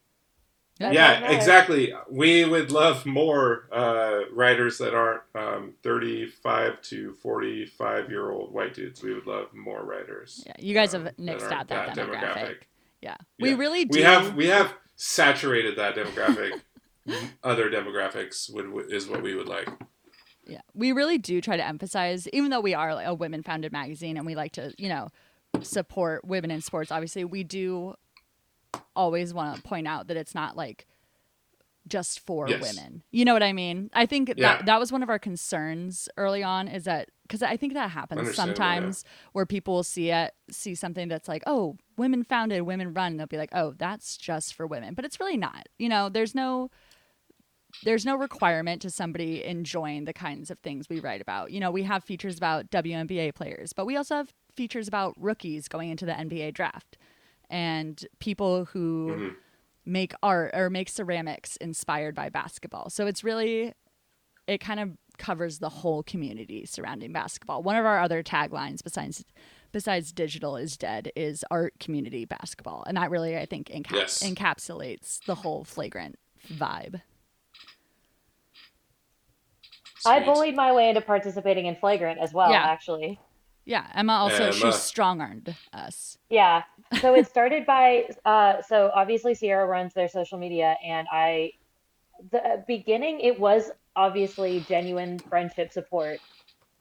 That's 0.78 0.94
yeah, 0.94 1.32
exactly. 1.32 1.94
We 2.12 2.44
would 2.44 2.70
love 2.70 3.06
more 3.06 3.70
uh, 3.72 4.24
writers 4.34 4.78
that 4.80 4.94
aren't 4.94 5.22
um, 5.34 5.74
35 5.84 6.82
to 6.82 7.14
45 7.14 8.10
year 8.10 8.30
old 8.30 8.54
white 8.54 8.74
dudes. 8.74 9.02
We 9.02 9.14
would 9.14 9.26
love 9.26 9.54
more 9.54 9.86
writers. 9.86 10.44
Yeah, 10.46 10.52
you 10.60 10.74
guys 10.74 10.94
um, 10.94 11.06
have 11.06 11.16
nixed 11.16 11.44
aren't 11.44 11.54
out 11.54 11.68
that, 11.70 11.96
demographic. 11.96 12.56
Yeah. 13.02 13.16
Yeah. 13.16 13.16
We 13.40 13.54
really 13.54 13.86
do. 13.86 14.00
We 14.00 14.04
have 14.04 14.36
we 14.36 14.48
have 14.48 14.74
saturated 14.98 15.78
that 15.78 15.96
demographic. 15.96 16.60
Other 17.44 17.70
demographics 17.70 18.52
would, 18.52 18.70
would 18.72 18.92
is 18.92 19.08
what 19.08 19.22
we 19.22 19.34
would 19.36 19.48
like. 19.48 19.70
Yeah, 20.48 20.62
we 20.74 20.92
really 20.92 21.18
do 21.18 21.40
try 21.42 21.56
to 21.58 21.66
emphasize, 21.66 22.28
even 22.30 22.52
though 22.52 22.62
we 22.62 22.74
are 22.74 22.94
like, 22.94 23.08
a 23.08 23.14
women-founded 23.14 23.72
magazine 23.72 24.18
and 24.18 24.26
we 24.26 24.36
like 24.36 24.52
to, 24.54 24.74
you 24.78 24.90
know, 24.90 25.10
support 25.62 26.26
women 26.26 26.52
in 26.52 26.62
sports. 26.62 26.92
Obviously, 26.92 27.24
we 27.26 27.44
do 27.44 27.96
always 28.96 29.34
want 29.34 29.56
to 29.56 29.62
point 29.62 29.88
out 29.88 30.08
that 30.08 30.18
it's 30.18 30.36
not 30.36 30.56
like 30.56 30.86
just 31.88 32.20
for 32.22 32.50
Yes. 32.50 32.62
women. 32.62 33.04
You 33.12 33.26
know 33.26 33.34
what 33.34 33.44
I 33.44 33.54
mean? 33.54 33.92
I 33.94 34.06
think 34.08 34.30
Yeah. 34.30 34.56
that 34.58 34.66
that 34.66 34.80
was 34.80 34.92
one 34.92 35.04
of 35.04 35.10
our 35.10 35.20
concerns 35.20 36.10
early 36.18 36.42
on. 36.42 36.68
Is 36.68 36.86
that 36.86 37.10
because 37.24 37.44
I 37.44 37.58
think 37.58 37.74
that 37.74 37.92
happens 37.92 38.34
sometimes 38.36 39.04
where 39.34 39.46
people 39.46 39.76
will 39.76 39.84
see 39.84 40.10
it, 40.12 40.34
see 40.50 40.74
something 40.76 41.08
that's 41.08 41.28
like, 41.28 41.44
oh, 41.46 41.78
women 41.98 42.24
founded, 42.24 42.64
women 42.64 42.94
run, 42.94 43.12
and 43.14 43.20
they'll 43.20 43.28
be 43.28 43.38
like, 43.38 43.54
oh, 43.54 43.74
that's 43.78 44.18
just 44.18 44.54
for 44.56 44.66
women, 44.66 44.94
but 44.96 45.06
it's 45.06 45.20
really 45.20 45.38
not. 45.38 45.68
You 45.78 45.90
know, 45.90 46.10
there's 46.10 46.34
no 46.36 46.72
there's 47.84 48.06
no 48.06 48.16
requirement 48.16 48.82
to 48.82 48.90
somebody 48.90 49.44
enjoying 49.44 50.06
the 50.06 50.14
kinds 50.14 50.50
of 50.50 50.60
things 50.60 50.88
we 50.90 51.00
write 51.00 51.22
about. 51.22 51.52
You 51.52 51.60
know, 51.60 51.72
we 51.72 51.84
have 51.84 52.04
features 52.04 52.38
about 52.38 52.70
WNBA 52.72 53.34
players, 53.36 53.74
but 53.74 53.86
we 53.86 53.96
also 53.98 54.16
have 54.16 54.34
features 54.56 54.88
about 54.88 55.14
rookies 55.18 55.68
going 55.68 55.90
into 55.90 56.06
the 56.06 56.14
NBA 56.14 56.54
draft 56.54 56.98
and 57.50 58.06
people 58.20 58.66
who 58.66 59.08
Mhm. 59.10 59.36
make 59.86 60.14
art 60.24 60.52
or 60.56 60.70
make 60.70 60.90
ceramics 60.90 61.58
inspired 61.58 62.16
by 62.16 62.30
basketball. 62.30 62.90
So 62.90 63.06
it's 63.08 63.24
really 63.24 63.74
it 64.48 64.60
kind 64.60 64.80
of 64.80 64.96
covers 65.18 65.58
the 65.58 65.70
whole 65.70 66.04
community 66.04 66.68
surrounding 66.68 67.12
basketball. 67.12 67.64
One 67.64 67.76
of 67.78 67.86
our 67.86 68.00
other 68.00 68.22
taglines 68.22 68.84
besides 68.84 69.26
besides 69.72 70.14
digital 70.14 70.56
is 70.56 70.78
dead 70.78 71.12
is 71.16 71.44
art 71.52 71.74
community 71.80 72.26
basketball. 72.26 72.84
And 72.88 72.96
that 72.96 73.10
really 73.12 73.36
I 73.38 73.46
think 73.46 73.68
encaps- 73.70 73.92
Yes. 73.92 74.24
encapsulates 74.24 75.24
the 75.26 75.36
whole 75.36 75.64
flagrant 75.64 76.18
vibe. 76.48 77.02
I 80.06 80.24
bullied 80.24 80.56
my 80.56 80.74
way 80.74 80.90
into 80.90 81.02
participating 81.02 81.66
in 81.66 81.76
flagrant 81.76 82.20
as 82.20 82.34
well. 82.34 82.52
Yeah. 82.52 82.64
Actually. 82.64 83.20
Yeah, 83.66 83.88
Emma 83.96 84.14
also 84.14 84.44
Emma. 84.44 84.54
she 84.54 84.72
strong 84.72 85.22
armed 85.22 85.56
us. 85.74 86.18
Yeah. 86.30 86.64
So 87.02 87.16
it 87.16 87.28
started 87.28 87.66
by 87.66 88.10
uh 88.24 88.62
so 88.62 88.92
obviously 88.94 89.36
Ciara 89.36 89.66
runs 89.66 89.94
their 89.94 90.08
social 90.08 90.38
media 90.38 90.78
and 90.86 91.08
I 91.12 91.54
the 92.32 92.64
beginning 92.68 93.20
it 93.22 93.40
was 93.40 93.72
obviously 93.96 94.60
genuine 94.68 95.20
friendship 95.20 95.74
support. 95.74 96.20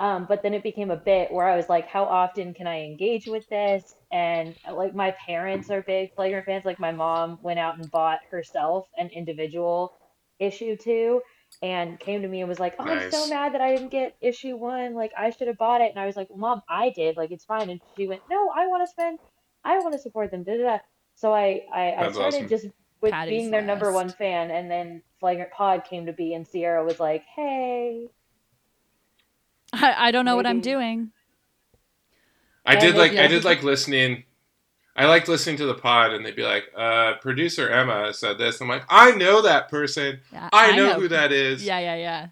Um, 0.00 0.26
but 0.28 0.42
then 0.42 0.54
it 0.54 0.64
became 0.64 0.90
a 0.90 0.96
bit 0.96 1.30
where 1.32 1.48
I 1.48 1.56
was 1.56 1.68
like, 1.68 1.86
how 1.86 2.04
often 2.04 2.52
can 2.52 2.66
I 2.66 2.82
engage 2.82 3.28
with 3.28 3.48
this? 3.48 3.94
And 4.10 4.54
like 4.70 4.94
my 4.94 5.12
parents 5.12 5.70
are 5.70 5.82
big 5.82 6.14
Flagrant 6.14 6.46
fans. 6.46 6.64
Like 6.64 6.80
my 6.80 6.90
mom 6.92 7.38
went 7.42 7.60
out 7.60 7.78
and 7.78 7.90
bought 7.90 8.18
herself 8.30 8.88
an 8.98 9.08
individual 9.08 9.94
issue 10.40 10.76
two 10.76 11.22
and 11.62 11.98
came 11.98 12.22
to 12.22 12.28
me 12.28 12.40
and 12.40 12.48
was 12.48 12.60
like, 12.60 12.74
Oh, 12.78 12.84
I'm 12.84 13.10
so 13.10 13.26
mad 13.26 13.54
that 13.54 13.60
I 13.60 13.74
didn't 13.74 13.90
get 13.90 14.16
issue 14.20 14.56
one. 14.56 14.94
Like 14.94 15.12
I 15.16 15.30
should 15.30 15.48
have 15.48 15.58
bought 15.58 15.80
it. 15.80 15.90
And 15.90 15.98
I 15.98 16.06
was 16.06 16.16
like, 16.16 16.28
Mom, 16.34 16.62
I 16.68 16.90
did. 16.90 17.16
Like 17.16 17.30
it's 17.30 17.44
fine. 17.44 17.70
And 17.70 17.80
she 17.96 18.06
went, 18.06 18.22
No, 18.30 18.50
I 18.54 18.66
want 18.66 18.86
to 18.86 18.90
spend 18.90 19.18
I 19.64 19.78
want 19.78 19.92
to 19.94 19.98
support 19.98 20.30
them. 20.30 20.42
Da, 20.44 20.56
da, 20.56 20.62
da. 20.62 20.78
So 21.16 21.32
I, 21.32 21.62
I, 21.72 21.92
I 21.92 22.12
started 22.12 22.44
awesome. 22.44 22.48
just 22.48 22.66
with 23.00 23.12
Patty's 23.12 23.30
being 23.30 23.50
their 23.50 23.62
number 23.62 23.92
one 23.92 24.10
fan, 24.10 24.50
and 24.50 24.70
then 24.70 25.02
Flagrant 25.20 25.52
Pod 25.52 25.84
came 25.84 26.06
to 26.06 26.12
be, 26.12 26.34
and 26.34 26.50
Ciara 26.50 26.84
was 26.84 26.98
like, 27.00 27.24
"Hey, 27.34 28.08
I, 29.72 30.08
I 30.08 30.10
don't 30.10 30.24
know 30.24 30.36
what 30.36 30.46
I'm 30.46 30.60
doing. 30.60 31.12
I 32.66 32.74
Yeah, 32.74 32.80
did 32.80 32.96
like 32.96 33.12
yeah. 33.12 33.24
I 33.24 33.26
did 33.26 33.44
like 33.44 33.62
listening. 33.62 34.24
I 34.96 35.06
liked 35.06 35.26
listening 35.28 35.56
to 35.56 35.66
the 35.66 35.74
pod, 35.74 36.12
and 36.12 36.24
they'd 36.24 36.36
be 36.36 36.44
like, 36.44 36.70
uh, 36.76 37.14
"Producer 37.14 37.68
Emma 37.68 38.12
said 38.14 38.38
this." 38.38 38.60
I'm 38.60 38.68
like, 38.68 38.84
"I 38.88 39.12
know 39.12 39.42
that 39.42 39.68
person. 39.68 40.20
Yeah, 40.32 40.48
I, 40.52 40.76
know, 40.76 40.94
who 40.94 41.08
that 41.08 41.32
is." 41.32 41.64
Yeah, 41.64 41.80
yeah, 41.80 41.96
yeah. 41.96 42.28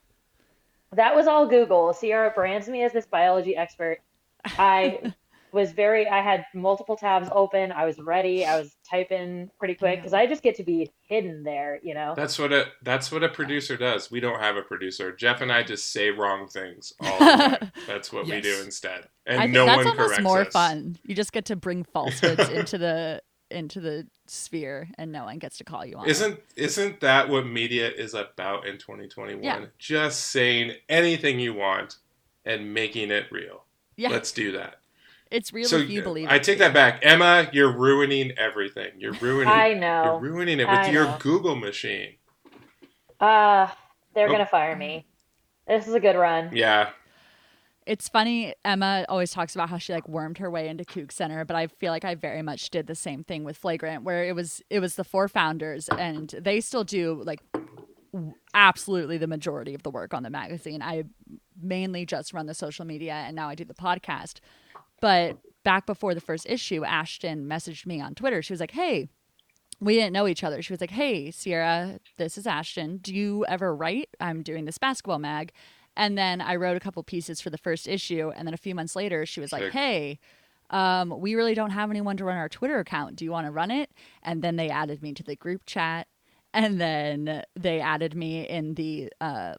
that 0.92 1.14
was 1.16 1.26
all 1.26 1.46
Google." 1.46 1.92
Ciara 1.92 2.30
brands 2.30 2.68
me 2.68 2.84
as 2.84 2.92
this 2.92 3.06
biology 3.06 3.56
expert. 3.56 3.98
I 4.44 5.12
was 5.52 5.72
very, 5.72 6.08
I 6.08 6.22
had 6.22 6.46
multiple 6.54 6.96
tabs 6.96 7.28
open. 7.30 7.72
I 7.72 7.84
was 7.84 7.98
ready. 7.98 8.44
I 8.46 8.58
was 8.58 8.74
typing 8.88 9.50
pretty 9.58 9.74
quick 9.74 9.98
because 9.98 10.14
I 10.14 10.26
just 10.26 10.42
get 10.42 10.56
to 10.56 10.64
be 10.64 10.90
hidden 11.06 11.42
there, 11.42 11.78
you 11.82 11.94
know. 11.94 12.14
That's 12.16 12.38
what 12.38 12.52
a 12.52 12.66
that's 12.82 13.12
what 13.12 13.22
a 13.22 13.28
producer 13.28 13.76
does. 13.76 14.10
We 14.10 14.20
don't 14.20 14.40
have 14.40 14.56
a 14.56 14.62
producer. 14.62 15.14
Jeff 15.14 15.40
and 15.42 15.52
I 15.52 15.62
just 15.62 15.92
say 15.92 16.10
wrong 16.10 16.48
things 16.48 16.92
all 17.00 17.18
the 17.18 17.26
time. 17.26 17.72
That's 17.86 18.12
what 18.12 18.26
we 18.26 18.40
do 18.40 18.60
instead, 18.62 19.08
and 19.26 19.38
I 19.40 19.42
think 19.44 19.54
no 19.54 19.66
that's 19.66 19.76
one 19.76 19.86
almost 19.88 20.06
corrects 20.08 20.22
more 20.22 20.40
us. 20.42 20.52
fun. 20.52 20.96
You 21.04 21.14
just 21.14 21.32
get 21.32 21.44
to 21.46 21.56
bring 21.56 21.84
falsehoods 21.84 22.48
into 22.48 22.78
the 22.78 23.22
into 23.50 23.80
the 23.80 24.06
sphere, 24.26 24.88
and 24.96 25.12
no 25.12 25.24
one 25.24 25.38
gets 25.38 25.58
to 25.58 25.64
call 25.64 25.84
you 25.84 25.96
on. 25.96 26.08
isn't 26.08 26.40
isn't 26.56 27.00
that 27.00 27.28
what 27.28 27.46
media 27.46 27.90
is 27.90 28.14
about 28.14 28.66
in 28.66 28.78
2021? 28.78 29.42
Yeah. 29.42 29.66
Just 29.78 30.26
saying 30.26 30.72
anything 30.88 31.38
you 31.38 31.54
want 31.54 31.96
and 32.44 32.72
making 32.72 33.10
it 33.10 33.26
real. 33.30 33.64
Yeah, 33.96 34.08
Let's 34.08 34.32
do 34.32 34.52
that. 34.52 34.76
It's 35.32 35.52
real 35.52 35.66
so 35.66 35.78
if 35.78 35.88
you 35.90 36.02
believe. 36.02 36.28
I 36.28 36.38
take 36.38 36.58
that 36.58 36.72
back, 36.74 37.00
Emma. 37.02 37.48
You're 37.52 37.72
ruining 37.76 38.32
everything. 38.38 38.92
You're 38.98 39.14
ruining. 39.14 39.48
I 39.52 39.72
know. 39.74 40.04
You're 40.22 40.32
ruining 40.32 40.60
it 40.60 40.68
with 40.68 40.78
I 40.78 40.90
your 40.90 41.04
know. 41.06 41.16
Google 41.20 41.56
machine. 41.56 42.16
Uh, 43.18 43.68
they're 44.14 44.28
Oh. 44.28 44.32
gonna 44.32 44.46
fire 44.46 44.76
me. 44.76 45.06
This 45.66 45.88
is 45.88 45.94
a 45.94 46.00
good 46.00 46.16
run. 46.16 46.50
Yeah, 46.52 46.90
It's 47.86 48.08
funny. 48.08 48.54
Emma 48.64 49.04
always 49.08 49.32
talks 49.32 49.54
about 49.56 49.68
how 49.70 49.78
she 49.78 49.92
like 49.92 50.06
wormed 50.08 50.38
her 50.38 50.50
way 50.50 50.68
into 50.68 50.84
Coug 50.84 51.10
Center, 51.10 51.44
but 51.44 51.56
I 51.56 51.66
feel 51.68 51.90
like 51.92 52.04
I 52.04 52.14
very 52.14 52.42
much 52.42 52.70
did 52.70 52.86
the 52.86 52.94
same 52.94 53.24
thing 53.24 53.42
with 53.42 53.56
Flagrant, 53.56 54.04
where 54.04 54.24
it 54.24 54.34
was 54.36 54.62
it 54.70 54.78
was 54.80 54.94
the 54.96 55.04
four 55.04 55.26
founders, 55.28 55.88
and 55.88 56.28
they 56.40 56.60
still 56.60 56.84
do 56.84 57.22
like 57.24 57.40
absolutely 58.54 59.18
the 59.18 59.26
majority 59.26 59.74
of 59.74 59.82
the 59.82 59.90
work 59.90 60.12
on 60.14 60.22
the 60.22 60.30
magazine. 60.30 60.82
I 60.82 61.04
mainly 61.60 62.04
just 62.06 62.32
run 62.32 62.46
the 62.46 62.54
social 62.54 62.84
media, 62.84 63.14
and 63.14 63.34
now 63.34 63.48
I 63.48 63.54
do 63.54 63.64
the 63.64 63.74
podcast. 63.74 64.40
But 65.02 65.36
back 65.64 65.84
before 65.84 66.14
the 66.14 66.22
first 66.22 66.46
issue, 66.48 66.82
Ashton 66.82 67.46
messaged 67.46 67.84
me 67.84 68.00
on 68.00 68.14
Twitter. 68.14 68.40
She 68.40 68.54
was 68.54 68.60
like, 68.60 68.70
"Hey." 68.70 69.10
We 69.80 69.94
didn't 69.94 70.12
know 70.12 70.28
each 70.28 70.44
other. 70.44 70.62
She 70.62 70.72
was 70.72 70.80
like, 70.80 70.92
"Hey, 70.92 71.32
Ciara, 71.32 71.98
this 72.16 72.38
is 72.38 72.46
Ashton. 72.46 72.98
Do 72.98 73.12
you 73.12 73.44
ever 73.46 73.74
write? 73.74 74.10
I'm 74.20 74.42
doing 74.42 74.64
this 74.64 74.78
basketball 74.78 75.18
mag." 75.18 75.52
And 75.96 76.16
then 76.16 76.40
I 76.40 76.56
wrote 76.56 76.76
a 76.76 76.80
couple 76.80 77.02
pieces 77.02 77.40
for 77.40 77.50
the 77.50 77.58
first 77.58 77.86
issue. 77.86 78.32
And 78.34 78.46
then 78.46 78.54
a 78.54 78.58
few 78.58 78.74
months 78.74 78.96
later, 78.96 79.26
she 79.26 79.40
was 79.40 79.52
like, 79.52 79.72
hey, 79.72 80.18
um, 80.70 81.20
we 81.20 81.34
really 81.34 81.54
don't 81.54 81.70
have 81.70 81.90
anyone 81.90 82.16
to 82.16 82.24
run 82.24 82.38
our 82.38 82.48
Twitter 82.48 82.78
account. 82.78 83.16
Do 83.16 83.24
you 83.24 83.30
want 83.30 83.46
to 83.46 83.50
run 83.52 83.70
it? 83.70 83.90
And 84.22 84.42
then 84.42 84.56
they 84.56 84.70
added 84.70 85.02
me 85.02 85.12
to 85.14 85.22
the 85.22 85.36
group 85.36 85.62
chat. 85.66 86.08
And 86.54 86.80
then 86.80 87.42
they 87.54 87.80
added 87.80 88.14
me 88.14 88.48
in 88.48 88.74
the 88.74 89.12
uh, 89.20 89.54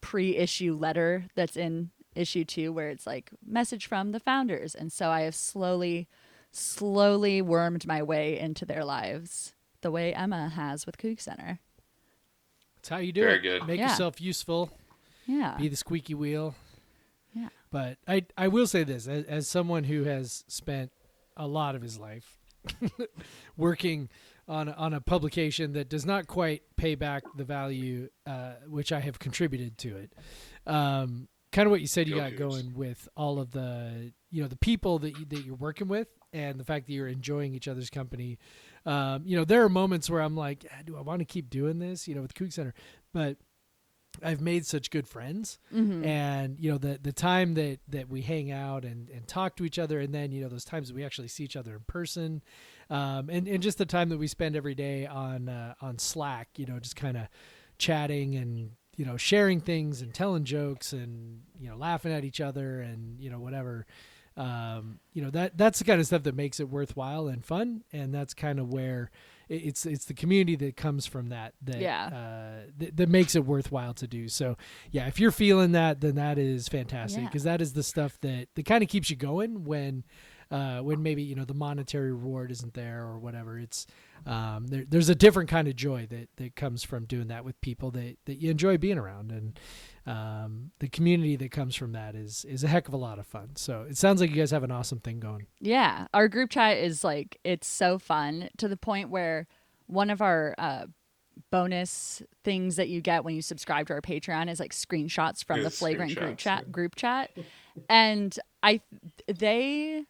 pre 0.00 0.36
issue 0.36 0.74
letter 0.74 1.26
that's 1.34 1.56
in 1.56 1.90
issue 2.14 2.44
two, 2.44 2.72
where 2.72 2.88
it's 2.90 3.06
like, 3.06 3.30
message 3.46 3.86
from 3.86 4.12
the 4.12 4.20
founders. 4.20 4.74
And 4.74 4.92
so 4.92 5.10
I 5.10 5.22
have 5.22 5.34
slowly, 5.34 6.08
slowly 6.52 7.40
wormed 7.42 7.86
my 7.86 8.02
way 8.02 8.38
into 8.38 8.64
their 8.64 8.84
lives 8.84 9.54
the 9.82 9.90
way 9.90 10.12
Emma 10.14 10.48
has 10.50 10.86
with 10.86 10.98
Coug 10.98 11.20
Center. 11.20 11.58
That's 12.76 12.88
how 12.88 12.98
you 12.98 13.12
do 13.12 13.22
Very 13.22 13.38
it. 13.38 13.42
good. 13.42 13.66
Make 13.66 13.78
Yeah. 13.78 13.90
yourself 13.90 14.20
useful. 14.20 14.70
Yeah. 15.26 15.56
Be 15.58 15.68
the 15.68 15.76
squeaky 15.76 16.14
wheel. 16.14 16.54
Yeah. 17.34 17.48
But 17.70 17.98
I 18.08 18.26
I 18.36 18.48
will 18.48 18.66
say 18.66 18.82
this 18.84 19.06
as, 19.06 19.24
as 19.26 19.46
someone 19.48 19.84
who 19.84 20.04
has 20.04 20.44
spent 20.48 20.90
a 21.36 21.46
lot 21.46 21.74
of 21.76 21.82
his 21.82 21.98
life 21.98 22.38
working 23.56 24.08
on 24.48 24.68
a, 24.68 24.72
on 24.72 24.92
a 24.94 25.00
publication 25.00 25.72
that 25.74 25.88
does 25.88 26.04
not 26.04 26.26
quite 26.26 26.62
pay 26.76 26.94
back 26.94 27.22
the 27.36 27.44
value 27.44 28.08
uh, 28.26 28.54
which 28.66 28.90
I 28.92 29.00
have 29.00 29.18
contributed 29.18 29.78
to 29.78 29.96
it. 29.96 30.12
Um, 30.66 31.28
kind 31.52 31.66
of 31.66 31.70
what 31.70 31.80
you 31.80 31.86
said 31.86 32.06
you 32.08 32.14
Go 32.16 32.20
got 32.20 32.32
Cougs. 32.32 32.38
going 32.38 32.74
with 32.74 33.08
all 33.16 33.38
of 33.40 33.50
the 33.52 34.12
you 34.30 34.42
know 34.42 34.48
the 34.48 34.56
people 34.56 34.98
that 35.00 35.18
you, 35.18 35.24
that 35.26 35.44
you're 35.44 35.54
working 35.56 35.88
with 35.88 36.08
and 36.32 36.58
the 36.60 36.64
fact 36.64 36.86
that 36.86 36.92
you're 36.92 37.08
enjoying 37.08 37.54
each 37.54 37.66
other's 37.68 37.90
company. 37.90 38.38
Um, 38.86 39.22
you 39.24 39.36
know 39.36 39.44
there 39.44 39.62
are 39.64 39.68
moments 39.68 40.08
where 40.08 40.22
I'm 40.22 40.36
like, 40.36 40.64
"Ah, 40.72 40.82
do 40.84 40.96
I 40.96 41.00
want 41.00 41.18
to 41.20 41.24
keep 41.24 41.50
doing 41.50 41.78
this? 41.80 42.06
You 42.08 42.14
know, 42.14 42.22
with 42.22 42.32
the 42.34 42.44
Coug 42.44 42.52
Center, 42.52 42.72
but 43.12 43.36
I've 44.22 44.40
made 44.40 44.66
such 44.66 44.90
good 44.90 45.06
friends 45.06 45.58
Mhm. 45.72 46.04
and 46.04 46.58
you 46.58 46.70
know 46.70 46.78
the 46.78 46.98
the 47.00 47.12
time 47.12 47.54
that 47.54 47.78
that 47.88 48.08
we 48.08 48.22
hang 48.22 48.50
out 48.50 48.84
and 48.84 49.08
and 49.08 49.26
talk 49.28 49.54
to 49.56 49.64
each 49.64 49.78
other 49.78 50.00
and 50.00 50.12
then 50.12 50.32
you 50.32 50.42
know 50.42 50.48
those 50.48 50.64
times 50.64 50.88
that 50.88 50.94
we 50.96 51.04
actually 51.04 51.28
see 51.28 51.44
each 51.44 51.54
other 51.56 51.74
in 51.76 51.82
person 51.86 52.42
um 52.90 53.30
and 53.30 53.46
and 53.46 53.62
just 53.62 53.78
the 53.78 53.86
time 53.86 54.08
that 54.08 54.18
we 54.18 54.26
spend 54.26 54.56
every 54.56 54.74
day 54.74 55.06
on 55.06 55.48
uh, 55.48 55.74
on 55.80 55.96
slack 55.98 56.48
you 56.56 56.66
know 56.66 56.80
just 56.80 56.96
kind 56.96 57.16
of 57.16 57.28
chatting 57.78 58.34
and 58.34 58.72
you 59.00 59.06
know 59.06 59.16
sharing 59.16 59.60
things 59.60 60.02
and 60.02 60.12
telling 60.12 60.44
jokes 60.44 60.92
and 60.92 61.40
you 61.58 61.68
know 61.70 61.76
laughing 61.76 62.12
at 62.12 62.22
each 62.22 62.40
other 62.40 62.80
and 62.80 63.18
you 63.18 63.30
know 63.30 63.40
whatever 63.40 63.86
um 64.36 65.00
you 65.14 65.22
know 65.22 65.30
that 65.30 65.56
that's 65.56 65.78
the 65.78 65.84
kind 65.86 66.00
of 66.00 66.06
stuff 66.06 66.22
that 66.22 66.34
makes 66.34 66.60
it 66.60 66.68
worthwhile 66.68 67.26
and 67.28 67.44
fun 67.44 67.82
and 67.92 68.12
that's 68.14 68.34
kind 68.34 68.58
of 68.60 68.68
where 68.72 69.10
it- 69.48 69.62
it's 69.68 69.86
it's 69.86 70.04
the 70.04 70.14
community 70.14 70.54
that 70.54 70.76
comes 70.76 71.06
from 71.06 71.30
that 71.30 71.54
that 71.62 71.80
Yeah. 71.80 72.06
uh, 72.06 72.70
that, 72.78 72.96
that 72.98 73.08
makes 73.08 73.34
it 73.34 73.44
worthwhile 73.44 73.94
to 73.94 74.06
do 74.06 74.28
so 74.28 74.56
yeah 74.90 75.06
if 75.08 75.18
you're 75.18 75.32
feeling 75.32 75.72
that 75.72 76.00
then 76.00 76.14
that 76.16 76.36
is 76.38 76.68
fantastic 76.68 77.22
Yeah. 77.22 77.28
because 77.28 77.44
that 77.44 77.60
is 77.62 77.72
the 77.72 77.82
stuff 77.82 78.18
that 78.20 78.48
that 78.54 78.66
kind 78.66 78.82
of 78.84 78.88
keeps 78.90 79.08
you 79.10 79.16
going 79.16 79.64
when 79.64 80.04
uh, 80.50 80.78
when 80.80 81.02
maybe 81.02 81.22
you 81.22 81.34
know 81.34 81.44
the 81.44 81.54
monetary 81.54 82.12
reward 82.12 82.50
isn't 82.50 82.74
there 82.74 83.02
or 83.02 83.18
whatever 83.18 83.58
it's 83.58 83.86
um, 84.26 84.66
there, 84.66 84.84
there's 84.88 85.08
a 85.08 85.14
different 85.14 85.48
kind 85.48 85.68
of 85.68 85.76
joy 85.76 86.06
that 86.10 86.28
that 86.36 86.56
comes 86.56 86.82
from 86.82 87.04
doing 87.06 87.28
that 87.28 87.44
with 87.44 87.60
people 87.60 87.90
that 87.92 88.16
that 88.26 88.36
you 88.36 88.50
enjoy 88.50 88.76
being 88.78 88.98
around. 88.98 89.32
And 89.32 89.58
um, 90.06 90.70
the 90.78 90.88
community 90.88 91.36
that 91.36 91.50
comes 91.50 91.74
from 91.74 91.92
that 91.92 92.14
is 92.14 92.44
is 92.44 92.64
a 92.64 92.68
heck 92.68 92.88
of 92.88 92.94
a 92.94 92.98
lot 92.98 93.18
of 93.18 93.26
fun. 93.26 93.50
So 93.56 93.86
it 93.88 93.96
sounds 93.96 94.20
like 94.20 94.30
you 94.30 94.36
guys 94.36 94.50
have 94.50 94.62
an 94.64 94.70
awesome 94.70 95.00
thing 95.00 95.20
going. 95.20 95.46
Yeah, 95.60 96.06
our 96.12 96.28
group 96.28 96.50
chat 96.50 96.78
is 96.78 97.04
like 97.04 97.38
it's 97.44 97.66
so 97.66 97.98
fun 97.98 98.50
to 98.58 98.68
the 98.68 98.76
point 98.76 99.10
where 99.10 99.46
one 99.86 100.10
of 100.10 100.20
our 100.20 100.54
uh, 100.58 100.86
bonus 101.50 102.22
things 102.44 102.76
that 102.76 102.88
you 102.88 103.00
get 103.00 103.24
when 103.24 103.34
you 103.34 103.42
subscribe 103.42 103.86
to 103.86 103.94
our 103.94 104.02
Patreon 104.02 104.50
is 104.50 104.60
like 104.60 104.72
screenshots 104.72 105.44
from 105.44 105.58
Yeah, 105.58 105.64
the 105.64 105.70
flagrant 105.70 106.16
group 106.16 106.36
chat 106.36 106.64
yeah. 106.66 106.70
group 106.70 106.94
chat, 106.94 107.30
and 107.88 108.38
I 108.62 108.82
they 109.26 110.04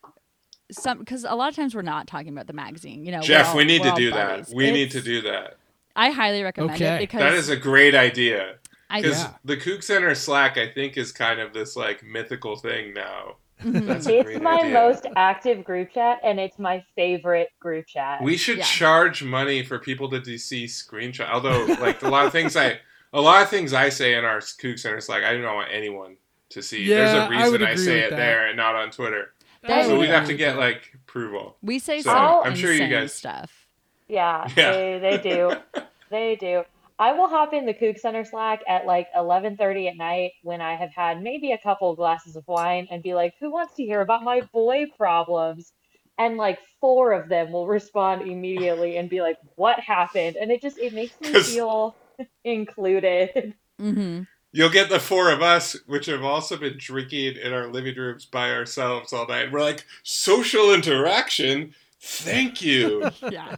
some 0.73 0.99
because 0.99 1.25
a 1.25 1.35
lot 1.35 1.49
of 1.49 1.57
times 1.57 1.75
we're 1.75 1.83
not 1.83 2.07
talking 2.07 2.29
about 2.29 2.47
the 2.47 2.53
magazine. 2.53 3.05
You 3.05 3.13
know, 3.13 3.21
Jeff, 3.21 3.49
all- 3.49 3.57
we 3.57 3.65
need 3.65 3.83
to 3.83 3.93
do 3.95 4.11
buddies. 4.11 4.47
that. 4.49 4.55
We 4.55 4.71
need 4.71 4.91
to 4.93 5.01
do 5.01 5.21
that. 5.23 5.57
I 5.97 6.11
highly 6.11 6.43
recommend 6.43 6.75
Okay. 6.81 6.97
it 6.97 6.99
because 7.01 7.21
That 7.21 7.35
is 7.35 7.49
a 7.49 7.57
great 7.57 7.95
idea. 7.95 8.57
I 8.89 9.03
Because 9.03 9.23
Yeah. 9.23 9.33
the 9.45 9.57
Coug 9.57 9.83
Center 9.85 10.15
Slack, 10.15 10.57
I 10.59 10.69
think, 10.69 10.97
is 10.97 11.13
kind 11.13 11.41
of 11.41 11.53
this 11.53 11.77
like 11.77 12.03
mythical 12.03 12.57
thing 12.57 12.95
now. 12.95 13.37
Mhm. 13.63 13.87
That's 13.87 14.07
It's 14.07 14.41
my 14.41 14.61
idea. 14.61 14.71
most 14.73 15.07
active 15.17 15.65
group 15.65 15.93
chat, 15.93 16.19
and 16.25 16.41
it's 16.41 16.59
my 16.59 16.83
favorite 16.97 17.51
group 17.61 17.87
chat. 17.87 18.23
We 18.23 18.37
should 18.39 18.59
Yeah. 18.59 18.65
charge 18.65 19.23
money 19.23 19.63
for 19.63 19.79
people 19.79 20.09
to 20.11 20.19
de- 20.21 20.39
see 20.39 20.65
screenshot. 20.65 21.29
Although, 21.31 21.67
like 21.79 22.03
a 22.03 22.09
lot 22.09 22.25
of 22.25 22.33
things 22.33 22.57
I, 22.57 22.81
a 23.13 23.21
lot 23.21 23.43
of 23.43 23.51
things 23.51 23.75
I 23.75 23.91
say 23.91 24.15
in 24.15 24.25
our 24.25 24.39
Coug 24.39 24.79
Center 24.79 25.01
Slack, 25.01 25.25
I 25.25 25.35
do 25.35 25.43
not 25.43 25.55
want 25.57 25.69
anyone 25.73 26.17
to 26.51 26.63
see. 26.63 26.89
There's 26.89 27.13
Yeah, 27.13 27.17
a 27.17 27.27
I 27.27 27.29
would 27.29 27.37
reason 27.61 27.63
I, 27.65 27.71
agree 27.73 27.85
say 27.85 27.99
it 28.01 28.11
that. 28.11 28.17
there 28.17 28.47
and 28.47 28.57
not 28.57 28.75
on 28.77 28.91
Twitter. 28.91 29.35
That 29.63 29.87
so 29.87 29.99
we'd 29.99 30.07
have 30.09 30.27
to 30.29 30.35
get 30.35 30.57
like 30.57 30.91
approval. 30.95 31.57
we 31.63 31.79
say 31.79 32.01
So, 32.03 32.11
some 32.11 32.43
I'm 32.45 32.55
sure 32.55 32.71
you 32.73 32.83
insane 32.83 32.91
guys- 32.91 33.13
stuff. 33.15 33.67
Yeah, 34.09 34.49
Yeah. 34.57 34.73
They, 34.73 34.99
they 34.99 35.19
do. 35.19 35.53
they 36.11 36.37
do. 36.37 36.65
I 36.99 37.13
will 37.13 37.29
hop 37.29 37.53
in 37.55 37.65
the 37.65 37.73
Coug 37.73 37.99
Center 37.99 38.25
Slack 38.25 38.61
at 38.69 38.85
like 38.85 39.07
11:30 39.17 39.89
at 39.91 39.97
night 39.97 40.33
when 40.43 40.61
I 40.61 40.75
have 40.75 40.91
had 40.91 41.23
maybe 41.23 41.53
a 41.53 41.59
couple 41.59 41.95
glasses 41.95 42.37
of 42.37 42.47
wine 42.49 42.89
and 42.91 43.03
be 43.03 43.15
like, 43.15 43.35
"Who 43.41 43.51
wants 43.51 43.75
to 43.77 43.85
hear 43.85 44.01
about 44.01 44.23
my 44.23 44.41
boy 44.53 44.87
problems?" 44.99 45.73
And 46.19 46.37
like 46.37 46.59
four 46.81 47.13
of 47.13 47.29
them 47.31 47.53
will 47.53 47.67
respond 47.67 48.23
immediately 48.23 48.97
and 48.99 49.09
be 49.09 49.23
like, 49.23 49.39
"What 49.57 49.81
happened?" 49.81 50.37
And 50.37 50.51
it 50.51 50.61
just 50.61 50.77
it 50.79 50.93
makes 50.93 51.19
me 51.21 51.33
feel 51.43 51.95
included. 52.45 53.55
hmm 53.79 54.23
You'll 54.53 54.71
get 54.71 54.89
the 54.89 54.99
four 54.99 55.31
of 55.31 55.43
us, 55.43 55.77
which 55.87 56.07
have 56.07 56.25
also 56.25 56.57
been 56.57 56.77
drinking 56.77 57.37
in 57.37 57.53
our 57.53 57.69
living 57.69 57.97
rooms 57.97 58.25
by 58.25 58.51
ourselves 58.53 59.13
all 59.13 59.27
night. 59.27 59.53
We're 59.53 59.61
like, 59.61 59.85
social 60.03 60.75
interaction. 60.75 61.75
Thank 62.01 62.63
you. 62.63 63.11
Yeah, 63.31 63.57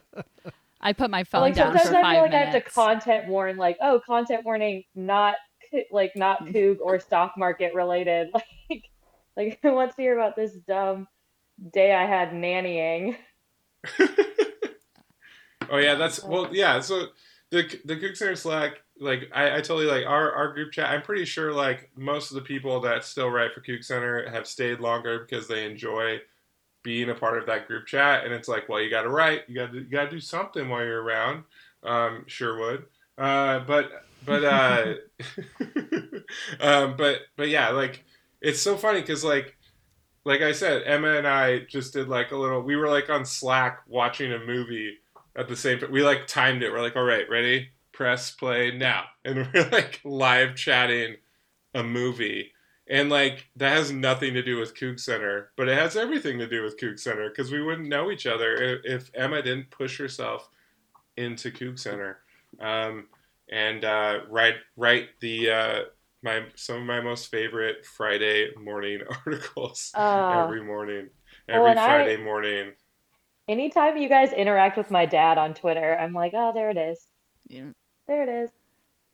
I 0.80 0.92
put 0.92 1.10
my 1.10 1.24
phone 1.24 1.42
like 1.42 1.54
down 1.54 1.78
sometimes 1.78 1.88
for 1.88 1.96
I 1.96 2.14
feel 2.14 2.22
like 2.22 2.30
minutes. 2.32 2.48
I 2.48 2.58
have 2.58 2.64
to 2.64 2.70
content 2.70 3.28
warn, 3.28 3.56
like, 3.56 3.78
oh, 3.80 4.00
content 4.04 4.44
warning, 4.44 4.84
not 4.94 5.36
like 5.90 6.12
not 6.16 6.44
Coug 6.46 6.78
or 6.80 6.98
stock 7.00 7.34
market 7.38 7.74
related. 7.74 8.30
Like, 8.68 8.90
like 9.36 9.58
who 9.62 9.72
wants 9.72 9.96
to 9.96 10.02
hear 10.02 10.18
about 10.18 10.36
this 10.36 10.52
dumb 10.66 11.08
day 11.72 11.94
I 11.94 12.04
had 12.04 12.32
nannying? 12.32 13.16
Oh 15.72 15.78
yeah, 15.78 15.94
that's 15.94 16.22
well, 16.22 16.48
yeah. 16.52 16.80
So 16.80 17.06
the 17.50 17.62
the 17.86 17.96
Coug 17.96 18.14
Center 18.14 18.36
Slack, 18.36 18.82
like 19.02 19.30
I, 19.34 19.56
I 19.56 19.60
totally 19.60 19.86
like 19.86 20.06
our 20.06 20.32
our 20.32 20.52
group 20.52 20.72
chat. 20.72 20.90
I'm 20.90 21.02
pretty 21.02 21.24
sure 21.24 21.52
like 21.52 21.90
most 21.96 22.30
of 22.30 22.36
the 22.36 22.42
people 22.42 22.80
that 22.80 23.04
still 23.04 23.28
write 23.30 23.52
for 23.52 23.60
Coug 23.60 23.84
Center 23.84 24.30
have 24.30 24.46
stayed 24.46 24.80
longer 24.80 25.20
because 25.20 25.48
they 25.48 25.66
enjoy 25.66 26.20
being 26.82 27.10
a 27.10 27.14
part 27.14 27.38
of 27.38 27.46
that 27.46 27.66
group 27.66 27.86
chat. 27.86 28.24
And 28.24 28.32
it's 28.32 28.48
like, 28.48 28.68
well, 28.68 28.80
you 28.80 28.90
got 28.90 29.02
to 29.02 29.08
write, 29.08 29.42
you 29.48 29.54
got 29.54 29.72
to 29.72 29.78
you 29.78 29.84
got 29.84 30.04
to 30.04 30.10
do 30.10 30.20
something 30.20 30.68
while 30.68 30.84
you're 30.84 31.02
around. 31.02 31.44
Um, 31.82 32.24
sure 32.26 32.58
would. 32.58 32.84
Uh, 33.18 33.60
but 33.60 34.04
but 34.24 34.44
uh, 34.44 34.94
um, 36.60 36.96
but 36.96 37.20
but 37.36 37.48
yeah, 37.48 37.70
like 37.70 38.04
it's 38.40 38.60
so 38.60 38.76
funny 38.76 39.00
because 39.00 39.24
like 39.24 39.56
like 40.24 40.40
I 40.40 40.52
said, 40.52 40.82
Emma 40.84 41.16
and 41.16 41.26
I 41.26 41.60
just 41.60 41.92
did 41.92 42.08
like 42.08 42.30
a 42.30 42.36
little. 42.36 42.62
We 42.62 42.76
were 42.76 42.88
like 42.88 43.10
on 43.10 43.24
Slack 43.24 43.80
watching 43.86 44.32
a 44.32 44.38
movie 44.38 44.98
at 45.36 45.48
the 45.48 45.56
same 45.56 45.78
time. 45.80 45.92
We 45.92 46.02
like 46.02 46.26
timed 46.26 46.62
it. 46.62 46.70
We're 46.70 46.82
like, 46.82 46.96
all 46.96 47.04
right, 47.04 47.28
ready, 47.28 47.70
press 48.02 48.32
play 48.32 48.72
now, 48.76 49.04
and 49.24 49.46
we're 49.54 49.68
like 49.70 50.00
live 50.04 50.56
chatting 50.56 51.16
a 51.74 51.82
movie. 51.82 52.52
And 52.88 53.08
like 53.08 53.46
that 53.56 53.70
has 53.76 53.92
nothing 53.92 54.34
to 54.34 54.42
do 54.42 54.58
with 54.58 54.74
Coug 54.74 54.98
Center, 54.98 55.50
but 55.56 55.68
it 55.68 55.78
has 55.78 55.96
everything 55.96 56.38
to 56.40 56.48
do 56.48 56.62
with 56.64 56.78
Coug 56.78 56.98
Center 56.98 57.28
because 57.28 57.52
we 57.52 57.62
wouldn't 57.62 57.88
know 57.88 58.10
each 58.10 58.26
other 58.26 58.54
if, 58.56 58.80
if 58.84 59.10
Emma 59.14 59.40
didn't 59.40 59.70
push 59.70 59.98
herself 59.98 60.48
into 61.16 61.50
Coug 61.52 61.78
Center, 61.78 62.18
um, 62.60 63.06
and 63.50 63.84
uh, 63.84 64.20
write 64.28 64.56
write 64.76 65.08
the 65.20 65.50
uh, 65.50 65.80
my 66.24 66.42
some 66.56 66.78
of 66.78 66.82
my 66.82 67.00
most 67.00 67.30
favorite 67.30 67.86
Friday 67.86 68.50
morning 68.60 69.00
articles 69.26 69.92
Uh, 69.94 70.42
every 70.44 70.62
morning, 70.64 71.08
oh, 71.48 71.54
every 71.54 71.70
and 71.70 71.78
I- 71.78 71.86
Friday 71.86 72.16
morning. 72.16 72.72
anytime 73.48 73.96
you 73.96 74.08
guys 74.08 74.32
interact 74.32 74.76
with 74.76 74.90
my 74.90 75.06
dad 75.06 75.38
on 75.38 75.54
Twitter, 75.54 75.96
I'm 75.98 76.12
like, 76.12 76.32
oh, 76.34 76.52
there 76.52 76.70
it 76.70 76.76
is. 76.76 76.98
Yeah. 77.48 77.70
There 78.06 78.22
it 78.22 78.28
is. 78.44 78.50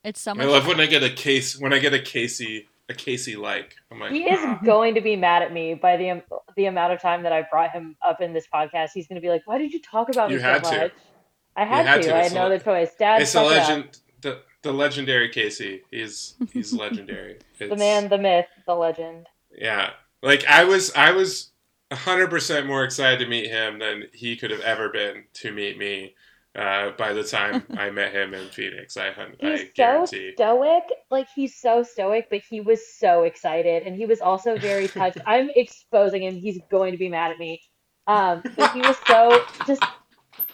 It's 0.05 0.21
so 0.21 0.31
I 0.33 0.35
much. 0.35 0.47
love 0.47 0.67
when 0.67 0.81
I 0.81 0.87
get 0.87 1.03
a 1.03 1.11
case 1.11 1.59
when 1.59 1.73
I 1.73 1.79
get 1.79 1.93
a 1.95 1.99
Casey 2.01 2.69
a 2.89 2.95
Casey 2.95 3.37
like. 3.37 3.75
I'm 3.91 4.01
like, 4.01 4.13
He 4.13 4.25
is 4.25 4.39
"Ah." 4.43 4.59
going 4.65 4.95
to 4.95 5.01
be 5.01 5.17
mad 5.17 5.43
at 5.43 5.53
me 5.53 5.75
by 5.75 5.97
the 5.97 6.09
am- 6.09 6.23
the 6.57 6.67
amount 6.67 6.93
of 6.93 7.01
time 7.03 7.23
that 7.25 7.33
I 7.33 7.43
brought 7.51 7.73
him 7.73 7.97
up 8.07 8.21
in 8.21 8.33
this 8.33 8.47
podcast. 8.53 8.91
He's 8.95 9.07
going 9.09 9.17
to 9.21 9.21
be 9.21 9.29
like, 9.29 9.43
"Why 9.47 9.59
did 9.59 9.73
you 9.73 9.81
talk 9.81 10.09
about 10.09 10.31
You 10.31 10.37
me 10.37 10.43
had 10.43 10.65
so 10.65 10.73
to. 10.73 10.79
much?" 10.83 10.93
I 11.57 11.65
had, 11.65 11.87
had 11.87 12.03
to. 12.03 12.09
to. 12.09 12.15
I 12.15 12.19
It's 12.21 12.29
had 12.29 12.35
no 12.37 12.43
a- 12.43 12.47
other 12.47 12.59
choice. 12.61 12.95
Dad, 12.99 13.21
it's 13.21 13.31
a 13.31 13.33
suck 13.35 13.47
it 13.47 13.49
legend. 13.57 13.99
The 14.23 14.43
the 14.63 14.73
legendary 14.73 15.29
Casey. 15.29 15.83
He's 15.91 16.35
he's 16.53 16.73
legendary. 16.85 17.39
The 17.59 17.77
man, 17.77 18.09
the 18.09 18.19
myth, 18.19 18.47
the 18.67 18.75
legend. 18.75 19.27
Yeah, 19.57 19.91
like 20.23 20.45
I 20.47 20.65
was 20.65 20.93
I 20.95 21.11
was 21.13 21.51
hundred 21.93 22.29
percent 22.31 22.67
more 22.67 22.85
excited 22.85 23.19
to 23.19 23.27
meet 23.27 23.49
him 23.51 23.79
than 23.81 24.05
he 24.13 24.37
could 24.37 24.51
have 24.51 24.61
ever 24.61 24.89
been 24.89 25.25
to 25.35 25.53
meet 25.53 25.77
me. 25.79 26.15
Uh, 26.59 26.91
by 26.99 27.13
the 27.13 27.23
time 27.23 27.65
I 27.79 27.91
met 27.91 28.13
him 28.13 28.35
in 28.35 28.49
Phoenix. 28.49 28.97
I, 28.97 29.09
I 29.09 29.27
He's 29.41 29.71
so 29.77 30.05
stoic. 30.07 30.83
Like 31.11 31.29
he's 31.35 31.57
so 31.57 31.83
stoic, 31.83 32.29
but 32.31 32.43
he 32.49 32.61
was 32.61 32.81
so 32.99 33.23
excited, 33.23 33.85
and 33.85 33.97
he 33.97 34.07
was 34.07 34.21
also 34.21 34.59
very 34.59 34.89
touched. 34.89 35.19
I'm 35.27 35.51
exposing 35.55 36.25
him. 36.25 36.35
He's 36.35 36.61
going 36.71 36.93
to 36.93 36.99
be 36.99 37.09
mad 37.09 37.31
at 37.31 37.39
me. 37.39 37.63
Um, 38.07 38.43
but 38.57 38.73
he 38.73 38.81
was 38.81 38.97
so 39.07 39.45
just. 39.67 39.83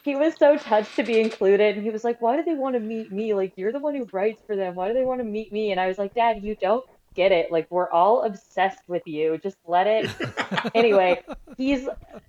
He 0.02 0.16
was 0.16 0.34
so 0.36 0.58
touched 0.58 0.96
to 0.96 1.02
be 1.02 1.18
included, 1.18 1.76
and 1.76 1.82
he 1.82 1.90
was 1.90 2.04
like, 2.04 2.20
"Why 2.20 2.36
do 2.36 2.42
they 2.42 2.54
want 2.54 2.74
to 2.74 2.80
meet 2.80 3.10
me? 3.10 3.32
Like 3.32 3.54
you're 3.56 3.72
the 3.72 3.78
one 3.78 3.94
who 3.94 4.06
writes 4.12 4.42
for 4.46 4.54
them. 4.54 4.74
Why 4.74 4.88
do 4.88 4.94
they 4.94 5.04
want 5.04 5.20
to 5.20 5.24
meet 5.24 5.50
me?" 5.50 5.70
And 5.72 5.80
I 5.80 5.88
was 5.88 5.96
like, 5.96 6.14
"Dad, 6.14 6.42
you 6.42 6.56
don't 6.60 6.84
get 7.14 7.32
it. 7.32 7.50
Like 7.50 7.66
we're 7.70 7.90
all 7.90 8.22
obsessed 8.22 8.80
with 8.88 9.06
you. 9.06 9.38
Just 9.38 9.56
let 9.66 9.86
it." 9.86 10.10
anyway, 10.74 11.22
he's 11.56 11.88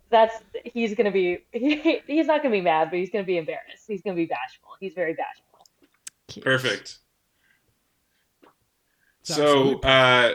that's 0.09 0.35
he's 0.63 0.95
gonna 0.95 1.11
be 1.11 1.39
he, 1.51 2.01
he's 2.07 2.27
not 2.27 2.41
gonna 2.41 2.55
be 2.55 2.61
mad, 2.61 2.89
but 2.89 2.99
he's 2.99 3.09
gonna 3.09 3.23
be 3.23 3.37
embarrassed. 3.37 3.85
He's 3.87 4.01
gonna 4.01 4.15
be 4.15 4.25
bashful. 4.25 4.69
He's 4.79 4.93
very 4.93 5.13
bashful. 5.13 5.43
Cute. 6.27 6.45
Perfect. 6.45 6.97
It's 9.21 9.35
So, 9.35 9.43
absolutely 9.43 9.79
uh, 9.83 10.33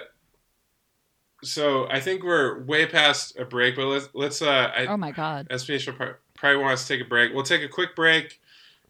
so 1.43 1.89
I 1.89 2.01
think 2.01 2.23
we're 2.23 2.63
way 2.65 2.87
past 2.87 3.39
a 3.39 3.45
break, 3.45 3.77
but 3.77 3.87
let's 3.87 4.09
let's. 4.15 4.43
Uh, 4.43 4.71
I, 4.75 4.87
Oh 4.87 4.97
my 4.97 5.11
god. 5.11 5.49
SPH 5.49 5.87
will 5.87 5.95
prob- 5.95 6.17
probably 6.35 6.63
wants 6.63 6.87
to 6.87 6.97
take 6.97 7.05
a 7.07 7.09
break. 7.09 7.33
We'll 7.33 7.45
take 7.45 7.63
a 7.63 7.69
quick 7.69 7.97
break, 7.97 8.41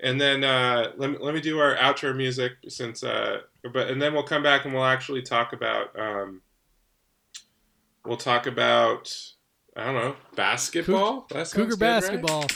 and 0.00 0.20
then 0.20 0.42
uh, 0.44 0.92
let 0.96 1.10
me 1.10 1.18
let 1.20 1.34
me 1.34 1.40
do 1.40 1.58
our 1.60 1.76
outro 1.76 2.14
music 2.16 2.52
since. 2.68 3.02
Uh, 3.02 3.42
but 3.62 3.88
and 3.88 4.00
then 4.00 4.12
we'll 4.14 4.22
come 4.22 4.42
back 4.42 4.64
and 4.64 4.74
we'll 4.74 4.84
actually 4.84 5.22
talk 5.22 5.52
about. 5.52 5.98
Um, 5.98 6.42
we'll 8.04 8.16
talk 8.16 8.46
about 8.46 9.14
I 9.76 9.84
don't 9.84 9.94
know 9.94 10.16
basketball. 10.34 11.26
That 11.30 11.50
Cougar 11.50 11.76
good, 11.76 11.80
right? 11.80 12.00
basketball. 12.00 12.46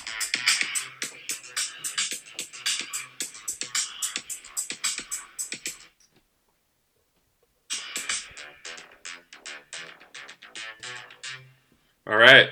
All 12.06 12.16
right, 12.18 12.48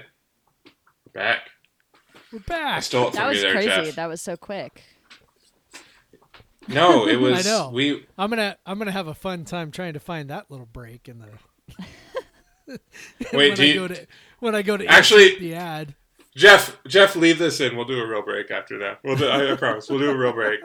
we're 0.65 1.13
back. 1.13 1.51
We're 2.33 2.39
I 2.39 2.43
back. 2.47 2.83
stole 2.83 3.09
it 3.09 3.15
That 3.15 3.29
was 3.29 3.37
you 3.37 3.43
there, 3.43 3.53
crazy. 3.53 3.69
Jeff. 3.69 3.95
That 3.97 4.07
was 4.09 4.23
so 4.23 4.37
quick. 4.37 4.83
No, 6.69 7.07
it 7.09 7.17
was. 7.21 7.47
I 7.47 7.51
know. 7.51 7.71
We 7.73 8.07
I'm 8.17 8.31
gonna 8.31 8.57
I'm 8.65 8.79
gonna 8.79 8.93
have 8.93 9.09
a 9.09 9.15
fun 9.15 9.45
time 9.45 9.71
trying 9.73 9.95
to 9.95 10.01
find 10.01 10.31
that 10.31 10.51
little 10.51 10.67
break 10.67 11.09
in 11.09 11.19
the. 11.19 11.29
Wait, 13.33 13.33
when 13.33 13.55
do 13.57 13.63
I 13.63 13.67
you- 13.67 13.75
go 13.75 13.89
to 13.89 14.07
when 14.41 14.55
I 14.55 14.63
go 14.63 14.77
to 14.77 14.87
Actually- 14.87 15.39
the 15.39 15.55
ad. 15.55 15.95
Jeff, 16.35 16.79
Jeff, 16.89 17.15
leave 17.15 17.39
this 17.39 17.61
in. 17.61 17.77
We'll 17.77 17.85
do 17.85 18.01
a 18.01 18.07
real 18.07 18.23
break 18.23 18.51
after 18.51 18.79
that. 18.79 19.01
We'll 19.05 19.17
do, 19.17 19.27
I, 19.29 19.53
I 19.53 19.57
promise. 19.57 19.91
We'll 19.91 19.99
do 19.99 20.11
a 20.11 20.17
real 20.17 20.33
break. 20.33 20.61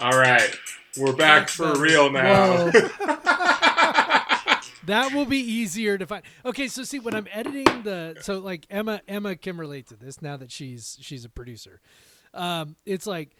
All 0.00 0.18
right, 0.18 0.54
we're 0.98 1.14
back 1.14 1.48
for 1.48 1.78
real 1.78 2.10
now. 2.10 2.70
That 4.86 5.12
will 5.14 5.24
be 5.26 5.38
easier 5.38 5.96
to 5.98 6.06
find. 6.06 6.22
Okay, 6.44 6.68
so 6.68 6.82
see 6.84 6.98
when 6.98 7.14
I'm 7.14 7.26
editing 7.32 7.64
the 7.82 8.16
so 8.20 8.38
like 8.38 8.66
Emma 8.70 9.00
Emma 9.08 9.36
can 9.36 9.56
relate 9.56 9.88
to 9.88 9.96
this 9.96 10.20
now 10.22 10.36
that 10.36 10.50
she's 10.52 10.98
she's 11.00 11.24
a 11.24 11.28
producer. 11.28 11.80
Um, 12.32 12.76
it's 12.84 13.06
like 13.06 13.36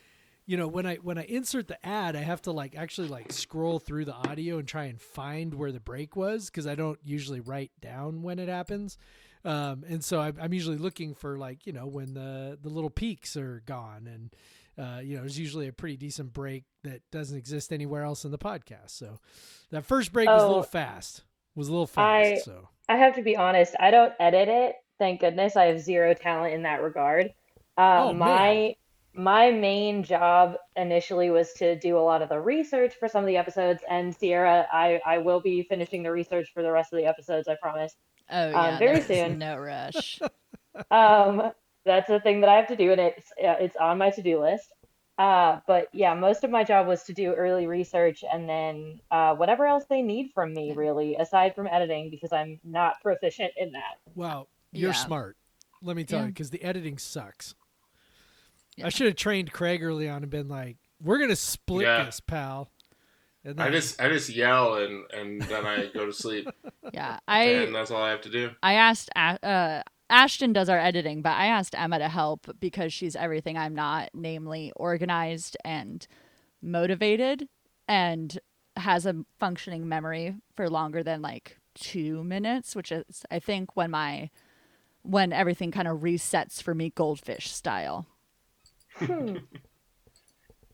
you 0.47 0.57
know 0.57 0.69
when 0.69 0.87
I 0.87 0.97
when 0.97 1.19
I 1.19 1.25
insert 1.25 1.69
the 1.69 1.85
ad, 1.87 2.16
I 2.16 2.21
have 2.21 2.43
to 2.43 2.53
like 2.53 2.77
actually 2.77 3.09
like 3.09 3.33
scroll 3.33 3.79
through 3.79 4.05
the 4.07 4.15
audio 4.15 4.59
and 4.59 4.69
try 4.69 4.85
and 4.85 5.01
find 5.01 5.55
where 5.55 5.73
the 5.73 5.81
break 5.81 6.16
was 6.16 6.47
because 6.47 6.66
I 6.66 6.75
don't 6.75 6.99
usually 7.05 7.41
write 7.41 7.73
down 7.81 8.23
when 8.23 8.39
it 8.39 8.49
happens. 8.49 8.97
Um, 9.45 9.85
and 9.87 10.03
so 10.03 10.21
I'm, 10.21 10.39
I'm 10.41 10.55
usually 10.55 10.79
looking 10.79 11.15
for 11.15 11.37
like 11.37 11.66
you 11.66 11.73
know 11.73 11.87
when 11.87 12.15
the 12.15 12.59
the 12.62 12.71
little 12.71 12.91
peaks 12.91 13.37
are 13.37 13.62
gone 13.66 14.07
and 14.07 14.35
uh, 14.79 15.01
you 15.01 15.15
know 15.16 15.21
there's 15.21 15.39
usually 15.39 15.69
a 15.69 15.73
pretty 15.73 15.97
decent 15.99 16.33
break 16.33 16.65
that 16.83 17.03
doesn't 17.12 17.37
exist 17.37 17.73
anywhere 17.73 18.03
else 18.03 18.25
in 18.25 18.31
the 18.31 18.39
podcast. 18.39 18.91
So 18.91 19.19
that 19.71 19.85
first 19.85 20.12
break 20.12 20.29
was 20.29 20.43
a 20.43 20.47
little 20.47 20.61
Oh. 20.61 20.62
fast. 20.62 21.23
Was 21.55 21.68
a 21.68 21.72
little 21.72 21.86
fast. 21.86 22.32
I- 22.32 22.36
so 22.39 22.68
I 22.89 22.97
have 22.97 23.14
to 23.16 23.22
be 23.22 23.36
honest. 23.36 23.74
I 23.81 23.90
don't 23.90 24.12
edit 24.20 24.48
it. 24.48 24.76
Thank 24.98 25.20
goodness. 25.20 25.56
I 25.56 25.64
have 25.66 25.81
zero 25.81 26.14
talent 26.14 26.55
in 26.55 26.62
that 26.62 26.82
regard. 26.82 27.32
Uh, 27.76 28.06
Oh, 28.09 28.12
my 28.12 28.76
my 29.16 29.51
main 29.52 30.02
job 30.02 30.56
initially 30.76 31.31
was 31.31 31.52
to 31.55 31.76
do 31.78 31.97
a 31.97 32.01
lot 32.01 32.20
of 32.20 32.28
the 32.28 32.40
research 32.40 32.94
for 32.98 33.06
some 33.09 33.22
of 33.22 33.28
the 33.28 33.36
episodes. 33.36 33.82
And 33.89 34.16
Ciara, 34.18 34.66
I 34.72 35.01
I 35.06 35.18
will 35.18 35.40
be 35.40 35.62
finishing 35.62 36.02
the 36.02 36.10
research 36.10 36.51
for 36.52 36.62
the 36.62 36.70
rest 36.72 36.93
of 36.93 36.98
the 36.98 37.06
episodes. 37.06 37.47
I 37.48 37.55
promise. 37.60 37.94
Oh 38.31 38.47
Um, 38.48 38.52
yeah. 38.52 38.78
very 38.78 39.01
there's 39.01 39.06
soon. 39.06 39.39
No 39.39 39.56
rush. 39.59 40.20
Um, 40.90 41.52
that's 41.85 42.09
the 42.09 42.18
thing 42.20 42.40
that 42.40 42.48
I 42.51 42.56
have 42.56 42.66
to 42.68 42.76
do, 42.76 42.90
and 42.90 43.01
it's 43.01 43.31
uh, 43.43 43.56
it's 43.60 43.76
on 43.76 43.98
my 43.98 44.10
to 44.10 44.22
do 44.22 44.40
list. 44.40 44.72
Uh, 45.16 45.61
but 45.69 45.89
yeah, 45.93 46.12
most 46.15 46.43
of 46.43 46.51
my 46.51 46.65
job 46.65 46.86
was 46.89 47.05
to 47.05 47.12
do 47.12 47.32
early 47.35 47.66
research 47.69 48.24
and 48.32 48.49
then 48.49 49.01
uh, 49.12 49.35
whatever 49.35 49.65
else 49.66 49.85
they 49.89 50.03
need 50.03 50.32
from 50.35 50.53
me, 50.53 50.73
really, 50.73 51.15
aside 51.16 51.55
from 51.55 51.69
editing, 51.69 52.11
because 52.11 52.32
I'm 52.32 52.59
not 52.65 53.01
proficient 53.01 53.53
in 53.57 53.73
that. 53.73 53.95
wow, 54.16 54.49
you're 54.73 54.91
Yeah. 54.91 54.97
smart. 54.97 55.36
Let 55.82 55.97
me 55.97 56.03
tell 56.05 56.19
Yeah. 56.20 56.24
you, 56.27 56.32
because 56.32 56.51
the 56.51 56.62
editing 56.65 56.99
sucks. 56.99 57.55
Yeah. 58.77 58.86
I 58.86 58.89
should 58.89 59.07
have 59.07 59.15
trained 59.16 59.53
Craig 59.53 59.82
early 59.85 60.09
on 60.09 60.23
and 60.23 60.31
been 60.31 60.49
like, 60.49 60.78
"We're 61.01 61.19
gonna 61.19 61.36
split 61.36 61.86
Yeah. 61.86 62.05
this, 62.05 62.19
pal." 62.20 62.70
And 63.45 63.61
I 63.61 63.70
just 63.70 64.01
I 64.01 64.09
just 64.09 64.31
yell 64.31 64.77
and 64.77 65.05
and 65.12 65.43
then 65.43 65.65
I 65.66 65.86
go 65.89 66.07
to 66.07 66.12
sleep, 66.12 66.49
Yeah. 66.93 67.19
I 67.28 67.43
and 67.45 67.74
that's 67.74 67.91
all 67.93 68.03
I 68.03 68.11
have 68.11 68.23
to 68.23 68.31
do. 68.31 68.51
I 68.65 68.74
asked 68.74 69.11
A- 69.15 69.39
uh, 69.47 69.82
Ashton 70.10 70.52
does 70.52 70.68
our 70.68 70.78
editing, 70.78 71.22
but 71.22 71.32
I 71.36 71.47
asked 71.47 71.74
Emma 71.76 71.98
to 71.98 72.09
help 72.09 72.47
because 72.60 72.93
she's 72.93 73.16
everything 73.16 73.56
I'm 73.56 73.74
not, 73.74 74.10
namely 74.12 74.72
organized 74.76 75.56
and 75.64 76.06
motivated, 76.62 77.48
and 77.89 78.39
has 78.76 79.06
a 79.06 79.24
functioning 79.39 79.89
memory 79.89 80.36
for 80.56 80.68
longer 80.68 81.02
than 81.02 81.22
like 81.22 81.59
two 81.74 82.22
minutes, 82.24 82.76
which 82.76 82.93
is 82.93 83.24
I 83.31 83.39
think 83.39 83.76
when 83.76 83.90
my 83.90 84.31
when 85.02 85.32
everything 85.32 85.70
kind 85.70 85.86
of 85.89 85.98
resets 85.98 86.62
for 86.62 86.74
me 86.74 86.90
goldfish 86.90 87.51
style. 87.51 88.06
Hmm. 88.97 89.36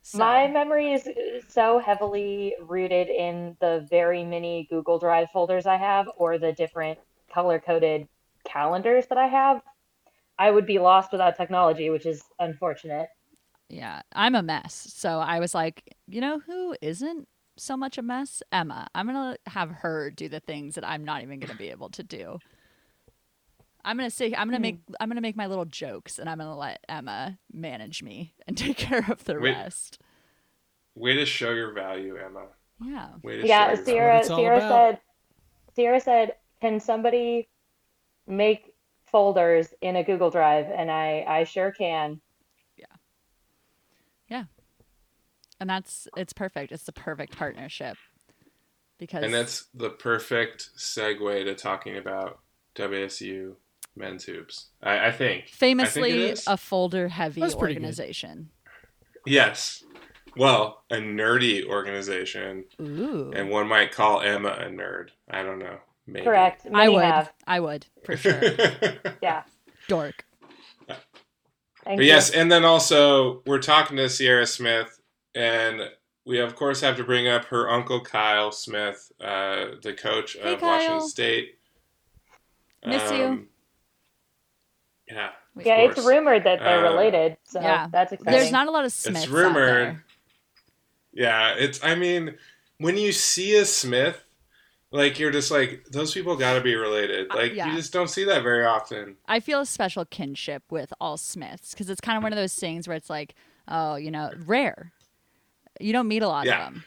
So- 0.02 0.18
My 0.18 0.48
memory 0.48 0.92
is 0.94 1.08
so 1.50 1.78
heavily 1.78 2.56
rooted 2.66 3.08
in 3.08 3.56
the 3.60 3.86
very 3.90 4.24
many 4.24 4.66
Google 4.68 4.98
Drive 4.98 5.28
folders 5.30 5.66
I 5.66 5.76
have 5.76 6.08
or 6.16 6.36
the 6.38 6.52
different 6.52 6.98
color 7.32 7.60
coded 7.60 8.08
calendars 8.44 9.06
that 9.08 9.18
I 9.18 9.26
have. 9.26 9.62
I 10.38 10.50
would 10.50 10.66
be 10.66 10.78
lost 10.78 11.12
without 11.12 11.36
technology, 11.36 11.90
which 11.90 12.06
is 12.06 12.22
unfortunate. 12.38 13.08
Yeah, 13.68 14.02
I'm 14.12 14.34
a 14.34 14.42
mess. 14.42 14.92
So 14.94 15.18
I 15.18 15.38
was 15.38 15.54
like, 15.54 15.94
you 16.08 16.20
know 16.20 16.40
who 16.40 16.74
isn't 16.80 17.28
so 17.56 17.76
much 17.76 17.98
a 17.98 18.02
mess? 18.02 18.42
Emma. 18.50 18.88
I'm 18.94 19.06
going 19.06 19.34
to 19.34 19.50
have 19.50 19.70
her 19.70 20.10
do 20.10 20.28
the 20.28 20.40
things 20.40 20.74
that 20.74 20.88
I'm 20.88 21.04
not 21.04 21.22
even 21.22 21.40
going 21.40 21.52
to 21.52 21.58
be 21.58 21.70
able 21.70 21.90
to 21.90 22.02
do. 22.02 22.38
I'm 23.84 23.96
going 23.96 24.08
to 24.08 24.14
say 24.14 24.34
I'm 24.36 24.48
going 24.48 24.60
to 24.62 24.68
hmm. 24.68 24.76
make 24.76 24.80
I'm 24.98 25.08
going 25.08 25.16
to 25.16 25.22
make 25.22 25.36
my 25.36 25.46
little 25.46 25.64
jokes 25.64 26.18
and 26.18 26.28
I'm 26.28 26.38
going 26.38 26.50
to 26.50 26.56
let 26.56 26.84
Emma 26.88 27.38
manage 27.52 28.02
me 28.02 28.34
and 28.46 28.56
take 28.56 28.76
care 28.76 29.04
of 29.08 29.24
the 29.24 29.34
Wait. 29.34 29.52
rest. 29.52 30.00
Way 30.94 31.14
to 31.14 31.24
show 31.24 31.50
your 31.52 31.72
value, 31.72 32.16
Emma. 32.16 32.46
Yeah. 32.82 33.08
Way 33.22 33.42
to 33.42 33.46
Yeah, 33.46 33.74
show 33.74 33.74
your 33.74 33.84
Ciara 33.84 34.26
Ciara 34.26 34.60
said 34.60 35.00
Ciara 35.76 36.00
said, 36.00 36.34
"Can 36.60 36.80
somebody 36.80 37.48
make 38.30 38.72
folders 39.06 39.74
in 39.80 39.96
a 39.96 40.04
Google 40.04 40.30
Drive?" 40.30 40.66
And 40.66 40.90
I 40.90 41.24
I 41.26 41.44
sure 41.44 41.72
can. 41.72 42.20
Yeah. 42.76 42.84
Yeah. 44.28 44.44
And 45.58 45.68
that's 45.68 46.08
it's 46.16 46.32
perfect. 46.32 46.72
It's 46.72 46.84
the 46.84 46.92
perfect 46.92 47.36
partnership. 47.36 47.96
Because 48.98 49.24
And 49.24 49.32
that's 49.32 49.66
the 49.74 49.90
perfect 49.90 50.70
segue 50.76 51.44
to 51.44 51.54
talking 51.54 51.96
about 51.96 52.40
WSU 52.74 53.54
men's 53.96 54.24
hoops. 54.24 54.66
I, 54.82 55.06
I 55.06 55.10
think. 55.12 55.48
famously 55.48 56.28
is. 56.30 56.46
a 56.46 56.56
folder 56.56 57.08
heavy 57.08 57.40
That's 57.40 57.54
pretty 57.54 57.74
good. 57.74 57.80
organization. 57.80 58.50
Yes. 59.26 59.84
Well, 60.36 60.84
a 60.90 60.96
nerdy 60.96 61.66
organization, 61.66 62.64
Ooh. 62.80 63.32
and 63.34 63.50
one 63.50 63.66
might 63.68 63.90
call 63.90 64.20
Emma 64.20 64.50
a 64.50 64.66
nerd. 64.66 65.08
I 65.28 65.42
don't 65.42 65.58
know. 65.58 65.78
Maybe. 66.12 66.24
Correct. 66.24 66.66
I 66.74 66.88
would. 66.88 67.02
have. 67.04 67.32
I 67.46 67.60
would 67.60 67.86
for 68.04 68.16
sure. 68.16 68.40
Yeah. 69.22 69.42
Dork. 69.88 70.24
Thank 70.88 70.98
But 71.98 72.04
you. 72.04 72.04
yes, 72.04 72.30
and 72.30 72.50
then 72.52 72.64
also 72.64 73.42
we're 73.46 73.58
talking 73.62 73.96
to 73.96 74.08
Ciara 74.08 74.46
Smith, 74.46 75.00
and 75.34 75.80
we 76.26 76.38
of 76.40 76.54
course 76.56 76.80
have 76.82 76.96
to 76.98 77.04
bring 77.04 77.26
up 77.26 77.46
her 77.46 77.70
uncle 77.70 78.00
Kyle 78.02 78.52
Smith, 78.52 79.10
uh, 79.20 79.66
the 79.82 79.94
coach 79.94 80.36
Hey, 80.40 80.54
of 80.54 80.62
Washington 80.62 81.08
State. 81.08 81.58
Miss 82.84 83.10
you. 83.12 83.24
Um, 83.24 83.48
Yeah, 85.08 85.30
Wait, 85.54 85.66
Yeah, 85.66 85.76
it's 85.78 85.98
rumored 86.04 86.44
that 86.44 86.60
they're 86.60 86.86
Uh, 86.86 86.90
related, 86.92 87.36
so 87.44 87.60
Yeah. 87.60 87.88
that's 87.90 88.12
exciting. 88.12 88.38
There's 88.38 88.52
not 88.52 88.68
a 88.68 88.70
lot 88.70 88.84
of 88.84 88.92
Smiths 88.92 89.24
out 89.24 89.30
rumored. 89.30 89.86
there. 89.86 90.04
yeah. 91.12 91.54
It's. 91.58 91.82
I 91.82 91.94
mean, 91.94 92.36
when 92.78 92.96
you 92.96 93.10
see 93.12 93.56
a 93.56 93.64
Smith, 93.64 94.22
like 94.92 95.18
you're 95.18 95.30
just 95.30 95.50
like 95.50 95.84
those 95.90 96.12
people 96.12 96.36
got 96.36 96.54
to 96.54 96.60
be 96.60 96.74
related. 96.74 97.30
Uh, 97.30 97.36
Like 97.36 97.54
yeah. 97.54 97.70
you 97.70 97.76
just 97.76 97.92
don't 97.92 98.08
see 98.08 98.24
that 98.24 98.42
very 98.42 98.64
often. 98.64 99.16
I 99.28 99.40
feel 99.40 99.60
a 99.60 99.66
special 99.66 100.04
kinship 100.04 100.62
with 100.70 100.92
all 101.00 101.16
Smiths 101.16 101.72
because 101.72 101.88
it's 101.90 102.00
kind 102.00 102.16
of 102.16 102.22
one 102.22 102.32
of 102.32 102.36
those 102.36 102.54
things 102.54 102.88
where 102.88 102.96
it's 102.96 103.10
like, 103.10 103.34
oh, 103.68 103.94
you 103.96 104.10
know, 104.10 104.30
rare. 104.46 104.92
You 105.78 105.92
don't 105.92 106.08
meet 106.08 106.22
a 106.22 106.28
lot 106.28 106.46
Yeah. 106.46 106.66
of 106.68 106.74
them. 106.74 106.84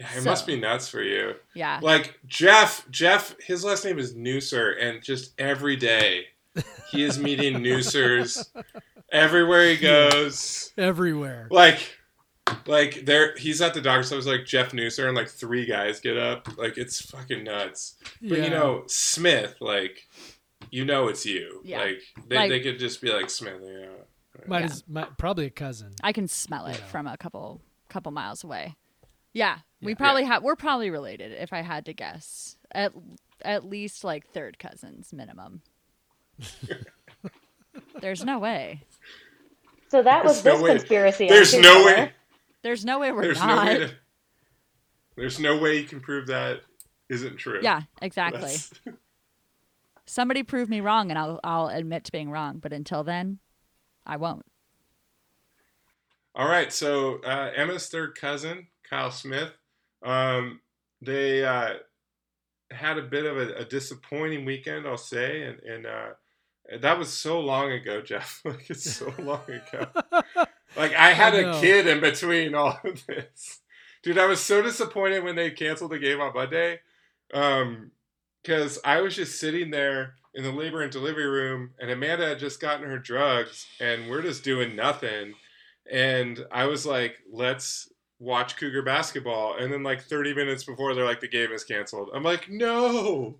Yeah, 0.00 0.06
it 0.16 0.22
So- 0.22 0.30
must 0.30 0.46
be 0.46 0.56
nuts 0.60 0.88
for 0.88 1.02
you. 1.02 1.34
Yeah. 1.54 1.80
Like 1.82 2.18
Jeff, 2.26 2.88
Jeff, 2.90 3.34
his 3.40 3.64
last 3.64 3.84
name 3.84 3.98
is 3.98 4.14
Nusser, 4.14 4.74
and 4.80 5.02
just 5.02 5.32
every 5.40 5.76
day 5.76 6.26
he 6.90 7.02
is 7.02 7.18
meeting 7.18 7.62
Nussers 7.62 8.48
everywhere 9.10 9.70
he 9.70 9.76
goes. 9.78 10.72
Everywhere. 10.78 11.48
Like, 11.50 11.95
like 12.66 13.04
there, 13.04 13.34
he's 13.36 13.60
at 13.60 13.74
the 13.74 13.80
doctor's 13.80 14.12
office 14.12 14.26
like 14.26 14.44
Jeff 14.44 14.72
Nusser, 14.72 15.06
and 15.08 15.16
like 15.16 15.28
three 15.28 15.66
guys 15.66 16.00
get 16.00 16.16
up. 16.16 16.48
Like 16.58 16.78
it's 16.78 17.00
fucking 17.10 17.44
nuts. 17.44 17.96
But 18.22 18.38
yeah. 18.38 18.44
you 18.44 18.50
know, 18.50 18.84
Smith, 18.86 19.56
like, 19.60 20.08
you 20.70 20.84
know 20.84 21.08
it's 21.08 21.24
you. 21.26 21.60
Yeah. 21.64 21.78
Like 21.80 22.02
they, 22.28 22.36
Like- 22.36 22.50
they 22.50 22.60
could 22.60 22.78
just 22.78 23.00
be 23.00 23.12
like 23.12 23.30
Smith. 23.30 23.60
You 23.62 23.80
know. 23.82 23.92
Might 24.46 24.60
Yeah. 24.60 24.64
as, 24.66 24.84
might, 24.88 25.16
probably 25.18 25.46
a 25.46 25.50
cousin. 25.50 25.94
I 26.02 26.12
can 26.12 26.28
smell 26.28 26.66
it 26.66 26.74
You 26.74 26.80
know. 26.80 26.86
from 26.86 27.06
a 27.06 27.16
couple 27.16 27.60
couple 27.88 28.12
miles 28.12 28.44
away. 28.44 28.76
Yeah, 29.32 29.58
we 29.82 29.92
Yeah. 29.92 29.96
probably 29.98 30.24
have. 30.24 30.42
We're 30.42 30.56
probably 30.56 30.90
related, 30.90 31.32
if 31.32 31.52
I 31.52 31.62
had 31.62 31.84
to 31.86 31.92
guess. 31.92 32.56
At 32.72 32.92
at 33.42 33.64
least 33.64 34.02
like 34.04 34.28
third 34.32 34.58
cousins 34.58 35.12
minimum. 35.12 35.62
There's 38.00 38.24
no 38.24 38.38
way. 38.38 38.82
So 39.88 40.02
that 40.02 40.24
was 40.24 40.42
There's 40.42 40.54
no 40.60 40.60
this 40.60 40.62
way- 40.72 40.78
conspiracy. 40.78 41.28
There's 41.28 41.54
no 41.54 41.82
Twitter. 41.82 42.02
way. 42.02 42.12
There's 42.66 42.84
no 42.84 42.98
way 42.98 43.12
we're 43.12 43.22
There's 43.22 43.38
not. 43.38 43.64
no 43.64 43.64
way. 43.64 43.78
To, 43.78 43.94
there's 45.14 45.38
no 45.38 45.56
way 45.56 45.78
you 45.78 45.84
can 45.84 46.00
prove 46.00 46.26
that 46.26 46.62
isn't 47.08 47.36
true. 47.36 47.60
yeah, 47.62 47.82
exactly. 48.02 48.56
Somebody 50.04 50.42
prove 50.42 50.68
me 50.68 50.80
wrong, 50.80 51.10
and 51.10 51.16
I'll 51.16 51.38
I'll 51.44 51.68
admit 51.68 52.02
to 52.06 52.12
being 52.12 52.28
wrong. 52.28 52.58
But 52.58 52.72
until 52.72 53.04
then, 53.04 53.38
I 54.04 54.16
won't. 54.16 54.44
All 56.34 56.48
right, 56.48 56.72
so 56.72 57.20
uh, 57.22 57.52
Emma's 57.54 57.86
third 57.86 58.16
cousin, 58.16 58.66
Kyle 58.90 59.12
Smith, 59.12 59.52
um, 60.04 60.60
they 61.00 61.44
uh, 61.44 61.74
had 62.72 62.98
a 62.98 63.02
bit 63.02 63.26
of 63.26 63.36
a, 63.36 63.54
a 63.58 63.64
disappointing 63.64 64.44
weekend, 64.44 64.88
I'll 64.88 64.96
say, 64.96 65.44
and, 65.44 65.60
and 65.60 65.86
uh, 65.86 66.08
that 66.80 66.98
was 66.98 67.12
so 67.12 67.38
long 67.38 67.70
ago, 67.70 68.02
Jeff. 68.02 68.42
like 68.44 68.68
it's 68.68 68.92
so 68.92 69.14
long 69.20 69.44
ago. 69.48 69.86
Like 70.76 70.94
I 70.94 71.12
had 71.12 71.34
I 71.34 71.38
a 71.38 71.60
kid 71.60 71.86
in 71.86 72.00
between 72.00 72.54
all 72.54 72.78
of 72.84 73.04
this, 73.06 73.60
dude. 74.02 74.18
I 74.18 74.26
was 74.26 74.40
so 74.40 74.62
disappointed 74.62 75.24
when 75.24 75.36
they 75.36 75.50
canceled 75.50 75.92
the 75.92 75.98
game 75.98 76.20
on 76.20 76.34
Monday, 76.34 76.80
um, 77.34 77.90
because 78.42 78.78
I 78.84 79.00
was 79.00 79.16
just 79.16 79.38
sitting 79.40 79.70
there 79.70 80.14
in 80.34 80.44
the 80.44 80.52
labor 80.52 80.82
and 80.82 80.92
delivery 80.92 81.26
room, 81.26 81.70
and 81.80 81.90
Amanda 81.90 82.28
had 82.28 82.38
just 82.38 82.60
gotten 82.60 82.86
her 82.86 82.98
drugs, 82.98 83.66
and 83.80 84.10
we're 84.10 84.22
just 84.22 84.44
doing 84.44 84.76
nothing. 84.76 85.34
And 85.90 86.44
I 86.50 86.66
was 86.66 86.84
like, 86.84 87.16
let's 87.32 87.88
watch 88.18 88.56
Cougar 88.56 88.82
basketball. 88.82 89.56
And 89.58 89.72
then, 89.72 89.82
like 89.82 90.02
30 90.02 90.34
minutes 90.34 90.64
before, 90.64 90.94
they're 90.94 91.04
like, 91.04 91.20
the 91.20 91.28
game 91.28 91.52
is 91.52 91.64
canceled. 91.64 92.10
I'm 92.14 92.22
like, 92.22 92.48
no, 92.50 93.36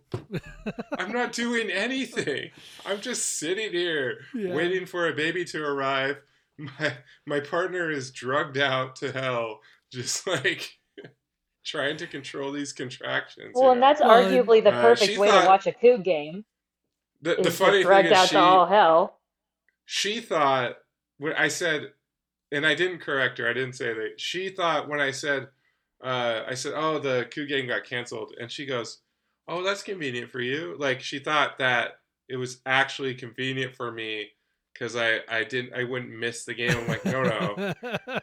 I'm 0.99 1.13
not 1.13 1.33
doing 1.33 1.71
anything. 1.71 2.51
I'm 2.87 3.01
just 3.01 3.39
sitting 3.39 3.73
here 3.73 4.21
Yeah. 4.35 4.55
waiting 4.55 4.87
for 4.87 5.09
a 5.09 5.13
baby 5.13 5.45
to 5.47 5.63
arrive. 5.65 6.19
My, 6.59 6.93
my 7.27 7.41
partner 7.41 7.91
is 7.91 8.11
drugged 8.11 8.57
out 8.57 8.97
to 8.97 9.13
hell, 9.13 9.61
just 9.93 10.27
like 10.27 10.71
trying 11.65 11.97
to 11.99 12.07
control 12.07 12.51
these 12.53 12.73
contractions. 12.73 13.53
you 13.55 13.61
Well, 13.61 13.73
and 13.73 13.81
know? 13.81 13.87
that's 13.89 14.01
Well, 14.01 14.23
arguably 14.25 14.63
the 14.65 14.73
uh, 14.73 14.81
perfect 14.81 15.13
she 15.13 15.19
way 15.19 15.29
thought- 15.29 15.43
to 15.43 15.47
watch 15.49 15.67
a 15.67 15.73
Coug 15.73 16.03
game. 16.05 16.45
the, 17.21 17.39
Is 17.39 17.45
the 17.45 17.51
funny 17.51 17.83
just 17.83 17.83
thing 17.83 17.87
dragged 17.89 18.07
is 18.09 18.13
out 18.15 18.29
she, 18.29 18.35
to 18.37 18.41
all 18.41 18.67
hell. 18.67 19.19
she 19.85 20.21
thought 20.21 20.77
when 21.19 21.35
I 21.35 21.49
said, 21.49 21.93
and 22.53 22.65
I 22.67 22.75
didn't 22.75 23.01
correct 23.01 23.39
her. 23.39 23.49
I 23.49 23.53
didn't 23.53 23.75
say 23.75 23.93
that. 23.93 24.19
She 24.21 24.49
thought 24.49 24.89
when 24.89 25.01
I 25.01 25.11
said, 25.11 25.49
uh, 26.03 26.43
I 26.47 26.55
said, 26.55 26.73
"Oh, 26.77 26.99
the 26.99 27.27
Coug 27.31 27.49
game 27.49 27.67
got 27.67 27.85
canceled," 27.85 28.35
and 28.41 28.51
she 28.51 28.65
goes, 28.67 28.99
"Oh, 29.49 29.63
that's 29.63 29.83
convenient 29.83 30.31
for 30.31 30.41
you." 30.41 30.77
Like 30.79 31.01
she 31.01 31.19
thought 31.19 31.59
that 31.59 31.99
it 32.29 32.37
was 32.37 32.61
actually 32.67 33.15
convenient 33.15 33.75
for 33.75 33.91
me 33.91 34.29
because 34.79 34.97
I 34.97 35.21
I 35.29 35.45
didn't 35.45 35.75
I 35.75 35.85
wouldn't 35.85 36.11
miss 36.13 36.45
the 36.45 36.55
game. 36.55 36.71
I'm 36.77 36.87
like, 36.87 37.05
no, 37.05 37.23
no. 37.23 37.75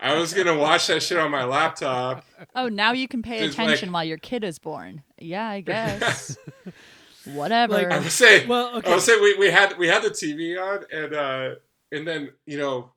I 0.02 0.16
was 0.18 0.34
gonna 0.34 0.58
watch 0.58 0.88
that 0.88 1.02
shit 1.02 1.18
on 1.18 1.32
my 1.32 1.44
laptop. 1.44 2.26
Oh, 2.56 2.68
now 2.70 2.92
you 2.92 3.08
can 3.08 3.22
pay 3.22 3.40
It's 3.46 3.58
like- 3.58 3.68
attention 3.68 3.92
while 3.92 4.04
your 4.04 4.18
kid 4.18 4.44
is 4.44 4.60
born. 4.60 5.04
Yeah, 5.18 5.48
I 5.48 5.62
guess. 5.62 6.38
Whatever. 7.26 7.74
Like, 7.74 7.88
I 7.92 8.00
was 8.00 8.14
saying, 8.14 8.50
well, 8.50 8.76
okay. 8.78 8.92
I 8.92 8.96
was 8.96 9.06
saying 9.06 9.22
we, 9.22 9.38
we 9.38 9.50
had 9.50 9.78
we 9.78 9.88
had 9.88 10.04
the 10.04 10.10
TV 10.10 10.60
on 10.62 10.84
and 10.92 11.14
uh 11.14 11.56
and 11.92 12.08
then 12.08 12.30
you 12.46 12.58
know 12.58 12.92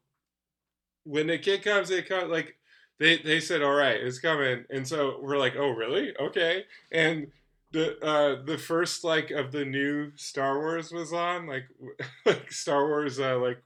when 1.05 1.28
the 1.28 1.39
kid 1.39 1.62
comes 1.62 1.89
they 1.89 2.03
come 2.03 2.28
like 2.31 2.57
they 2.99 3.19
they 3.19 3.39
said 3.39 3.62
all 3.62 3.74
right 3.74 4.01
it's 4.01 4.19
coming 4.19 4.65
and 4.70 4.87
so 4.87 5.19
we're 5.23 5.39
like 5.39 5.55
oh 5.57 5.70
really 5.70 6.12
okay 6.19 6.65
and 6.91 7.28
the 7.72 7.98
uh 8.05 8.43
the 8.44 8.56
first 8.59 9.05
like 9.05 9.30
of 9.30 9.52
the 9.52 9.64
new 9.64 10.12
Star 10.16 10.59
Wars 10.59 10.93
was 10.93 11.12
on 11.12 11.47
like 11.47 11.64
like 12.26 12.52
Star 12.52 12.86
Wars 12.86 13.18
uh 13.18 13.38
like 13.38 13.62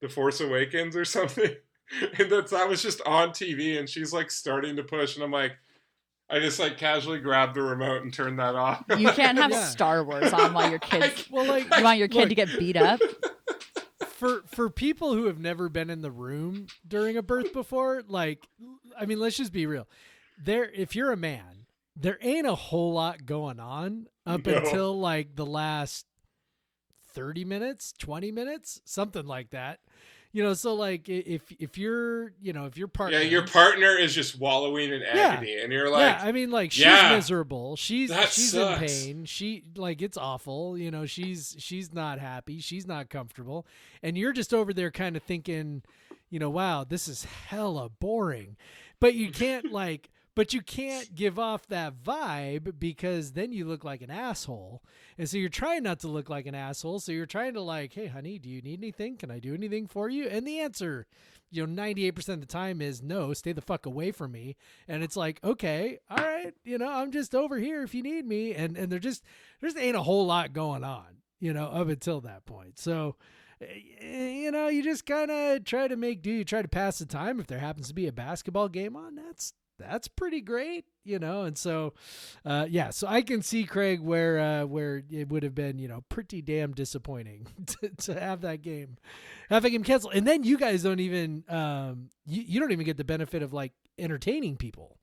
the 0.00 0.08
Force 0.08 0.40
Awakens 0.40 0.96
or 0.96 1.04
something 1.16 1.54
and 2.18 2.30
that's 2.30 2.50
that 2.50 2.68
was 2.68 2.82
just 2.82 3.00
on 3.06 3.30
TV 3.30 3.78
and 3.78 3.88
she's 3.88 4.12
like 4.12 4.30
starting 4.30 4.76
to 4.76 4.82
push 4.82 5.14
and 5.16 5.24
I'm 5.24 5.30
like 5.30 5.52
I 6.28 6.40
just 6.40 6.58
like 6.58 6.76
casually 6.76 7.20
grabbed 7.20 7.54
the 7.54 7.62
remote 7.62 8.02
and 8.02 8.12
turned 8.12 8.40
that 8.40 8.56
off. 8.56 8.84
you 8.98 9.10
can't 9.12 9.38
have 9.38 9.50
Yeah. 9.52 9.64
Star 9.64 10.02
Wars 10.02 10.32
on 10.32 10.52
while 10.54 10.68
your 10.68 10.80
kid's. 10.80 11.30
well, 11.30 11.44
like 11.46 11.64
You 11.76 11.84
want 11.84 11.98
your 11.98 12.08
kid 12.08 12.18
look, 12.20 12.28
to 12.30 12.34
get 12.34 12.58
beat 12.58 12.76
up? 12.76 13.00
for 14.08 14.42
for 14.46 14.70
people 14.70 15.14
who 15.14 15.26
have 15.26 15.38
never 15.38 15.68
been 15.68 15.90
in 15.90 16.00
the 16.02 16.10
room 16.10 16.66
during 16.88 17.16
a 17.16 17.22
birth 17.22 17.52
before, 17.52 18.02
like 18.08 18.46
I 18.98 19.06
mean, 19.06 19.20
let's 19.20 19.36
just 19.36 19.52
be 19.52 19.66
real. 19.66 19.86
There 20.42 20.64
if 20.74 20.96
you're 20.96 21.12
a 21.12 21.16
man, 21.16 21.65
there 21.96 22.18
ain't 22.20 22.46
a 22.46 22.54
whole 22.54 22.92
lot 22.92 23.24
going 23.26 23.58
on 23.58 24.06
up 24.26 24.46
No. 24.46 24.58
until 24.58 24.98
like 25.00 25.34
the 25.34 25.46
last 25.46 26.06
30 27.14 27.44
minutes, 27.44 27.92
20 27.98 28.30
minutes, 28.30 28.80
something 28.84 29.26
like 29.26 29.50
that. 29.50 29.80
You 30.32 30.42
know, 30.42 30.52
so 30.52 30.74
like 30.74 31.08
if 31.08 31.50
if 31.58 31.78
you're, 31.78 32.34
you 32.42 32.52
know, 32.52 32.66
if 32.66 32.76
your 32.76 32.88
partner 32.88 33.20
Yeah, 33.20 33.24
your 33.24 33.46
partner 33.46 33.96
is 33.96 34.14
just 34.14 34.38
wallowing 34.38 34.92
in 34.92 35.00
Yeah. 35.00 35.32
agony, 35.32 35.58
and 35.58 35.72
you're 35.72 35.88
like, 35.88 36.18
yeah, 36.18 36.20
I 36.22 36.32
mean, 36.32 36.50
like 36.50 36.72
she's 36.72 36.82
yeah, 36.84 37.14
miserable. 37.14 37.74
She's 37.76 38.10
she's 38.32 38.50
sucks. 38.50 38.82
in 38.82 38.86
pain. 38.86 39.24
She 39.24 39.64
like 39.76 40.02
it's 40.02 40.18
awful. 40.18 40.76
You 40.76 40.90
know, 40.90 41.06
she's 41.06 41.56
she's 41.58 41.94
not 41.94 42.18
happy. 42.18 42.60
She's 42.60 42.86
not 42.86 43.08
comfortable, 43.08 43.66
and 44.02 44.18
you're 44.18 44.34
just 44.34 44.52
over 44.52 44.74
there 44.74 44.90
kind 44.90 45.16
of 45.16 45.22
thinking, 45.22 45.82
you 46.28 46.38
know, 46.38 46.50
wow, 46.50 46.84
this 46.84 47.08
is 47.08 47.24
hella 47.24 47.88
boring. 47.88 48.58
But 49.00 49.14
you 49.14 49.30
can't 49.30 49.72
like, 49.72 50.10
but 50.36 50.52
you 50.52 50.60
can't 50.60 51.14
give 51.14 51.38
off 51.38 51.66
that 51.66 51.94
vibe 52.00 52.78
because 52.78 53.32
then 53.32 53.52
you 53.52 53.64
look 53.64 53.82
like 53.82 54.02
an 54.02 54.10
asshole. 54.10 54.82
And 55.16 55.28
so 55.28 55.38
you're 55.38 55.48
trying 55.48 55.82
not 55.82 55.98
to 56.00 56.08
look 56.08 56.28
like 56.28 56.46
an 56.46 56.54
asshole. 56.54 57.00
So 57.00 57.10
you're 57.10 57.24
trying 57.24 57.54
to 57.54 57.62
like, 57.62 57.94
hey, 57.94 58.06
honey, 58.06 58.38
do 58.38 58.50
you 58.50 58.60
need 58.60 58.78
anything? 58.78 59.16
Can 59.16 59.30
I 59.30 59.38
do 59.38 59.54
anything 59.54 59.88
for 59.88 60.10
you? 60.10 60.28
And 60.28 60.46
the 60.46 60.60
answer 60.60 61.06
you 61.50 61.64
know 61.66 61.82
98% 61.82 62.28
of 62.28 62.40
the 62.40 62.46
time 62.46 62.82
is 62.82 63.02
no 63.02 63.32
stay 63.32 63.52
the 63.52 63.60
fuck 63.60 63.86
away 63.86 64.10
from 64.10 64.32
me 64.32 64.56
and 64.88 65.04
it's 65.04 65.16
like 65.16 65.38
okay 65.44 66.00
all 66.10 66.16
right 66.18 66.52
you 66.64 66.76
know 66.76 66.90
i'm 66.90 67.12
just 67.12 67.36
over 67.36 67.56
here 67.56 67.84
if 67.84 67.94
you 67.94 68.02
need 68.02 68.26
me 68.26 68.52
and 68.52 68.76
and 68.76 68.90
there 68.90 68.98
just 68.98 69.22
there 69.60 69.70
just 69.70 69.80
ain't 69.80 69.96
a 69.96 70.02
whole 70.02 70.26
lot 70.26 70.52
going 70.52 70.82
on 70.82 71.06
you 71.38 71.52
know 71.52 71.66
up 71.66 71.86
until 71.88 72.20
that 72.20 72.44
point 72.46 72.80
so 72.80 73.14
eh, 73.60 74.32
you 74.42 74.50
know 74.50 74.66
you 74.66 74.82
just 74.82 75.06
kind 75.06 75.30
of 75.30 75.64
try 75.64 75.86
to 75.86 75.94
make 75.94 76.20
do 76.20 76.32
you 76.32 76.44
try 76.44 76.62
to 76.62 76.68
pass 76.68 76.98
the 76.98 77.06
time 77.06 77.38
if 77.38 77.46
there 77.46 77.60
happens 77.60 77.86
to 77.86 77.94
be 77.94 78.08
a 78.08 78.12
basketball 78.12 78.68
game 78.68 78.96
on 78.96 79.14
that's 79.14 79.52
that's 79.78 80.08
pretty 80.08 80.40
great 80.40 80.84
you 81.04 81.18
know 81.18 81.42
and 81.42 81.56
so 81.58 81.92
uh 82.44 82.66
yeah 82.68 82.90
so 82.90 83.06
i 83.06 83.20
can 83.22 83.42
see 83.42 83.64
craig 83.64 84.00
where 84.00 84.38
uh 84.38 84.64
where 84.64 85.02
it 85.10 85.28
would 85.28 85.42
have 85.42 85.54
been 85.54 85.78
you 85.78 85.86
know 85.88 86.02
pretty 86.08 86.40
damn 86.42 86.72
disappointing 86.72 87.46
to, 87.66 87.88
to 87.90 88.18
have 88.18 88.40
that 88.40 88.62
game 88.62 88.96
have 89.50 89.62
that 89.62 89.70
game 89.70 89.84
canceled 89.84 90.14
and 90.14 90.26
then 90.26 90.42
you 90.44 90.56
guys 90.58 90.82
don't 90.82 91.00
even 91.00 91.44
um 91.48 92.08
you, 92.26 92.42
you 92.42 92.60
don't 92.60 92.72
even 92.72 92.84
get 92.86 92.96
the 92.96 93.04
benefit 93.04 93.42
of 93.42 93.52
like 93.52 93.72
entertaining 93.98 94.56
people 94.56 94.98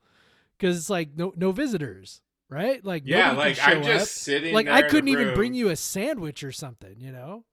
because 0.58 0.78
it's 0.78 0.90
like 0.90 1.10
no 1.16 1.34
no 1.36 1.52
visitors 1.52 2.22
right 2.50 2.84
like 2.86 3.04
yeah, 3.06 3.32
like 3.32 3.58
I'm 3.62 3.82
just 3.84 4.02
up. 4.04 4.08
sitting. 4.08 4.54
like 4.54 4.68
i 4.68 4.82
couldn't 4.84 5.08
even 5.08 5.34
bring 5.34 5.54
you 5.54 5.70
a 5.70 5.76
sandwich 5.76 6.44
or 6.44 6.52
something 6.52 6.95
you 7.00 7.12
know 7.12 7.44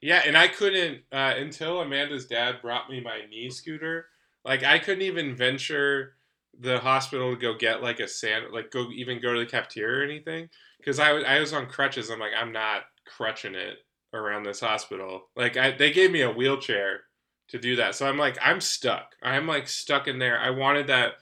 Yeah, 0.00 0.22
and 0.24 0.36
I 0.38 0.46
couldn't 0.48 1.02
uh, 1.12 1.34
until 1.36 1.80
Amanda's 1.80 2.26
dad 2.26 2.62
brought 2.62 2.88
me 2.88 3.00
my 3.00 3.22
knee 3.28 3.50
scooter. 3.50 4.06
Like 4.44 4.62
I 4.62 4.78
couldn't 4.78 5.02
even 5.02 5.34
venture 5.34 6.14
the 6.60 6.78
hospital 6.78 7.34
to 7.34 7.40
go 7.40 7.54
get 7.54 7.82
like 7.82 8.00
a 8.00 8.08
sand, 8.08 8.46
like 8.52 8.70
go 8.70 8.88
even 8.94 9.20
go 9.20 9.34
to 9.34 9.40
the 9.40 9.46
cafeteria 9.46 10.00
or 10.00 10.04
anything, 10.04 10.48
because 10.78 10.98
I 10.98 11.10
I 11.10 11.40
was 11.40 11.52
on 11.52 11.66
crutches. 11.66 12.10
I'm 12.10 12.20
like 12.20 12.32
I'm 12.38 12.52
not 12.52 12.82
crutching 13.06 13.54
it 13.54 13.78
around 14.12 14.44
this 14.44 14.60
hospital. 14.60 15.28
Like 15.36 15.56
I, 15.56 15.72
they 15.72 15.92
gave 15.92 16.10
me 16.10 16.22
a 16.22 16.32
wheelchair 16.32 17.00
to 17.48 17.58
do 17.58 17.76
that, 17.76 17.94
so 17.94 18.06
I'm 18.06 18.18
like 18.18 18.38
I'm 18.42 18.60
stuck. 18.60 19.14
I'm 19.22 19.46
like 19.46 19.68
stuck 19.68 20.08
in 20.08 20.18
there. 20.18 20.38
I 20.38 20.50
wanted 20.50 20.86
that 20.88 21.14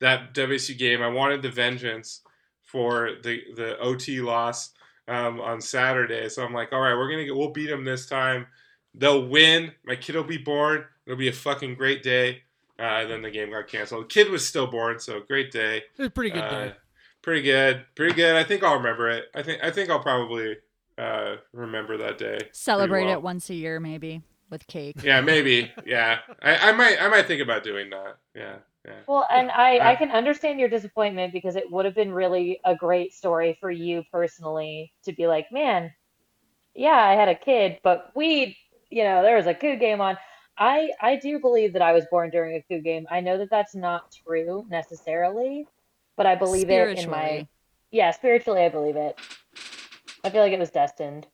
that 0.00 0.34
WC 0.34 0.76
game. 0.78 1.02
I 1.02 1.08
wanted 1.08 1.42
the 1.42 1.50
vengeance 1.50 2.22
for 2.62 3.10
the 3.22 3.42
the 3.54 3.78
OT 3.78 4.20
loss 4.20 4.72
um, 5.08 5.40
on 5.40 5.60
Saturday. 5.60 6.28
So 6.28 6.44
I'm 6.44 6.54
like, 6.54 6.72
all 6.72 6.80
right, 6.80 6.94
we're 6.94 7.10
gonna 7.10 7.24
get, 7.24 7.36
we'll 7.36 7.50
beat 7.50 7.68
them 7.68 7.84
this 7.84 8.06
time. 8.06 8.46
They'll 8.94 9.26
win. 9.26 9.72
My 9.84 9.96
kid 9.96 10.16
will 10.16 10.24
be 10.24 10.38
born. 10.38 10.84
It'll 11.06 11.18
be 11.18 11.28
a 11.28 11.32
fucking 11.32 11.74
great 11.74 12.02
day. 12.02 12.42
Uh, 12.82 13.02
and 13.02 13.10
then 13.10 13.22
the 13.22 13.30
game 13.30 13.50
got 13.52 13.68
canceled. 13.68 14.04
The 14.04 14.08
kid 14.08 14.28
was 14.28 14.46
still 14.46 14.66
born, 14.66 14.98
so 14.98 15.20
great 15.20 15.52
day. 15.52 15.76
It 15.78 15.84
was 15.98 16.08
a 16.08 16.10
pretty 16.10 16.30
good 16.30 16.42
Uh, 16.42 16.50
day. 16.66 16.72
pretty 17.22 17.42
good, 17.42 17.84
pretty 17.94 18.14
good. 18.14 18.34
I 18.34 18.42
think 18.42 18.64
I'll 18.64 18.76
remember 18.78 19.08
it. 19.08 19.26
I 19.34 19.42
think 19.44 19.62
I 19.62 19.70
think 19.70 19.88
I'll 19.88 20.02
probably 20.02 20.56
uh, 20.98 21.36
remember 21.52 21.96
that 21.98 22.18
day. 22.18 22.38
Celebrate 22.52 23.04
well. 23.04 23.12
it 23.18 23.22
once 23.22 23.48
a 23.50 23.54
year, 23.54 23.78
maybe 23.78 24.22
with 24.50 24.66
cake. 24.66 25.02
Yeah, 25.04 25.20
maybe. 25.20 25.70
Yeah, 25.86 26.18
I, 26.42 26.70
I 26.70 26.72
might 26.72 27.00
I 27.00 27.08
might 27.08 27.26
think 27.28 27.40
about 27.40 27.62
doing 27.62 27.88
that. 27.90 28.16
Yeah, 28.34 28.56
yeah. 28.84 28.98
Well, 29.06 29.26
and 29.30 29.50
I, 29.52 29.78
Uh, 29.78 29.90
I 29.90 29.94
can 29.94 30.10
understand 30.10 30.58
your 30.58 30.68
disappointment 30.68 31.32
because 31.32 31.54
it 31.54 31.70
would 31.70 31.84
have 31.84 31.94
been 31.94 32.12
really 32.12 32.60
a 32.64 32.74
great 32.74 33.12
story 33.14 33.56
for 33.60 33.70
you 33.70 34.02
personally 34.10 34.92
to 35.04 35.12
be 35.12 35.28
like, 35.28 35.52
man, 35.52 35.92
yeah, 36.74 36.90
I 36.96 37.14
had 37.14 37.28
a 37.28 37.34
kid, 37.36 37.78
but 37.84 38.10
we, 38.16 38.56
you 38.90 39.04
know, 39.04 39.22
there 39.22 39.36
was 39.36 39.46
a 39.46 39.54
Coug 39.54 39.78
game 39.78 40.00
on. 40.00 40.18
I 40.58 40.90
I 41.00 41.16
do 41.16 41.38
believe 41.38 41.72
that 41.72 41.82
I 41.82 41.92
was 41.92 42.04
born 42.10 42.30
during 42.30 42.56
a 42.56 42.72
Coug 42.72 42.84
game. 42.84 43.06
I 43.10 43.20
know 43.20 43.38
that 43.38 43.50
that's 43.50 43.74
not 43.74 44.12
true 44.26 44.66
necessarily, 44.68 45.66
but 46.16 46.26
I 46.26 46.34
believe 46.34 46.70
it 46.70 46.98
in 46.98 47.10
my 47.10 47.46
yeah, 47.90 48.10
spiritually 48.10 48.62
I 48.62 48.68
believe 48.68 48.96
it. 48.96 49.18
I 50.24 50.30
feel 50.30 50.40
like 50.42 50.52
it 50.52 50.58
was 50.58 50.70
destined. 50.70 51.26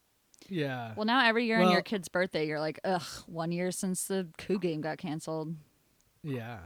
Yeah. 0.49 0.93
Well, 0.97 1.05
now 1.05 1.27
every 1.27 1.45
year 1.45 1.61
on 1.61 1.71
your 1.71 1.83
kid's 1.83 2.09
birthday, 2.09 2.47
you're 2.47 2.59
like, 2.61 2.81
ugh, 2.83 3.03
one 3.27 3.53
year 3.53 3.71
since 3.71 4.05
the 4.07 4.29
Coug 4.39 4.63
game 4.63 4.81
got 4.81 4.97
canceled. 4.97 5.55
Yeah. 6.23 6.61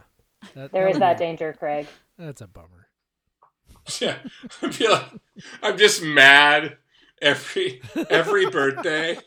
That, 0.55 0.71
There 0.73 0.87
is 0.89 0.95
that 0.95 1.01
that'll- 1.01 1.19
danger, 1.19 1.53
Craig. 1.53 1.87
That's 2.19 2.41
a 2.41 2.47
bummer. 2.47 2.89
Yeah, 4.01 4.19
I 4.63 4.71
feel 4.71 4.93
like 4.93 5.11
I'm 5.61 5.77
just 5.77 6.03
mad 6.05 6.77
every 7.21 7.83
every 8.09 8.47
birthday. 8.51 9.19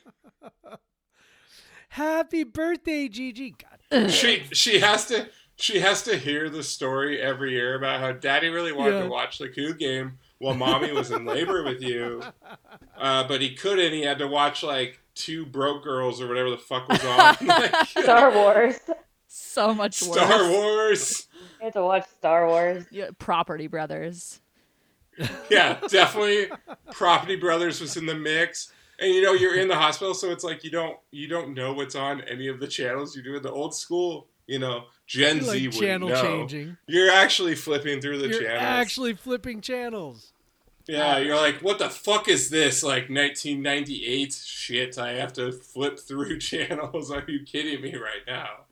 Happy 1.95 2.43
birthday, 2.43 3.07
Gigi. 3.07 3.55
God. 3.91 4.09
She 4.11 4.43
she 4.51 4.79
has 4.79 5.05
to 5.07 5.29
she 5.55 5.79
has 5.79 6.03
to 6.03 6.17
hear 6.17 6.49
the 6.49 6.61
story 6.61 7.21
every 7.21 7.51
year 7.51 7.75
about 7.75 8.01
how 8.01 8.11
Daddy 8.11 8.49
really 8.49 8.73
wanted 8.73 8.95
Yeah. 8.95 9.03
to 9.03 9.09
watch 9.09 9.37
the 9.37 9.47
Coug 9.47 9.79
game 9.79 10.17
while 10.39 10.55
Mommy 10.55 10.91
was 10.91 11.11
in 11.11 11.23
labor 11.23 11.63
with 11.63 11.81
you, 11.81 12.21
uh, 12.97 13.25
but 13.29 13.39
he 13.39 13.55
couldn't. 13.55 13.93
He 13.93 14.01
had 14.01 14.17
to 14.19 14.27
watch 14.27 14.61
like 14.61 14.99
two 15.13 15.45
broke 15.45 15.85
girls 15.85 16.21
or 16.21 16.27
whatever 16.27 16.49
the 16.49 16.57
fuck 16.57 16.89
was 16.89 17.01
on. 17.05 17.35
Like, 17.47 17.73
Star 17.87 18.29
Wars. 18.29 18.77
So 19.27 19.73
much 19.73 20.01
worse. 20.01 20.17
Star 20.17 20.49
Wars. 20.49 21.27
I 21.61 21.63
had 21.65 21.73
to 21.73 21.83
watch 21.83 22.05
Star 22.17 22.45
Wars. 22.47 22.85
Yeah, 22.91 23.11
Property 23.19 23.67
Brothers. 23.67 24.41
Yeah, 25.49 25.79
definitely. 25.87 26.47
Property 26.91 27.37
Brothers 27.37 27.79
was 27.79 27.95
in 27.95 28.05
the 28.05 28.15
mix. 28.15 28.73
And 28.99 29.13
you 29.13 29.21
know 29.21 29.33
you're 29.33 29.55
in 29.55 29.67
the 29.67 29.75
hospital, 29.75 30.13
so 30.13 30.31
it's 30.31 30.43
like 30.43 30.63
you 30.63 30.71
don't 30.71 30.97
you 31.11 31.27
don't 31.27 31.53
know 31.53 31.73
what's 31.73 31.95
on 31.95 32.21
any 32.21 32.47
of 32.47 32.59
the 32.59 32.67
channels. 32.67 33.15
You 33.15 33.23
do 33.23 33.35
it 33.35 33.43
the 33.43 33.51
old 33.51 33.75
school, 33.75 34.27
you 34.47 34.59
know, 34.59 34.85
Gen 35.07 35.41
Z 35.41 35.47
like 35.47 35.61
would 35.63 35.71
channel 35.73 36.09
know. 36.09 36.21
changing. 36.21 36.77
You're 36.87 37.11
actually 37.11 37.55
flipping 37.55 38.01
through 38.01 38.19
the 38.19 38.29
channels. 38.29 38.41
You're 38.41 38.51
channels. 38.51 38.79
actually 38.79 39.13
flipping 39.13 39.61
channels. 39.61 40.31
yeah, 40.87 41.17
you're 41.17 41.35
like, 41.35 41.57
what 41.61 41.79
the 41.79 41.89
fuck 41.89 42.27
is 42.27 42.49
this? 42.49 42.83
Like 42.83 43.09
1998 43.09 44.33
shit? 44.33 44.97
I 44.97 45.13
have 45.13 45.33
to 45.33 45.51
flip 45.51 45.99
through 45.99 46.39
channels. 46.39 47.11
Are 47.11 47.23
you 47.27 47.43
kidding 47.43 47.81
me 47.81 47.95
right 47.95 48.23
now? 48.27 48.65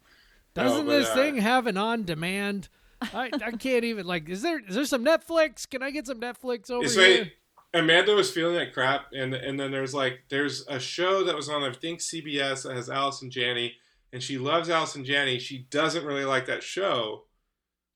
Doesn't 0.54 0.86
but, 0.86 1.00
this 1.00 1.10
uh, 1.10 1.16
thing 1.16 1.38
have 1.38 1.68
an 1.68 1.78
on 1.78 2.04
demand? 2.04 2.70
I, 3.02 3.30
I 3.34 3.52
can't 3.52 3.84
even 3.84 4.06
like. 4.06 4.30
Is 4.30 4.42
there 4.42 4.60
is 4.60 4.76
there 4.76 4.86
some 4.86 5.04
Netflix? 5.04 5.70
Can 5.70 5.84
I 5.84 5.92
get 5.92 6.08
some 6.08 6.20
Netflix 6.20 6.70
over 6.72 6.88
here? 6.88 7.32
Amanda 7.74 8.14
was 8.14 8.30
feeling 8.32 8.56
like 8.56 8.74
crap, 8.74 9.08
and 9.14 9.34
and 9.34 9.60
then 9.60 9.72
there's 9.72 9.94
like 9.94 10.24
there's 10.30 10.66
a 10.68 10.80
show 10.80 11.24
that 11.24 11.36
was 11.36 11.50
on 11.50 11.64
I 11.64 11.72
think 11.74 12.00
CBS 12.00 12.64
that 12.64 12.76
has 12.76 12.90
Allison 12.90 13.32
Janney, 13.32 13.76
and 14.12 14.22
she 14.22 14.38
loves 14.38 14.70
Allison 14.70 15.04
Janney. 15.04 15.40
She 15.40 15.66
doesn't 15.72 16.06
really 16.06 16.26
like 16.26 16.46
that 16.46 16.62
show, 16.62 17.24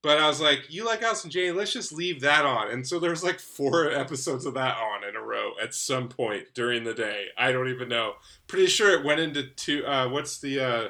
but 0.01 0.17
I 0.17 0.27
was 0.27 0.41
like, 0.41 0.61
you 0.69 0.83
like 0.85 1.03
Allison 1.03 1.29
Janney? 1.29 1.51
Let's 1.51 1.73
just 1.73 1.91
leave 1.93 2.21
that 2.21 2.43
on. 2.43 2.69
And 2.71 2.87
so 2.87 2.99
there's 2.99 3.23
like 3.23 3.39
four 3.39 3.91
episodes 3.91 4.45
of 4.47 4.55
that 4.55 4.77
on 4.77 5.07
in 5.07 5.15
a 5.15 5.21
row 5.21 5.51
at 5.61 5.75
some 5.75 6.09
point 6.09 6.45
during 6.55 6.83
the 6.83 6.95
day. 6.95 7.25
I 7.37 7.51
don't 7.51 7.69
even 7.69 7.87
know. 7.87 8.13
Pretty 8.47 8.67
sure 8.67 8.97
it 8.99 9.05
went 9.05 9.19
into 9.19 9.43
two. 9.43 9.85
Uh, 9.85 10.09
what's 10.09 10.39
the 10.39 10.59
uh, 10.59 10.87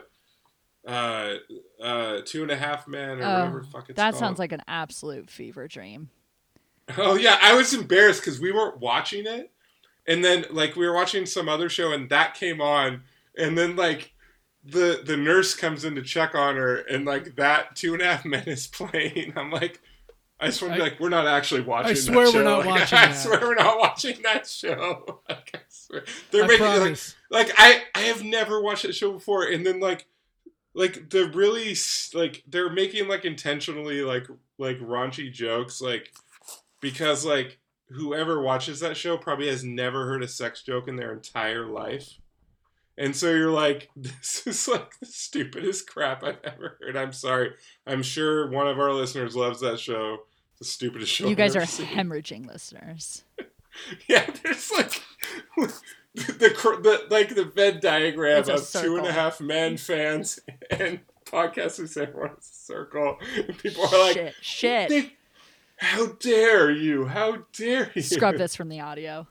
uh, 0.89 1.35
uh, 1.83 2.21
two 2.25 2.41
and 2.43 2.51
a 2.51 2.55
half 2.55 2.87
men 2.87 3.19
or 3.19 3.23
Oh, 3.23 3.33
whatever 3.39 3.59
the 3.59 3.67
fuck 3.67 3.89
it's 3.89 3.97
That 3.97 4.11
called. 4.11 4.19
sounds 4.19 4.39
like 4.39 4.53
an 4.53 4.61
absolute 4.67 5.29
fever 5.29 5.67
dream. 5.67 6.09
Oh 6.97 7.15
yeah, 7.15 7.37
I 7.41 7.53
was 7.53 7.73
embarrassed 7.73 8.21
because 8.21 8.39
we 8.39 8.51
weren't 8.51 8.79
watching 8.79 9.25
it, 9.25 9.51
and 10.05 10.23
then 10.23 10.45
like 10.51 10.75
we 10.75 10.85
were 10.87 10.93
watching 10.93 11.25
some 11.25 11.49
other 11.49 11.69
show, 11.69 11.91
and 11.91 12.09
that 12.09 12.33
came 12.35 12.61
on, 12.61 13.03
and 13.37 13.57
then 13.57 13.75
like 13.75 14.13
the 14.63 15.01
the 15.05 15.17
nurse 15.17 15.53
comes 15.55 15.83
in 15.85 15.95
to 15.95 16.01
check 16.01 16.33
on 16.35 16.55
her, 16.55 16.77
and 16.77 17.05
like 17.05 17.35
that 17.35 17.75
Two 17.75 17.93
and 17.93 18.01
a 18.01 18.05
Half 18.05 18.25
Men 18.25 18.43
is 18.47 18.67
playing. 18.67 19.33
I'm 19.35 19.51
like, 19.51 19.81
I 20.39 20.45
just 20.47 20.61
want 20.61 20.75
to 20.75 20.77
be 20.79 20.83
like, 20.83 20.99
we're 20.99 21.09
not 21.09 21.27
actually 21.27 21.61
watching. 21.61 21.89
that 21.93 21.97
swear 21.97 22.25
we're 22.27 22.31
show. 22.31 22.43
not 22.43 22.59
Like, 22.59 22.67
watching 22.67 22.97
I 22.99 23.07
that. 23.07 23.13
swear 23.13 23.39
we're 23.41 23.55
not 23.55 23.79
watching 23.79 24.21
that 24.23 24.47
show. 24.47 25.21
Like, 25.29 25.51
I 25.55 25.59
swear. 25.69 26.03
They're 26.31 26.43
I 26.43 26.47
making 26.47 26.65
like 26.65 26.77
promise. 26.77 27.15
like 27.29 27.51
I 27.57 27.83
I 27.95 27.99
have 28.03 28.23
never 28.23 28.61
watched 28.61 28.83
that 28.83 28.95
show 28.95 29.11
before, 29.11 29.43
and 29.45 29.65
then 29.65 29.79
like 29.81 30.05
like 30.73 31.09
the 31.09 31.29
really 31.33 31.75
like 32.13 32.43
they're 32.47 32.69
making 32.69 33.07
like 33.09 33.25
intentionally 33.25 34.01
like 34.03 34.27
like 34.57 34.77
raunchy 34.79 35.31
jokes 35.31 35.81
like 35.81 36.11
because 36.79 37.25
like 37.25 37.59
whoever 37.89 38.41
watches 38.41 38.79
that 38.81 38.97
show 38.97 39.17
probably 39.17 39.47
has 39.47 39.63
never 39.63 40.05
heard 40.07 40.23
a 40.23 40.27
sex 40.27 40.61
joke 40.63 40.87
in 40.87 40.95
their 40.97 41.13
entire 41.13 41.65
life. 41.65 42.17
And 42.97 43.15
so 43.15 43.29
you're 43.31 43.51
like, 43.51 43.89
this 43.95 44.45
is 44.47 44.67
like 44.67 44.99
the 44.99 45.05
stupidest 45.05 45.87
crap 45.87 46.23
I've 46.23 46.39
ever 46.43 46.77
heard. 46.81 46.97
I'm 46.97 47.13
sorry. 47.13 47.53
I'm 47.85 48.01
sure 48.03 48.49
one 48.49 48.67
of 48.67 48.79
our 48.79 48.91
listeners 48.91 49.35
loves 49.35 49.59
that 49.61 49.79
show. 49.79 50.19
The 50.59 50.65
stupidest 50.65 51.11
show. 51.11 51.25
you 51.25 51.31
I've 51.31 51.37
guys 51.37 51.55
are 51.55 51.65
seen. 51.65 51.85
hemorrhaging 51.85 52.47
listeners. 52.47 53.23
Yeah, 54.09 54.25
there's 54.43 54.71
like 54.71 55.03
the, 56.15 56.51
cr- 56.55 56.81
the 56.81 57.05
like 57.11 57.35
the 57.35 57.45
Venn 57.45 57.79
diagram 57.79 58.39
of 58.39 58.45
two 58.47 58.51
and 58.51 58.65
circle. 58.65 59.05
half 59.11 59.39
men 59.39 59.77
fans 59.77 60.39
and 60.71 61.01
podcasters. 61.25 61.95
Everyone's 61.95 62.39
a 62.49 62.55
circle. 62.55 63.19
And 63.35 63.55
people 63.59 63.83
are 63.85 63.99
like, 63.99 64.15
shit, 64.15 64.33
shit. 64.41 64.89
"They- 64.89 65.13
"How 65.77 66.07
dare 66.07 66.69
you? 66.69 67.05
How 67.05 67.45
dare 67.53 67.91
you?" 67.95 68.01
Scrub 68.01 68.37
this 68.37 68.55
from 68.55 68.69
the 68.69 68.79
audio. 68.79 69.27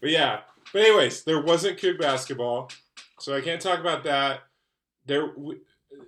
But 0.00 0.10
yeah. 0.10 0.40
But 0.72 0.82
anyways, 0.82 1.24
there 1.24 1.40
wasn't 1.40 1.78
Coug 1.78 1.98
basketball, 1.98 2.70
so 3.18 3.34
I 3.34 3.40
can't 3.40 3.60
talk 3.60 3.80
about 3.80 4.04
that. 4.04 4.42
There, 5.06 5.32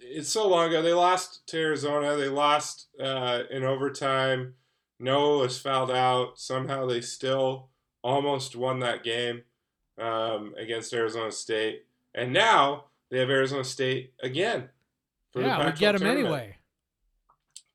it's 0.01 0.29
so 0.29 0.49
long 0.49 0.69
ago. 0.69 0.83
They 0.83 0.93
lost 0.93 1.47
to 1.49 1.59
Arizona. 1.59 2.17
They 2.17 2.29
lost 2.29 2.87
uh, 3.01 3.43
in 3.51 3.65
overtime. 3.65 4.55
Noah 5.01 5.39
was 5.39 5.59
fouled 5.59 5.91
out. 5.91 6.39
Somehow 6.39 6.87
they 6.87 7.01
still 7.01 7.71
almost 8.03 8.55
won 8.55 8.79
that 8.81 9.03
game 9.03 9.43
um, 9.99 10.55
against 10.57 10.93
Arizona 10.93 11.33
State, 11.33 11.85
and 12.15 12.33
now 12.33 12.85
they 13.11 13.19
have 13.19 13.31
Arizona 13.31 13.65
State 13.65 14.13
again. 14.23 14.69
for 15.33 15.41
the 15.41 15.47
Yeah, 15.47 15.67
we 15.67 15.73
get 15.73 15.93
them 15.93 16.03
tournament 16.03 16.27
anyway. 16.27 16.57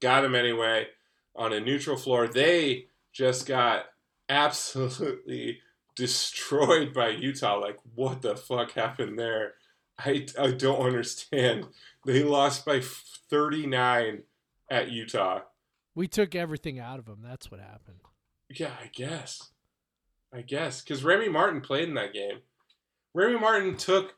Got 0.01 0.25
him 0.25 0.35
anyway 0.35 0.87
on 1.35 1.53
a 1.53 1.59
neutral 1.59 1.97
floor. 1.97 2.27
They 2.27 2.87
just 3.13 3.45
got 3.45 3.85
absolutely 4.29 5.59
destroyed 5.95 6.93
by 6.93 7.09
Utah. 7.09 7.59
Like, 7.59 7.77
what 7.95 8.21
the 8.21 8.35
fuck 8.35 8.71
happened 8.71 9.17
there? 9.17 9.53
I, 9.99 10.27
I 10.39 10.51
don't 10.51 10.85
understand. 10.85 11.67
They 12.05 12.23
lost 12.23 12.65
by 12.65 12.81
39 12.81 14.23
at 14.69 14.91
Utah. 14.91 15.41
We 15.95 16.07
took 16.07 16.35
everything 16.35 16.79
out 16.79 16.99
of 16.99 17.05
them. 17.05 17.19
That's 17.23 17.49
what 17.49 17.59
happened. 17.59 17.99
Yeah, 18.49 18.71
I 18.81 18.89
guess. 18.93 19.49
I 20.31 20.41
guess. 20.41 20.81
Because 20.81 21.03
Remy 21.03 21.29
Martin 21.29 21.61
played 21.61 21.89
in 21.89 21.95
that 21.95 22.13
game. 22.13 22.39
Remy 23.13 23.39
Martin 23.39 23.77
took 23.77 24.13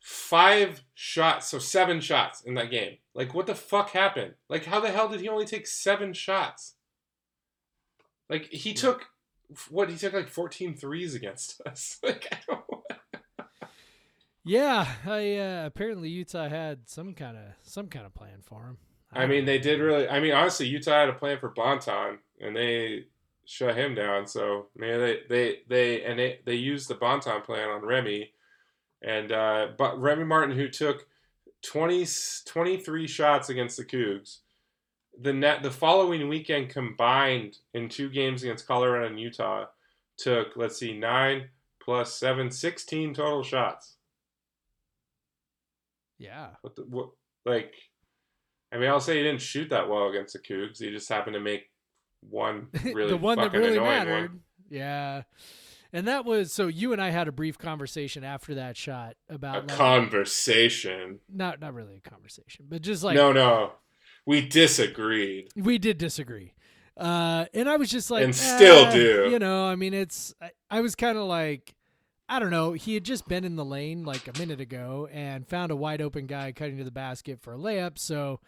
five 0.00 0.82
shots, 0.94 1.48
so 1.48 1.58
seven 1.58 2.00
shots 2.00 2.42
in 2.42 2.54
that 2.54 2.70
game. 2.70 2.98
Like, 3.14 3.34
what 3.34 3.46
the 3.46 3.54
fuck 3.54 3.90
happened? 3.90 4.34
Like, 4.48 4.64
how 4.64 4.80
the 4.80 4.90
hell 4.90 5.08
did 5.08 5.20
he 5.20 5.28
only 5.28 5.46
take 5.46 5.66
seven 5.66 6.12
shots? 6.12 6.74
Like, 8.28 8.46
he 8.46 8.74
took, 8.74 9.06
what, 9.70 9.90
he 9.90 9.96
took 9.96 10.12
like 10.12 10.28
14 10.28 10.74
threes 10.76 11.14
against 11.14 11.60
us. 11.66 11.98
Like, 12.02 12.28
I 12.32 12.38
don't 12.46 12.64
Yeah, 14.44 14.86
I 15.06 15.36
uh, 15.36 15.66
apparently 15.66 16.08
Utah 16.08 16.48
had 16.48 16.88
some 16.88 17.12
kind 17.12 17.36
of 17.36 17.44
some 17.62 17.88
kind 17.88 18.06
of 18.06 18.14
plan 18.14 18.40
for 18.42 18.66
him. 18.66 18.78
I 19.12 19.26
mean, 19.26 19.44
they 19.44 19.58
did 19.58 19.80
really. 19.80 20.08
I 20.08 20.20
mean, 20.20 20.32
honestly, 20.32 20.66
Utah 20.66 21.00
had 21.00 21.08
a 21.08 21.14
plan 21.14 21.38
for 21.38 21.48
Bonton, 21.50 22.18
and 22.40 22.56
they 22.56 23.06
shut 23.44 23.76
him 23.76 23.94
down. 23.94 24.26
So, 24.26 24.66
man, 24.76 25.00
they 25.00 25.20
they 25.28 25.58
they 25.68 26.04
and 26.04 26.18
they 26.18 26.40
they 26.44 26.54
used 26.54 26.88
the 26.88 26.94
Bonton 26.94 27.40
plan 27.42 27.68
on 27.68 27.84
Remy, 27.84 28.32
and 29.02 29.32
uh, 29.32 29.68
but 29.76 30.00
Remy 30.00 30.24
Martin, 30.24 30.56
who 30.56 30.68
took 30.68 31.06
20, 31.62 32.06
23 32.46 33.06
shots 33.06 33.48
against 33.48 33.76
the 33.76 33.84
Cougs, 33.84 34.38
the 35.20 35.32
net 35.32 35.62
the 35.62 35.70
following 35.70 36.28
weekend 36.28 36.70
combined 36.70 37.58
in 37.74 37.88
two 37.88 38.08
games 38.08 38.42
against 38.42 38.66
Colorado 38.66 39.06
and 39.06 39.20
Utah 39.20 39.66
took 40.16 40.56
let's 40.56 40.76
see 40.76 40.96
nine 40.96 41.48
plus 41.80 42.14
seven 42.14 42.50
16 42.50 43.14
total 43.14 43.42
shots. 43.42 43.96
Yeah. 46.18 46.48
What 46.62 46.76
the, 46.76 46.82
what 46.82 47.10
like? 47.44 47.74
I 48.72 48.76
mean, 48.76 48.90
I'll 48.90 49.00
say 49.00 49.16
he 49.16 49.22
didn't 49.22 49.40
shoot 49.40 49.70
that 49.70 49.88
well 49.88 50.08
against 50.08 50.34
the 50.34 50.40
Cougs. 50.40 50.78
He 50.78 50.90
just 50.90 51.08
happened 51.08 51.34
to 51.34 51.40
make 51.40 51.70
one 52.28 52.68
really 52.84 53.10
the 53.10 53.16
one 53.16 53.38
that 53.38 53.52
really 53.52 53.78
mattered. 53.78 54.30
one. 54.30 54.40
Yeah. 54.68 55.22
And 55.92 56.06
that 56.06 56.24
was 56.24 56.52
so 56.52 56.66
you 56.66 56.92
and 56.92 57.00
I 57.00 57.10
had 57.10 57.28
a 57.28 57.32
brief 57.32 57.56
conversation 57.58 58.22
after 58.24 58.54
that 58.56 58.76
shot 58.76 59.16
A 59.30 59.34
about 59.36 59.68
like, 59.68 59.76
conversation. 59.76 61.20
not 61.32 61.60
not 61.60 61.74
really 61.74 61.96
a 62.04 62.08
conversation, 62.08 62.66
but 62.68 62.82
just 62.82 63.02
like 63.02 63.16
no, 63.16 63.32
no, 63.32 63.72
we 64.26 64.46
disagreed. 64.46 65.48
we 65.56 65.78
did 65.78 65.98
disagree. 65.98 66.52
Uh, 66.96 67.44
and 67.54 67.68
I 67.68 67.76
was 67.76 67.90
just 67.90 68.10
like, 68.10 68.24
And 68.24 68.34
still 68.34 68.86
"Eh," 68.86 68.92
do. 68.92 69.28
You 69.30 69.38
know, 69.38 69.66
I 69.66 69.76
mean, 69.76 69.94
it's 69.94 70.34
I, 70.42 70.50
I 70.70 70.80
was 70.80 70.94
kind 70.96 71.16
of 71.16 71.24
like, 71.24 71.74
I 72.28 72.38
don't 72.40 72.50
know. 72.50 72.72
He 72.72 72.94
had 72.94 73.04
just 73.04 73.28
been 73.28 73.44
in 73.44 73.56
the 73.56 73.64
lane 73.64 74.04
like 74.04 74.26
a 74.28 74.38
minute 74.38 74.60
ago 74.60 75.08
and 75.12 75.46
found 75.46 75.70
a 75.70 75.76
wide 75.76 76.02
open 76.02 76.26
guy 76.26 76.50
cutting 76.52 76.76
to 76.78 76.84
the 76.84 76.90
basket 76.90 77.40
for 77.40 77.54
a 77.54 77.56
layup. 77.56 77.98
So, 77.98 78.40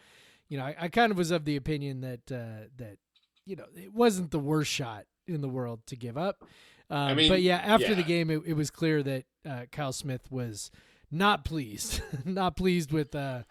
you 0.49 0.57
know, 0.57 0.65
I, 0.65 0.75
I 0.81 0.87
kind 0.89 1.11
of 1.13 1.17
was 1.17 1.31
of 1.31 1.45
the 1.45 1.55
opinion 1.55 2.01
that 2.01 2.31
uh, 2.31 2.67
that 2.77 2.97
you 3.45 3.55
know 3.55 3.65
it 3.75 3.93
wasn't 3.93 4.31
the 4.31 4.39
worst 4.39 4.69
shot 4.71 5.05
in 5.27 5.39
the 5.41 5.49
world 5.49 5.79
to 5.87 5.95
give 5.95 6.17
up. 6.17 6.43
Um, 6.91 7.15
mean, 7.17 7.29
but 7.29 7.41
yeah, 7.41 7.57
after 7.57 7.95
the 7.95 8.03
game, 8.03 8.29
it, 8.29 8.41
it 8.45 8.53
was 8.53 8.69
clear 8.69 9.01
that 9.03 9.23
uh, 9.49 9.61
Kyle 9.71 9.93
Smith 9.93 10.29
was 10.29 10.69
not 11.09 11.45
pleased, 11.45 12.01
not 12.25 12.55
pleased 12.57 12.91
with 12.91 13.15
uh, 13.15 13.43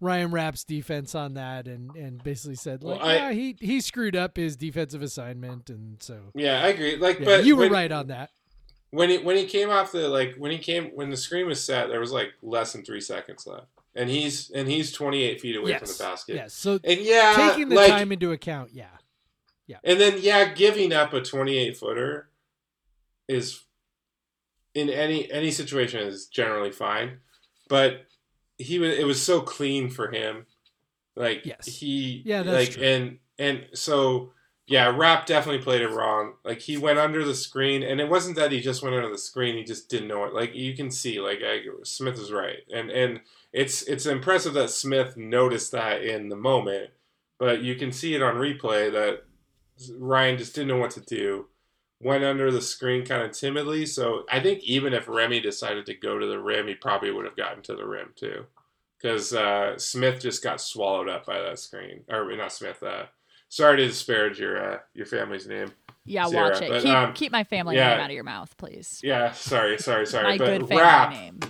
Ryan 0.00 0.30
Rapp's 0.30 0.64
defense 0.64 1.14
on 1.14 1.34
that, 1.34 1.66
and 1.68 1.94
and 1.96 2.22
basically 2.22 2.56
said 2.56 2.82
Well, 2.82 2.96
like, 2.96 3.04
I- 3.04 3.14
yeah, 3.14 3.32
he 3.32 3.56
he 3.60 3.80
screwed 3.80 4.16
up 4.16 4.36
his 4.36 4.56
defensive 4.56 5.02
assignment, 5.02 5.70
and 5.70 6.02
so 6.02 6.18
Yeah, 6.34 6.62
I 6.62 6.68
agree. 6.68 6.96
Like, 6.96 7.20
yeah, 7.20 7.24
but 7.24 7.44
you 7.44 7.56
were 7.56 7.62
when- 7.64 7.72
right 7.72 7.92
on 7.92 8.08
that. 8.08 8.30
when 8.90 9.10
he 9.10 9.18
when 9.18 9.36
he 9.36 9.44
came 9.44 9.70
off 9.70 9.92
the 9.92 10.08
like 10.08 10.34
when 10.36 10.50
he 10.50 10.58
came 10.58 10.86
when 10.94 11.10
the 11.10 11.16
screen 11.16 11.46
was 11.46 11.64
set, 11.64 11.88
there 11.88 12.00
was 12.00 12.10
like 12.12 12.32
less 12.42 12.72
than 12.72 12.84
three 12.84 13.00
seconds 13.00 13.46
left, 13.46 13.66
and 13.94 14.08
he's 14.10 14.50
and 14.50 14.66
he's 14.68 14.92
twenty 14.92 15.22
eight 15.22 15.40
feet 15.40 15.56
away 15.56 15.70
yes, 15.70 15.80
from 15.80 15.88
the 15.88 16.10
basket. 16.10 16.34
yes. 16.36 16.52
So 16.54 16.78
And 16.84 17.00
yeah, 17.00 17.34
taking 17.50 17.68
the 17.68 17.76
like, 17.76 17.90
time 17.90 18.12
into 18.12 18.32
account, 18.32 18.70
yeah, 18.72 18.86
yeah, 19.66 19.76
and 19.84 20.00
then 20.00 20.18
yeah, 20.20 20.52
giving 20.52 20.92
up 20.92 21.12
a 21.12 21.20
twenty 21.20 21.56
eight 21.58 21.76
footer 21.76 22.28
is 23.28 23.64
in 24.74 24.90
any 24.90 25.30
any 25.30 25.50
situation 25.50 26.00
is 26.00 26.26
generally 26.26 26.70
fine, 26.72 27.18
but 27.68 28.06
he 28.56 28.78
was 28.78 28.96
it 28.98 29.06
was 29.06 29.22
so 29.22 29.40
clean 29.40 29.90
for 29.90 30.10
him, 30.10 30.46
like 31.16 31.44
Yes. 31.44 31.66
he 31.66 32.22
Yeah, 32.24 32.42
that's 32.42 32.56
like 32.56 32.70
true. 32.70 32.82
and 32.82 33.18
and 33.38 33.66
so 33.74 34.32
yeah, 34.66 34.94
Rapp 34.94 35.24
definitely 35.24 35.62
played 35.62 35.80
it 35.80 35.88
wrong. 35.90 36.34
Like 36.44 36.60
he 36.60 36.76
went 36.76 36.98
under 36.98 37.24
the 37.24 37.34
screen, 37.34 37.82
and 37.82 38.00
it 38.02 38.08
wasn't 38.10 38.36
that 38.36 38.52
he 38.52 38.60
just 38.60 38.82
went 38.82 38.94
under 38.94 39.08
the 39.08 39.16
screen; 39.16 39.56
he 39.56 39.64
just 39.64 39.88
didn't 39.88 40.08
know 40.08 40.24
it. 40.24 40.34
Like 40.34 40.54
you 40.54 40.74
can 40.76 40.90
see, 40.90 41.20
like 41.20 41.38
I, 41.42 41.60
Smith 41.84 42.18
is 42.18 42.30
right, 42.30 42.58
and 42.72 42.90
and 42.90 43.20
it's 43.52 43.82
it's 43.84 44.04
impressive 44.04 44.52
that 44.54 44.68
Smith 44.70 45.16
noticed 45.16 45.72
that 45.72 46.02
in 46.02 46.28
the 46.28 46.36
moment, 46.36 46.90
but 47.38 47.62
you 47.62 47.76
can 47.76 47.92
see 47.92 48.14
it 48.14 48.22
on 48.22 48.34
replay 48.34 48.92
that 48.92 49.24
Ryan 49.96 50.36
just 50.36 50.54
didn't 50.54 50.68
know 50.68 50.76
what 50.76 50.90
to 50.92 51.00
do. 51.00 51.46
Went 52.00 52.22
under 52.22 52.52
the 52.52 52.62
screen 52.62 53.04
kind 53.04 53.22
of 53.22 53.32
timidly. 53.32 53.84
So 53.84 54.22
I 54.30 54.38
think 54.40 54.62
even 54.62 54.94
if 54.94 55.08
Remy 55.08 55.40
decided 55.40 55.84
to 55.86 55.94
go 55.94 56.18
to 56.18 56.26
the 56.26 56.40
rim, 56.40 56.68
he 56.68 56.74
probably 56.74 57.10
would 57.10 57.24
have 57.24 57.36
gotten 57.36 57.62
to 57.64 57.74
the 57.74 57.86
rim 57.86 58.12
too, 58.14 58.46
because 58.96 59.32
uh, 59.32 59.76
Smith 59.78 60.20
just 60.20 60.42
got 60.42 60.60
swallowed 60.60 61.08
up 61.08 61.26
by 61.26 61.40
that 61.40 61.58
screen. 61.58 62.04
Or 62.08 62.34
not 62.36 62.52
Smith. 62.52 62.82
Uh, 62.82 63.06
sorry 63.48 63.78
to 63.78 63.86
disparage 63.88 64.38
your 64.38 64.74
uh, 64.74 64.78
your 64.94 65.06
family's 65.06 65.48
name. 65.48 65.72
Yeah, 66.04 66.26
Sarah, 66.26 66.50
watch 66.50 66.62
it. 66.62 66.70
but, 66.70 66.82
keep 66.82 66.94
um, 66.94 67.12
keep 67.14 67.32
my 67.32 67.44
family 67.44 67.76
yeah. 67.76 67.90
name 67.90 68.00
out 68.00 68.10
of 68.10 68.14
your 68.14 68.24
mouth, 68.24 68.56
please. 68.56 69.00
Yeah, 69.02 69.32
sorry, 69.32 69.78
sorry, 69.78 70.06
sorry. 70.06 70.24
my 70.24 70.38
but 70.38 70.46
good 70.46 70.68
family 70.68 70.82
Rapp, 70.82 71.10
name. 71.10 71.40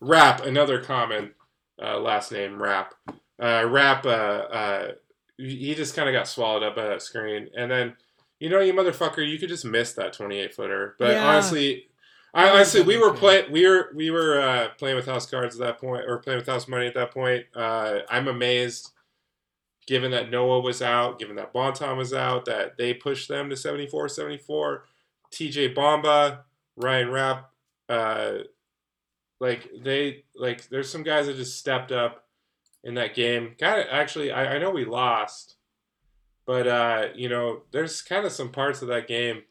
Rapp, 0.00 0.46
another 0.46 0.80
common 0.80 1.32
uh, 1.80 1.98
last 2.00 2.32
name, 2.32 2.60
Rapp. 2.60 2.94
Uh, 3.40 3.66
Rapp. 3.68 4.06
Uh, 4.06 4.08
uh, 4.08 4.92
he 5.36 5.74
just 5.74 5.96
kind 5.96 6.08
of 6.08 6.12
got 6.12 6.28
swallowed 6.28 6.62
up 6.62 6.76
by 6.76 6.84
that 6.86 7.02
screen, 7.02 7.48
and 7.56 7.70
then 7.70 7.94
you 8.42 8.48
know, 8.50 8.60
you 8.60 8.72
motherfucker, 8.72 9.26
you 9.26 9.38
could 9.38 9.48
just 9.48 9.64
miss 9.64 9.92
that 9.92 10.12
twenty-eight 10.12 10.52
footer. 10.54 10.96
But 10.98 11.12
Yeah. 11.12 11.28
honestly, 11.28 11.86
I 12.34 12.48
honestly, 12.50 12.82
we 12.82 12.96
were 12.96 13.12
playing, 13.12 13.52
we 13.52 13.66
were 13.68 13.92
we 13.94 14.10
were 14.10 14.40
uh, 14.40 14.68
playing 14.78 14.96
with 14.96 15.06
house 15.06 15.26
cards 15.30 15.54
at 15.54 15.60
that 15.66 15.78
point, 15.78 16.04
or 16.08 16.18
playing 16.18 16.38
with 16.40 16.48
house 16.48 16.66
money 16.66 16.86
at 16.86 16.94
that 16.94 17.12
point. 17.12 17.44
Uh, 17.54 18.00
I'm 18.10 18.26
amazed, 18.28 18.90
given 19.86 20.10
that 20.10 20.30
Noah 20.30 20.60
was 20.60 20.82
out, 20.82 21.18
given 21.18 21.36
that 21.36 21.52
Bonton 21.52 21.96
was 21.96 22.12
out, 22.12 22.44
that 22.46 22.76
they 22.76 22.94
pushed 22.94 23.28
them 23.28 23.48
to 23.48 23.54
74-74. 23.54 24.80
TJ 25.32 25.74
Bamba, 25.74 26.40
Ryan 26.76 27.10
Rapp, 27.10 27.50
uh, 27.88 28.32
like 29.40 29.70
they 29.82 30.24
like 30.34 30.68
there's 30.68 30.90
some 30.90 31.02
guys 31.02 31.26
that 31.26 31.36
just 31.36 31.58
stepped 31.58 31.92
up 31.92 32.24
in 32.84 32.94
that 32.94 33.14
game. 33.14 33.54
Kind 33.58 33.80
of 33.80 33.86
actually, 33.90 34.32
I, 34.32 34.54
I 34.56 34.58
know 34.58 34.70
we 34.70 34.84
lost, 34.84 35.56
but 36.46 36.66
uh, 36.66 37.08
you 37.14 37.28
know, 37.28 37.62
there's 37.70 38.02
kind 38.02 38.26
of 38.26 38.32
some 38.32 38.50
parts 38.50 38.82
of 38.82 38.88
that 38.88 39.06
game 39.08 39.42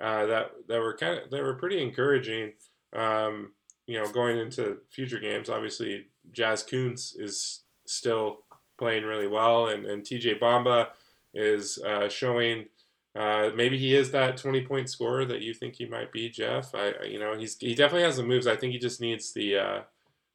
uh, 0.00 0.26
that 0.26 0.50
that 0.68 0.80
were 0.80 0.96
kind 0.96 1.18
of 1.20 1.30
that 1.30 1.42
were 1.42 1.54
pretty 1.54 1.82
encouraging. 1.82 2.52
Um, 2.94 3.52
you 3.86 3.98
know, 3.98 4.10
going 4.10 4.38
into 4.38 4.78
future 4.90 5.18
games, 5.20 5.48
obviously 5.48 6.06
Jazz 6.32 6.64
Kunc 6.64 6.94
is 7.20 7.62
still 7.86 8.38
playing 8.78 9.04
really 9.04 9.28
well, 9.28 9.68
and 9.68 9.84
and 9.86 10.02
TJ 10.02 10.40
Bamba 10.40 10.88
is 11.34 11.78
uh, 11.78 12.08
showing. 12.08 12.66
Uh, 13.14 13.50
maybe 13.56 13.78
he 13.78 13.94
is 13.94 14.10
that 14.10 14.36
20 14.36 14.66
point 14.66 14.90
scorer 14.90 15.24
that 15.24 15.40
you 15.40 15.54
think 15.54 15.74
he 15.76 15.86
might 15.86 16.12
be, 16.12 16.28
Jeff. 16.28 16.74
I, 16.74 16.92
you 17.04 17.18
know, 17.18 17.34
he's 17.34 17.56
he 17.56 17.74
definitely 17.74 18.02
has 18.02 18.18
the 18.18 18.22
moves. 18.22 18.46
I 18.46 18.56
think 18.56 18.72
he 18.74 18.78
just 18.78 19.00
needs 19.00 19.32
the, 19.32 19.56
uh, 19.56 19.80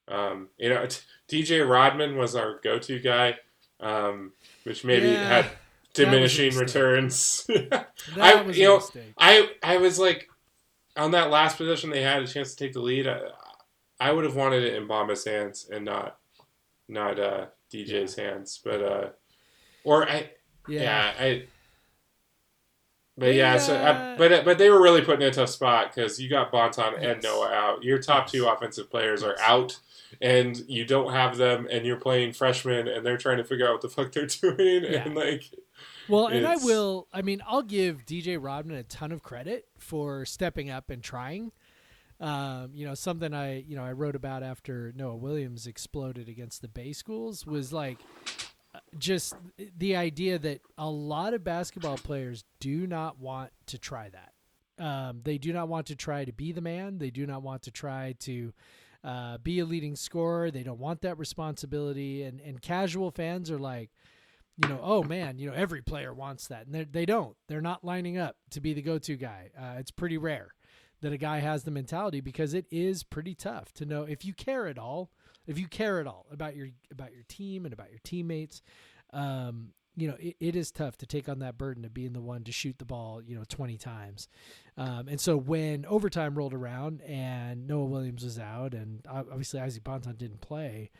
um, 0.07 0.49
you 0.57 0.69
know, 0.69 0.85
t- 0.88 1.01
DJ 1.43 1.67
Rodman 1.67 2.17
was 2.17 2.35
our 2.35 2.59
go 2.63 2.79
to 2.79 2.99
guy, 2.99 3.38
um, 3.79 4.33
which 4.63 4.83
maybe 4.83 5.17
Yeah, 5.17 5.27
had 5.27 5.45
that 5.45 5.45
was 5.45 5.55
a 5.55 5.60
diminishing 5.93 6.55
returns. 6.55 7.45
I- 8.19 8.41
was 8.43 8.57
you 8.57 8.65
know, 8.65 8.77
mistake. 8.77 9.13
I 9.18 9.49
I 9.63 9.77
was 9.77 9.99
like, 9.99 10.27
on 10.97 11.11
that 11.11 11.30
last 11.30 11.57
possession 11.57 11.89
they 11.89 12.01
had 12.01 12.22
a 12.23 12.27
chance 12.27 12.53
to 12.53 12.63
take 12.65 12.73
the 12.73 12.80
lead. 12.81 13.07
I, 13.07 13.19
I 13.99 14.11
would 14.11 14.23
have 14.26 14.35
wanted 14.35 14.63
it 14.63 14.73
in 14.76 14.88
Bamba's 14.88 15.26
hands 15.26 15.69
and 15.72 15.85
not 15.85 16.18
not 16.88 17.19
uh, 17.19 17.45
DJ's 17.73 18.15
hands, 18.15 18.59
but 18.63 18.81
uh, 18.81 19.09
or 19.84 20.07
I 20.09 20.31
Yeah, 20.68 20.81
yeah, 20.81 21.13
I. 21.19 21.43
But 23.18 23.35
yeah, 23.35 23.57
so 23.57 23.76
I, 23.76 24.15
but 24.18 24.45
but 24.45 24.57
they 24.57 24.69
were 24.69 24.81
really 24.81 25.01
put 25.01 25.22
in 25.22 25.27
a 25.27 25.31
tough 25.31 25.49
spot 25.49 25.93
because 25.93 26.19
you 26.19 26.30
got 26.30 26.51
Bonton 26.51 26.95
and 26.99 27.22
Noah 27.22 27.51
out. 27.51 27.84
Your 27.84 27.99
top 27.99 28.27
two 28.27 28.47
offensive 28.47 28.89
players 28.89 29.22
are 29.22 29.38
out, 29.41 29.77
and 30.22 30.57
you 30.68 30.85
don't 30.85 31.11
have 31.11 31.38
them, 31.38 31.68
and 31.69 31.85
you're 31.85 31.97
playing 31.99 32.31
freshmen, 32.34 32.88
and 32.88 33.05
they're 33.05 33.18
trying 33.18 33.38
to 33.38 33.43
figure 33.43 33.68
out 33.68 33.73
what 33.73 33.81
the 33.81 33.89
fuck 33.89 34.11
they're 34.13 34.26
doing, 34.55 34.85
Yeah. 34.85 35.03
and 35.03 35.13
like 35.13 35.43
Well, 36.07 36.28
and 36.28 36.45
I 36.45 36.57
will. 36.57 37.07
I 37.14 37.22
mean, 37.22 37.41
I'll 37.48 37.61
give 37.61 38.06
DJ 38.06 38.38
Rodman 38.41 38.78
a 38.78 38.84
ton 38.84 39.11
of 39.11 39.23
credit 39.23 39.68
for 39.78 40.26
stepping 40.26 40.69
up 40.69 40.90
and 40.90 41.03
trying. 41.03 41.52
Um, 42.19 42.72
you 42.73 42.86
know, 42.86 42.94
something 42.94 43.34
I 43.34 43.60
you 43.61 43.76
know 43.76 43.84
I 43.84 43.94
wrote 43.94 44.15
about 44.15 44.44
after 44.44 44.94
Noah 44.95 45.15
Williams 45.15 45.68
exploded 45.68 46.30
against 46.30 46.61
the 46.61 46.68
Bay 46.68 46.94
schools 46.94 47.45
was 47.45 47.73
like 47.73 47.98
just 48.98 49.36
the 49.78 49.95
idea 49.95 50.38
that 50.40 50.61
a 50.78 50.90
lot 50.90 51.34
of 51.34 51.44
basketball 51.44 51.98
players 51.98 52.44
do 52.60 52.88
not 52.88 53.19
want 53.19 53.52
to 53.68 53.78
try 53.78 54.10
that. 54.10 54.34
Um, 54.84 55.22
they 55.23 55.38
do 55.38 55.53
not 55.53 55.68
want 55.68 55.88
to 55.88 55.95
try 55.95 56.26
to 56.26 56.32
be 56.32 56.52
the 56.52 56.61
man. 56.61 56.98
They 56.98 57.10
do 57.10 57.26
not 57.26 57.44
want 57.44 57.64
to 57.64 57.72
try 57.72 58.15
to 58.19 58.53
uh, 59.03 59.38
be 59.40 59.60
a 59.60 59.65
leading 59.65 59.95
scorer. 59.95 60.52
They 60.52 60.64
don't 60.64 60.80
want 60.80 61.02
that 61.02 61.18
responsibility. 61.18 62.23
And 62.23 62.40
and 62.41 62.61
casual 62.61 63.11
fans 63.11 63.52
are 63.52 63.60
like, 63.60 63.90
you 64.61 64.69
know, 64.69 64.79
oh 64.81 65.03
man, 65.03 65.38
you 65.38 65.49
know, 65.49 65.55
every 65.55 65.81
player 65.81 66.13
wants 66.13 66.47
that, 66.47 66.67
and 66.67 66.88
they 66.91 67.05
don't. 67.05 67.35
They're 67.47 67.61
not 67.61 67.83
lining 67.83 68.17
up 68.17 68.35
to 68.51 68.61
be 68.61 68.73
the 68.73 68.81
go-to 68.81 69.15
guy. 69.15 69.49
Uh, 69.57 69.75
it's 69.79 69.91
pretty 69.91 70.17
rare 70.17 70.53
that 71.01 71.13
a 71.13 71.17
guy 71.17 71.39
has 71.39 71.63
the 71.63 71.71
mentality 71.71 72.21
because 72.21 72.53
it 72.53 72.65
is 72.71 73.03
pretty 73.03 73.33
tough 73.33 73.73
to 73.73 73.85
know 73.85 74.03
if 74.03 74.23
you 74.23 74.33
care 74.33 74.67
at 74.67 74.77
all, 74.77 75.11
if 75.47 75.57
you 75.57 75.67
care 75.67 75.99
at 75.99 76.07
all 76.07 76.27
about 76.31 76.55
your 76.55 76.69
about 76.91 77.11
your 77.13 77.23
team 77.27 77.65
and 77.65 77.73
about 77.73 77.89
your 77.89 77.99
teammates. 78.03 78.61
Um, 79.13 79.73
you 79.97 80.07
know, 80.07 80.15
it, 80.19 80.38
it 80.39 80.55
is 80.55 80.71
tough 80.71 80.97
to 80.97 81.05
take 81.05 81.27
on 81.27 81.39
that 81.39 81.57
burden 81.57 81.83
of 81.83 81.93
being 81.93 82.13
the 82.13 82.21
one 82.21 82.45
to 82.45 82.51
shoot 82.51 82.77
the 82.79 82.85
ball, 82.85 83.21
you 83.21 83.35
know, 83.35 83.43
20 83.49 83.77
times. 83.77 84.29
Um, 84.77 85.09
and 85.09 85.19
so 85.19 85.35
when 85.35 85.85
overtime 85.85 86.35
rolled 86.35 86.53
around 86.53 87.01
and 87.01 87.67
Noah 87.67 87.85
Williams 87.85 88.23
was 88.23 88.39
out 88.39 88.73
and 88.73 89.05
obviously 89.05 89.59
Isaac 89.59 89.83
Bonton 89.83 90.15
didn't 90.15 90.39
play, 90.39 90.91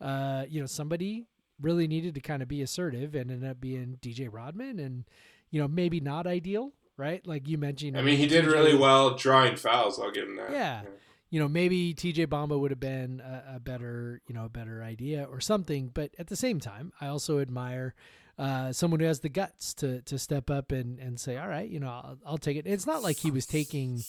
uh, 0.00 0.44
you 0.48 0.60
know, 0.60 0.66
somebody 0.66 1.28
really 1.62 1.86
needed 1.86 2.14
to 2.16 2.20
kind 2.20 2.42
of 2.42 2.48
be 2.48 2.60
assertive 2.62 3.14
and 3.14 3.30
ended 3.30 3.48
up 3.50 3.60
being 3.60 3.98
DJ 4.02 4.28
Rodman 4.30 4.78
and, 4.78 5.04
you 5.50 5.60
know, 5.60 5.68
maybe 5.68 6.00
not 6.00 6.26
ideal, 6.26 6.72
right? 6.96 7.26
Like 7.26 7.48
you 7.48 7.56
mentioned. 7.58 7.96
I 7.96 8.02
mean, 8.02 8.18
he 8.18 8.26
did 8.26 8.44
really 8.46 8.76
well 8.76 9.14
drawing 9.14 9.56
fouls. 9.56 9.98
I'll 9.98 10.10
give 10.10 10.28
him 10.28 10.36
that. 10.36 10.50
Yeah. 10.50 10.82
you 11.30 11.38
know, 11.40 11.48
maybe 11.48 11.94
TJ 11.94 12.26
Bamba 12.26 12.58
would 12.60 12.70
have 12.70 12.80
been 12.80 13.20
a, 13.20 13.56
a 13.56 13.60
better, 13.60 14.20
you 14.26 14.34
know, 14.34 14.44
a 14.44 14.48
better 14.50 14.82
idea 14.82 15.24
or 15.30 15.40
something. 15.40 15.90
But 15.94 16.10
at 16.18 16.26
the 16.26 16.36
same 16.36 16.60
time, 16.60 16.92
I 17.00 17.06
also 17.06 17.38
admire 17.40 17.94
uh, 18.38 18.72
someone 18.72 18.98
who 19.00 19.06
has 19.06 19.20
the 19.20 19.28
guts 19.28 19.74
to 19.74 20.00
to 20.02 20.18
step 20.18 20.50
up 20.50 20.72
and, 20.72 20.98
and 20.98 21.20
say, 21.20 21.36
all 21.36 21.48
right, 21.48 21.68
you 21.68 21.78
know, 21.80 21.88
I'll, 21.88 22.18
I'll 22.26 22.38
take 22.38 22.56
it. 22.56 22.66
It's 22.66 22.86
not 22.86 23.02
like 23.02 23.16
he 23.18 23.30
was 23.30 23.46
taking 23.46 24.02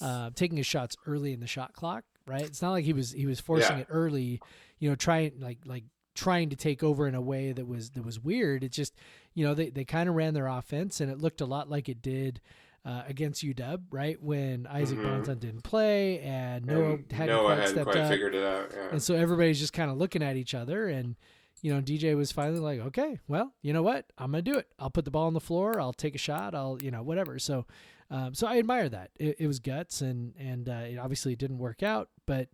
uh, 0.00 0.30
taking 0.34 0.56
his 0.56 0.66
shots 0.66 0.96
early 1.06 1.32
in 1.32 1.40
the 1.40 1.46
shot 1.46 1.74
clock, 1.74 2.04
right? 2.26 2.42
It's 2.42 2.62
not 2.62 2.70
like 2.72 2.84
he 2.86 2.92
was 2.94 3.12
he 3.12 3.26
was 3.26 3.38
forcing 3.38 3.76
Yeah. 3.76 3.82
it 3.82 3.88
early, 3.90 4.40
you 4.78 4.88
know, 4.88 4.96
trying 4.96 5.32
like 5.40 5.58
like 5.66 5.84
trying 6.16 6.50
to 6.50 6.56
take 6.56 6.82
over 6.82 7.06
in 7.06 7.14
a 7.14 7.20
way 7.20 7.52
that 7.52 7.66
was 7.68 7.90
that 7.90 8.04
was 8.04 8.18
weird. 8.18 8.64
It 8.64 8.72
just, 8.72 8.94
you 9.34 9.44
know, 9.46 9.54
they 9.54 9.70
they 9.70 9.84
kind 9.84 10.08
of 10.08 10.14
ran 10.16 10.34
their 10.34 10.46
offense 10.48 11.00
and 11.00 11.10
it 11.10 11.18
looked 11.18 11.40
a 11.40 11.46
lot 11.46 11.70
like 11.70 11.88
it 11.88 12.02
did. 12.02 12.40
Uh, 12.84 13.02
against 13.08 13.42
UW, 13.42 13.80
right 13.90 14.22
when 14.22 14.64
Isaac 14.68 14.96
Mhm. 15.00 15.02
Bonton 15.02 15.38
didn't 15.40 15.62
play 15.64 16.20
and 16.20 16.64
Noah 16.66 16.92
And 16.92 17.10
hadn't 17.12 17.34
Noah 17.34 17.44
quite 17.46 17.54
hadn't 17.58 17.70
stepped 17.72 17.90
quite 17.90 18.06
figured 18.06 18.34
it 18.36 18.44
out. 18.44 18.70
Yeah. 18.72 18.88
and 18.92 19.02
so 19.02 19.16
everybody's 19.16 19.58
just 19.58 19.72
kind 19.72 19.90
of 19.90 19.96
looking 19.96 20.22
at 20.22 20.36
each 20.36 20.54
other 20.54 20.86
and 20.86 21.16
you 21.62 21.74
know 21.74 21.80
dj 21.80 22.14
was 22.14 22.30
finally 22.30 22.60
like 22.60 22.78
okay 22.78 23.18
well 23.26 23.52
you 23.60 23.72
know 23.72 23.82
what 23.82 24.06
i'm 24.18 24.30
gonna 24.30 24.40
do 24.42 24.54
it 24.54 24.68
i'll 24.78 24.88
put 24.90 25.04
the 25.04 25.10
ball 25.10 25.26
on 25.26 25.34
the 25.34 25.40
floor 25.40 25.80
i'll 25.80 25.92
take 25.92 26.14
a 26.14 26.18
shot 26.18 26.54
i'll 26.54 26.78
you 26.80 26.92
know 26.92 27.02
whatever 27.02 27.40
so 27.40 27.66
um, 28.12 28.34
so 28.34 28.46
i 28.46 28.56
admire 28.56 28.88
that 28.88 29.10
it, 29.18 29.34
it 29.40 29.46
was 29.48 29.58
guts 29.58 30.00
and 30.00 30.32
and 30.38 30.68
uh, 30.68 30.84
it 30.88 30.96
obviously 30.96 31.34
didn't 31.34 31.58
work 31.58 31.82
out 31.82 32.08
but 32.24 32.48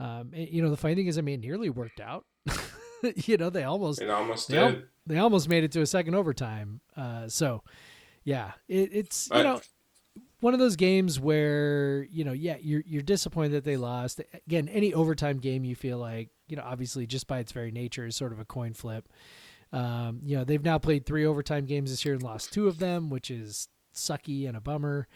um, 0.00 0.32
it- 0.34 0.48
you 0.48 0.62
know 0.62 0.70
the 0.70 0.76
funny 0.76 0.96
thing 0.96 1.06
is 1.06 1.16
i 1.16 1.20
mean 1.20 1.34
it 1.38 1.46
nearly 1.46 1.70
worked 1.70 2.00
out 2.00 2.24
you 3.16 3.36
know 3.36 3.50
they 3.50 3.62
almost 3.62 4.00
It 4.00 4.10
almost 4.10 4.48
they, 4.48 4.58
al- 4.58 4.82
they 5.06 5.18
almost 5.18 5.48
made 5.48 5.64
it 5.64 5.72
to 5.72 5.80
a 5.80 5.86
second 5.86 6.14
overtime. 6.14 6.80
Uh, 6.96 7.28
so 7.28 7.62
yeah 8.24 8.52
it, 8.68 8.90
it's 8.92 9.28
you 9.32 9.42
know 9.42 9.60
one 10.40 10.52
of 10.52 10.60
those 10.60 10.76
games 10.76 11.18
where 11.18 12.06
you 12.10 12.24
know 12.24 12.32
yeah 12.32 12.56
you're 12.60 12.82
you're 12.86 13.02
disappointed 13.02 13.52
that 13.52 13.64
they 13.64 13.76
lost. 13.76 14.20
Again 14.46 14.68
any 14.68 14.92
overtime 14.94 15.38
game 15.38 15.64
you 15.64 15.74
feel 15.74 15.98
like 15.98 16.30
you 16.48 16.56
know 16.56 16.62
obviously 16.64 17.06
just 17.06 17.26
by 17.26 17.38
its 17.38 17.52
very 17.52 17.70
nature 17.70 18.06
is 18.06 18.16
sort 18.16 18.32
of 18.32 18.38
a 18.38 18.44
coin 18.44 18.74
flip. 18.74 19.08
Um, 19.72 20.20
you 20.24 20.36
know 20.36 20.44
they've 20.44 20.64
now 20.64 20.78
played 20.78 21.06
three 21.06 21.26
overtime 21.26 21.66
games 21.66 21.90
this 21.90 22.04
year 22.04 22.14
and 22.14 22.22
lost 22.22 22.52
two 22.52 22.68
of 22.68 22.78
them 22.78 23.10
which 23.10 23.30
is 23.30 23.68
sucky 23.94 24.46
and 24.46 24.56
a 24.56 24.60
bummer 24.60 25.08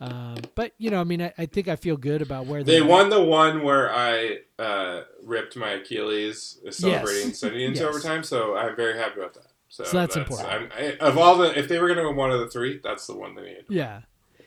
um, 0.00 0.36
but 0.54 0.72
you 0.78 0.90
know 0.90 1.00
i 1.00 1.04
mean 1.04 1.22
I, 1.22 1.32
I 1.38 1.46
think 1.46 1.68
i 1.68 1.76
feel 1.76 1.96
good 1.96 2.20
about 2.22 2.46
where 2.46 2.62
They 2.64 2.80
they're 2.80 2.88
won 2.88 3.10
the 3.10 3.22
one 3.22 3.62
where 3.62 3.92
I 3.94 4.38
uh, 4.58 5.02
ripped 5.22 5.56
my 5.56 5.70
Achilles 5.70 6.58
celebrating 6.70 7.32
sending 7.32 7.60
into 7.60 7.80
Yes. 7.80 7.88
overtime, 7.88 8.22
so 8.22 8.56
I'm 8.56 8.76
very 8.76 8.96
happy 8.98 9.20
about 9.20 9.34
that. 9.34 9.46
So, 9.68 9.82
So 9.84 9.96
that's 9.98 10.16
important. 10.16 10.48
I'm, 10.48 10.68
I, 10.76 10.96
of 10.98 11.18
all 11.18 11.38
the, 11.38 11.58
if 11.58 11.66
they 11.68 11.78
were 11.80 11.88
going 11.88 11.98
to 11.98 12.06
win 12.06 12.14
one 12.16 12.30
of 12.30 12.38
the 12.40 12.48
three, 12.48 12.78
that's 12.82 13.06
the 13.08 13.16
one 13.16 13.34
they 13.34 13.42
need. 13.42 13.64
yeah 13.68 14.02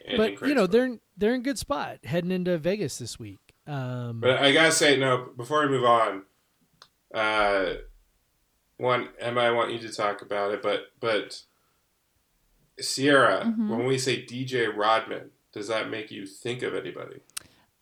in- 0.05 0.17
but 0.17 0.41
you 0.47 0.53
know 0.55 0.65
Craigslist. 0.67 0.71
they're 0.71 0.85
in, 0.85 0.99
they're 1.17 1.33
in 1.35 1.41
good 1.43 1.57
spot 1.59 1.97
heading 2.05 2.31
into 2.31 2.57
vegas 2.57 2.97
this 2.97 3.17
week 3.19 3.39
um, 3.67 4.21
But 4.21 4.37
I 4.41 4.51
gotta 4.53 4.71
say, 4.71 4.97
no. 4.97 5.29
Before 5.35 5.61
we 5.63 5.67
move 5.69 5.83
on, 5.83 6.23
uh, 7.13 7.73
one 8.77 9.09
Emma, 9.19 9.41
I 9.41 9.51
want 9.51 9.71
you 9.73 9.79
to 9.79 9.91
talk 9.93 10.21
about 10.21 10.53
it. 10.53 10.61
But 10.61 10.83
but 11.01 11.41
Ciara, 12.81 13.43
Mhm. 13.45 13.69
when 13.69 13.85
we 13.85 13.97
say 13.97 14.23
DJ 14.23 14.67
Rodman, 14.73 15.31
does 15.57 15.67
that 15.69 15.89
make 15.89 16.11
you 16.11 16.25
think 16.25 16.61
of 16.63 16.73
anybody? 16.75 17.19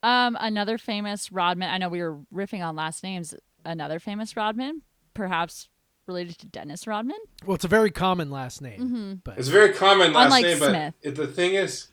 Um, 0.02 0.38
another 0.40 0.78
famous 0.78 1.32
Rodman. 1.32 1.70
I 1.70 1.78
know 1.78 1.90
we 1.90 2.02
were 2.02 2.18
riffing 2.34 2.64
on 2.66 2.76
last 2.76 3.04
names. 3.04 3.34
Another 3.64 4.00
famous 4.00 4.36
Rodman, 4.38 4.82
perhaps 5.14 5.70
related 6.08 6.38
to 6.38 6.46
Dennis 6.46 6.86
Rodman. 6.86 7.18
well 7.48 7.56
it's 7.56 7.66
a 7.66 7.68
very 7.68 7.90
common 7.90 8.30
last 8.30 8.62
name 8.62 8.80
Mm-hmm. 8.80 9.14
but 9.24 9.40
It's 9.40 9.48
a 9.48 9.52
very 9.52 9.74
common 9.74 10.14
last 10.14 10.26
Unlike 10.26 10.46
name, 10.46 10.60
but 10.60 10.70
Smith. 10.70 10.94
it, 11.02 11.16
the 11.16 11.26
thing 11.26 11.56
is, 11.56 11.88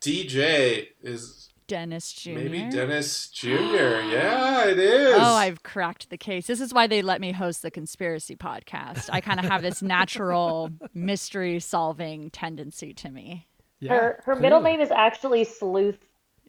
DJ 0.00 0.88
is 1.02 1.48
Dennis 1.66 2.12
Jr. 2.12 2.30
maybe 2.34 2.58
Dennis 2.70 3.28
Jr. 3.30 3.48
yeah, 3.48 4.64
it 4.66 4.78
is. 4.78 5.16
Oh, 5.18 5.34
I've 5.34 5.64
cracked 5.64 6.08
the 6.08 6.16
case. 6.16 6.46
This 6.46 6.60
is 6.60 6.72
why 6.72 6.86
they 6.86 7.02
let 7.02 7.20
me 7.20 7.32
host 7.32 7.62
the 7.62 7.70
conspiracy 7.72 8.36
podcast. 8.36 9.10
I 9.12 9.20
kind 9.20 9.40
of 9.40 9.46
have 9.46 9.62
this 9.62 9.82
natural 9.82 10.70
mystery 10.94 11.58
solving 11.58 12.30
tendency 12.30 12.94
to 12.94 13.10
me. 13.10 13.47
Yeah, 13.80 13.94
her 13.94 14.22
her 14.24 14.34
middle 14.36 14.60
name 14.60 14.80
is 14.80 14.90
actually 14.90 15.44
Sleuth 15.44 15.98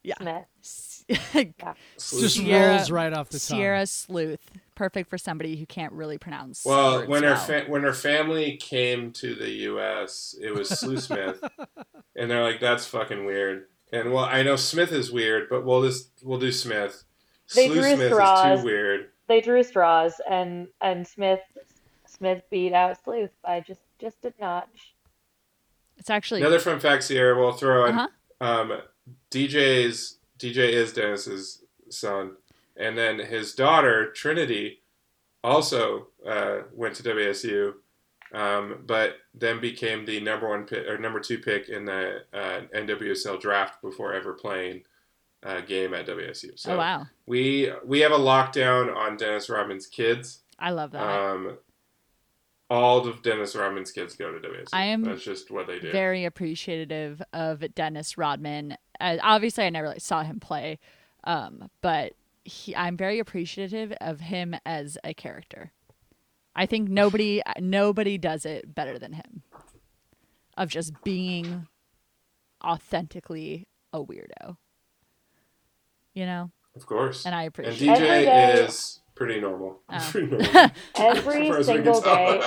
Yeah. 0.03 0.15
Smith. 0.19 0.45
just 1.97 2.38
Ciara- 2.38 2.76
rolls 2.77 2.91
right 2.91 3.14
off 3.14 3.30
the 3.30 3.39
tongue. 3.39 3.57
Ciara 3.57 3.85
Sleuth, 3.88 4.39
perfect 4.76 5.10
for 5.10 5.18
somebody 5.18 5.56
who 5.57 5.65
can't 5.65 5.93
really 5.93 6.18
pronounce. 6.18 6.64
Well, 6.65 6.97
words 6.99 7.10
when 7.10 7.23
her 7.23 7.30
well. 7.31 7.39
fa- 7.39 7.65
when 7.68 7.84
her 7.84 7.93
family 7.93 8.57
came 8.57 9.11
to 9.14 9.34
the 9.35 9.49
U.S., 9.49 10.35
it 10.41 10.53
was 10.53 10.69
Sleuth 10.69 11.03
Smith, 11.03 11.43
and 12.15 12.30
they're 12.30 12.43
like, 12.43 12.60
"That's 12.60 12.85
fucking 12.85 13.26
weird." 13.26 13.65
And 13.91 14.14
well, 14.14 14.26
I 14.26 14.43
know 14.43 14.56
Smith 14.56 14.91
is 14.91 15.11
weird, 15.11 15.49
but 15.49 15.65
we'll 15.65 15.81
just 15.84 16.11
we'll 16.23 16.39
do 16.39 16.51
Smith. 16.51 17.03
They 17.56 17.65
Slew 17.68 17.81
drew 17.81 17.95
Smith 17.95 18.11
straws. 18.14 18.60
is 18.60 18.61
too 18.61 18.65
weird. 18.68 19.10
They 19.27 19.41
drew 19.41 19.64
straws, 19.64 20.22
and 20.30 20.68
and 20.81 21.07
Smith 21.07 21.39
Smith 22.06 22.43
beat 22.51 22.73
out 22.73 23.03
Sleuth 23.03 23.31
by 23.43 23.60
just 23.61 23.81
just 23.99 24.23
a 24.26 24.34
notch. 24.39 24.93
It's 25.99 26.09
actually 26.09 26.41
Another 26.41 26.59
fun 26.59 26.80
fact, 26.80 27.07
Ciara, 27.07 27.38
we'll 27.38 27.51
throw 27.51 27.85
in. 27.85 27.95
Uh-huh. 27.95 28.07
Um, 28.41 28.81
DJ's 29.31 30.17
DJ 30.39 30.71
is 30.71 30.93
Dennis's 30.93 31.63
son, 31.89 32.38
and 32.77 32.97
then 32.97 33.19
his 33.19 33.53
daughter 33.53 34.11
Trinity 34.11 34.81
also 35.43 36.07
uh, 36.26 36.59
went 36.73 36.95
to 36.95 37.03
WSU, 37.03 37.73
um, 38.34 38.84
but 38.85 39.17
then 39.34 39.59
became 39.59 40.05
the 40.05 40.19
number 40.21 40.47
one 40.47 40.63
pick 40.63 40.88
or 40.88 40.97
number 40.97 41.19
two 41.19 41.39
pick 41.39 41.67
in 41.67 41.85
the 41.85 42.23
uh, 42.34 42.61
NWSL 42.73 43.39
draft 43.39 43.81
before 43.81 44.13
ever 44.13 44.34
playing 44.34 44.84
a 45.43 45.61
game 45.61 45.93
at 45.93 46.07
WSU. 46.07 46.57
So 46.57 46.73
oh 46.73 46.77
wow, 46.77 47.07
we 47.26 47.71
we 47.85 47.99
have 47.99 48.11
a 48.11 48.17
lockdown 48.17 48.95
on 48.95 49.17
Dennis 49.17 49.49
Rodman's 49.49 49.88
kids. 49.88 50.39
I 50.57 50.71
love 50.71 50.91
that. 50.91 51.01
Um, 51.01 51.57
all 52.69 53.07
of 53.07 53.21
Dennis 53.21 53.55
Rodman's 53.55 53.91
kids 53.91 54.15
go 54.15 54.31
to 54.31 54.39
WSU. 54.47 54.69
I 54.73 54.85
am 54.85 55.03
That's 55.03 55.23
just 55.23 55.49
what 55.49 55.67
they 55.67 55.79
do. 55.79 55.91
Very 55.91 56.25
appreciative 56.25 57.21
of 57.33 57.63
Dennis 57.73 58.17
Rodman. 58.17 58.77
Uh, 58.99 59.17
obviously, 59.23 59.65
I 59.65 59.69
never 59.69 59.87
like, 59.87 60.01
saw 60.01 60.23
him 60.23 60.39
play, 60.39 60.79
um, 61.23 61.69
but 61.81 62.13
he, 62.43 62.75
I'm 62.75 62.95
very 62.95 63.19
appreciative 63.19 63.93
of 63.99 64.19
him 64.19 64.55
as 64.65 64.97
a 65.03 65.13
character. 65.13 65.71
I 66.55 66.65
think 66.65 66.89
nobody 66.89 67.41
nobody 67.59 68.17
does 68.17 68.45
it 68.45 68.73
better 68.73 68.99
than 68.99 69.13
him. 69.13 69.43
Of 70.57 70.69
just 70.69 70.93
being 71.03 71.67
authentically 72.63 73.67
a 73.93 74.03
weirdo. 74.03 74.57
You 76.13 76.25
know, 76.25 76.51
of 76.80 76.85
course. 76.88 77.26
and 77.26 77.35
I 77.35 77.43
appreciate 77.43 77.89
And. 77.89 77.99
DJ 77.99 78.06
Every 78.10 78.26
day- 78.26 78.65
is 78.65 79.01
pretty 79.15 79.39
normal. 79.41 79.80
Oh. 79.89 80.07
Pretty 80.11 80.27
normal. 80.27 80.72
Every 80.95 81.49
As 81.49 81.49
far 81.49 81.57
as 81.60 81.68
we 81.68 81.73
can 81.73 81.84
single 81.93 82.01
day, 82.01 82.41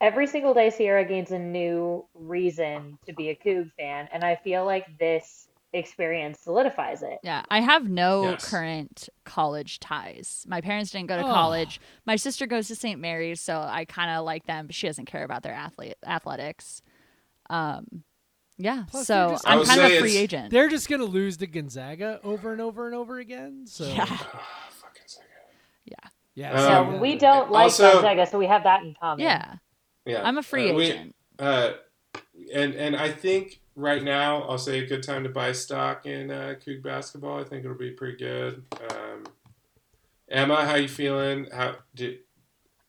every 0.00 0.26
single 0.26 0.54
day, 0.54 0.70
Ciara 0.70 1.04
gains 1.04 1.30
a 1.30 1.38
new 1.38 2.04
reason 2.14 2.98
to 3.06 3.12
be 3.12 3.28
a 3.30 3.36
Coug 3.36 3.70
fan, 3.78 4.08
and 4.12 4.24
I 4.24 4.36
feel 4.36 4.64
like 4.64 4.98
this 4.98 5.48
experience 5.72 6.38
solidifies 6.40 7.02
it. 7.02 7.18
Yeah, 7.22 7.42
I 7.50 7.60
have 7.60 7.88
no 7.88 8.30
Yes. 8.30 8.48
current 8.50 9.08
college 9.24 9.80
ties. 9.80 10.44
My 10.48 10.60
parents 10.60 10.90
didn't 10.90 11.08
go 11.08 11.16
to 11.16 11.24
Oh. 11.24 11.32
college. 11.32 11.80
My 12.06 12.16
sister 12.16 12.46
goes 12.46 12.68
to 12.68 12.76
St. 12.76 13.00
Mary's, 13.00 13.40
so 13.40 13.58
I 13.60 13.84
kind 13.84 14.10
of 14.10 14.24
like 14.24 14.46
them, 14.46 14.66
but 14.66 14.74
she 14.74 14.86
doesn't 14.86 15.06
care 15.06 15.24
about 15.24 15.42
their 15.42 15.52
athlete 15.54 15.96
athletics. 16.06 16.80
Um, 17.50 18.04
yeah, 18.58 18.84
Plus, 18.90 19.06
so 19.06 19.30
just- 19.30 19.46
I 19.48 19.54
I'm 19.58 19.64
kind 19.64 19.80
of 19.80 19.90
a 19.90 20.00
free 20.00 20.16
agent. 20.16 20.50
They're 20.50 20.68
just 20.68 20.88
gonna 20.88 21.04
lose 21.04 21.36
to 21.38 21.46
Gonzaga 21.46 22.20
over 22.24 22.52
and 22.52 22.60
over 22.60 22.86
and 22.86 22.94
over 22.94 23.18
again. 23.18 23.66
So 23.66 23.86
Yeah, 23.86 24.06
Ah, 24.08 24.68
fucking 24.70 25.02
second. 25.06 25.28
yeah, 25.84 25.96
yeah. 26.34 26.52
Um, 26.52 26.58
so- 26.58 26.92
So 26.96 27.00
we 27.00 27.16
don't 27.16 27.50
like 27.50 27.64
Also- 27.64 27.92
Gonzaga, 27.94 28.26
so 28.26 28.38
we 28.38 28.46
have 28.46 28.62
that 28.64 28.82
in 28.82 28.94
common. 29.00 29.24
yeah. 29.24 29.56
Yeah, 30.06 30.22
I'm 30.22 30.36
a 30.38 30.42
free 30.42 30.70
Uh, 30.70 30.74
we- 30.74 30.84
agent. 30.84 31.16
uh, 31.38 31.72
and 32.52 32.74
and 32.74 32.94
I 32.96 33.10
think 33.10 33.60
right 33.74 34.02
now 34.02 34.42
I'll 34.42 34.58
say 34.58 34.78
a 34.80 34.86
good 34.86 35.02
time 35.02 35.24
to 35.24 35.30
buy 35.30 35.52
stock 35.52 36.04
in 36.06 36.30
uh, 36.30 36.54
Coug 36.64 36.82
basketball. 36.82 37.40
I 37.40 37.44
think 37.44 37.64
it'll 37.64 37.76
be 37.76 37.90
pretty 37.92 38.16
good. 38.18 38.64
Um, 38.90 39.24
Emma, 40.28 40.64
how 40.66 40.74
you 40.76 40.88
feeling? 40.88 41.48
How 41.52 41.76
did 41.94 42.18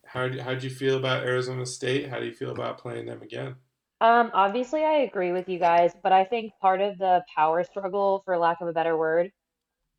how 0.05 0.29
how 0.41 0.49
would 0.51 0.63
you 0.63 0.69
feel 0.69 0.97
about 0.97 1.23
Arizona 1.25 1.65
State? 1.65 2.09
How 2.09 2.19
do 2.19 2.25
you 2.25 2.33
feel 2.33 2.51
about 2.51 2.77
playing 2.77 3.05
them 3.05 3.21
again? 3.21 3.55
Um, 4.05 4.29
obviously, 4.35 4.83
I 4.83 4.97
agree 4.97 5.31
with 5.31 5.49
you 5.49 5.57
guys, 5.57 5.91
but 6.03 6.11
I 6.11 6.25
think 6.25 6.53
part 6.61 6.79
of 6.79 6.99
the 6.99 7.23
power 7.35 7.63
struggle, 7.63 8.21
for 8.23 8.37
lack 8.37 8.61
of 8.61 8.67
a 8.67 8.71
better 8.73 8.95
word, 8.95 9.31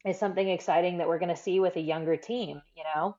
is 0.06 0.16
something 0.16 0.48
exciting 0.48 0.98
that 0.98 1.08
we're 1.08 1.18
going 1.18 1.34
to 1.34 1.36
see 1.36 1.58
with 1.58 1.74
a 1.74 1.80
younger 1.80 2.16
team, 2.16 2.62
you 2.76 2.84
know? 2.94 3.16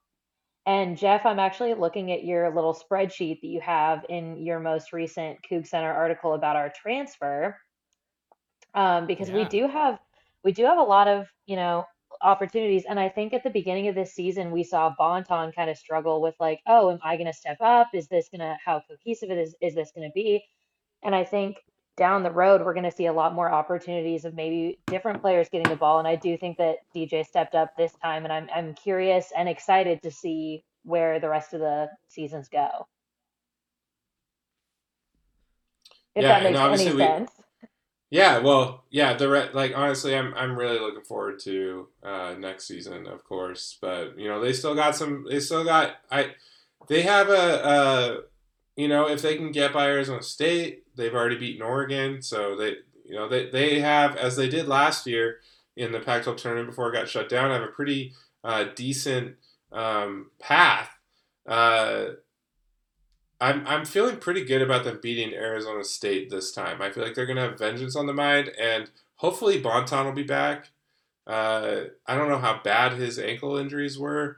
And 0.65 0.97
Jeff, 0.97 1.25
I'm 1.25 1.39
actually 1.39 1.73
looking 1.73 2.13
at 2.13 2.23
your 2.23 2.55
little 2.55 2.73
spreadsheet 2.73 3.41
that 3.41 3.47
you 3.47 3.59
have 3.59 4.05
in 4.07 4.37
your 4.37 4.61
most 4.61 4.93
recent 4.93 5.39
Coug 5.51 5.67
Center 5.67 5.91
article 5.91 6.35
about 6.35 6.55
our 6.55 6.71
transfer, 6.73 7.57
um, 8.73 9.07
because 9.07 9.29
we 9.29 9.43
do 9.43 9.67
have 9.67 9.99
we 10.45 10.53
do 10.53 10.63
have 10.63 10.77
a 10.77 10.83
lot 10.83 11.09
of, 11.09 11.27
you 11.47 11.57
know, 11.57 11.83
opportunities. 12.21 12.85
And 12.89 12.97
I 12.97 13.09
think 13.09 13.33
at 13.33 13.43
the 13.43 13.49
beginning 13.49 13.89
of 13.89 13.95
this 13.95 14.13
season, 14.13 14.51
we 14.51 14.63
saw 14.63 14.93
Bonton 14.97 15.51
kind 15.51 15.69
of 15.69 15.77
struggle 15.77 16.21
with 16.21 16.35
like, 16.39 16.61
oh, 16.65 16.91
am 16.91 16.99
I 17.03 17.17
going 17.17 17.27
to 17.27 17.33
step 17.33 17.57
up? 17.59 17.89
Is 17.93 18.07
this 18.07 18.29
going 18.29 18.39
to 18.39 18.55
how 18.63 18.81
cohesive 18.89 19.31
it 19.31 19.37
is 19.37 19.53
is 19.61 19.75
this 19.75 19.91
going 19.93 20.07
to 20.07 20.13
be? 20.13 20.45
And 21.03 21.15
I 21.15 21.23
think 21.23 21.57
down 21.95 22.23
the 22.23 22.31
road, 22.31 22.61
we're 22.63 22.73
going 22.73 22.83
to 22.89 22.91
see 22.91 23.07
a 23.07 23.13
lot 23.13 23.33
more 23.33 23.51
opportunities 23.51 24.25
of 24.25 24.33
maybe 24.35 24.77
different 24.87 25.21
players 25.21 25.49
getting 25.49 25.69
the 25.69 25.75
ball. 25.75 25.99
And 25.99 26.07
I 26.07 26.15
do 26.15 26.37
think 26.37 26.57
that 26.57 26.77
DJ 26.95 27.25
stepped 27.25 27.55
up 27.55 27.75
this 27.75 27.93
time, 28.03 28.23
and 28.23 28.31
I'm 28.33 28.47
I'm 28.53 28.73
curious 28.75 29.31
and 29.35 29.49
excited 29.49 30.01
to 30.03 30.11
see 30.11 30.63
where 30.83 31.19
the 31.19 31.29
rest 31.29 31.53
of 31.53 31.59
the 31.59 31.89
seasons 32.07 32.49
go. 32.49 32.87
If 36.15 36.23
Yeah, 36.23 36.39
that 36.39 36.45
and 36.45 36.55
makes 36.71 36.81
any 36.81 36.93
we- 36.95 36.99
sense. 37.01 37.31
Yeah, 38.09 38.37
well, 38.39 38.85
yeah, 38.89 39.15
the 39.15 39.27
re- 39.27 39.49
like 39.53 39.73
honestly, 39.75 40.15
I'm 40.15 40.33
I'm 40.33 40.57
really 40.57 40.79
looking 40.79 41.03
forward 41.03 41.39
to 41.39 41.89
uh, 42.01 42.35
next 42.39 42.65
season, 42.65 43.05
of 43.05 43.25
course. 43.25 43.77
But 43.81 44.17
you 44.17 44.29
know, 44.29 44.39
they 44.39 44.53
still 44.53 44.75
got 44.75 44.95
some. 44.95 45.25
They 45.29 45.41
still 45.41 45.65
got 45.65 45.97
I. 46.09 46.31
They 46.87 47.01
have 47.01 47.27
a, 47.27 47.65
uh 47.65 48.17
you 48.77 48.87
know, 48.87 49.09
if 49.09 49.21
they 49.21 49.35
can 49.35 49.51
get 49.51 49.73
by 49.73 49.87
Arizona 49.87 50.21
State, 50.23 50.85
they've 50.97 51.13
already 51.13 51.37
beaten 51.37 51.61
Oregon, 51.61 52.21
so 52.21 52.55
they 52.55 52.77
you 53.05 53.15
know 53.15 53.29
they 53.29 53.49
they 53.49 53.79
have 53.79 54.17
as 54.17 54.35
they 54.35 54.49
did 54.49 54.67
last 54.67 55.07
year 55.07 55.37
in 55.75 55.91
the 55.91 55.99
Pac-12 55.99 56.37
tournament 56.37 56.69
before 56.69 56.89
it 56.89 56.93
got 56.93 57.07
shut 57.07 57.29
down, 57.29 57.51
have 57.51 57.61
a 57.61 57.67
pretty 57.67 58.13
uh, 58.43 58.65
decent 58.75 59.35
um, 59.71 60.31
path. 60.39 60.89
Uh, 61.47 62.07
I'm 63.39 63.65
I'm 63.67 63.85
feeling 63.85 64.17
pretty 64.17 64.43
good 64.43 64.61
about 64.61 64.83
them 64.83 64.99
beating 65.01 65.33
Arizona 65.33 65.83
State 65.83 66.29
this 66.29 66.51
time. 66.51 66.81
I 66.81 66.89
feel 66.89 67.03
like 67.03 67.13
they're 67.13 67.27
gonna 67.27 67.41
have 67.41 67.59
vengeance 67.59 67.95
on 67.95 68.07
the 68.07 68.13
mind, 68.13 68.51
and 68.59 68.89
hopefully 69.15 69.59
Bonton 69.59 70.05
will 70.05 70.13
be 70.13 70.23
back. 70.23 70.71
Uh, 71.27 71.85
I 72.07 72.15
don't 72.15 72.29
know 72.29 72.39
how 72.39 72.61
bad 72.63 72.93
his 72.93 73.19
ankle 73.19 73.57
injuries 73.57 73.99
were, 73.99 74.37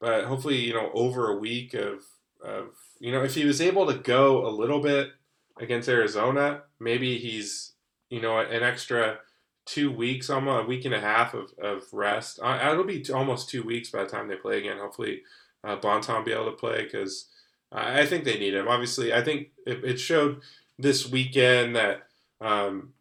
but 0.00 0.24
hopefully 0.24 0.56
you 0.58 0.74
know 0.74 0.90
over 0.92 1.28
a 1.28 1.36
week 1.36 1.74
of 1.74 2.02
of 2.44 2.70
you 2.98 3.12
know 3.12 3.22
if 3.22 3.34
he 3.34 3.44
was 3.44 3.60
able 3.60 3.86
to 3.86 3.94
go 3.94 4.46
a 4.46 4.50
little 4.50 4.80
bit 4.80 5.12
against 5.60 5.88
Arizona, 5.88 6.62
maybe 6.78 7.18
he's 7.18 7.72
you 8.08 8.20
know 8.20 8.38
an 8.38 8.62
extra 8.62 9.18
two 9.66 9.92
weeks, 9.92 10.30
almost 10.30 10.64
a 10.64 10.68
week 10.68 10.84
and 10.84 10.94
a 10.94 11.00
half 11.00 11.34
of, 11.34 11.52
of 11.62 11.84
rest. 11.92 12.40
Uh, 12.42 12.58
it'll 12.72 12.84
be 12.84 13.04
almost 13.12 13.48
two 13.48 13.62
weeks 13.62 13.90
by 13.90 14.02
the 14.02 14.10
time 14.10 14.26
they 14.26 14.36
play 14.36 14.58
again. 14.58 14.78
Hopefully, 14.78 15.22
uh, 15.62 15.76
Bonton 15.76 16.16
will 16.16 16.22
be 16.24 16.32
able 16.32 16.46
to 16.46 16.52
play 16.52 16.82
because 16.82 17.26
I 17.70 18.04
think 18.06 18.24
they 18.24 18.38
need 18.38 18.54
him. 18.54 18.68
Obviously, 18.68 19.12
I 19.12 19.22
think 19.22 19.50
it, 19.66 19.84
it 19.84 20.00
showed 20.00 20.40
this 20.78 21.08
weekend 21.08 21.76
that 21.76 22.06
um, 22.40 22.94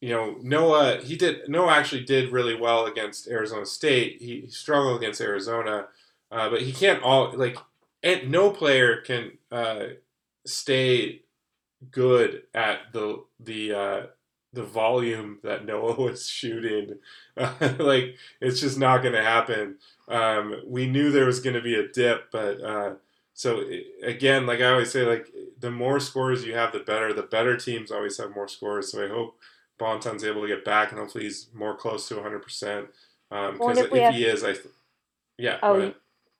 you 0.00 0.10
know 0.10 0.36
Noah 0.42 1.00
he 1.02 1.16
did 1.16 1.48
Noah 1.48 1.72
actually 1.72 2.04
did 2.04 2.30
really 2.30 2.54
well 2.54 2.86
against 2.86 3.26
Arizona 3.26 3.66
State. 3.66 4.20
He, 4.20 4.46
struggled 4.48 5.02
against 5.02 5.20
Arizona, 5.20 5.88
uh, 6.30 6.50
but 6.50 6.62
he 6.62 6.72
can't 6.72 7.02
all 7.02 7.32
like 7.36 7.56
no 8.26 8.50
player 8.50 8.98
can 9.00 9.32
uh, 9.50 9.86
stay 10.46 11.22
good 11.90 12.42
at 12.54 12.92
the 12.92 13.24
the 13.40 13.72
uh, 13.72 14.06
the 14.52 14.62
volume 14.64 15.38
that 15.42 15.64
Noah 15.66 15.94
was 16.00 16.28
shooting. 16.28 16.98
like 17.78 18.16
it's 18.40 18.60
just 18.60 18.78
not 18.78 19.02
going 19.02 19.14
to 19.14 19.22
happen. 19.22 19.76
Um, 20.08 20.62
we 20.66 20.86
knew 20.86 21.10
there 21.10 21.26
was 21.26 21.40
going 21.40 21.54
to 21.56 21.62
be 21.62 21.74
a 21.74 21.88
dip, 21.88 22.30
but 22.30 22.60
uh, 22.62 22.94
so 23.32 23.60
i- 23.62 23.84
again, 24.02 24.46
like 24.46 24.60
I 24.60 24.70
always 24.70 24.92
say, 24.92 25.02
like 25.02 25.28
the 25.58 25.70
more 25.70 25.98
scores 26.00 26.44
you 26.44 26.54
have, 26.54 26.72
the 26.72 26.80
better. 26.80 27.12
The 27.12 27.22
better 27.22 27.56
teams 27.56 27.90
always 27.90 28.18
have 28.18 28.34
more 28.34 28.48
scores. 28.48 28.92
So 28.92 29.04
I 29.04 29.08
hope 29.08 29.38
Bonton's 29.78 30.24
able 30.24 30.42
to 30.42 30.48
get 30.48 30.64
back, 30.64 30.90
and 30.92 31.00
hopefully 31.00 31.24
he's 31.24 31.48
more 31.54 31.76
close 31.76 32.06
to 32.08 32.14
100. 32.16 32.40
percent 32.40 32.88
Because 33.52 33.78
if, 33.78 33.90
if 33.98 34.02
have- 34.04 34.14
he 34.14 34.24
is, 34.24 34.44
I 34.44 34.52
th- 34.52 34.66
yeah. 35.38 35.58
Oh. 35.62 35.94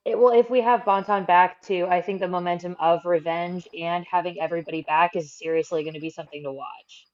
It, 0.05 0.19
well, 0.19 0.39
if 0.39 0.51
we 0.51 0.61
have 0.61 0.85
Bonton 0.85 1.25
back 1.25 1.63
too, 1.63 1.87
I 1.89 2.03
think 2.03 2.21
the 2.21 2.29
momentum 2.29 2.77
of 2.79 3.05
revenge 3.07 3.67
and 3.79 4.05
having 4.11 4.41
everybody 4.41 4.83
back 4.83 5.17
is 5.17 5.33
seriously 5.33 5.83
going 5.83 5.95
to 5.95 6.01
be 6.01 6.11
something 6.11 6.43
to 6.43 6.53
watch. 6.53 7.07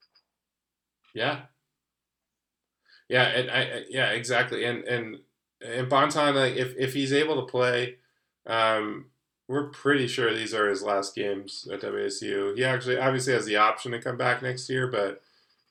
Yeah. 1.15 1.43
Yeah, 3.09 3.25
and 3.25 3.51
I, 3.51 3.61
I 3.63 3.85
yeah, 3.89 4.11
exactly. 4.11 4.65
And 4.65 4.85
and 4.85 5.19
and 5.61 5.89
Bonton, 5.89 6.35
like, 6.37 6.55
if 6.55 6.75
if 6.79 6.95
he's 6.95 7.13
able 7.13 7.37
to 7.45 7.51
play, 7.51 7.97
um, 8.47 9.07
we're 9.49 9.69
pretty 9.71 10.07
sure 10.07 10.33
these 10.33 10.55
are 10.55 10.69
his 10.69 10.83
last 10.83 11.17
games 11.17 11.67
at 11.73 11.81
WSU. 11.81 12.57
He 12.57 12.65
actually 12.65 12.99
obviously 12.99 13.33
has 13.33 13.47
the 13.47 13.57
option 13.57 13.91
to 13.93 14.01
come 14.01 14.17
back 14.17 14.43
next 14.43 14.71
year, 14.71 14.87
but 14.87 15.21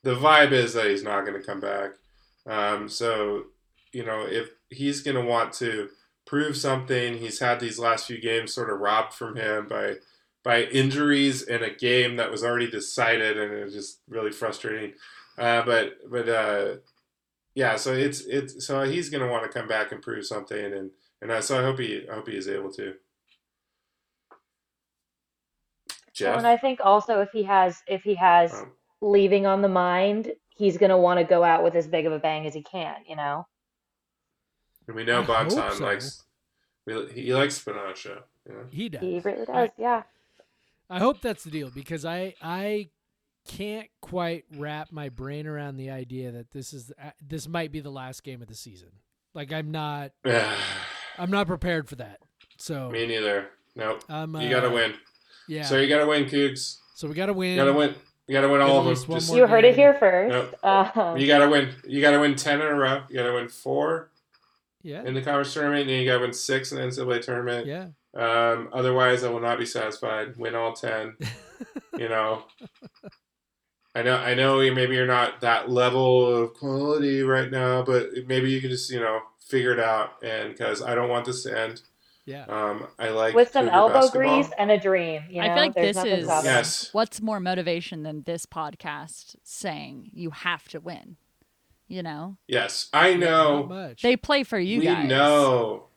the 0.02 0.14
vibe 0.14 0.52
is 0.52 0.74
that 0.74 0.86
he's 0.86 1.02
not 1.02 1.24
going 1.24 1.40
to 1.40 1.46
come 1.46 1.60
back. 1.60 1.92
Um, 2.46 2.88
so 2.90 3.44
you 3.92 4.04
know, 4.04 4.26
if 4.28 4.50
he's 4.68 5.00
going 5.00 5.16
to 5.16 5.24
want 5.24 5.54
to 5.54 5.88
prove 6.30 6.56
something, 6.56 7.18
he's 7.18 7.40
had 7.40 7.58
these 7.58 7.80
last 7.80 8.06
few 8.06 8.20
games 8.20 8.54
sort 8.54 8.70
of 8.70 8.78
robbed 8.78 9.12
from 9.12 9.36
him 9.36 9.66
by 9.68 9.96
by 10.44 10.62
injuries 10.64 11.42
in 11.42 11.62
a 11.64 11.74
game 11.74 12.16
that 12.16 12.30
was 12.30 12.44
already 12.44 12.70
decided, 12.70 13.36
and 13.36 13.52
it 13.52 13.64
was 13.64 13.74
just 13.74 14.00
really 14.08 14.30
frustrating. 14.30 14.94
Uh, 15.36 15.62
but 15.62 15.94
but 16.08 16.28
uh, 16.28 16.76
yeah, 17.54 17.76
so 17.76 17.92
it's 17.94 18.20
it's 18.22 18.64
so 18.66 18.82
he's 18.84 19.10
gonna 19.10 19.28
want 19.28 19.42
to 19.44 19.58
come 19.58 19.68
back 19.68 19.92
and 19.92 20.02
prove 20.02 20.24
something, 20.24 20.72
and 20.72 20.92
and 21.20 21.32
I, 21.32 21.40
so 21.40 21.58
I 21.58 21.62
hope 21.64 21.80
he 21.80 22.08
I 22.08 22.14
hope 22.14 22.28
he 22.28 22.36
is 22.36 22.48
able 22.48 22.72
to. 22.74 22.94
Well, 26.24 26.36
Jeff, 26.36 26.38
and 26.38 26.46
I 26.46 26.56
think 26.56 26.80
also 26.82 27.20
if 27.20 27.30
he 27.32 27.42
has 27.44 27.82
if 27.88 28.02
he 28.02 28.14
has 28.16 28.52
Um, 28.52 28.72
leaving 29.00 29.46
on 29.46 29.62
the 29.62 29.68
mind, 29.68 30.32
he's 30.50 30.78
going 30.78 30.90
to 30.90 30.98
want 30.98 31.18
to 31.18 31.24
go 31.24 31.42
out 31.44 31.64
with 31.64 31.74
as 31.74 31.88
big 31.88 32.06
of 32.06 32.12
a 32.12 32.18
bang 32.18 32.46
as 32.46 32.54
he 32.54 32.62
can, 32.62 32.96
you 33.06 33.16
know. 33.16 33.46
And 34.90 34.96
we 34.96 35.04
know 35.04 35.22
I 35.22 35.24
Bonton 35.26 35.72
so. 35.72 35.84
likes 35.84 36.24
we, 36.84 37.06
he 37.12 37.32
likes 37.34 37.62
Spinacha. 37.62 38.22
You 38.48 38.52
know? 38.54 38.64
He 38.70 38.88
does. 38.88 39.00
He 39.00 39.20
really 39.20 39.44
does. 39.46 39.48
I- 39.54 39.70
Yeah. 39.78 40.02
I 40.88 40.98
hope 40.98 41.20
that's 41.20 41.44
the 41.44 41.50
deal 41.52 41.70
because 41.72 42.04
I 42.04 42.34
I 42.42 42.88
can't 43.46 43.88
quite 44.00 44.44
wrap 44.56 44.90
my 44.90 45.08
brain 45.08 45.46
around 45.46 45.76
the 45.76 45.90
idea 45.90 46.32
that 46.32 46.50
this 46.50 46.72
is 46.72 46.90
uh, 47.00 47.10
this 47.24 47.46
might 47.46 47.70
be 47.70 47.78
the 47.78 47.90
last 47.90 48.24
game 48.24 48.42
of 48.42 48.48
the 48.48 48.56
season. 48.56 48.88
Like 49.32 49.52
I'm 49.52 49.70
not 49.70 50.10
I'm 51.18 51.30
not 51.30 51.46
prepared 51.46 51.88
for 51.88 51.94
that. 51.96 52.18
So 52.56 52.90
Me 52.90 53.06
neither. 53.06 53.50
Nope. 53.76 54.02
I'm, 54.08 54.34
uh, 54.34 54.40
you 54.40 54.50
gotta 54.50 54.68
win. 54.70 54.94
Yeah. 55.46 55.62
So 55.62 55.76
you 55.78 55.88
gotta 55.88 56.06
win, 56.06 56.24
Cougs. 56.24 56.78
So 56.94 57.06
we 57.06 57.14
gotta 57.14 57.32
win. 57.32 57.50
You 57.50 57.56
gotta 57.56 57.72
win. 57.72 57.94
You 58.26 58.34
gotta 58.34 58.48
win 58.48 58.60
all 58.60 58.78
of 58.80 58.84
them. 58.84 59.14
Just- 59.14 59.32
You 59.32 59.46
heard 59.46 59.64
it 59.64 59.76
here 59.76 59.94
first. 59.94 60.32
Nope. 60.32 60.96
Um, 60.96 61.16
you 61.16 61.28
gotta 61.28 61.48
win. 61.48 61.70
You 61.86 62.00
gotta 62.00 62.18
win 62.18 62.34
ten 62.34 62.60
in 62.60 62.66
a 62.66 62.74
row. 62.74 63.04
You 63.08 63.14
gotta 63.16 63.32
win 63.32 63.48
four 63.48 64.09
Yeah. 64.82 65.02
in 65.04 65.14
the 65.14 65.22
conference 65.22 65.52
tournament, 65.54 65.82
and 65.82 65.90
then 65.90 66.00
you 66.00 66.06
gotta 66.06 66.20
win 66.20 66.32
six 66.32 66.72
in 66.72 66.78
the 66.78 66.84
NCAA 66.84 67.20
tournament. 67.22 67.66
Yeah. 67.66 67.88
Um, 68.14 68.68
otherwise, 68.72 69.22
I 69.24 69.30
will 69.30 69.40
not 69.40 69.58
be 69.58 69.66
satisfied. 69.66 70.36
Win 70.36 70.54
all 70.54 70.72
ten. 70.72 71.16
you 71.98 72.08
know. 72.08 72.44
I 73.94 74.02
know. 74.02 74.16
I 74.16 74.34
know. 74.34 74.60
you- 74.60 74.74
Maybe 74.74 74.94
you're 74.94 75.06
not 75.06 75.40
that 75.40 75.70
level 75.70 76.26
of 76.26 76.54
quality 76.54 77.22
right 77.22 77.50
now, 77.50 77.82
but 77.82 78.10
maybe 78.26 78.50
you 78.50 78.60
can 78.60 78.70
just 78.70 78.90
you 78.90 79.00
know 79.00 79.20
figure 79.40 79.72
it 79.72 79.80
out. 79.80 80.22
And 80.22 80.52
because 80.52 80.82
I 80.82 80.94
don't 80.94 81.08
want 81.08 81.24
this 81.26 81.42
to 81.42 81.58
end, 81.58 81.82
yeah. 82.24 82.44
um, 82.48 82.86
I 82.98 83.08
like 83.10 83.34
with 83.34 83.50
some 83.50 83.68
elbow 83.68 83.94
basketball. 83.94 84.42
grease 84.42 84.52
and 84.58 84.70
a 84.70 84.78
dream. 84.78 85.22
You 85.28 85.42
know, 85.42 85.48
I 85.48 85.54
feel 85.54 85.56
like 85.56 85.74
There's 85.74 85.96
this 85.96 86.04
is. 86.04 86.26
Yes. 86.26 86.88
what's 86.92 87.20
more 87.20 87.40
motivation 87.40 88.02
than 88.04 88.22
this 88.22 88.46
podcast 88.46 89.34
saying 89.42 90.10
you 90.12 90.30
have 90.30 90.68
to 90.68 90.78
win. 90.80 91.16
You 91.90 92.04
know, 92.04 92.36
Yes, 92.46 92.88
I 92.92 93.14
know. 93.14 93.64
much. 93.64 94.00
they 94.02 94.16
play 94.16 94.44
for 94.44 94.58
you 94.58 94.78
we 94.78 94.84
guys. 94.86 95.08
know. 95.08 95.88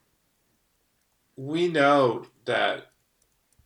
We 1.36 1.68
know 1.68 2.26
that 2.46 2.88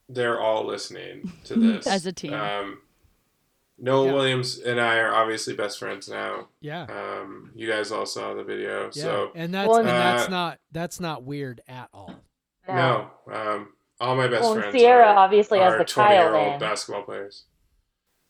they're 0.09 0.39
all 0.39 0.65
listening 0.65 1.31
to 1.45 1.55
this 1.59 1.87
As 1.87 2.05
a 2.05 2.11
team. 2.11 2.33
Um, 2.33 2.79
Noah 3.79 4.07
Yeah. 4.07 4.13
Williams 4.13 4.57
and 4.59 4.79
I 4.81 4.97
are 4.97 5.13
obviously 5.13 5.53
best 5.55 5.79
friends 5.79 6.09
now. 6.09 6.49
yeah. 6.59 6.83
Um, 6.89 7.51
you 7.55 7.69
guys 7.69 7.91
all 7.91 8.05
saw 8.05 8.33
the 8.33 8.43
video, 8.43 8.85
Yeah. 8.93 9.03
so 9.03 9.31
and 9.33 9.53
that's 9.53 9.69
Well, 9.69 9.77
and 9.79 9.87
that's 9.87 10.25
Uh, 10.25 10.29
not 10.29 10.59
that's 10.71 10.99
not 10.99 11.23
weird 11.23 11.61
at 11.67 11.87
all. 11.93 12.13
no. 12.67 13.09
Um, 13.31 13.73
all 14.01 14.15
my 14.17 14.27
best 14.27 14.41
Well, 14.43 14.55
friends. 14.55 14.75
Ciara 14.75 15.05
are, 15.07 15.17
obviously 15.17 15.59
has 15.59 15.77
the 15.77 15.85
Kyle 15.85 16.29
twenty-year-old 16.29 16.59
basketball 16.59 17.03
players. 17.03 17.45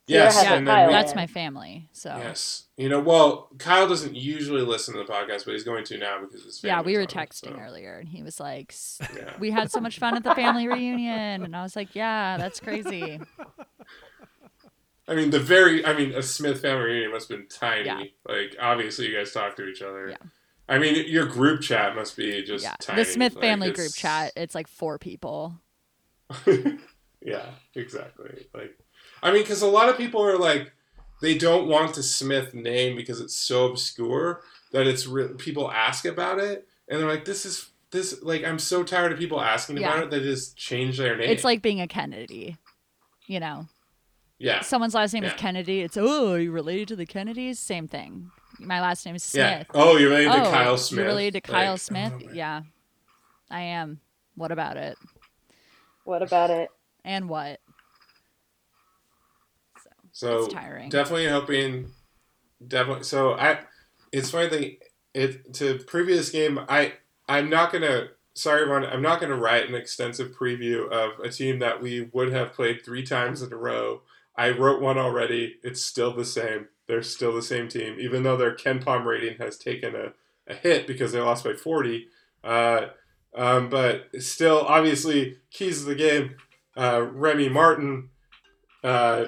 Ciara 0.09 0.23
Yes, 0.25 0.41
Yeah, 0.43 0.53
and 0.55 0.67
then 0.67 0.73
Kyle 0.75 0.87
we, 0.87 0.93
That's 0.93 1.15
my 1.15 1.27
family. 1.27 1.89
So 1.91 2.09
yes, 2.17 2.63
you 2.77 2.87
know, 2.89 2.99
well, 2.99 3.49
Kyle 3.57 3.87
doesn't 3.87 4.15
usually 4.15 4.61
listen 4.61 4.93
to 4.95 5.03
the 5.03 5.11
podcast, 5.11 5.45
but 5.45 5.53
he's 5.53 5.63
going 5.63 5.83
to 5.85 5.97
now 5.97 6.21
because 6.21 6.43
his 6.45 6.63
yeah, 6.63 6.81
we 6.81 6.93
were 6.95 7.01
on 7.01 7.07
texting 7.07 7.55
so, 7.55 7.59
earlier, 7.59 7.97
and 7.99 8.07
he 8.07 8.23
was 8.23 8.39
like, 8.39 8.71
"S- 8.71 8.99
Yeah. 9.15 9.33
"We 9.39 9.51
had 9.51 9.71
so 9.71 9.79
much 9.79 9.99
fun 9.99 10.15
at 10.15 10.23
the 10.23 10.33
family 10.35 10.67
reunion," 10.67 11.43
and 11.43 11.55
I 11.55 11.61
was 11.63 11.75
like, 11.75 11.95
"Yeah, 11.95 12.37
that's 12.37 12.59
crazy." 12.59 13.19
I 15.09 15.15
mean, 15.15 15.29
the 15.29 15.39
very, 15.39 15.85
I 15.85 15.93
mean, 15.93 16.13
a 16.13 16.21
Smith 16.21 16.61
family 16.61 16.83
reunion 16.85 17.11
must 17.11 17.29
have 17.29 17.37
been 17.37 17.47
tiny. 17.47 17.85
Yeah. 17.85 18.03
Like, 18.27 18.55
obviously, 18.61 19.07
you 19.07 19.15
guys 19.17 19.31
talk 19.31 19.55
to 19.55 19.65
each 19.67 19.81
other. 19.81 20.09
Yeah. 20.09 20.17
I 20.69 20.79
mean, 20.79 21.05
your 21.07 21.25
group 21.25 21.61
chat 21.61 21.95
must 21.95 22.17
be 22.17 22.43
just 22.43 22.63
yeah, 22.63 22.75
tiny. 22.81 23.03
the 23.03 23.09
Smith 23.09 23.35
Like, 23.35 23.41
family 23.41 23.67
it's- 23.69 23.77
group 23.81 23.93
chat. 23.95 24.33
It's 24.35 24.53
like 24.53 24.67
four 24.67 24.97
people. 24.99 25.61
yeah, 27.21 27.51
exactly. 27.73 28.47
Like, 28.53 28.77
I 29.21 29.31
mean, 29.31 29.41
because 29.43 29.61
a 29.61 29.67
lot 29.67 29.89
of 29.89 29.97
people 29.97 30.21
are 30.21 30.37
like, 30.37 30.71
they 31.21 31.37
don't 31.37 31.67
want 31.67 31.95
the 31.95 32.03
Smith 32.03 32.53
name 32.53 32.95
because 32.95 33.19
it's 33.19 33.35
so 33.35 33.65
obscure 33.67 34.41
that 34.71 34.85
it's 34.85 35.07
re- 35.07 35.33
people 35.37 35.71
ask 35.71 36.05
about 36.05 36.39
it, 36.39 36.67
and 36.87 36.99
they're 36.99 37.07
like, 37.09 37.25
this 37.25 37.45
is 37.45 37.69
this 37.91 38.21
like 38.21 38.43
I'm 38.43 38.59
so 38.59 38.83
tired 38.83 39.11
of 39.11 39.17
people 39.19 39.41
asking 39.41 39.77
Yeah. 39.77 39.87
about 39.89 40.03
it 40.03 40.09
that 40.11 40.21
just 40.23 40.57
change 40.57 40.97
their 40.97 41.15
name. 41.17 41.29
It's 41.29 41.43
like 41.43 41.61
being 41.61 41.81
a 41.81 41.87
Kennedy, 41.87 42.57
you 43.25 43.39
know. 43.39 43.67
Yeah. 44.39 44.61
someone's 44.61 44.93
last 44.93 45.13
name 45.13 45.23
is 45.23 45.33
Kennedy, 45.33 45.81
it's 45.81 45.97
oh, 45.97 46.33
are 46.33 46.39
you 46.39 46.51
related 46.51 46.89
to 46.89 46.95
the 46.95 47.07
Kennedys? 47.07 47.57
Same 47.57 47.87
thing. 47.87 48.29
My 48.59 48.81
last 48.81 49.03
name 49.05 49.15
is 49.15 49.23
Smith. 49.23 49.39
Yeah. 49.43 49.57
Smith. 49.57 49.67
Oh, 49.73 49.97
you're 49.97 50.09
related 50.09 50.31
oh, 50.31 50.43
to 50.43 50.49
Kyle 50.51 50.77
Smith. 50.77 50.97
You're 50.99 51.07
related 51.07 51.43
to 51.43 51.51
Kyle 51.51 51.71
Like, 51.71 51.81
Smith? 51.81 52.13
oh, 52.15 52.29
yeah. 52.33 52.61
I 53.49 53.61
am. 53.61 53.99
What 54.35 54.51
about 54.51 54.77
it? 54.77 54.97
What 56.03 56.21
about 56.21 56.51
it? 56.51 56.69
And 57.03 57.29
what? 57.29 57.59
So 60.17 60.45
It's 60.45 60.53
tiring. 60.55 60.89
definitely 60.89 61.27
hoping, 61.27 61.91
definitely. 62.67 63.03
So 63.03 63.33
I, 63.33 63.59
it's 64.11 64.31
funny 64.31 64.49
thing. 64.49 64.77
It 65.13 65.53
to 65.55 65.77
previous 65.85 66.31
game. 66.31 66.59
I 66.67 66.93
I'm 67.29 67.51
not 67.51 67.71
gonna. 67.71 68.07
Sorry, 68.33 68.65
Ron. 68.67 68.83
I'm 68.83 69.03
not 69.03 69.21
gonna 69.21 69.35
write 69.37 69.69
an 69.69 69.75
extensive 69.75 70.31
preview 70.35 70.89
of 70.91 71.19
a 71.23 71.29
team 71.29 71.59
that 71.59 71.83
we 71.83 72.09
would 72.13 72.31
have 72.33 72.53
played 72.53 72.83
three 72.83 73.03
times 73.05 73.43
in 73.43 73.53
a 73.53 73.57
row. 73.57 74.01
I 74.35 74.49
wrote 74.49 74.81
one 74.81 74.97
already. 74.97 75.57
It's 75.63 75.83
still 75.83 76.13
the 76.15 76.25
same. 76.25 76.67
They're 76.87 77.03
still 77.03 77.35
the 77.35 77.43
same 77.43 77.67
team, 77.67 77.97
even 77.99 78.23
though 78.23 78.37
their 78.37 78.55
KenPom 78.55 79.05
rating 79.05 79.37
has 79.37 79.57
taken 79.59 79.95
a, 79.95 80.13
a 80.51 80.55
hit 80.55 80.87
because 80.87 81.11
they 81.11 81.19
lost 81.19 81.43
by 81.43 81.53
40. 81.53 82.07
Uh, 82.43 82.87
um, 83.35 83.69
but 83.69 84.07
still, 84.19 84.61
obviously, 84.61 85.37
keys 85.51 85.81
of 85.81 85.87
the 85.87 85.95
game. 85.95 86.35
Uh, 86.75 87.01
Remy 87.11 87.49
Martin. 87.49 88.09
Uh, 88.83 89.25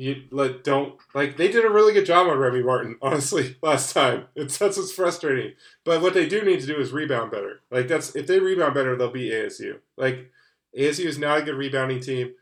you 0.00 0.22
like 0.30 0.62
don't 0.62 0.94
like 1.14 1.36
they 1.36 1.48
did 1.48 1.62
a 1.62 1.70
really 1.70 1.92
good 1.92 2.06
job 2.06 2.26
on 2.26 2.38
Remy 2.38 2.62
Martin, 2.62 2.96
honestly, 3.02 3.56
last 3.62 3.92
time. 3.92 4.28
It's 4.34 4.56
that's 4.56 4.78
what's 4.78 4.92
frustrating. 4.92 5.52
But 5.84 6.00
what 6.00 6.14
they 6.14 6.26
do 6.26 6.42
need 6.42 6.60
to 6.60 6.66
do 6.66 6.80
is 6.80 6.90
rebound 6.90 7.30
better. 7.30 7.60
Like 7.70 7.86
that's 7.86 8.16
if 8.16 8.26
they 8.26 8.40
rebound 8.40 8.72
better, 8.72 8.96
they'll 8.96 9.10
beat 9.10 9.30
ASU. 9.30 9.80
Like 9.98 10.30
ASU 10.76 11.04
is 11.04 11.18
not 11.18 11.40
a 11.40 11.42
good 11.42 11.56
rebounding 11.56 12.00
team, 12.00 12.32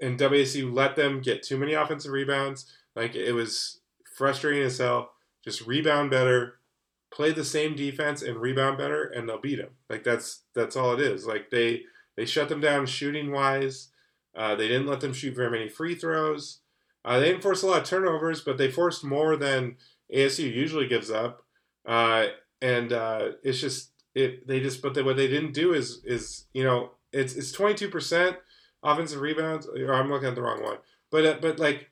and 0.00 0.18
WSU 0.18 0.74
let 0.74 0.96
them 0.96 1.20
get 1.20 1.44
too 1.44 1.56
many 1.56 1.72
offensive 1.72 2.10
rebounds. 2.10 2.66
Like 2.96 3.14
it 3.14 3.32
was 3.32 3.78
frustrating 4.16 4.64
as 4.64 4.78
hell. 4.78 5.12
Just 5.44 5.64
rebound 5.64 6.10
better, 6.10 6.58
play 7.14 7.30
the 7.30 7.44
same 7.44 7.76
defense 7.76 8.22
and 8.22 8.38
rebound 8.38 8.76
better, 8.76 9.04
and 9.04 9.28
they'll 9.28 9.40
beat 9.40 9.58
them. 9.58 9.70
Like 9.88 10.02
that's 10.02 10.40
that's 10.52 10.74
all 10.74 10.94
it 10.94 11.00
is. 11.00 11.28
Like 11.28 11.50
they 11.50 11.82
they 12.16 12.24
shut 12.24 12.48
them 12.48 12.60
down 12.60 12.86
shooting 12.86 13.30
wise. 13.30 13.90
Uh, 14.34 14.56
they 14.56 14.66
didn't 14.66 14.88
let 14.88 15.00
them 15.00 15.12
shoot 15.12 15.36
very 15.36 15.50
many 15.50 15.68
free 15.68 15.94
throws. 15.94 16.61
Uh, 17.04 17.18
they 17.18 17.26
didn't 17.26 17.42
force 17.42 17.62
a 17.62 17.66
lot 17.66 17.82
of 17.82 17.88
turnovers, 17.88 18.40
but 18.40 18.58
they 18.58 18.70
forced 18.70 19.04
more 19.04 19.36
than 19.36 19.76
ASU 20.12 20.52
usually 20.52 20.86
gives 20.86 21.10
up. 21.10 21.44
Uh, 21.86 22.26
and 22.60 22.92
uh, 22.92 23.30
it's 23.42 23.60
just 23.60 23.90
it. 24.14 24.46
They 24.46 24.60
just 24.60 24.82
but 24.82 24.94
they, 24.94 25.02
what 25.02 25.16
they 25.16 25.28
didn't 25.28 25.52
do 25.52 25.74
is 25.74 26.02
is 26.04 26.46
you 26.52 26.62
know 26.62 26.92
it's 27.12 27.34
it's 27.34 27.50
twenty 27.50 27.74
two 27.74 27.88
percent 27.88 28.36
offensive 28.82 29.20
rebounds. 29.20 29.66
Or 29.66 29.94
I'm 29.94 30.10
looking 30.10 30.28
at 30.28 30.34
the 30.34 30.42
wrong 30.42 30.62
one, 30.62 30.78
but 31.10 31.26
uh, 31.26 31.36
but 31.40 31.58
like 31.58 31.90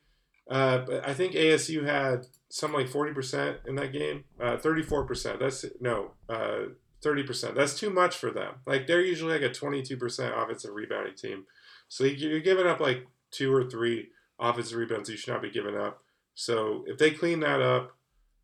uh, 0.49 0.78
but 0.78 1.09
I 1.09 1.15
think 1.15 1.35
ASU 1.35 1.85
had 1.85 2.27
something 2.49 2.81
like 2.81 2.89
forty 2.89 3.12
percent 3.12 3.59
in 3.66 3.74
that 3.77 3.93
game. 3.93 4.24
Thirty 4.59 4.82
four 4.82 5.05
percent. 5.05 5.41
That's 5.41 5.65
no. 5.81 6.12
Uh, 6.28 6.74
30%. 7.03 7.55
That's 7.55 7.78
too 7.78 7.91
much 7.91 8.16
for 8.16 8.31
them. 8.31 8.57
Like 8.66 8.87
they're 8.87 9.01
usually 9.01 9.32
like 9.32 9.51
a 9.51 9.55
22% 9.55 10.43
offensive 10.43 10.74
rebounding 10.74 11.15
team. 11.15 11.45
So 11.89 12.05
you're 12.05 12.41
giving 12.41 12.66
up 12.66 12.81
like 12.81 13.07
two 13.31 13.55
or 13.55 13.65
three 13.65 14.11
offensive 14.41 14.79
rebounds 14.79 15.09
you 15.11 15.17
should 15.17 15.33
not 15.33 15.43
be 15.43 15.51
giving 15.51 15.77
up. 15.77 16.03
So 16.35 16.85
if 16.87 16.99
they 16.99 17.11
clean 17.11 17.41
that 17.41 17.61
up, 17.61 17.95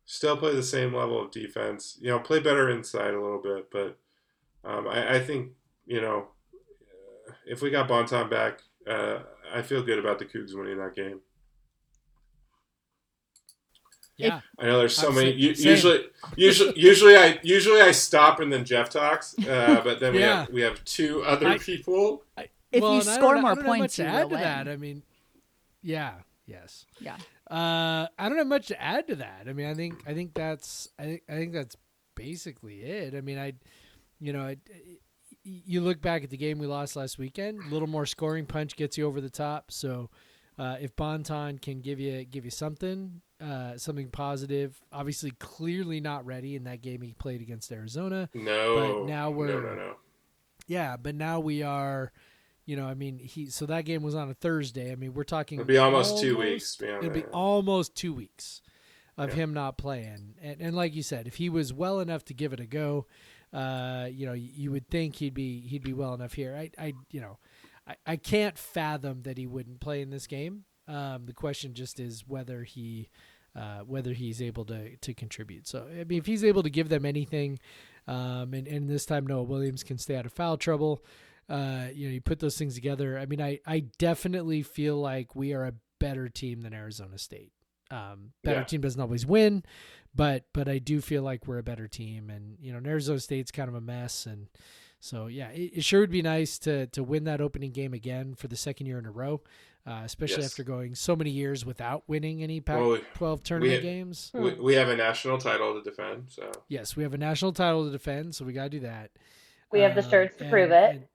still 0.05 0.37
play 0.37 0.55
the 0.55 0.63
same 0.63 0.93
level 0.93 1.21
of 1.21 1.31
defense, 1.31 1.97
you 1.99 2.09
know, 2.09 2.19
play 2.19 2.39
better 2.39 2.69
inside 2.69 3.13
a 3.13 3.21
little 3.21 3.41
bit. 3.41 3.69
But 3.71 3.97
um, 4.63 4.87
I, 4.87 5.15
I 5.15 5.19
think, 5.19 5.51
you 5.85 5.99
know, 6.01 6.27
uh, 6.53 7.33
if 7.45 7.61
we 7.61 7.69
got 7.71 7.87
Bonton 7.87 8.29
back, 8.29 8.61
uh, 8.89 9.19
I 9.53 9.61
feel 9.61 9.81
good 9.83 9.99
about 9.99 10.19
the 10.19 10.25
Cougs 10.25 10.53
winning 10.55 10.77
that 10.77 10.95
game. 10.95 11.19
Yeah. 14.17 14.41
I 14.57 14.65
know 14.65 14.79
there's 14.79 14.95
so 14.95 15.09
I'm 15.09 15.15
many. 15.15 15.31
u- 15.33 15.53
usually, 15.55 16.05
usually, 16.35 16.73
usually 16.79 17.15
I 17.15 17.39
usually 17.43 17.81
I 17.81 17.91
stop 17.91 18.39
and 18.39 18.51
then 18.51 18.65
Jeff 18.65 18.89
talks. 18.89 19.37
Uh, 19.39 19.79
but 19.83 19.99
then 19.99 20.13
we 20.13 20.19
Yeah. 20.21 20.39
have 20.41 20.49
we 20.49 20.61
have 20.61 20.83
two 20.85 21.21
other 21.23 21.47
I- 21.49 21.57
people. 21.59 22.23
If 22.71 22.81
well, 22.81 22.95
you 22.95 22.99
and 23.01 23.09
I 23.09 23.15
score 23.15 23.33
don't- 23.35 23.41
more 23.43 23.51
I 23.51 23.55
don't 23.55 23.63
have 23.63 23.67
much 23.67 23.79
points, 23.79 23.95
to 23.97 24.01
you 24.03 24.07
add 24.09 24.23
will 24.23 24.29
to 24.31 24.35
that. 24.37 24.67
I 24.67 24.75
mean, 24.75 25.03
yeah, 25.81 26.13
yes. 26.45 26.85
Yeah. 26.99 27.17
Uh, 27.49 28.07
I 28.17 28.29
don't 28.29 28.37
have 28.37 28.47
much 28.47 28.67
to 28.67 28.81
add 28.81 29.07
to 29.07 29.15
that. 29.15 29.45
I 29.47 29.53
mean, 29.53 29.67
I 29.67 29.73
think 29.73 29.95
I 30.07 30.13
think 30.13 30.33
that's 30.33 30.89
I 30.99 31.03
think 31.03 31.23
I 31.29 31.33
think 31.33 31.53
that's 31.53 31.75
basically 32.15 32.81
it. 32.81 33.13
I 33.15 33.21
mean, 33.21 33.37
I, 33.37 33.53
you 34.19 34.33
know, 34.33 34.41
I, 34.41 34.57
you 35.43 35.81
look 35.81 36.01
back 36.01 36.23
at 36.23 36.29
the 36.29 36.37
game 36.37 36.59
we 36.59 36.67
lost 36.67 36.95
last 36.95 37.17
weekend. 37.17 37.59
A 37.63 37.69
little 37.69 37.87
more 37.87 38.05
scoring 38.05 38.45
punch 38.45 38.75
gets 38.75 38.97
you 38.97 39.05
over 39.07 39.21
the 39.21 39.29
top. 39.29 39.71
So, 39.71 40.09
uh, 40.59 40.75
if 40.81 40.95
Bonton 40.95 41.57
can 41.59 41.79
give 41.79 41.99
you 41.99 42.25
give 42.25 42.43
you 42.43 42.51
something, 42.51 43.21
uh, 43.39 43.77
something 43.77 44.09
positive. 44.09 44.81
Obviously, 44.91 45.31
clearly 45.39 46.01
not 46.01 46.25
ready 46.25 46.55
in 46.55 46.63
that 46.65 46.81
game 46.81 47.01
he 47.01 47.13
played 47.13 47.41
against 47.41 47.71
Arizona. 47.71 48.29
No, 48.33 48.75
But 49.03 49.05
now 49.07 49.29
we're- 49.29 49.53
no, 49.53 49.75
no. 49.75 49.95
Yeah, 50.67 50.97
but 50.97 51.15
now 51.15 51.39
we 51.39 51.63
are. 51.63 52.11
You 52.67 52.75
know, 52.75 52.85
I 52.85 52.95
mean, 52.95 53.17
he 53.17 53.47
so 53.49 53.65
that 53.65 53.85
game 53.85 54.03
was 54.03 54.13
on 54.13 54.29
a 54.29 54.33
Thursday. 54.33 54.91
I 54.91 54.95
mean, 54.95 55.13
we're 55.13 55.23
talking 55.23 55.59
It'll 55.59 55.67
be 55.67 55.77
almost 55.77 56.19
two 56.19 56.37
weeks. 56.37 56.77
It'll 56.81 57.09
be 57.09 57.23
almost 57.25 57.95
two 57.95 58.13
weeks 58.13 58.61
of 59.17 59.29
Yeah. 59.29 59.35
him 59.35 59.53
not 59.53 59.77
playing. 59.77 60.35
And, 60.41 60.61
and 60.61 60.75
like 60.75 60.93
you 60.93 61.01
said, 61.01 61.27
if 61.27 61.37
he 61.37 61.49
was 61.49 61.73
well 61.73 62.01
enough 62.01 62.25
to 62.25 62.33
give 62.33 62.51
it 62.51 62.59
a 62.59 62.65
go, 62.65 63.07
uh, 63.53 64.09
you 64.11 64.25
know, 64.25 64.33
you 64.33 64.71
would 64.71 64.89
think 64.89 65.15
he'd 65.15 65.33
be 65.33 65.61
he'd 65.61 65.81
be 65.81 65.93
well 65.93 66.13
enough 66.13 66.33
here. 66.33 66.55
I, 66.55 66.69
I 66.77 66.93
you 67.09 67.21
know, 67.21 67.37
I, 67.87 67.95
I 68.05 68.15
can't 68.17 68.57
fathom 68.57 69.23
that 69.23 69.37
he 69.37 69.47
wouldn't 69.47 69.79
play 69.79 70.01
in 70.01 70.09
this 70.09 70.27
game. 70.27 70.65
Um, 70.89 71.25
the 71.25 71.33
question 71.33 71.73
just 71.73 72.01
is 72.01 72.25
whether 72.27 72.63
he 72.63 73.07
uh, 73.55 73.79
whether 73.79 74.11
he's 74.11 74.41
able 74.41 74.65
to 74.65 74.97
to 74.97 75.13
contribute. 75.13 75.67
So 75.67 75.87
I 75.89 76.03
mean, 76.03 76.19
if 76.19 76.25
he's 76.25 76.43
able 76.43 76.63
to 76.63 76.69
give 76.69 76.89
them 76.89 77.05
anything, 77.05 77.59
um, 78.07 78.53
and 78.53 78.67
and 78.67 78.89
this 78.89 79.05
time 79.05 79.25
Noah 79.25 79.43
Williams 79.43 79.83
can 79.83 79.97
stay 79.97 80.17
out 80.17 80.25
of 80.25 80.33
foul 80.33 80.57
trouble. 80.57 81.01
Uh, 81.49 81.87
you 81.93 82.07
know, 82.07 82.13
you 82.13 82.21
put 82.21 82.39
those 82.39 82.57
things 82.57 82.75
together. 82.75 83.17
I 83.17 83.25
mean, 83.25 83.41
I 83.41 83.59
I 83.65 83.79
definitely 83.97 84.63
feel 84.63 84.97
like 84.97 85.35
we 85.35 85.53
are 85.53 85.65
a 85.65 85.73
better 85.99 86.27
team 86.29 86.61
than 86.61 86.73
Arizona 86.73 87.17
State. 87.17 87.51
Um, 87.89 88.31
better 88.43 88.59
Yeah. 88.59 88.65
team 88.65 88.81
doesn't 88.81 88.99
always 88.99 89.25
win, 89.25 89.63
but 90.13 90.43
but 90.53 90.67
I 90.67 90.77
do 90.79 90.99
feel 90.99 91.23
like 91.23 91.47
we're 91.47 91.57
a 91.59 91.63
better 91.63 91.87
team, 91.87 92.29
and 92.29 92.57
you 92.59 92.71
know, 92.71 92.79
and 92.79 92.87
Arizona 92.87 93.19
State's 93.19 93.51
kind 93.51 93.69
of 93.69 93.75
a 93.75 93.81
mess, 93.81 94.25
and 94.25 94.47
so 94.99 95.27
yeah, 95.27 95.49
it, 95.51 95.77
it 95.77 95.83
sure 95.85 96.01
would 96.01 96.11
be 96.11 96.21
nice 96.21 96.59
to 96.59 96.87
to 96.87 97.01
win 97.01 97.23
that 97.23 97.39
opening 97.39 97.71
game 97.71 97.93
again 97.93 98.35
for 98.35 98.49
the 98.49 98.57
second 98.57 98.87
year 98.87 98.99
in 98.99 99.05
a 99.05 99.11
row, 99.11 99.41
uh, 99.85 100.01
especially 100.03 100.41
Yes. 100.43 100.51
after 100.51 100.63
going 100.65 100.95
so 100.95 101.15
many 101.15 101.29
years 101.29 101.65
without 101.65 102.03
winning 102.09 102.43
any 102.43 102.59
Pac-12 102.59 103.41
tournament 103.43 103.81
we- 103.81 103.89
games. 103.89 104.31
we, 104.33 104.53
we 104.55 104.73
have 104.75 104.89
a 104.89 104.95
national 104.97 105.37
title 105.37 105.73
to 105.75 105.81
defend. 105.81 106.25
So 106.29 106.51
Yes, 106.67 106.97
we 106.97 107.03
have 107.03 107.13
a 107.13 107.17
national 107.17 107.53
title 107.53 107.85
to 107.85 107.91
defend, 107.91 108.35
so 108.35 108.43
we 108.43 108.51
got 108.51 108.63
to 108.63 108.69
do 108.69 108.79
that. 108.81 109.11
We 109.71 109.79
have 109.79 109.95
the 109.95 110.03
Um, 110.03 110.09
shirts 110.09 110.35
to 110.37 110.43
and- 110.43 110.51
prove 110.51 110.71
it. 110.71 110.89
and- 110.95 111.05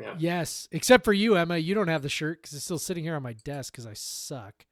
Yeah. 0.00 0.14
Yes, 0.18 0.68
except 0.72 1.04
for 1.04 1.12
you, 1.12 1.36
Emma. 1.36 1.56
You 1.56 1.74
don't 1.74 1.88
have 1.88 2.02
the 2.02 2.08
shirt 2.08 2.42
because 2.42 2.54
it's 2.54 2.64
still 2.64 2.78
sitting 2.78 3.04
here 3.04 3.14
on 3.16 3.22
my 3.22 3.32
desk 3.32 3.72
because 3.72 3.86
I 3.86 3.94
suck. 3.94 4.66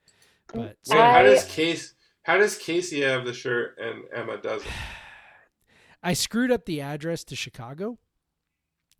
But 0.52 0.76
Wait, 0.88 0.98
how 0.98 1.22
does 1.22 1.44
Case? 1.46 1.94
How 2.24 2.36
does 2.38 2.56
Casey 2.58 3.00
have 3.02 3.24
the 3.24 3.32
shirt 3.32 3.78
and 3.78 4.04
Emma 4.14 4.36
doesn't? 4.38 4.70
I 6.02 6.12
screwed 6.12 6.50
up 6.50 6.66
the 6.66 6.80
address 6.82 7.24
to 7.24 7.36
Chicago. 7.36 7.98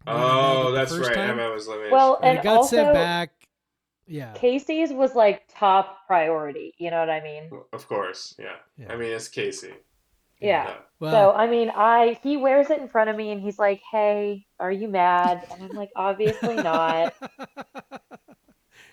when 0.05 0.17
I 0.17 0.21
mailed 0.21 0.67
Oh, 0.67 0.73
that's 0.73 0.97
right. 0.97 1.15
time, 1.15 1.39
Emma 1.39 1.51
was 1.51 1.69
living. 1.69 1.87
in 1.87 1.93
Well, 1.93 2.15
Chicago. 2.17 2.27
and, 2.29 2.39
And 2.39 2.39
it 2.39 2.43
got 2.49 2.65
sent 2.67 2.89
also- 2.89 2.95
back. 2.95 3.31
Yeah, 4.07 4.33
Casey's 4.35 4.93
was 4.93 5.15
like 5.15 5.45
top 5.49 6.07
priority. 6.07 6.75
You 6.77 6.91
know 6.91 7.01
what 7.01 7.09
I 7.09 7.23
mean? 7.23 7.51
of 7.73 7.89
course, 7.89 8.35
yeah. 8.39 8.57
Yeah. 8.77 8.93
I 8.93 8.97
mean, 8.97 9.11
it's 9.13 9.29
Casey. 9.29 9.73
Yeah. 10.45 10.75
well, 11.01 11.11
so 11.13 11.37
I 11.37 11.47
mean, 11.49 11.71
I 11.75 12.19
he 12.23 12.37
wears 12.37 12.71
it 12.71 12.81
in 12.81 12.89
front 12.89 13.11
of 13.11 13.17
me 13.17 13.31
and 13.31 13.41
he's 13.41 13.59
like, 13.59 13.81
"Hey, 13.91 14.47
are 14.61 14.73
you 14.73 14.89
mad?" 14.89 15.47
And 15.53 15.65
I'm 15.65 15.77
like, 15.77 15.91
"Obviously 15.97 16.57
not." 16.63 17.15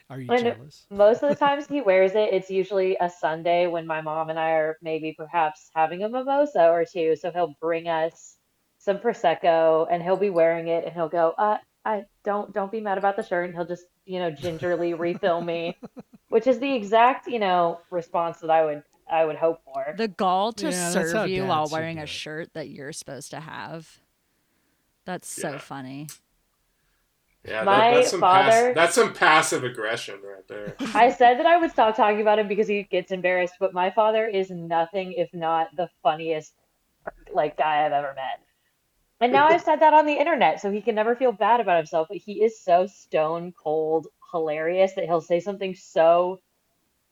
Are 0.09 0.19
you 0.19 0.29
And- 0.31 0.43
jealous? 0.43 0.85
Most 0.89 1.23
of 1.23 1.29
the 1.29 1.35
times 1.35 1.67
he 1.67 1.79
wears 1.81 2.15
it, 2.15 2.33
it's 2.33 2.49
usually 2.49 2.97
a 2.99 3.09
Sunday 3.09 3.67
when 3.67 3.87
my 3.87 4.01
mom 4.01 4.29
and 4.29 4.37
I 4.37 4.51
are 4.51 4.77
maybe 4.81 5.13
perhaps 5.17 5.69
having 5.73 6.03
a 6.03 6.09
mimosa 6.09 6.69
or 6.69 6.83
two. 6.85 7.15
So 7.15 7.31
he'll 7.31 7.55
bring 7.61 7.87
us 7.87 8.37
some 8.77 8.97
prosecco 8.97 9.87
and 9.89 10.03
he'll 10.03 10.17
be 10.17 10.29
wearing 10.29 10.67
it 10.67 10.83
and 10.85 10.93
he'll 10.93 11.07
go, 11.09 11.33
"Uh, 11.37 11.57
I 11.85 12.05
don't 12.25 12.51
don't 12.53 12.71
be 12.71 12.81
mad 12.81 12.97
about 12.97 13.15
the 13.15 13.23
shirt." 13.23 13.45
And 13.45 13.55
he'll 13.55 13.65
just 13.65 13.85
you 14.05 14.19
know 14.19 14.31
gingerly 14.31 14.93
refill 14.93 15.39
me, 15.41 15.77
which 16.29 16.45
is 16.47 16.59
the 16.59 16.73
exact 16.75 17.27
you 17.27 17.39
know 17.39 17.79
response 17.89 18.39
that 18.39 18.49
I 18.49 18.65
would 18.65 18.83
I 19.11 19.25
would 19.25 19.35
hope 19.35 19.61
for. 19.65 19.93
The 19.97 20.07
gall 20.07 20.53
to 20.53 20.71
Yeah, 20.71 20.89
serve 20.89 21.27
you 21.29 21.45
while 21.45 21.67
wearing 21.69 21.99
a 21.99 22.05
shirt 22.07 22.53
that 22.53 22.69
you're 22.69 22.93
supposed 22.93 23.29
to 23.31 23.39
have. 23.41 23.99
That's 25.05 25.27
so 25.27 25.51
Yeah. 25.53 25.57
funny. 25.57 26.07
Yeah, 27.43 27.63
My 27.63 27.89
that, 27.89 27.93
that's 27.95 28.09
some 28.11 28.19
father- 28.19 28.51
pass, 28.51 28.75
that's 28.75 28.95
some 28.95 29.13
passive 29.13 29.63
aggression 29.63 30.19
right 30.23 30.47
there. 30.47 30.75
I 30.95 31.09
said 31.11 31.39
that 31.39 31.45
I 31.47 31.57
would 31.57 31.71
stop 31.71 31.95
talking 31.95 32.21
about 32.21 32.37
him 32.39 32.47
because 32.47 32.67
he 32.67 32.83
gets 32.83 33.11
embarrassed, 33.11 33.55
but 33.59 33.73
my 33.73 33.89
father 33.89 34.27
is 34.27 34.51
nothing 34.51 35.13
if 35.13 35.33
not 35.33 35.75
the 35.75 35.89
funniest 36.03 36.53
like 37.33 37.57
guy 37.57 37.83
I've 37.85 37.91
ever 37.93 38.13
met. 38.15 38.41
And 39.19 39.31
now 39.31 39.47
I've 39.47 39.61
said 39.61 39.79
that 39.81 39.93
on 39.93 40.05
the 40.05 40.13
internet, 40.13 40.61
so 40.61 40.71
he 40.71 40.81
can 40.81 40.95
never 40.95 41.15
feel 41.15 41.31
bad 41.31 41.59
about 41.59 41.77
himself, 41.77 42.07
but 42.09 42.17
he 42.17 42.43
is 42.43 42.59
so 42.63 42.87
stone 42.87 43.53
cold 43.53 44.07
hilarious 44.31 44.93
that 44.93 45.05
he'll 45.05 45.21
say 45.21 45.39
something 45.39 45.73
so 45.75 46.39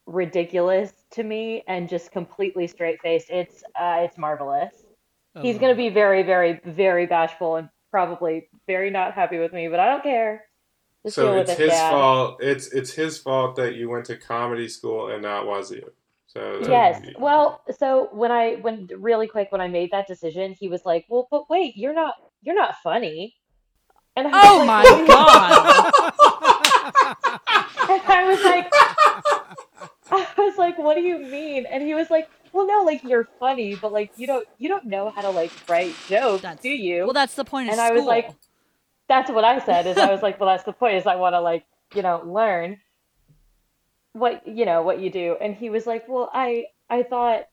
ridiculous 0.09 0.91
to 1.11 1.23
me 1.23 1.63
and 1.67 1.87
just 1.87 2.11
completely 2.11 2.67
straight 2.67 2.99
faced. 3.01 3.29
It's 3.29 3.63
uh, 3.79 3.99
it's 4.01 4.17
marvelous. 4.17 4.73
I 5.35 5.41
He's 5.41 5.57
gonna 5.57 5.75
be 5.75 5.89
very, 5.89 6.23
very, 6.23 6.59
very 6.65 7.05
bashful 7.05 7.55
and 7.57 7.69
probably 7.91 8.49
very 8.67 8.89
not 8.89 9.13
happy 9.13 9.37
with 9.39 9.53
me, 9.53 9.67
but 9.67 9.79
I 9.79 9.85
don't 9.87 10.03
care. 10.03 10.45
Just 11.03 11.15
so 11.15 11.33
it's 11.33 11.51
his 11.51 11.69
Dad. 11.69 11.91
fault. 11.91 12.37
It's 12.41 12.73
it's 12.73 12.91
his 12.91 13.17
fault 13.19 13.55
that 13.55 13.75
you 13.75 13.89
went 13.89 14.05
to 14.05 14.17
comedy 14.17 14.67
school 14.67 15.09
and 15.11 15.21
not 15.21 15.45
Wazoo. 15.45 15.91
So 16.27 16.59
Yes. 16.67 17.01
Well, 17.17 17.61
so 17.77 18.09
when 18.11 18.31
I 18.31 18.55
when 18.55 18.89
really 18.97 19.27
quick 19.27 19.51
when 19.51 19.61
I 19.61 19.67
made 19.67 19.91
that 19.91 20.07
decision, 20.07 20.53
he 20.59 20.67
was 20.67 20.85
like, 20.85 21.05
"Well, 21.09 21.27
but 21.31 21.49
wait, 21.49 21.77
you're 21.77 21.93
not 21.93 22.15
you're 22.41 22.55
not 22.55 22.75
funny." 22.83 23.35
And 24.15 24.27
I 24.27 24.31
was 24.31 24.45
Oh 24.45 24.57
like, 24.57 24.67
my 24.67 24.83
"What 24.83 24.95
do 24.95 25.01
you-" 25.01 25.07
god. 25.07 26.03
And 27.89 28.01
I 28.07 28.23
was 28.27 28.43
like, 28.43 28.71
I 30.11 30.27
was 30.37 30.57
like, 30.57 30.77
"What 30.77 30.95
do 30.95 31.01
you 31.01 31.19
mean?" 31.19 31.65
And 31.65 31.83
he 31.83 31.93
was 31.93 32.09
like, 32.09 32.29
"Well, 32.51 32.65
no, 32.65 32.83
like 32.83 33.03
you're 33.03 33.27
funny, 33.39 33.75
but 33.75 33.91
like 33.91 34.11
you 34.15 34.27
don't 34.27 34.47
you 34.57 34.69
don't 34.69 34.85
know 34.85 35.09
how 35.09 35.21
to 35.21 35.29
like 35.29 35.51
write 35.69 35.95
jokes, 36.07 36.41
That's 36.41 36.61
do 36.61 36.69
you?" 36.69 37.03
Well, 37.03 37.13
that's 37.13 37.35
the 37.35 37.45
point 37.45 37.69
of 37.69 37.73
And 37.73 37.81
I 37.81 37.91
was 37.91 38.05
like, 38.05 38.33
that's 39.07 39.29
what 39.29 39.43
I 39.43 39.59
said. 39.59 39.87
Is 39.87 39.97
I 39.97 40.11
was 40.11 40.21
like, 40.27 40.39
"Well, 40.39 40.49
that's 40.49 40.63
the 40.63 40.73
point. 40.73 40.95
Is 40.95 41.05
I 41.05 41.15
want 41.15 41.33
to 41.33 41.41
like 41.41 41.65
you 41.95 42.01
know 42.01 42.21
learn 42.25 42.79
what 44.13 44.47
you 44.47 44.65
know 44.65 44.81
what 44.81 44.99
you 44.99 45.09
do." 45.09 45.35
And 45.39 45.55
he 45.55 45.69
was 45.69 45.85
like, 45.85 46.07
"Well, 46.07 46.29
I 46.33 46.65
I 46.89 47.03
thought." 47.03 47.45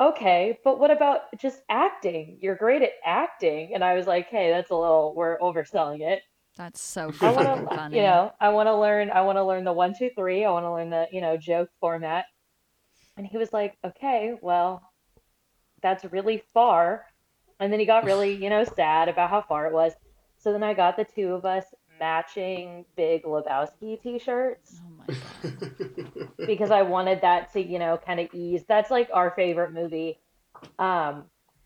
Okay, 0.00 0.58
but 0.64 0.80
what 0.80 0.90
about 0.90 1.20
just 1.38 1.62
acting? 1.68 2.38
You're 2.40 2.56
great 2.56 2.82
at 2.82 2.90
acting. 3.04 3.74
And 3.74 3.84
I 3.84 3.94
was 3.94 4.08
like, 4.08 4.26
hey, 4.26 4.50
that's 4.50 4.70
a 4.70 4.74
little, 4.74 5.14
we're 5.14 5.38
overselling 5.38 6.00
it. 6.00 6.20
That's 6.56 6.80
so 6.80 7.12
I 7.20 7.32
to, 7.32 7.66
funny. 7.66 7.96
you 7.96 8.02
know, 8.02 8.32
I 8.40 8.50
want 8.50 8.68
to 8.68 8.76
learn, 8.76 9.10
I 9.10 9.22
want 9.22 9.38
to 9.38 9.44
learn 9.44 9.64
the 9.64 9.72
one, 9.72 9.94
two, 9.98 10.10
three. 10.16 10.44
I 10.44 10.50
want 10.50 10.64
to 10.64 10.72
learn 10.72 10.90
the, 10.90 11.06
you 11.10 11.20
know, 11.20 11.36
joke 11.36 11.68
format. 11.80 12.26
And 13.16 13.26
he 13.26 13.38
was 13.38 13.52
like, 13.52 13.76
okay, 13.84 14.34
well, 14.40 14.82
that's 15.82 16.04
really 16.04 16.42
far. 16.52 17.06
And 17.60 17.72
then 17.72 17.80
he 17.80 17.86
got 17.86 18.04
really, 18.04 18.34
you 18.34 18.50
know, 18.50 18.64
sad 18.64 19.08
about 19.08 19.30
how 19.30 19.42
far 19.42 19.66
it 19.66 19.72
was. 19.72 19.92
So 20.38 20.52
then 20.52 20.62
I 20.62 20.74
got 20.74 20.96
the 20.96 21.04
two 21.04 21.32
of 21.32 21.44
us 21.44 21.64
matching 21.98 22.84
Big 22.96 23.22
Lebowski 23.24 24.00
t-shirts 24.02 24.80
Oh 24.82 25.04
my 25.08 25.14
god. 25.14 26.46
because 26.46 26.70
I 26.70 26.82
wanted 26.82 27.20
that 27.22 27.52
to, 27.52 27.60
you 27.60 27.78
know, 27.78 27.98
kind 28.04 28.20
of 28.20 28.28
ease. 28.32 28.64
That's 28.66 28.90
like 28.90 29.08
our 29.12 29.30
favorite 29.30 29.72
movie. 29.72 30.18
Um, 30.78 31.24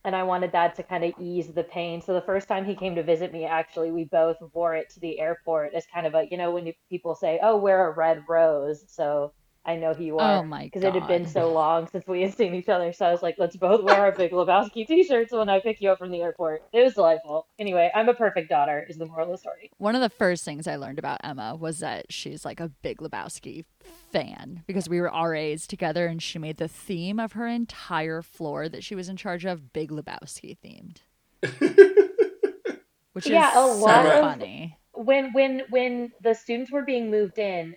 and 0.09 0.17
I 0.17 0.23
wanted 0.23 0.53
that 0.53 0.75
to 0.77 0.83
kind 0.83 1.05
of 1.05 1.13
ease 1.21 1.49
the 1.53 1.63
pain. 1.63 2.01
So 2.01 2.15
the 2.15 2.23
first 2.23 2.49
time 2.49 2.65
he 2.65 2.75
came 2.75 2.95
to 2.95 3.03
visit 3.03 3.31
me, 3.31 3.45
actually, 3.45 3.91
we 3.93 4.05
both 4.05 4.39
wore 4.55 4.75
it 4.75 4.89
to 4.95 5.01
the 5.01 5.21
airport 5.21 5.75
as 5.75 5.85
kind 5.93 6.07
of 6.07 6.15
a, 6.15 6.27
you 6.31 6.39
know, 6.39 6.51
when 6.51 6.65
you, 6.67 6.73
people 6.89 7.15
say, 7.15 7.39
"Oh, 7.43 7.59
wear 7.59 7.87
a 7.89 7.95
red 7.95 8.25
rose," 8.27 8.85
so 8.89 9.35
I 9.69 9.77
know 9.77 9.93
who 9.93 10.03
you 10.03 10.15
oh 10.17 10.21
are. 10.21 10.39
Oh 10.39 10.43
my 10.45 10.65
Because 10.65 10.83
it 10.83 10.95
had 10.95 11.07
been 11.07 11.25
God. 11.25 11.33
so 11.33 11.53
long 11.53 11.87
since 11.89 12.07
we 12.07 12.23
had 12.23 12.35
seen 12.35 12.55
each 12.55 12.71
other. 12.71 12.91
So 12.93 13.05
I 13.05 13.13
was 13.13 13.23
like, 13.23 13.37
let's 13.39 13.55
both 13.55 13.85
wear 13.85 14.01
our 14.01 14.13
Big 14.13 14.31
Lebowski 14.33 14.87
t-shirts 14.87 15.31
when 15.33 15.49
I 15.51 15.61
pick 15.61 15.81
you 15.83 15.91
up 15.91 15.99
from 15.99 16.11
the 16.11 16.23
airport. 16.23 16.63
It 16.73 16.83
was 16.83 16.95
delightful. 16.95 17.47
Anyway, 17.59 17.91
I'm 17.95 18.09
a 18.09 18.15
perfect 18.15 18.49
daughter. 18.49 18.87
Is 18.89 18.97
the 18.97 19.05
moral 19.05 19.27
of 19.27 19.33
the 19.33 19.39
story. 19.39 19.71
One 19.77 19.95
of 19.95 20.01
the 20.01 20.09
first 20.09 20.45
things 20.45 20.67
I 20.67 20.77
learned 20.77 20.99
about 20.99 21.21
Emma 21.23 21.55
was 21.55 21.81
that 21.81 22.11
she's 22.11 22.45
like 22.47 22.61
a 22.61 22.69
big 22.83 22.99
Lebowski 22.99 23.67
fan 24.11 24.63
because 24.67 24.89
we 24.89 25.01
were 25.03 25.13
RAs 25.15 25.67
together 25.67 26.07
and 26.07 26.23
she 26.23 26.39
made 26.39 26.57
the 26.57 26.67
theme 26.69 27.21
of 27.21 27.33
her 27.33 27.47
entire 27.47 28.23
floor 28.23 28.71
that 28.71 28.83
she 28.83 28.95
was 28.95 29.09
in 29.11 29.17
charge 29.19 29.45
of 29.45 29.73
Big 29.75 29.91
Lebowski 29.91 30.57
themed. 30.65 30.99
Which 33.13 33.27
is 33.27 33.33
Yeah, 33.33 33.51
a 33.51 33.55
so 33.55 33.75
lot 33.75 34.07
of- 34.07 34.21
funny. 34.21 34.79
when 34.93 35.33
when 35.33 35.63
when 35.71 36.13
the 36.23 36.35
students 36.35 36.71
were 36.71 36.83
being 36.83 37.11
moved 37.11 37.39
in 37.39 37.75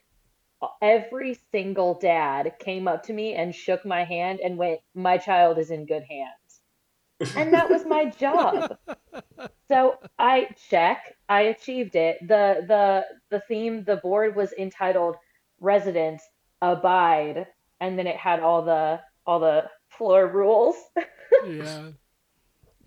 every 0.82 1.40
single 1.52 1.96
dad 1.96 2.54
came 2.60 2.88
up 2.88 3.04
to 3.04 3.14
me 3.14 3.34
and 3.34 3.54
shook 3.54 3.86
my 3.86 4.04
hand 4.04 4.40
and 4.44 4.58
went 4.58 4.80
my 4.94 5.18
child 5.18 5.58
is 5.58 5.72
in 5.72 5.86
good 5.86 6.04
hands 6.04 7.36
and 7.36 7.54
that 7.54 7.70
was 7.70 7.86
my 7.86 8.06
job 8.06 8.78
so 9.68 9.96
i 10.20 10.48
check 10.70 11.16
i 11.30 11.42
achieved 11.42 11.96
it 11.96 12.18
the 12.28 12.64
the 12.68 13.04
the 13.30 13.42
theme 13.48 13.84
the 13.84 13.98
board 13.98 14.36
was 14.36 14.54
entitled 14.58 15.16
residence 15.60 16.22
abide 16.62 17.46
and 17.80 17.98
then 17.98 18.08
it 18.08 18.16
had 18.16 18.40
all 18.40 18.64
the 18.64 19.00
all 19.26 19.40
the 19.40 19.64
floor 19.90 20.28
rules 20.28 20.76
yeah. 21.46 21.90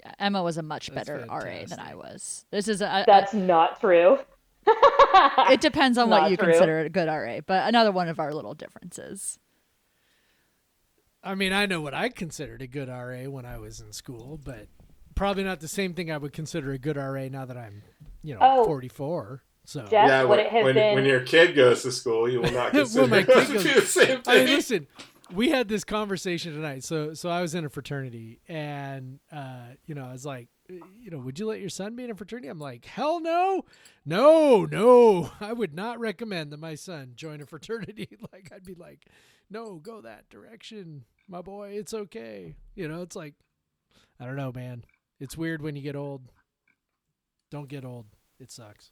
Yeah, 0.04 0.12
Emma 0.18 0.42
was 0.42 0.58
a 0.58 0.62
much 0.62 0.88
That's 0.88 1.08
better 1.08 1.24
RA 1.30 1.64
than. 1.66 1.78
I 1.80 1.94
was. 1.94 2.44
This 2.50 2.68
is 2.68 2.82
a, 2.82 2.86
a- 2.86 3.04
that's 3.06 3.32
not 3.32 3.80
true 3.80 4.18
it 5.50 5.60
depends 5.60 5.98
on 5.98 6.10
what 6.10 6.30
you 6.30 6.36
true. 6.36 6.48
consider 6.50 6.80
a 6.80 6.88
good 6.88 7.08
RA, 7.08 7.40
but 7.46 7.68
another 7.68 7.92
one 7.92 8.08
of 8.08 8.18
our 8.18 8.32
little 8.32 8.54
differences. 8.54 9.38
I 11.22 11.34
mean, 11.34 11.52
I 11.52 11.66
know 11.66 11.80
what 11.80 11.94
I 11.94 12.08
considered 12.10 12.60
a 12.62 12.66
good 12.66 12.88
RA 12.88 13.30
when 13.30 13.46
I 13.46 13.58
was 13.58 13.80
in 13.80 13.92
school, 13.92 14.38
but 14.44 14.66
probably 15.14 15.44
not 15.44 15.60
the 15.60 15.68
same 15.68 15.94
thing 15.94 16.10
I 16.10 16.18
would 16.18 16.32
consider 16.32 16.72
a 16.72 16.78
good 16.78 16.96
RA 16.96 17.28
now 17.30 17.44
that 17.46 17.56
I'm, 17.56 17.82
you 18.22 18.34
know, 18.34 18.40
Oh. 18.42 18.64
44. 18.66 19.42
So 19.66 19.80
Jeff, 19.82 19.92
yeah, 19.92 20.20
would 20.22 20.28
when, 20.30 20.40
it 20.40 20.52
have 20.52 20.64
when, 20.64 20.74
been 20.74 20.94
when 20.94 21.04
your 21.06 21.20
kid 21.20 21.54
goes 21.56 21.82
to 21.84 21.92
school, 21.92 22.28
you 22.28 22.42
will 22.42 22.52
not 22.52 22.72
When 22.74 22.82
consider 22.82 23.06
my 23.06 23.18
it 23.20 23.26
to 23.26 23.32
goes- 23.54 23.64
be 23.64 23.72
the 23.72 23.80
same 23.80 24.20
I 24.26 24.36
mean, 24.36 24.46
thing. 24.46 24.56
listen, 24.56 24.86
we 25.32 25.48
had 25.48 25.68
this 25.68 25.84
conversation 25.84 26.52
tonight. 26.52 26.84
So, 26.84 27.14
so 27.14 27.30
I 27.30 27.40
was 27.40 27.54
in 27.54 27.64
a 27.64 27.70
fraternity, 27.70 28.40
and 28.46 29.20
uh, 29.32 29.68
you 29.86 29.94
know, 29.94 30.04
I 30.04 30.12
was 30.12 30.26
like, 30.26 30.48
you 31.00 31.10
know, 31.10 31.18
would 31.18 31.38
you 31.38 31.46
let 31.46 31.60
your 31.60 31.68
son 31.68 31.96
be 31.96 32.04
in 32.04 32.10
a 32.10 32.14
fraternity? 32.14 32.48
I'm 32.48 32.58
like, 32.58 32.84
hell 32.84 33.20
no, 33.20 33.64
no, 34.04 34.64
no. 34.64 35.30
I 35.40 35.52
would 35.52 35.74
not 35.74 36.00
recommend 36.00 36.52
that 36.52 36.60
my 36.60 36.74
son 36.74 37.12
join 37.16 37.40
a 37.40 37.46
fraternity. 37.46 38.08
like, 38.32 38.50
I'd 38.54 38.64
be 38.64 38.74
like, 38.74 39.06
no, 39.50 39.76
go 39.76 40.00
that 40.00 40.28
direction, 40.30 41.04
my 41.28 41.42
boy. 41.42 41.70
It's 41.70 41.94
okay. 41.94 42.54
You 42.74 42.88
know, 42.88 43.02
it's 43.02 43.16
like, 43.16 43.34
I 44.20 44.26
don't 44.26 44.36
know, 44.36 44.52
man. 44.52 44.84
It's 45.20 45.36
weird 45.36 45.62
when 45.62 45.76
you 45.76 45.82
get 45.82 45.96
old. 45.96 46.22
Don't 47.50 47.68
get 47.68 47.84
old. 47.84 48.06
It 48.40 48.50
sucks. 48.50 48.90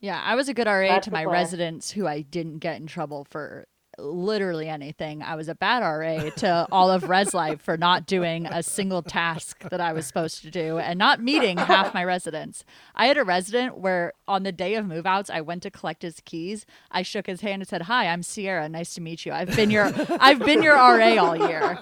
Yeah, 0.00 0.20
I 0.24 0.34
was 0.34 0.48
a 0.48 0.54
good 0.54 0.66
RA 0.66 0.88
That's 0.88 1.04
to 1.06 1.12
my 1.12 1.24
plan. 1.24 1.32
residents 1.32 1.92
who 1.92 2.06
I 2.06 2.22
didn't 2.22 2.58
get 2.58 2.80
in 2.80 2.86
trouble 2.86 3.24
for 3.30 3.66
literally 3.98 4.68
anything. 4.68 5.22
I 5.22 5.34
was 5.34 5.48
a 5.48 5.54
bad 5.54 5.80
RA 5.80 6.30
to 6.36 6.66
all 6.72 6.90
of 6.90 7.08
Res 7.08 7.34
Life 7.34 7.60
for 7.60 7.76
not 7.76 8.06
doing 8.06 8.46
a 8.46 8.62
single 8.62 9.02
task 9.02 9.60
that 9.68 9.80
I 9.80 9.92
was 9.92 10.06
supposed 10.06 10.42
to 10.42 10.50
do 10.50 10.78
and 10.78 10.98
not 10.98 11.20
meeting 11.22 11.58
half 11.58 11.92
my 11.94 12.02
residents. 12.04 12.64
I 12.94 13.06
had 13.06 13.18
a 13.18 13.24
resident 13.24 13.78
where 13.78 14.12
on 14.26 14.42
the 14.44 14.52
day 14.52 14.74
of 14.76 14.86
move 14.86 15.04
outs, 15.06 15.28
I 15.30 15.40
went 15.42 15.62
to 15.64 15.70
collect 15.70 16.02
his 16.02 16.20
keys. 16.24 16.64
I 16.90 17.02
shook 17.02 17.26
his 17.26 17.42
hand 17.42 17.62
and 17.62 17.68
said, 17.68 17.82
Hi, 17.82 18.06
I'm 18.08 18.22
Ciara. 18.22 18.68
Nice 18.68 18.94
to 18.94 19.00
meet 19.00 19.26
you. 19.26 19.32
I've 19.32 19.54
been 19.54 19.70
your 19.70 19.92
I've 20.20 20.38
been 20.40 20.62
your 20.62 20.74
RA 20.74 21.16
all 21.22 21.36
year. 21.36 21.78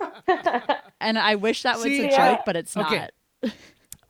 And 1.00 1.18
I 1.18 1.36
wish 1.36 1.62
that 1.62 1.76
was 1.76 1.84
See, 1.84 2.00
a 2.06 2.10
yeah. 2.10 2.32
joke, 2.34 2.40
but 2.44 2.56
it's 2.56 2.76
Okay. 2.76 3.08
not. 3.42 3.52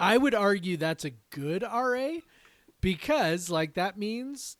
I 0.01 0.17
would 0.17 0.35
argue 0.35 0.77
that's 0.77 1.05
a 1.05 1.11
good 1.31 1.63
RA 1.63 2.15
because 2.81 3.51
like 3.51 3.75
that 3.75 3.99
means 3.99 4.57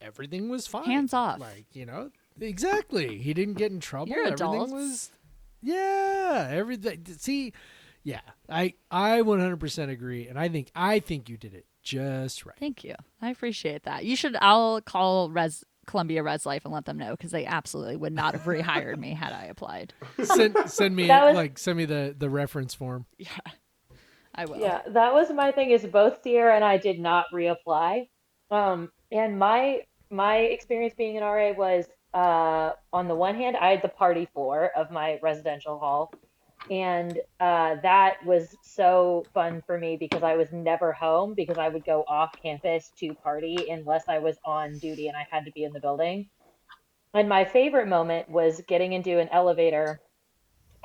everything 0.00 0.48
was 0.48 0.66
fine. 0.66 0.84
Hands 0.84 1.12
off. 1.12 1.40
Like, 1.40 1.66
you 1.72 1.84
know, 1.86 2.10
exactly. 2.40 3.18
He 3.18 3.34
didn't 3.34 3.54
get 3.54 3.72
in 3.72 3.80
trouble. 3.80 4.08
You're 4.08 4.26
everything 4.26 4.34
adults. 4.34 4.72
was 4.72 5.10
Yeah, 5.60 6.48
everything 6.50 7.04
see 7.18 7.52
yeah, 8.04 8.20
I 8.48 8.74
I 8.90 9.20
100% 9.20 9.88
agree 9.90 10.26
and 10.28 10.38
I 10.38 10.48
think 10.48 10.70
I 10.74 10.98
think 11.00 11.28
you 11.28 11.36
did 11.36 11.54
it 11.54 11.66
just 11.82 12.44
right. 12.46 12.56
Thank 12.58 12.84
you. 12.84 12.94
I 13.20 13.30
appreciate 13.30 13.84
that. 13.84 14.04
You 14.04 14.16
should. 14.16 14.36
I'll 14.40 14.80
call 14.80 15.30
Res 15.30 15.64
Columbia 15.86 16.22
Res 16.22 16.46
Life 16.46 16.64
and 16.64 16.72
let 16.72 16.84
them 16.84 16.96
know 16.98 17.12
because 17.12 17.32
they 17.32 17.44
absolutely 17.44 17.96
would 17.96 18.12
not 18.12 18.34
have 18.34 18.44
rehired 18.44 18.98
me 18.98 19.14
had 19.14 19.32
I 19.32 19.44
applied. 19.46 19.92
Send 20.22 20.56
send 20.66 20.94
me 20.96 21.08
was- 21.08 21.34
like 21.34 21.58
send 21.58 21.76
me 21.76 21.84
the 21.84 22.14
the 22.16 22.30
reference 22.30 22.74
form. 22.74 23.06
Yeah, 23.18 23.28
I 24.34 24.46
will. 24.46 24.58
Yeah, 24.58 24.80
that 24.88 25.12
was 25.12 25.30
my 25.32 25.52
thing. 25.52 25.70
Is 25.70 25.84
both 25.84 26.22
Ciara 26.24 26.54
and 26.54 26.64
I 26.64 26.78
did 26.78 26.98
not 26.98 27.26
reapply. 27.34 28.08
Um, 28.50 28.90
and 29.10 29.38
my 29.38 29.82
my 30.10 30.36
experience 30.38 30.94
being 30.96 31.16
an 31.16 31.22
RA 31.22 31.52
was 31.52 31.86
uh, 32.14 32.72
on 32.92 33.08
the 33.08 33.14
one 33.14 33.34
hand, 33.34 33.56
I 33.56 33.70
had 33.70 33.82
the 33.82 33.88
party 33.88 34.28
floor 34.34 34.70
of 34.76 34.90
my 34.90 35.18
residential 35.22 35.78
hall, 35.78 36.12
and 36.70 37.18
uh, 37.40 37.76
that 37.82 38.24
was 38.24 38.54
so 38.62 39.24
fun 39.34 39.62
for 39.66 39.78
me 39.78 39.96
because 39.96 40.22
I 40.22 40.36
was 40.36 40.52
never 40.52 40.92
home 40.92 41.34
because 41.34 41.58
I 41.58 41.68
would 41.68 41.84
go 41.84 42.04
off 42.06 42.30
campus 42.40 42.92
to 42.98 43.14
party 43.14 43.68
unless 43.70 44.04
I 44.08 44.18
was 44.18 44.36
on 44.44 44.78
duty 44.78 45.08
and 45.08 45.16
I 45.16 45.26
had 45.30 45.44
to 45.46 45.52
be 45.52 45.64
in 45.64 45.72
the 45.72 45.80
building. 45.80 46.28
And 47.14 47.28
my 47.28 47.44
favorite 47.44 47.88
moment 47.88 48.28
was 48.28 48.62
getting 48.68 48.92
into 48.92 49.18
an 49.18 49.28
elevator, 49.30 50.00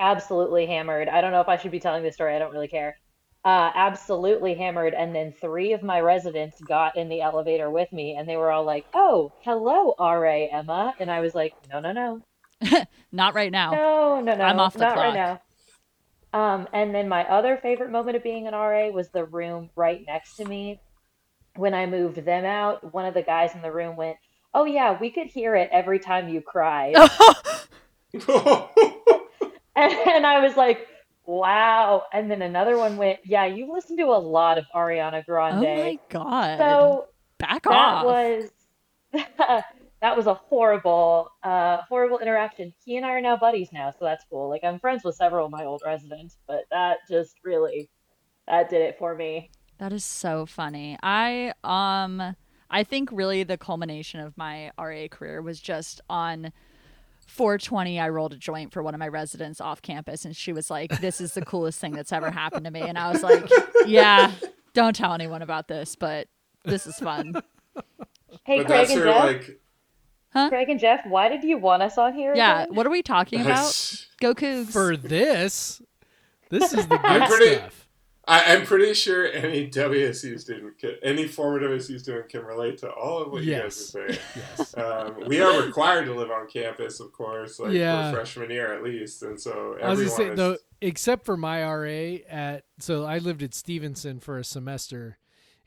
absolutely 0.00 0.66
hammered. 0.66 1.08
I 1.08 1.20
don't 1.20 1.32
know 1.32 1.40
if 1.40 1.48
I 1.48 1.56
should 1.56 1.70
be 1.70 1.80
telling 1.80 2.02
this 2.02 2.14
story. 2.14 2.34
I 2.34 2.38
don't 2.38 2.52
really 2.52 2.68
care 2.68 2.96
uh, 3.44 3.70
absolutely 3.74 4.54
hammered. 4.54 4.94
And 4.94 5.14
then 5.14 5.32
three 5.32 5.72
of 5.72 5.82
my 5.82 6.00
residents 6.00 6.60
got 6.60 6.96
in 6.96 7.08
the 7.08 7.20
elevator 7.20 7.70
with 7.70 7.92
me, 7.92 8.16
and 8.16 8.28
they 8.28 8.36
were 8.36 8.50
all 8.50 8.64
like, 8.64 8.86
"Oh, 8.94 9.32
hello, 9.42 9.94
RA 9.98 10.46
Emma," 10.50 10.94
and 10.98 11.10
I 11.10 11.20
was 11.20 11.34
like, 11.34 11.54
"No, 11.70 11.80
no, 11.80 11.92
no, 11.92 12.22
Not 13.12 13.34
right 13.34 13.52
now. 13.52 13.70
no, 13.72 14.20
no, 14.20 14.34
no, 14.36 14.44
I'm 14.44 14.60
off 14.60 14.74
the 14.74 14.80
not 14.80 14.96
right 14.96 15.12
clock. 15.12 15.14
now." 15.14 15.40
Um, 16.32 16.68
and 16.72 16.94
then 16.94 17.08
my 17.08 17.24
other 17.24 17.56
favorite 17.56 17.90
moment 17.90 18.16
of 18.16 18.22
being 18.22 18.46
an 18.46 18.54
RA 18.54 18.90
was 18.90 19.08
the 19.10 19.24
room 19.24 19.70
right 19.76 20.04
next 20.06 20.36
to 20.36 20.44
me. 20.44 20.80
When 21.56 21.74
I 21.74 21.86
moved 21.86 22.16
them 22.24 22.44
out, 22.44 22.92
one 22.92 23.06
of 23.06 23.14
the 23.14 23.22
guys 23.22 23.54
in 23.54 23.62
the 23.62 23.72
room 23.72 23.96
went, 23.96 24.18
"Oh 24.52 24.64
yeah, 24.64 24.98
we 25.00 25.10
could 25.10 25.28
hear 25.28 25.54
it 25.54 25.70
every 25.72 25.98
time 25.98 26.28
you 26.28 26.42
cried." 26.42 26.96
and 29.76 30.26
I 30.26 30.40
was 30.40 30.56
like, 30.56 30.86
"Wow!" 31.28 32.04
And 32.12 32.30
then 32.30 32.40
another 32.40 32.78
one 32.78 32.96
went, 32.96 33.20
"Yeah, 33.24 33.44
you 33.44 33.70
listen 33.70 33.98
to 33.98 34.04
a 34.04 34.18
lot 34.18 34.56
of 34.56 34.64
Ariana 34.74 35.24
Grande." 35.26 35.64
Oh 35.64 35.76
my 35.76 35.98
god. 36.08 36.58
so 36.58 37.08
back 37.38 37.64
that 37.64 37.72
off. 37.72 38.04
was 38.04 38.50
that 40.00 40.16
was 40.16 40.26
a 40.26 40.34
horrible, 40.34 41.30
uh, 41.42 41.82
horrible 41.88 42.18
interaction. 42.18 42.72
He 42.82 42.96
and 42.96 43.04
I 43.04 43.10
are 43.10 43.20
now 43.20 43.36
buddies 43.36 43.68
now, 43.72 43.90
so 43.90 44.06
that's 44.06 44.24
cool. 44.30 44.48
Like 44.48 44.64
I'm 44.64 44.80
friends 44.80 45.04
with 45.04 45.16
several 45.16 45.44
of 45.44 45.52
my 45.52 45.66
old 45.66 45.82
residents, 45.84 46.38
but 46.46 46.64
that 46.70 47.00
just 47.10 47.36
really 47.44 47.90
that 48.46 48.70
did 48.70 48.80
it 48.80 48.96
for 48.98 49.14
me. 49.14 49.50
That 49.76 49.92
is 49.92 50.06
so 50.06 50.46
funny. 50.46 50.98
I 51.02 51.52
um 51.62 52.36
I 52.70 52.84
think 52.84 53.10
really 53.12 53.42
the 53.42 53.58
culmination 53.58 54.20
of 54.20 54.36
my 54.38 54.70
RA 54.78 55.08
career 55.10 55.42
was 55.42 55.60
just 55.60 56.00
on 56.08 56.52
420 57.28 58.00
I 58.00 58.08
rolled 58.08 58.32
a 58.32 58.36
joint 58.36 58.72
for 58.72 58.82
one 58.82 58.94
of 58.94 58.98
my 58.98 59.08
residents 59.08 59.60
off 59.60 59.80
campus 59.82 60.24
and 60.24 60.34
she 60.36 60.52
was 60.52 60.70
like 60.70 61.00
this 61.00 61.20
is 61.20 61.34
the 61.34 61.42
coolest 61.44 61.78
thing 61.80 61.92
that's 61.92 62.12
ever 62.12 62.30
happened 62.30 62.64
to 62.64 62.70
me 62.70 62.80
and 62.80 62.98
I 62.98 63.12
was 63.12 63.22
like 63.22 63.48
yeah 63.86 64.32
don't 64.74 64.96
tell 64.96 65.12
anyone 65.14 65.42
about 65.42 65.68
this 65.68 65.94
but 65.94 66.26
this 66.64 66.86
is 66.86 66.96
fun. 66.96 67.34
Hey, 68.44 68.58
but 68.58 68.66
Craig 68.66 68.90
and 68.90 69.02
Jeff. 69.02 69.24
like. 70.34 70.48
Craig 70.50 70.68
and 70.68 70.78
Jeff, 70.80 71.06
why 71.06 71.28
did 71.28 71.42
you 71.44 71.56
want 71.58 71.82
us 71.82 71.96
on 71.98 72.12
here? 72.14 72.34
Yeah, 72.34 72.62
again? 72.64 72.74
what 72.74 72.86
are 72.86 72.90
we 72.90 73.02
talking 73.02 73.40
about? 73.40 74.06
Go 74.20 74.34
Cougs. 74.34 74.70
For 74.70 74.96
this, 74.96 75.80
this 76.50 76.72
is 76.72 76.86
the 76.88 77.00
I'm 77.02 77.20
good 77.20 77.28
pretty- 77.38 77.56
stuff. 77.56 77.87
I, 78.28 78.54
I'm 78.54 78.66
pretty 78.66 78.92
sure 78.92 79.26
any 79.26 79.68
WSU 79.70 80.38
student, 80.38 80.78
can, 80.78 80.96
any 81.02 81.26
former 81.26 81.60
WSU 81.60 81.98
student, 81.98 82.28
can 82.28 82.44
relate 82.44 82.76
to 82.78 82.90
all 82.90 83.22
of 83.22 83.32
what 83.32 83.42
you 83.42 83.54
guys 83.54 83.66
are 83.96 84.08
saying. 84.12 84.18
Yes. 84.36 84.76
Um, 84.76 85.24
we 85.26 85.40
are 85.40 85.62
required 85.62 86.04
to 86.04 86.14
live 86.14 86.30
on 86.30 86.46
campus, 86.46 87.00
of 87.00 87.10
course, 87.12 87.58
like 87.58 87.72
Yeah. 87.72 88.10
for 88.10 88.16
freshman 88.18 88.50
year 88.50 88.74
at 88.74 88.82
least, 88.82 89.22
and 89.22 89.40
so 89.40 89.78
I 89.82 89.88
was 89.90 90.00
everyone 90.00 90.04
gonna 90.04 90.10
say 90.10 90.28
is. 90.28 90.36
though, 90.36 90.56
except 90.82 91.24
for 91.24 91.36
my 91.38 91.62
RA 91.64 92.18
at 92.28 92.64
so 92.78 93.04
I 93.04 93.16
lived 93.18 93.42
at 93.42 93.54
Stephenson 93.54 94.20
for 94.20 94.38
a 94.38 94.44
semester, 94.44 95.16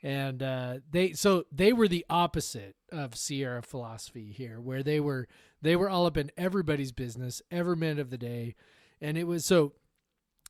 and 0.02 0.42
uh, 0.42 0.78
they 0.90 1.12
so 1.14 1.44
they 1.50 1.72
were 1.72 1.88
the 1.88 2.06
opposite 2.08 2.76
of 2.92 3.14
Ciara 3.14 3.62
philosophy 3.62 4.30
here, 4.32 4.60
where 4.60 4.82
they 4.84 5.00
were 5.00 5.26
they 5.60 5.74
were 5.74 5.90
all 5.90 6.06
up 6.06 6.16
in 6.16 6.30
everybody's 6.36 6.92
business 6.92 7.42
every 7.50 7.76
minute 7.76 7.98
of 7.98 8.10
the 8.10 8.18
day, 8.18 8.54
and 9.00 9.18
it 9.18 9.24
was 9.26 9.44
so. 9.44 9.72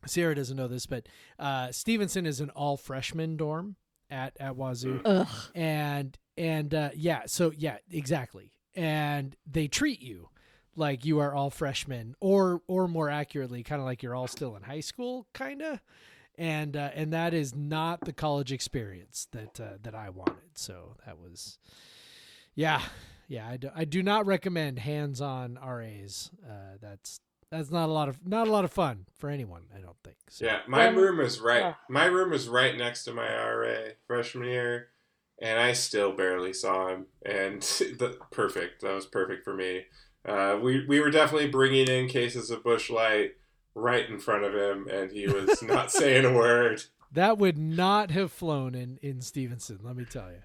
Ciara 0.08 0.34
doesn't 0.34 0.56
know 0.56 0.68
this, 0.68 0.86
but 0.86 1.06
uh, 1.38 1.72
Stephenson 1.72 2.26
is 2.26 2.40
an 2.40 2.50
all 2.50 2.76
freshman 2.76 3.36
dorm 3.36 3.76
at 4.10 4.36
at 4.38 4.56
Wazoo. 4.56 5.00
Ugh. 5.04 5.28
and 5.54 6.18
and 6.36 6.74
uh, 6.74 6.90
yeah 6.94 7.22
so 7.26 7.52
yeah 7.56 7.78
exactly. 7.90 8.52
And 8.74 9.36
they 9.46 9.68
treat 9.68 10.00
you 10.00 10.28
like 10.76 11.04
you 11.04 11.18
are 11.18 11.34
all 11.34 11.50
freshmen 11.50 12.14
or 12.20 12.62
or 12.66 12.88
more 12.88 13.10
accurately 13.10 13.62
kind 13.62 13.80
of 13.80 13.86
like 13.86 14.02
you're 14.02 14.14
all 14.14 14.28
still 14.28 14.56
in 14.56 14.62
high 14.62 14.80
school 14.80 15.26
kind 15.34 15.60
of 15.60 15.80
and 16.36 16.76
uh, 16.76 16.90
and 16.94 17.12
that 17.12 17.34
is 17.34 17.54
not 17.54 18.00
the 18.02 18.12
college 18.12 18.52
experience 18.52 19.28
that 19.32 19.60
uh, 19.60 19.76
that 19.82 19.94
I 19.94 20.10
wanted. 20.10 20.56
So 20.56 20.96
that 21.06 21.18
was 21.18 21.58
yeah 22.54 22.82
yeah 23.28 23.48
I 23.48 23.56
do, 23.56 23.70
I 23.74 23.84
do 23.84 24.02
not 24.02 24.26
recommend 24.26 24.78
hands-on 24.78 25.58
RAs 25.62 26.30
uh, 26.48 26.76
that's 26.80 27.20
that's 27.52 27.70
not 27.70 27.88
a 27.88 27.92
lot 27.92 28.08
of 28.08 28.26
not 28.26 28.48
a 28.48 28.50
lot 28.50 28.64
of 28.64 28.72
fun 28.72 29.06
for 29.16 29.30
anyone 29.30 29.62
I 29.76 29.80
don't 29.80 29.96
think 30.02 30.16
so. 30.28 30.44
Yeah, 30.46 30.60
my 30.66 30.88
Um, 30.88 30.96
room 30.96 31.20
is 31.20 31.38
right. 31.40 31.60
yeah. 31.60 31.74
My 31.88 32.06
room 32.06 32.30
was 32.30 32.48
right 32.48 32.76
next 32.76 33.04
to 33.04 33.12
my 33.14 33.28
RA 33.32 33.90
freshman 34.08 34.48
year, 34.48 34.88
and 35.40 35.60
I 35.60 35.72
still 35.74 36.12
barely 36.12 36.52
saw 36.52 36.88
him. 36.88 37.06
And 37.24 37.62
the, 38.00 38.18
perfect. 38.32 38.82
That 38.82 38.94
was 38.94 39.06
perfect 39.06 39.44
for 39.44 39.54
me. 39.54 39.84
Uh, 40.24 40.58
we 40.60 40.84
we 40.86 40.98
were 41.00 41.10
definitely 41.10 41.48
bringing 41.48 41.86
in 41.88 42.08
cases 42.08 42.50
of 42.50 42.64
Busch 42.64 42.90
Light 42.90 43.32
right 43.74 44.08
in 44.08 44.18
front 44.18 44.44
of 44.44 44.54
him, 44.54 44.88
and 44.88 45.12
he 45.12 45.26
was 45.28 45.62
not 45.74 45.92
saying 45.92 46.24
a 46.24 46.32
word. 46.32 46.82
that 47.12 47.38
would 47.38 47.58
not 47.58 48.10
have 48.10 48.32
flown 48.32 48.74
in 48.74 48.98
in 49.02 49.20
Stephenson 49.20 49.78
let 49.82 49.94
me 49.96 50.04
tell 50.04 50.30
you 50.30 50.42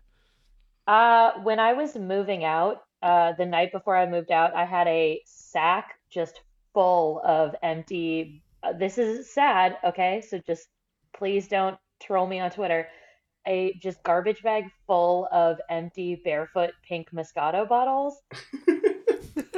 Uh, 0.87 1.31
when 1.43 1.59
I 1.59 1.73
was 1.73 1.95
moving 1.95 2.43
out, 2.43 2.83
uh, 3.01 3.33
the 3.37 3.45
night 3.45 3.71
before 3.71 3.95
I 3.95 4.05
moved 4.09 4.31
out, 4.31 4.53
I 4.55 4.65
had 4.65 4.87
a 4.87 5.21
sack 5.25 5.99
just 6.09 6.41
full 6.77 7.21
of 7.25 7.55
empty. 7.63 8.43
Uh, 8.61 8.73
this 8.73 8.99
is 8.99 9.33
sad, 9.33 9.77
okay? 9.83 10.21
So 10.21 10.39
just 10.45 10.67
please 11.17 11.47
don't 11.47 11.75
troll 11.99 12.27
me 12.27 12.39
on 12.39 12.51
Twitter. 12.51 12.87
A 13.47 13.73
just 13.81 14.03
garbage 14.03 14.43
bag 14.43 14.65
full 14.85 15.27
of 15.31 15.57
empty 15.71 16.21
barefoot 16.23 16.71
pink 16.87 17.07
Moscato 17.11 17.67
bottles. 17.67 18.21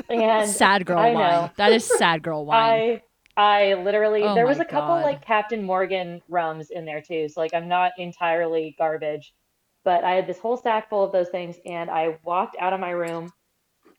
And 0.10 0.50
sad 0.50 0.86
girl 0.86 1.00
I 1.00 1.12
wine. 1.12 1.16
know. 1.16 1.52
That 1.58 1.72
is 1.74 1.86
sad 1.86 2.24
girl 2.24 2.46
wine. 2.46 2.86
I 3.38 3.38
I 3.38 3.74
literally 3.76 4.24
Oh 4.24 4.34
there 4.34 4.48
was 4.48 4.58
my 4.58 4.64
a 4.64 4.66
couple 4.66 4.96
God. 4.96 5.04
like 5.04 5.26
Captain 5.26 5.64
Morgan 5.64 6.22
rums 6.30 6.72
in 6.72 6.86
there 6.86 7.02
too. 7.02 7.30
So 7.30 7.41
like 7.41 7.54
I'm 7.54 7.68
not 7.68 7.91
entirely 7.98 8.76
garbage. 8.78 9.34
But 9.84 10.04
I 10.04 10.12
had 10.16 10.28
this 10.28 10.40
whole 10.40 10.58
sack 10.58 10.90
full 10.90 11.04
of 11.04 11.12
those 11.12 11.30
things 11.30 11.58
and 11.66 11.90
I 11.90 12.18
walked 12.24 12.56
out 12.60 12.74
of 12.74 12.80
my 12.80 12.91
room 12.91 13.32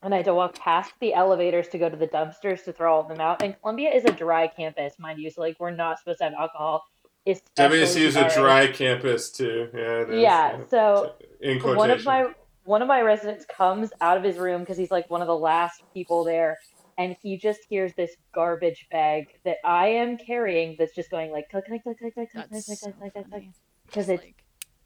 and 0.03 0.15
I 0.15 0.19
had 0.19 0.27
to 0.27 0.35
walk 0.35 0.59
past 0.59 0.93
the 1.01 1.15
elevators 1.15 1.69
to 1.69 1.79
go 1.79 1.89
to 1.89 1.97
the 1.97 2.07
dumpsters 2.07 2.65
to 2.65 2.73
throw 2.73 2.95
all 2.95 3.01
of 3.03 3.09
them 3.09 3.21
out. 3.21 3.43
And 3.43 3.59
Columbia 3.61 3.91
is 3.91 4.05
a 4.05 4.13
dry 4.13 4.47
campus, 4.47 4.99
mind 4.99 5.21
you, 5.21 5.31
so 5.31 5.41
like 5.41 5.57
we're 5.59 5.71
not 5.71 5.99
supposed 5.99 6.19
to 6.19 6.25
have 6.25 6.35
alcohol. 6.35 6.85
especially 7.27 7.79
WSU 7.79 8.01
is 8.07 8.17
a 8.17 8.29
dry 8.35 8.67
campus 8.69 9.31
too. 9.31 9.69
Yeah, 9.75 10.03
it 10.03 10.11
is. 10.11 10.23
Yeah, 10.23 10.59
so 10.69 11.15
in 11.41 11.61
quotation. 11.61 11.77
one 11.77 11.91
of 11.91 12.05
my 12.05 12.33
one 12.65 12.83
of 12.83 12.89
my 12.89 13.01
residents 13.01 13.45
comes 13.47 13.91
out 14.01 14.17
of 14.17 14.23
his 14.23 14.37
room 14.37 14.61
because 14.61 14.77
he's 14.77 14.91
like 14.91 15.09
one 15.11 15.21
of 15.21 15.27
the 15.27 15.37
last 15.37 15.83
people 15.93 16.25
there 16.25 16.59
and 16.99 17.17
he 17.23 17.39
just 17.39 17.61
hears 17.69 17.93
this 17.97 18.15
garbage 18.35 18.87
bag 18.93 19.27
that 19.45 19.57
i 19.65 19.87
am 19.89 20.19
carrying 20.19 20.77
that's 20.79 20.95
just 20.95 21.11
going 21.11 21.33
like 21.33 21.49
click 21.49 21.65
click 21.67 21.83
click 21.83 21.99
click 21.99 22.15
click 22.15 22.31
click 22.31 22.51
click 22.51 22.65
click 22.65 22.79
click 22.79 23.13
click 23.13 23.31
click 23.31 23.45
because 23.87 24.09
it's 24.09 24.25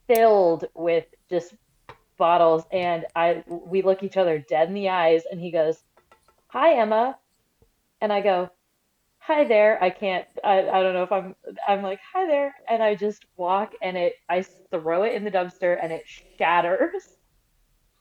filled 0.07 0.67
with 0.75 1.07
just 1.29 1.55
bottles 2.17 2.65
and 2.73 3.07
i 3.17 3.43
we 3.49 3.83
look 3.83 4.03
each 4.03 4.17
other 4.17 4.39
dead 4.39 4.69
in 4.69 4.75
the 4.75 4.89
eyes 4.89 5.23
and 5.31 5.41
he 5.41 5.51
goes 5.51 5.83
hi 6.47 6.75
emma. 6.75 7.19
And 8.01 8.13
i 8.13 8.21
go 8.21 8.51
hi 9.19 9.45
there. 9.45 9.83
I 9.83 9.91
can't 9.91 10.27
i, 10.45 10.61
I 10.61 10.83
don't 10.83 10.95
know 10.95 11.03
if 11.03 11.13
i'm 11.13 11.35
i'm 11.67 11.83
like 11.83 12.01
hi 12.13 12.27
there. 12.27 12.55
And 12.69 12.83
i 12.83 12.95
just 12.95 13.27
walk 13.37 13.75
and 13.83 13.97
it 13.97 14.15
i 14.29 14.43
throw 14.43 15.03
it 15.03 15.15
in 15.15 15.25
the 15.25 15.31
dumpster 15.31 15.79
and 15.83 15.93
it 15.93 16.05
shatters. 16.39 17.17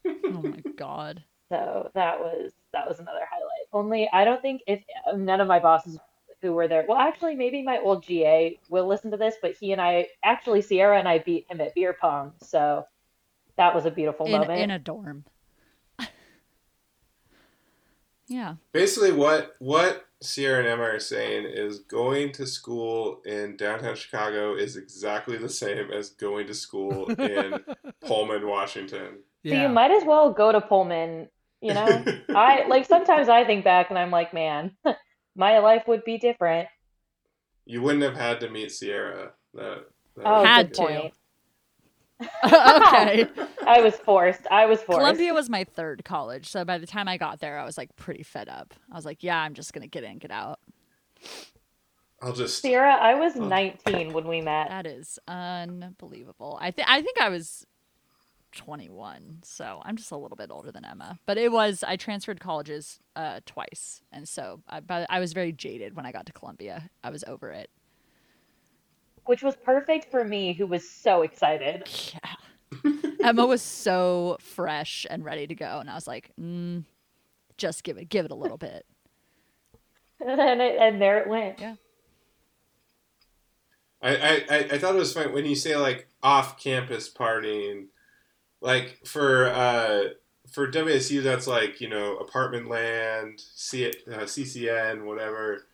Oh 0.05 0.41
my 0.41 0.61
god. 0.75 1.23
so 1.49 1.89
that 1.93 2.19
was 2.19 2.51
that 2.73 2.87
was 2.87 2.99
another 2.99 3.25
highlight. 3.29 3.67
Only 3.71 4.09
i 4.13 4.23
don't 4.23 4.41
think 4.41 4.61
if 4.67 4.83
um, 5.11 5.25
none 5.25 5.41
of 5.41 5.47
my 5.47 5.59
bosses 5.59 5.97
who 6.43 6.53
were 6.53 6.67
there 6.67 6.85
well 6.87 6.97
actually 6.97 7.35
maybe 7.35 7.63
my 7.63 7.79
old 7.79 8.05
ga 8.05 8.59
will 8.69 8.85
listen 8.85 9.09
to 9.09 9.17
this 9.17 9.35
but 9.41 9.55
he 9.55 9.71
and 9.71 9.81
i 9.81 10.05
actually 10.23 10.61
ciara 10.61 10.99
and 10.99 11.07
i 11.07 11.17
beat 11.17 11.45
him 11.49 11.61
at 11.61 11.73
beer 11.73 11.95
pong 11.99 12.33
so 12.41 12.85
that 13.57 13.75
was 13.75 13.85
a 13.85 13.91
beautiful 13.91 14.25
In, 14.25 14.31
moment 14.33 14.59
in 14.59 14.71
a 14.71 14.79
dorm. 14.79 15.25
yeah. 18.27 18.55
Basically, 18.71 19.11
what 19.11 19.53
what 19.59 20.05
Ciara 20.23 20.59
and 20.59 20.67
Emma 20.67 20.83
are 20.83 20.99
saying 20.99 21.45
is 21.45 21.79
going 21.79 22.31
to 22.33 22.47
school 22.47 23.21
in 23.25 23.57
downtown 23.57 23.95
Chicago 23.95 24.55
is 24.55 24.77
exactly 24.77 25.37
the 25.37 25.49
same 25.49 25.91
as 25.91 26.11
going 26.11 26.47
to 26.47 26.53
school 26.53 27.09
in 27.11 27.59
Pullman, 28.05 28.47
Washington. 28.47 29.19
So 29.45 29.53
you 29.53 29.67
might 29.67 29.91
as 29.91 30.05
well 30.05 30.31
go 30.31 30.53
to 30.53 30.61
Pullman, 30.61 31.27
you 31.61 31.73
know? 31.73 32.05
I 32.29 32.65
like 32.67 32.85
sometimes 32.85 33.27
I 33.27 33.43
think 33.43 33.65
back 33.65 33.89
and 33.89 33.99
I'm 33.99 34.11
like, 34.11 34.33
man, 34.33 34.71
my 35.35 35.59
life 35.59 35.83
would 35.87 36.05
be 36.05 36.17
different. 36.17 36.69
You 37.65 37.81
wouldn't 37.81 38.03
have 38.03 38.15
had 38.15 38.39
to 38.41 38.49
meet 38.49 38.69
Ciara. 38.69 39.31
That, 39.53 39.85
that 40.15 40.25
Oh, 40.25 40.43
Had 40.45 40.73
to. 40.75 40.81
point. 40.81 41.13
okay. 42.45 43.27
I 43.65 43.81
was 43.81 43.95
forced. 43.95 44.41
I 44.51 44.65
was 44.65 44.81
forced. 44.81 44.99
Columbia 44.99 45.33
was 45.33 45.49
my 45.49 45.63
third 45.63 46.03
college, 46.05 46.47
so 46.49 46.63
by 46.65 46.77
the 46.77 46.87
time 46.87 47.07
I 47.07 47.17
got 47.17 47.39
there, 47.39 47.57
I 47.59 47.65
was 47.65 47.77
like 47.77 47.95
pretty 47.95 48.23
fed 48.23 48.49
up. 48.49 48.73
I 48.91 48.95
was 48.95 49.05
like, 49.05 49.23
yeah, 49.23 49.39
I'm 49.39 49.53
just 49.53 49.73
gonna 49.73 49.87
get 49.87 50.03
in, 50.03 50.17
get 50.17 50.31
out. 50.31 50.59
I'll 52.21 52.33
just. 52.33 52.61
Ciara, 52.61 52.93
I 52.95 53.15
was 53.15 53.35
Oh. 53.35 53.45
19 53.45 54.13
when 54.13 54.27
we 54.27 54.41
met. 54.41 54.69
That 54.69 54.85
is 54.87 55.19
unbelievable. 55.27 56.57
I 56.61 56.71
think 56.71 56.89
I 56.89 57.01
think 57.01 57.19
I 57.19 57.29
was 57.29 57.65
21, 58.53 59.39
so 59.43 59.81
I'm 59.83 59.97
just 59.97 60.11
a 60.11 60.17
little 60.17 60.37
bit 60.37 60.51
older 60.51 60.71
than 60.71 60.85
Emma. 60.85 61.19
But 61.25 61.37
it 61.37 61.51
was 61.51 61.83
I 61.83 61.95
transferred 61.95 62.39
colleges 62.39 62.99
uh, 63.15 63.39
twice, 63.45 64.01
and 64.11 64.27
so 64.27 64.61
I, 64.69 64.79
but 64.79 65.07
I 65.09 65.19
was 65.19 65.33
very 65.33 65.51
jaded 65.51 65.95
when 65.95 66.05
I 66.05 66.11
got 66.11 66.25
to 66.27 66.33
Columbia. 66.33 66.89
I 67.03 67.09
was 67.09 67.23
over 67.25 67.51
it. 67.51 67.69
Which 69.25 69.43
was 69.43 69.55
perfect 69.55 70.11
for 70.11 70.23
me, 70.23 70.53
who 70.53 70.67
was 70.67 70.87
so 70.87 71.21
excited. 71.21 71.89
Yeah. 72.13 72.91
Emma 73.23 73.45
was 73.45 73.61
so 73.61 74.37
fresh 74.39 75.05
and 75.09 75.23
ready 75.23 75.47
to 75.47 75.55
go, 75.55 75.79
and 75.79 75.89
I 75.89 75.95
was 75.95 76.07
like, 76.07 76.31
mm, 76.39 76.83
just 77.57 77.83
give 77.83 77.97
it, 77.97 78.09
give 78.09 78.25
it 78.25 78.31
a 78.31 78.35
little 78.35 78.57
bit. 78.57 78.85
and, 80.25 80.61
it, 80.61 80.77
and 80.79 81.01
there 81.01 81.19
it 81.19 81.27
went. 81.27 81.59
Yeah. 81.59 81.75
I, 84.01 84.15
I, 84.15 84.45
I 84.49 84.57
I 84.73 84.77
thought 84.77 84.95
it 84.95 84.99
was 84.99 85.13
fun 85.13 85.31
when 85.31 85.45
you 85.45 85.55
say 85.55 85.77
like 85.77 86.07
off 86.21 86.61
campus 86.61 87.09
partying, 87.09 87.85
like 88.59 88.99
for 89.05 89.47
uh 89.47 90.09
for 90.51 90.69
WSU, 90.69 91.23
that's 91.23 91.47
like 91.47 91.79
you 91.79 91.89
know 91.89 92.17
apartment 92.17 92.67
land, 92.67 93.41
C, 93.55 93.87
uh, 93.87 94.19
CCN, 94.19 95.05
whatever. 95.05 95.65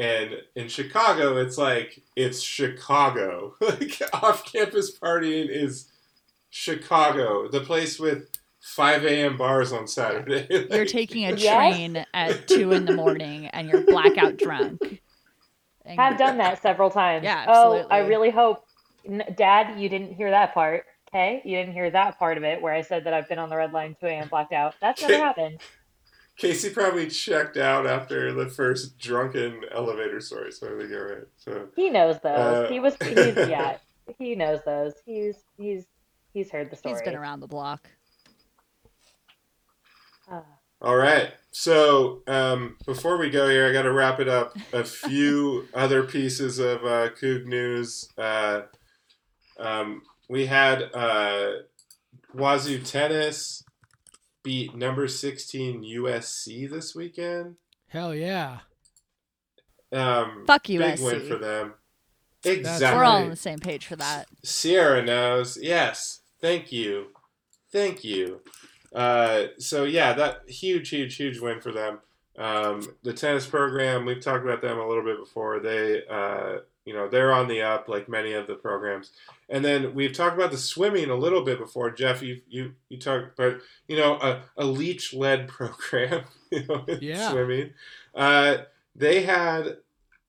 And 0.00 0.30
in 0.56 0.68
Chicago, 0.68 1.36
it's 1.36 1.58
like 1.58 2.02
it's 2.16 2.40
Chicago. 2.40 3.54
like 3.60 4.00
off-campus 4.14 4.98
partying 4.98 5.48
is 5.50 5.90
Chicago, 6.48 7.48
the 7.48 7.60
place 7.60 8.00
with 8.00 8.28
5 8.62 9.04
a.m. 9.04 9.36
bars 9.36 9.74
on 9.74 9.86
Saturday. 9.86 10.46
You're 10.70 10.86
taking 10.86 11.26
a 11.30 11.36
Yes. 11.36 11.54
train 11.74 12.04
at 12.14 12.48
two 12.48 12.72
in 12.72 12.86
the 12.86 12.94
morning 12.94 13.46
and 13.48 13.68
you're 13.68 13.82
blackout 13.84 14.36
drunk. 14.38 14.80
And- 15.86 15.98
Have 15.98 16.18
done 16.18 16.36
that 16.38 16.60
several 16.62 16.90
times. 16.90 17.24
Yeah, 17.24 17.46
Oh, 17.48 17.86
I 17.90 18.00
really 18.00 18.30
hope, 18.30 18.64
Dad, 19.34 19.80
you 19.80 19.88
didn't 19.88 20.12
hear 20.14 20.30
that 20.30 20.52
part. 20.54 20.84
Okay, 21.08 21.40
you 21.44 21.56
didn't 21.56 21.72
hear 21.72 21.90
that 21.90 22.18
part 22.18 22.36
of 22.36 22.44
it 22.44 22.60
where 22.62 22.72
I 22.72 22.82
said 22.82 23.04
that 23.04 23.14
I've 23.14 23.28
been 23.28 23.38
on 23.38 23.48
the 23.48 23.56
red 23.56 23.72
line 23.72 23.96
2 23.98 24.06
a.m. 24.06 24.28
blacked 24.28 24.52
out. 24.52 24.74
That's 24.80 25.00
never 25.02 25.16
happened. 25.16 25.60
Casey 26.40 26.70
probably 26.70 27.06
checked 27.06 27.58
out 27.58 27.86
after 27.86 28.32
the 28.32 28.48
first 28.48 28.98
drunken 28.98 29.60
elevator 29.72 30.22
story, 30.22 30.50
so 30.50 30.68
I 30.68 30.78
think 30.78 30.88
you're 30.88 31.16
right. 31.16 31.26
So 31.36 31.68
He 31.76 31.90
knows 31.90 32.18
those. 32.22 32.66
Uh, 32.66 32.66
he 32.70 32.80
was. 32.80 32.96
He's 33.02 33.16
yeah. 33.36 33.76
He 34.18 34.34
knows 34.34 34.60
those. 34.64 34.94
He's 35.04 35.36
he's 35.58 35.84
he's 36.32 36.50
heard 36.50 36.70
the 36.70 36.76
story. 36.76 36.94
He's 36.94 37.02
been 37.02 37.14
around 37.14 37.40
the 37.40 37.46
block. 37.46 37.90
Uh, 40.32 40.40
All 40.80 40.96
right. 40.96 41.32
So 41.50 42.22
um, 42.26 42.78
before 42.86 43.18
we 43.18 43.28
go 43.28 43.46
here, 43.50 43.68
I 43.68 43.72
got 43.72 43.82
to 43.82 43.92
wrap 43.92 44.18
it 44.18 44.28
up. 44.28 44.56
A 44.72 44.82
few 44.82 45.68
other 45.74 46.04
pieces 46.04 46.58
of 46.58 46.84
uh, 46.84 47.10
Coug 47.10 47.44
news. 47.44 48.08
Uh, 48.16 48.62
um, 49.58 50.00
we 50.30 50.46
had 50.46 50.84
uh, 50.94 51.50
Wazoo 52.32 52.78
Tennis 52.78 53.62
beat 54.50 54.74
number 54.74 55.06
16 55.06 55.84
USC 55.84 56.68
this 56.68 56.92
weekend. 56.92 57.54
Hell 57.86 58.12
yeah. 58.12 58.58
Um, 59.92 60.42
Fuck 60.44 60.66
Big 60.66 60.98
win 60.98 61.20
for 61.20 61.36
them. 61.36 61.74
That's 62.42 62.56
Exactly. 62.56 62.98
We're 62.98 63.04
all 63.04 63.22
on 63.22 63.30
the 63.30 63.36
same 63.36 63.60
page 63.60 63.86
for 63.86 63.94
that. 63.94 64.26
Ciara 64.44 65.04
knows. 65.04 65.56
Yes. 65.56 66.22
Thank 66.40 66.72
you. 66.72 67.10
Thank 67.70 68.02
you. 68.02 68.40
Uh, 68.92 69.44
so 69.58 69.84
yeah, 69.84 70.14
that 70.14 70.50
huge, 70.50 70.88
huge, 70.88 71.14
huge 71.14 71.38
win 71.38 71.60
for 71.60 71.70
them. 71.70 72.00
Um, 72.36 72.82
the 73.04 73.12
tennis 73.12 73.46
program, 73.46 74.04
we've 74.04 74.20
talked 74.20 74.44
about 74.44 74.62
them 74.62 74.80
a 74.80 74.88
little 74.88 75.04
bit 75.04 75.20
before. 75.20 75.60
They, 75.60 76.02
uh, 76.10 76.56
you 76.84 76.94
know, 76.94 77.08
they're 77.08 77.32
on 77.32 77.46
the 77.48 77.62
up 77.62 77.88
like 77.88 78.08
many 78.08 78.32
of 78.32 78.46
the 78.46 78.54
programs. 78.54 79.12
And 79.48 79.64
then 79.64 79.94
we've 79.94 80.12
talked 80.12 80.36
about 80.36 80.50
the 80.50 80.58
swimming 80.58 81.10
a 81.10 81.14
little 81.14 81.42
bit 81.44 81.58
before. 81.58 81.90
Jeff, 81.90 82.22
you 82.22 82.40
you 82.48 82.74
you 82.88 82.98
talked, 82.98 83.36
but 83.36 83.60
you 83.88 83.96
know, 83.96 84.14
a, 84.14 84.42
a 84.56 84.64
Leach 84.64 85.12
led 85.14 85.48
program, 85.56 86.24
you 86.50 86.64
know, 86.66 86.84
Yeah. 87.00 87.30
swimming. 87.30 87.70
Uh, 88.14 88.58
they 88.96 89.22
had 89.22 89.76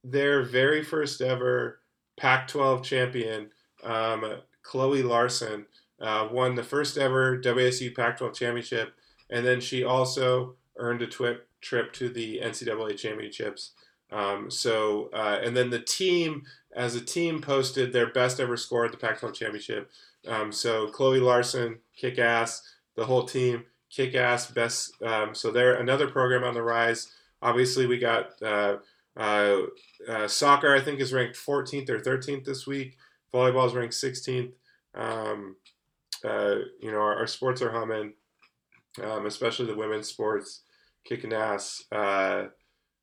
their 0.04 0.42
very 0.42 0.82
first 0.82 1.20
ever 1.20 1.80
Pac-12 2.16 2.82
champion, 2.84 3.50
um, 3.82 4.24
Chloe 4.62 5.02
Larson, 5.02 5.66
uh, 6.00 6.28
won 6.30 6.54
the 6.54 6.62
first 6.62 6.98
ever 6.98 7.38
WSU 7.38 7.94
Pac-12 7.94 8.34
championship, 8.34 8.94
and 9.30 9.44
then 9.46 9.60
she 9.60 9.82
also 9.84 10.54
earned 10.76 11.02
a 11.02 11.06
twi- 11.06 11.38
trip 11.60 11.92
to 11.94 12.08
the 12.08 12.40
NCAA 12.42 12.96
championships. 12.98 13.72
Um, 14.12 14.50
so, 14.50 15.10
uh, 15.12 15.40
and 15.42 15.56
then 15.56 15.70
the 15.70 15.80
team, 15.80 16.44
as 16.76 16.94
a 16.94 17.00
team, 17.00 17.40
posted 17.40 17.92
their 17.92 18.12
best 18.12 18.40
ever 18.40 18.56
score 18.56 18.84
at 18.84 18.92
the 18.92 18.98
Pac-12 18.98 19.34
championship. 19.34 19.90
Um, 20.28 20.52
so, 20.52 20.88
Chloe 20.88 21.20
Larson, 21.20 21.78
kick 21.96 22.18
ass. 22.18 22.62
The 22.94 23.04
whole 23.04 23.24
team, 23.24 23.64
kick 23.90 24.14
ass. 24.14 24.50
Best. 24.50 25.00
Um, 25.02 25.34
so, 25.34 25.50
they're 25.50 25.74
another 25.74 26.08
program 26.08 26.44
on 26.44 26.54
the 26.54 26.62
rise. 26.62 27.12
Obviously, 27.40 27.86
we 27.86 27.98
got 27.98 28.30
uh, 28.42 28.76
uh, 29.16 29.62
uh, 30.08 30.28
soccer. 30.28 30.74
I 30.74 30.80
think 30.80 31.00
is 31.00 31.12
ranked 31.12 31.36
14th 31.36 31.88
or 31.88 31.98
13th 31.98 32.44
this 32.44 32.66
week. 32.66 32.96
Volleyball 33.32 33.66
is 33.66 33.74
ranked 33.74 33.94
16th. 33.94 34.52
Um, 34.94 35.56
uh, 36.22 36.56
you 36.80 36.92
know, 36.92 36.98
our, 36.98 37.16
our 37.16 37.26
sports 37.26 37.62
are 37.62 37.72
humming, 37.72 38.12
um, 39.02 39.26
especially 39.26 39.66
the 39.66 39.74
women's 39.74 40.06
sports, 40.06 40.60
kicking 41.04 41.32
ass. 41.32 41.82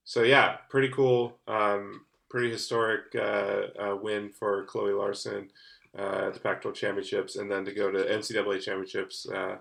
So 0.10 0.24
yeah, 0.24 0.58
pretty 0.70 0.90
cool, 0.90 1.38
um, 1.48 2.02
pretty 2.32 2.50
historic 2.50 3.14
uh, 3.16 3.68
uh, 3.80 3.96
win 3.96 4.32
for 4.32 4.66
Chloe 4.66 4.92
Larson 4.92 5.52
uh, 5.96 6.24
at 6.26 6.34
the 6.34 6.40
Pac-12 6.40 6.74
championships, 6.74 7.36
and 7.36 7.52
then 7.52 7.64
to 7.66 7.72
go 7.72 7.92
to 7.92 8.00
NCAA 8.00 8.60
championships. 8.60 9.28
Uh, 9.30 9.58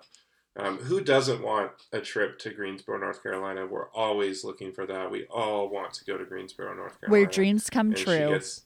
um, 0.56 0.78
who 0.78 1.02
doesn't 1.02 1.42
want 1.42 1.72
a 1.92 2.00
trip 2.00 2.38
to 2.38 2.50
Greensboro, 2.50 2.96
North 2.98 3.22
Carolina? 3.22 3.66
We're 3.66 3.90
always 3.90 4.42
looking 4.42 4.72
for 4.72 4.86
that. 4.86 5.10
We 5.10 5.26
all 5.26 5.68
want 5.68 5.92
to 5.92 6.04
go 6.06 6.16
to 6.16 6.24
Greensboro, 6.24 6.74
North 6.74 6.98
Carolina 6.98 7.10
Where 7.10 7.30
dreams 7.30 7.68
come 7.68 7.88
and 7.88 7.96
true. 7.98 8.30
gets- 8.30 8.62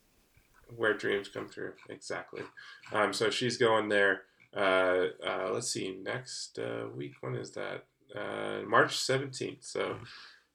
where 0.76 0.94
dreams 0.94 1.28
come 1.28 1.48
true, 1.48 1.72
exactly. 1.88 2.42
Um, 2.92 3.12
so 3.12 3.28
she's 3.28 3.56
going 3.56 3.88
there. 3.88 4.22
Uh, 4.56 5.06
uh, 5.26 5.50
let's 5.52 5.72
see, 5.72 5.98
next 6.00 6.60
uh, 6.60 6.86
week. 6.94 7.14
When 7.22 7.34
is 7.34 7.50
that? 7.50 7.86
Uh, 8.14 8.62
March 8.68 8.96
seventeenth. 8.96 9.64
So 9.64 9.96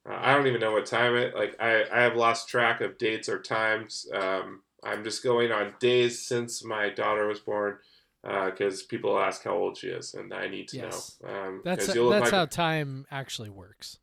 uh, 0.08 0.18
I 0.20 0.34
don't 0.34 0.46
even 0.46 0.60
know 0.60 0.72
what 0.72 0.86
time 0.86 1.16
it. 1.16 1.34
Like 1.34 1.56
I, 1.60 1.84
I 1.92 2.00
have 2.02 2.16
lost 2.16 2.48
track 2.48 2.80
of 2.80 2.98
dates 2.98 3.28
or 3.28 3.38
times. 3.40 4.06
Um, 4.12 4.62
I'm 4.82 5.04
just 5.04 5.22
going 5.22 5.50
on 5.52 5.74
days 5.80 6.24
since 6.26 6.64
my 6.64 6.88
daughter 6.88 7.26
was 7.26 7.40
born. 7.40 7.78
Because 8.22 8.82
people 8.82 9.18
ask 9.18 9.44
how 9.44 9.52
old 9.54 9.78
she 9.78 9.86
is, 9.86 10.12
and 10.12 10.34
I 10.34 10.48
need 10.48 10.68
to 10.68 10.76
Yes. 10.78 11.16
know. 11.22 11.28
Um, 11.30 11.62
That's 11.64 11.94
you'll 11.94 12.10
that's 12.10 12.24
like- 12.24 12.32
how 12.32 12.44
time 12.46 13.06
actually 13.10 13.48
works. 13.48 13.98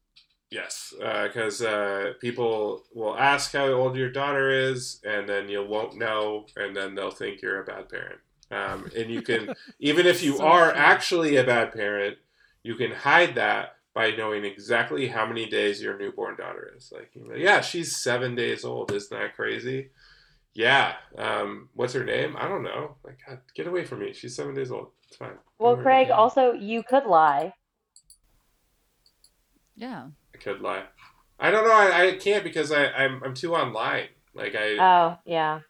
Yes, 0.50 0.94
because 0.98 1.62
uh, 1.62 2.14
people 2.22 2.86
will 2.94 3.16
ask 3.18 3.52
how 3.52 3.68
old 3.68 3.98
your 3.98 4.10
daughter 4.10 4.50
is, 4.50 5.02
and 5.06 5.28
then 5.28 5.50
you 5.50 5.64
won't 5.64 5.98
know, 5.98 6.46
and 6.56 6.76
then 6.76 6.96
they'll 6.96 7.12
think 7.12 7.42
you're 7.42 7.62
a 7.62 7.66
bad 7.66 7.90
parent. 7.90 8.20
Um, 8.50 8.90
and 8.98 9.12
you 9.12 9.22
can, 9.22 9.54
even 9.80 10.08
if 10.08 10.24
you 10.24 10.38
So 10.38 10.46
are 10.46 10.72
true. 10.72 10.80
actually 10.80 11.36
a 11.36 11.44
bad 11.44 11.74
parent, 11.74 12.18
you 12.64 12.76
can 12.76 12.92
hide 12.92 13.36
that 13.36 13.75
by 13.96 14.12
knowing 14.12 14.44
exactly 14.44 15.08
how 15.08 15.26
many 15.26 15.46
days 15.48 15.82
your 15.82 15.98
newborn 15.98 16.36
daughter 16.36 16.74
is. 16.78 16.92
Like, 16.94 17.12
yeah, 17.38 17.62
she's 17.62 17.96
seven 17.96 18.36
days 18.36 18.66
old. 18.66 18.92
Isn't 18.92 19.18
that 19.18 19.36
crazy? 19.36 19.90
Yeah. 20.54 20.96
Um, 21.18 21.70
what's 21.74 21.94
her 21.94 22.04
name? 22.04 22.36
I 22.38 22.50
don't 22.50 22.64
know. 22.64 22.96
Like, 23.06 23.20
God, 23.26 23.40
get 23.56 23.68
away 23.68 23.86
from 23.86 24.00
me. 24.00 24.12
She's 24.12 24.36
seven 24.36 24.54
days 24.54 24.70
old. 24.70 24.90
It's 25.08 25.16
fine. 25.16 25.38
well, 25.60 25.78
Craig, 25.78 26.08
about 26.08 26.20
also 26.20 26.52
you 26.52 26.84
could 26.84 27.06
lie. 27.06 27.54
Yeah. 29.78 30.08
I 30.34 30.38
could 30.40 30.60
lie. 30.60 30.84
I 31.40 31.50
don't 31.50 31.66
know. 31.66 31.74
I, 31.74 32.08
I 32.08 32.12
can't 32.18 32.44
because 32.44 32.72
I, 32.72 32.88
I'm 32.88 33.24
I'm 33.24 33.34
too 33.34 33.56
online. 33.56 34.08
Like 34.34 34.56
I. 34.56 34.78
Oh 34.78 35.18
yeah. 35.26 35.62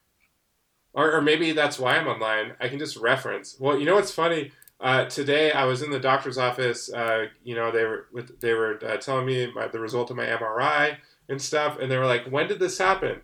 or, 0.93 1.13
or 1.13 1.21
maybe 1.21 1.51
that's 1.51 1.77
why 1.77 1.97
I'm 1.97 2.07
online. 2.07 2.53
I 2.59 2.69
can 2.69 2.79
just 2.79 2.97
reference. 2.97 3.57
Well, 3.59 3.77
you 3.77 3.85
know 3.85 3.95
what's 3.95 4.11
funny? 4.11 4.51
Uh, 4.79 5.05
today 5.05 5.51
I 5.51 5.65
was 5.65 5.81
in 5.81 5.89
the 5.89 5.99
doctor's 5.99 6.37
office. 6.37 6.91
Uh, 6.91 7.27
you 7.43 7.55
know, 7.55 7.71
they 7.71 7.85
were 7.85 8.07
with, 8.11 8.39
they 8.41 8.53
were 8.53 8.79
uh, 8.85 8.97
telling 8.97 9.25
me 9.25 9.51
my, 9.53 9.67
the 9.67 9.79
result 9.79 10.11
of 10.11 10.17
my 10.17 10.25
MRI 10.25 10.97
and 11.29 11.41
stuff, 11.41 11.79
and 11.79 11.89
they 11.89 11.97
were 11.97 12.05
like, 12.05 12.25
"When 12.29 12.47
did 12.47 12.59
this 12.59 12.77
happen?" 12.77 13.21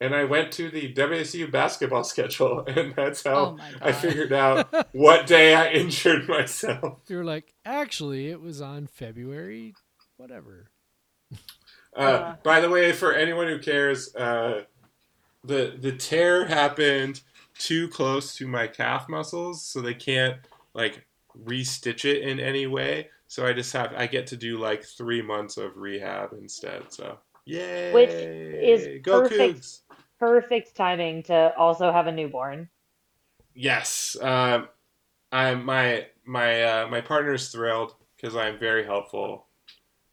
And 0.00 0.14
I 0.14 0.24
went 0.24 0.52
to 0.52 0.70
the 0.70 0.92
WSU 0.92 1.50
basketball 1.50 2.04
schedule, 2.12 2.64
and 2.66 2.94
that's 2.94 3.22
how 3.24 3.56
Oh 3.58 3.58
I 3.82 3.92
figured 3.92 4.32
out 4.32 4.68
what 4.94 5.26
day 5.26 5.54
I 5.54 5.70
injured 5.70 6.28
myself. 6.28 6.98
You 7.08 7.16
were 7.18 7.24
like, 7.24 7.54
actually, 7.64 8.28
it 8.30 8.40
was 8.40 8.60
on 8.60 8.86
February, 8.86 9.74
whatever. 10.16 10.70
Uh, 11.94 12.00
Uh. 12.00 12.36
by 12.42 12.60
the 12.60 12.68
way, 12.70 12.92
for 12.92 13.12
anyone 13.14 13.48
who 13.48 13.58
cares, 13.58 14.14
uh, 14.16 14.64
the 15.44 15.76
the 15.78 15.92
tear 15.92 16.46
happened 16.46 17.20
too 17.58 17.88
close 17.88 18.34
to 18.36 18.46
my 18.46 18.66
calf 18.66 19.08
muscles, 19.08 19.64
so 19.64 19.80
they 19.80 19.94
can't 19.94 20.36
like 20.76 21.06
restitch 21.44 22.06
it 22.06 22.22
in 22.22 22.40
any 22.40 22.68
way. 22.68 23.10
So 23.28 23.46
I 23.46 23.54
just 23.54 23.74
have 23.74 23.94
I 23.96 24.08
get 24.08 24.28
to 24.28 24.38
do 24.38 24.58
like 24.58 24.84
three 24.84 25.22
months 25.22 25.58
of 25.58 25.76
rehab 25.78 26.34
instead. 26.34 26.92
So 26.92 27.18
yay! 27.46 27.58
Which 27.88 28.28
is 28.60 28.88
go 29.02 29.22
perfect. 29.22 29.22
Cougs! 29.22 29.80
Perfect 30.20 30.76
timing 30.76 31.24
to 31.24 31.54
also 31.56 31.92
have 31.92 32.06
a 32.06 32.12
newborn. 32.12 32.70
Yes, 33.54 34.16
um, 34.20 34.68
I'm 35.32 35.64
my 35.64 36.08
my 36.26 36.62
uh, 36.64 36.88
my 36.88 37.00
partner's 37.02 37.50
thrilled 37.50 37.94
because 38.16 38.36
I'm 38.36 38.58
very 38.58 38.84
helpful. 38.84 39.48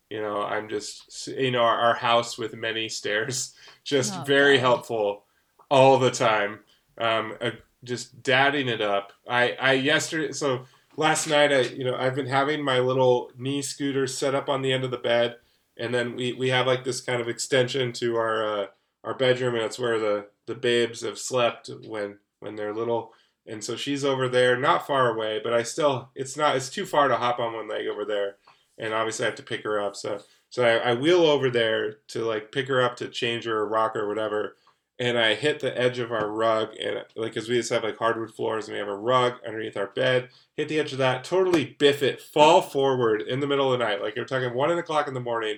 You 0.10 0.22
know, 0.22 0.44
I'm 0.44 0.70
just 0.70 1.28
you 1.28 1.52
know 1.52 1.64
our, 1.64 1.80
our 1.80 1.96
house 1.96 2.38
with 2.38 2.56
many 2.56 2.90
stairs, 2.90 3.56
just 3.86 4.16
Oh, 4.16 4.26
very 4.26 4.60
God. 4.60 4.60
helpful 4.60 5.26
all 5.72 6.00
the 6.00 6.12
time. 6.12 6.62
Um, 7.00 7.36
uh, 7.42 7.52
just 7.84 8.24
dadding 8.24 8.68
it 8.68 8.82
up. 8.82 9.14
I 9.28 9.54
I 9.60 9.74
yesterday 9.74 10.32
so 10.34 10.66
last 10.98 11.28
night 11.28 11.52
I 11.52 11.62
you 11.62 11.84
know 11.84 11.96
I've 11.96 12.16
been 12.16 12.28
having 12.28 12.64
my 12.64 12.80
little 12.80 13.32
knee 13.38 13.62
scooter 13.62 14.08
set 14.08 14.36
up 14.36 14.50
on 14.50 14.62
the 14.62 14.72
end 14.74 14.84
of 14.84 14.92
the 14.92 14.98
bed, 14.98 15.38
and 15.78 15.94
then 15.94 16.16
we 16.16 16.34
we 16.34 16.50
have 16.50 16.68
like 16.68 16.84
this 16.84 17.02
kind 17.02 17.22
of 17.22 17.28
extension 17.30 17.94
to 17.94 18.16
our 18.18 18.64
uh, 18.64 18.66
our 19.04 19.14
bedroom, 19.14 19.56
and 19.56 19.64
it's 19.64 19.80
where 19.80 20.00
the 20.00 20.28
the 20.48 20.56
babes 20.56 21.02
have 21.02 21.18
slept 21.20 21.70
when 21.88 22.20
when 22.40 22.56
they're 22.56 22.74
little. 22.74 23.14
And 23.46 23.62
so 23.64 23.76
she's 23.76 24.06
over 24.06 24.30
there, 24.30 24.56
not 24.58 24.88
far 24.88 25.14
away, 25.14 25.42
but 25.44 25.54
I 25.54 25.64
still, 25.64 26.10
it's 26.16 26.38
not, 26.38 26.56
it's 26.56 26.70
too 26.70 26.86
far 26.86 27.10
to 27.10 27.18
hop 27.18 27.40
on 27.40 27.54
one 27.54 27.68
leg 27.68 27.88
over 27.88 28.06
there. 28.06 28.38
and 28.78 28.94
obviously 28.94 29.26
I 29.26 29.30
have 29.30 29.36
to 29.38 29.44
pick 29.44 29.64
her 29.64 29.80
up. 29.82 29.96
So 29.96 30.22
so 30.50 30.64
I, 30.64 30.92
I 30.92 30.94
wheel 30.94 31.24
over 31.26 31.50
there 31.50 31.98
to 32.10 32.26
like 32.26 32.52
pick 32.52 32.68
her 32.68 32.82
up 32.82 32.96
to 32.98 33.08
change 33.10 33.46
her 33.46 33.58
or 33.58 33.68
rock 33.68 33.96
her 33.96 34.02
or 34.04 34.08
whatever, 34.08 34.56
and 35.04 35.20
I 35.20 35.36
hit 35.36 35.60
the 35.60 35.78
edge 35.78 36.00
of 36.00 36.14
our 36.14 36.30
rug 36.30 36.70
and 36.82 37.04
like 37.18 37.34
because 37.34 37.50
we 37.50 37.58
just 37.58 37.72
have 37.72 37.84
like 37.84 37.98
hardwood 37.98 38.34
floors 38.34 38.70
and 38.70 38.74
we 38.74 38.80
have 38.80 38.88
a 38.88 38.96
rug 38.96 39.34
underneath 39.46 39.76
our 39.76 39.88
bed. 39.88 40.30
Hit 40.56 40.70
the 40.70 40.80
edge 40.80 40.94
of 40.94 40.98
that, 41.00 41.26
totally 41.26 41.76
biff 41.78 42.02
it, 42.02 42.22
fall 42.22 42.62
forward 42.62 43.22
in 43.22 43.42
the 43.42 43.48
middle 43.48 43.74
of 43.74 43.78
the 43.78 43.84
night. 43.84 44.02
Like 44.02 44.16
you're 44.16 44.24
talking 44.24 44.54
one 44.54 44.72
o'clock 44.72 45.10
in 45.10 45.14
the 45.14 45.20
morning, 45.20 45.58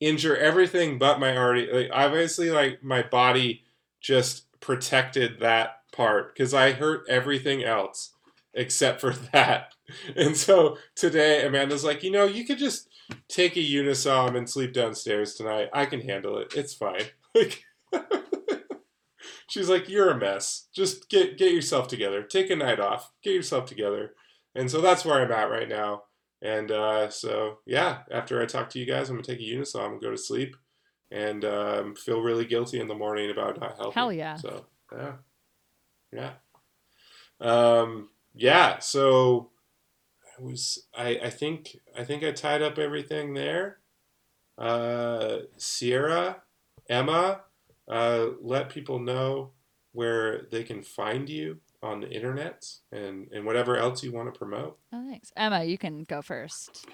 injure 0.00 0.34
everything 0.34 0.98
but 0.98 1.20
my 1.20 1.36
already 1.36 1.70
like 1.70 1.90
obviously 1.92 2.50
like 2.50 2.82
my 2.82 3.02
body 3.02 3.64
just 4.00 4.46
protected 4.60 5.40
that 5.40 5.80
part 5.92 6.34
because 6.34 6.54
I 6.54 6.72
hurt 6.72 7.04
everything 7.06 7.64
else 7.64 8.14
except 8.54 9.02
for 9.02 9.10
that. 9.32 9.74
And 10.16 10.34
so 10.34 10.78
today 10.94 11.44
Amanda's 11.44 11.84
like, 11.84 12.02
you 12.02 12.10
know, 12.10 12.24
you 12.24 12.46
could 12.46 12.58
just 12.58 12.88
take 13.28 13.56
a 13.56 13.60
unisom 13.60 14.38
and 14.38 14.48
sleep 14.48 14.72
downstairs 14.72 15.34
tonight. 15.34 15.68
I 15.74 15.84
can 15.84 16.00
handle 16.00 16.38
it. 16.38 16.54
It's 16.56 16.72
fine. 16.72 17.04
Like 17.34 17.62
she's 19.48 19.68
like, 19.68 19.88
you're 19.88 20.10
a 20.10 20.18
mess. 20.18 20.68
Just 20.74 21.08
get 21.08 21.38
get 21.38 21.52
yourself 21.52 21.88
together. 21.88 22.22
Take 22.22 22.50
a 22.50 22.56
night 22.56 22.80
off. 22.80 23.12
Get 23.22 23.34
yourself 23.34 23.66
together. 23.66 24.14
And 24.54 24.70
so 24.70 24.80
that's 24.80 25.04
where 25.04 25.22
I'm 25.22 25.32
at 25.32 25.50
right 25.50 25.68
now. 25.68 26.04
And 26.42 26.70
uh, 26.70 27.08
so 27.10 27.58
yeah, 27.66 28.00
after 28.10 28.42
I 28.42 28.46
talk 28.46 28.70
to 28.70 28.78
you 28.78 28.86
guys, 28.86 29.08
I'm 29.08 29.16
gonna 29.16 29.24
take 29.26 29.40
a 29.40 29.42
unisom 29.42 29.92
and 29.92 30.00
go 30.00 30.10
to 30.10 30.18
sleep, 30.18 30.56
and 31.10 31.44
um, 31.44 31.94
feel 31.94 32.20
really 32.20 32.44
guilty 32.44 32.78
in 32.78 32.88
the 32.88 32.94
morning 32.94 33.30
about 33.30 33.60
not 33.60 33.76
helping. 33.76 33.92
Hell 33.92 34.12
yeah. 34.12 34.36
So 34.36 34.66
yeah, 34.92 35.12
yeah, 36.12 36.30
um, 37.40 38.10
yeah. 38.34 38.78
So 38.80 39.50
I 40.38 40.42
was 40.42 40.86
I 40.96 41.18
I 41.24 41.30
think 41.30 41.78
I 41.98 42.04
think 42.04 42.22
I 42.22 42.32
tied 42.32 42.62
up 42.62 42.78
everything 42.78 43.34
there. 43.34 43.78
Uh, 44.58 45.38
Ciara, 45.58 46.42
Emma, 46.88 47.42
uh, 47.88 48.26
let 48.40 48.68
people 48.68 48.98
know 48.98 49.52
where 49.92 50.46
they 50.50 50.62
can 50.62 50.82
find 50.82 51.28
you 51.28 51.58
on 51.82 52.00
the 52.00 52.10
internet 52.10 52.64
and 52.92 53.28
and 53.32 53.44
whatever 53.44 53.76
else 53.76 54.02
you 54.02 54.12
want 54.12 54.32
to 54.32 54.38
promote. 54.38 54.78
Oh, 54.92 55.08
thanks. 55.08 55.32
Emma, 55.36 55.64
you 55.64 55.78
can 55.78 56.04
go 56.04 56.22
first. 56.22 56.86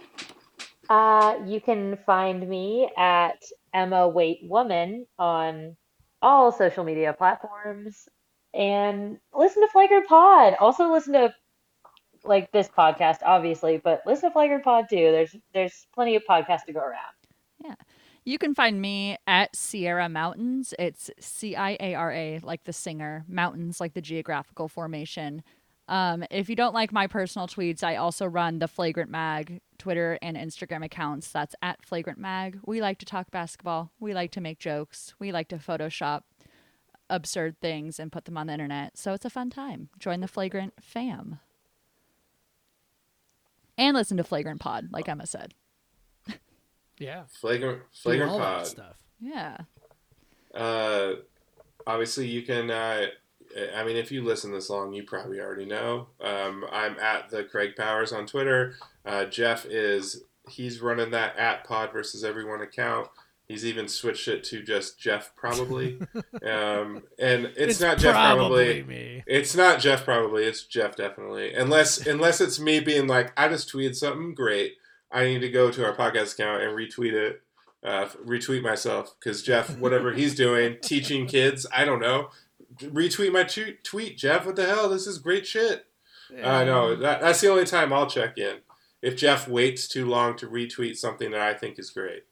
Uh, 0.88 1.38
you 1.46 1.60
can 1.60 1.96
find 2.04 2.48
me 2.48 2.90
at 2.96 3.42
Emma 3.72 4.10
Weightman 4.10 5.06
on 5.18 5.76
all 6.20 6.52
social 6.52 6.84
media 6.84 7.12
platforms 7.12 8.08
and 8.54 9.18
listen 9.34 9.62
to 9.62 9.68
Flagrant 9.68 10.06
Pod. 10.06 10.54
Also 10.60 10.92
listen 10.92 11.14
to 11.14 11.34
like 12.24 12.52
this 12.52 12.68
podcast, 12.68 13.18
obviously, 13.24 13.78
but 13.78 14.02
listen 14.06 14.28
to 14.30 14.32
Flagrant 14.32 14.64
Pod 14.64 14.88
too. 14.88 15.10
There's 15.10 15.34
there's 15.54 15.86
plenty 15.94 16.16
of 16.16 16.22
podcasts 16.28 16.64
to 16.66 16.72
go 16.72 16.80
around. 16.80 17.76
You 18.24 18.38
can 18.38 18.54
find 18.54 18.80
me 18.80 19.16
at 19.26 19.54
Ciara 19.54 20.08
Mountains. 20.08 20.74
It's 20.78 21.10
C 21.18 21.56
I 21.56 21.76
A 21.80 21.94
R 21.94 22.12
A, 22.12 22.40
like 22.42 22.64
the 22.64 22.72
singer, 22.72 23.24
mountains, 23.28 23.80
like 23.80 23.94
the 23.94 24.00
geographical 24.00 24.68
formation. 24.68 25.42
Um, 25.88 26.24
if 26.30 26.48
you 26.48 26.54
don't 26.54 26.74
like 26.74 26.92
my 26.92 27.08
personal 27.08 27.48
tweets, 27.48 27.82
I 27.82 27.96
also 27.96 28.24
run 28.24 28.60
the 28.60 28.68
Flagrant 28.68 29.10
Mag 29.10 29.60
Twitter 29.78 30.18
and 30.22 30.36
Instagram 30.36 30.84
accounts. 30.84 31.30
That's 31.32 31.56
at 31.60 31.84
Flagrant 31.84 32.20
Mag. 32.20 32.60
We 32.64 32.80
like 32.80 32.98
to 32.98 33.04
talk 33.04 33.32
basketball. 33.32 33.90
We 33.98 34.14
like 34.14 34.30
to 34.32 34.40
make 34.40 34.60
jokes. 34.60 35.14
We 35.18 35.32
like 35.32 35.48
to 35.48 35.56
Photoshop 35.56 36.22
absurd 37.10 37.60
things 37.60 37.98
and 37.98 38.12
put 38.12 38.24
them 38.24 38.38
on 38.38 38.46
the 38.46 38.52
internet. 38.52 38.96
So 38.96 39.12
it's 39.12 39.24
a 39.24 39.30
fun 39.30 39.50
time. 39.50 39.88
Join 39.98 40.20
the 40.20 40.28
Flagrant 40.28 40.74
fam. 40.80 41.40
And 43.76 43.96
listen 43.96 44.16
to 44.18 44.24
Flagrant 44.24 44.60
Pod, 44.60 44.88
like 44.92 45.08
Emma 45.08 45.26
said. 45.26 45.54
Yeah. 47.02 47.24
Flagrant 47.40 47.82
Flagrant 47.92 48.32
Pod. 48.32 48.66
stuff. 48.66 48.96
Yeah. 49.20 49.58
Uh, 50.54 51.14
obviously, 51.86 52.28
you 52.28 52.42
can. 52.42 52.70
Uh, 52.70 53.06
I 53.76 53.84
mean, 53.84 53.96
if 53.96 54.12
you 54.12 54.22
listen 54.22 54.52
this 54.52 54.70
long, 54.70 54.92
you 54.92 55.02
probably 55.02 55.40
already 55.40 55.66
know. 55.66 56.08
Um, 56.20 56.64
I'm 56.70 56.98
at 56.98 57.28
the 57.28 57.44
Craig 57.44 57.74
Powers 57.76 58.12
on 58.12 58.26
Twitter. 58.26 58.76
Uh, 59.04 59.24
Jeff 59.24 59.66
is 59.66 60.22
he's 60.48 60.80
running 60.80 61.10
that 61.10 61.36
at 61.36 61.64
Pod 61.64 61.92
versus 61.92 62.24
Everyone 62.24 62.60
account. 62.62 63.08
He's 63.48 63.66
even 63.66 63.88
switched 63.88 64.28
it 64.28 64.44
to 64.44 64.62
just 64.62 64.98
Jeff 64.98 65.32
probably. 65.36 65.98
um, 66.46 67.02
and 67.18 67.50
it's, 67.56 67.80
not 67.80 67.98
Jeff 67.98 68.14
probably. 68.14 68.82
me. 68.84 69.22
It's 69.26 69.54
not 69.54 69.80
Jeff 69.80 70.04
probably. 70.04 70.44
It's 70.44 70.62
Jeff 70.64 70.96
definitely. 70.96 71.52
Unless 71.52 72.06
unless 72.06 72.40
it's 72.40 72.60
me 72.60 72.80
being 72.80 73.08
like, 73.08 73.32
I 73.36 73.48
just 73.48 73.70
tweeted 73.70 73.96
something 73.96 74.34
great. 74.34 74.76
I 75.12 75.24
need 75.24 75.40
to 75.40 75.50
go 75.50 75.70
to 75.70 75.84
our 75.84 75.94
podcast 75.94 76.34
account 76.34 76.62
and 76.62 76.76
retweet 76.76 77.12
it. 77.12 77.42
Uh, 77.84 78.06
retweet 78.24 78.62
myself 78.62 79.16
because 79.18 79.42
Jeff, 79.42 79.76
whatever 79.78 80.12
he's 80.12 80.36
doing, 80.36 80.76
teaching 80.82 81.26
kids, 81.26 81.66
I 81.74 81.84
don't 81.84 82.00
know. 82.00 82.30
Retweet 82.78 83.32
my 83.32 83.42
tu- 83.42 83.76
tweet, 83.82 84.16
Jeff. 84.16 84.46
What 84.46 84.56
the 84.56 84.66
hell? 84.66 84.88
This 84.88 85.06
is 85.06 85.18
great 85.18 85.46
shit. 85.46 85.86
I 86.42 86.64
know 86.64 86.96
that, 86.96 87.20
that's 87.20 87.40
the 87.40 87.50
only 87.50 87.66
time 87.66 87.92
I'll 87.92 88.08
check 88.08 88.38
in. 88.38 88.58
If 89.02 89.16
Jeff 89.16 89.48
waits 89.48 89.88
too 89.88 90.06
long 90.06 90.36
to 90.36 90.46
retweet 90.46 90.96
something 90.96 91.32
that 91.32 91.40
I 91.40 91.54
think 91.54 91.78
is 91.78 91.90
great, 91.90 92.22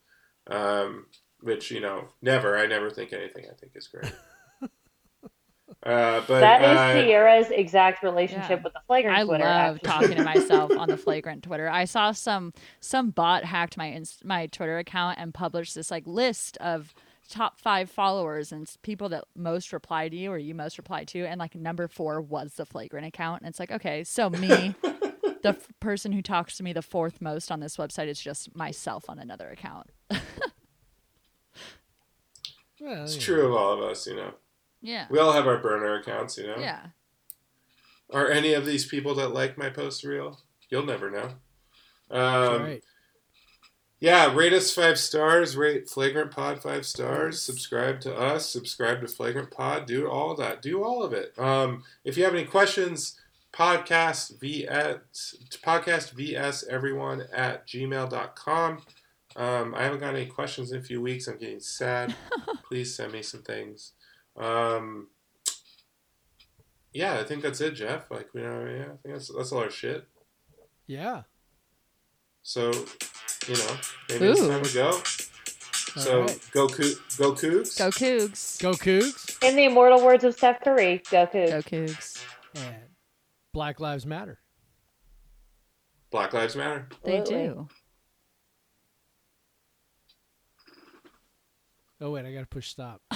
um, 0.46 1.06
which 1.40 1.70
you 1.70 1.80
know, 1.80 2.08
never. 2.22 2.56
I 2.56 2.66
never 2.66 2.90
think 2.90 3.12
anything 3.12 3.44
I 3.50 3.54
think 3.54 3.72
is 3.74 3.88
great. 3.88 4.12
Uh, 5.82 6.20
but 6.28 6.40
That 6.40 6.62
is 6.62 6.78
uh, 6.78 7.02
Ciara's 7.06 7.48
exact 7.50 8.02
relationship 8.02 8.50
yeah. 8.50 8.62
with 8.62 8.74
the 8.74 8.82
Flagrant 8.86 9.16
I 9.16 9.24
Twitter. 9.24 9.44
I 9.44 9.68
love 9.68 9.76
actually. 9.76 9.90
talking 9.90 10.16
to 10.18 10.24
myself 10.24 10.70
on 10.76 10.88
the 10.88 10.96
flagrant 10.98 11.42
Twitter. 11.42 11.70
I 11.70 11.86
saw 11.86 12.12
some 12.12 12.52
some 12.80 13.10
bot 13.10 13.44
hacked 13.44 13.78
my 13.78 13.86
inst- 13.86 14.24
my 14.24 14.46
Twitter 14.48 14.76
account 14.78 15.18
and 15.18 15.32
published 15.32 15.74
this 15.74 15.90
like 15.90 16.06
list 16.06 16.58
of 16.58 16.94
top 17.30 17.58
five 17.58 17.88
followers 17.88 18.52
and 18.52 18.70
people 18.82 19.08
that 19.08 19.24
most 19.34 19.72
reply 19.72 20.08
to 20.10 20.16
you 20.16 20.30
or 20.30 20.36
you 20.36 20.54
most 20.54 20.76
reply 20.76 21.04
to, 21.04 21.24
and 21.24 21.38
like 21.38 21.54
number 21.54 21.88
four 21.88 22.20
was 22.20 22.54
the 22.54 22.66
flagrant 22.66 23.06
account, 23.06 23.40
and 23.40 23.48
it's 23.48 23.58
like 23.60 23.70
okay, 23.72 24.04
so 24.04 24.28
me. 24.30 24.74
The 25.42 25.50
f- 25.50 25.68
person 25.80 26.12
who 26.12 26.20
talks 26.20 26.58
to 26.58 26.62
me 26.62 26.74
the 26.74 26.82
fourth 26.82 27.22
most 27.22 27.50
on 27.50 27.60
this 27.60 27.78
website 27.78 28.08
is 28.08 28.20
just 28.20 28.54
myself 28.54 29.08
on 29.08 29.18
another 29.18 29.48
account. 29.48 29.88
Well, 32.80 33.04
It's 33.04 33.16
you 33.16 33.20
true 33.20 33.46
of 33.46 33.54
all 33.54 33.72
of 33.74 33.80
us, 33.80 34.06
you 34.06 34.16
know. 34.16 34.32
Yeah. 34.82 35.06
We 35.10 35.18
all 35.18 35.32
have 35.32 35.46
our 35.46 35.58
burner 35.58 35.96
accounts, 35.96 36.38
you 36.38 36.46
know. 36.46 36.56
Yeah. 36.58 36.86
Are 38.12 38.28
any 38.30 38.54
of 38.54 38.66
these 38.66 38.86
people 38.86 39.14
that 39.16 39.28
like 39.28 39.56
my 39.58 39.70
post 39.70 40.04
real? 40.04 40.40
You'll 40.68 40.86
never 40.86 41.10
know. 41.10 41.30
know, 42.10 42.16
Um, 42.16 42.52
that's 42.52 42.60
right. 42.62 42.84
Yeah, 44.00 44.34
rate 44.34 44.54
us 44.54 44.72
five 44.72 44.98
stars. 44.98 45.56
Rate 45.58 45.88
Flagrant 45.88 46.30
Pod 46.30 46.62
five 46.62 46.86
stars. 46.86 47.42
Subscribe 47.42 48.00
to 48.00 48.16
us. 48.16 48.48
Subscribe 48.48 49.02
to 49.02 49.06
Flagrant 49.08 49.50
Pod. 49.50 49.86
Do 49.86 50.08
all 50.08 50.34
that. 50.36 50.62
Do 50.62 50.82
all 50.82 51.02
of 51.02 51.12
it. 51.12 51.38
Um, 51.38 51.84
if 52.02 52.16
you 52.16 52.24
have 52.24 52.32
any 52.34 52.46
questions, 52.46 53.20
podcast 53.52 54.40
vs 54.40 55.36
podcast 55.62 56.12
vs 56.12 56.64
everyone 56.70 57.24
at 57.32 57.66
gmail.com. 57.66 58.78
Um, 59.36 59.74
I 59.74 59.82
haven't 59.82 60.00
got 60.00 60.14
any 60.14 60.26
questions 60.26 60.72
in 60.72 60.80
a 60.80 60.82
few 60.82 61.02
weeks. 61.02 61.28
I'm 61.28 61.36
getting 61.38 61.60
sad. 61.60 62.14
Please 62.66 62.94
send 62.94 63.12
me 63.12 63.22
some 63.22 63.42
things. 63.42 63.92
Um, 64.40 65.08
yeah, 66.92 67.18
I 67.20 67.24
think 67.24 67.42
that's 67.42 67.60
it, 67.60 67.72
Jeff. 67.72 68.10
Like, 68.10 68.28
you 68.34 68.42
know, 68.42 68.64
yeah, 68.64 68.84
I 68.84 68.96
think 69.02 69.14
that's 69.14 69.30
that's 69.36 69.52
all 69.52 69.60
our 69.60 69.70
shit. 69.70 70.06
Yeah. 70.86 71.22
So, 72.42 72.72
you 73.46 73.54
know, 73.54 73.76
maybe 74.08 74.26
it's 74.26 74.40
time 74.40 74.62
to 74.62 74.74
go. 74.74 75.00
So 76.00 76.22
right. 76.22 76.38
go 76.52 76.68
Coo- 76.68 76.94
go 77.18 77.32
Cougs. 77.32 77.78
Go 77.78 77.90
Cougs. 77.90 78.60
Go 78.62 78.72
Cougs 78.72 79.42
In 79.46 79.56
the 79.56 79.64
immortal 79.64 80.02
words 80.04 80.24
of 80.24 80.34
Steph 80.34 80.60
Curry, 80.62 81.02
go 81.10 81.26
Cougs. 81.26 81.50
Go 81.50 81.62
Cougs. 81.62 82.24
and 82.56 82.82
Black 83.52 83.78
Lives 83.80 84.06
Matter. 84.06 84.38
Black 86.10 86.32
Lives 86.32 86.56
Matter. 86.56 86.88
They 87.04 87.18
Absolutely. 87.18 87.48
do. 87.48 87.68
Oh 92.00 92.10
wait, 92.12 92.24
I 92.24 92.32
gotta 92.32 92.46
push 92.46 92.68
stop. 92.68 93.02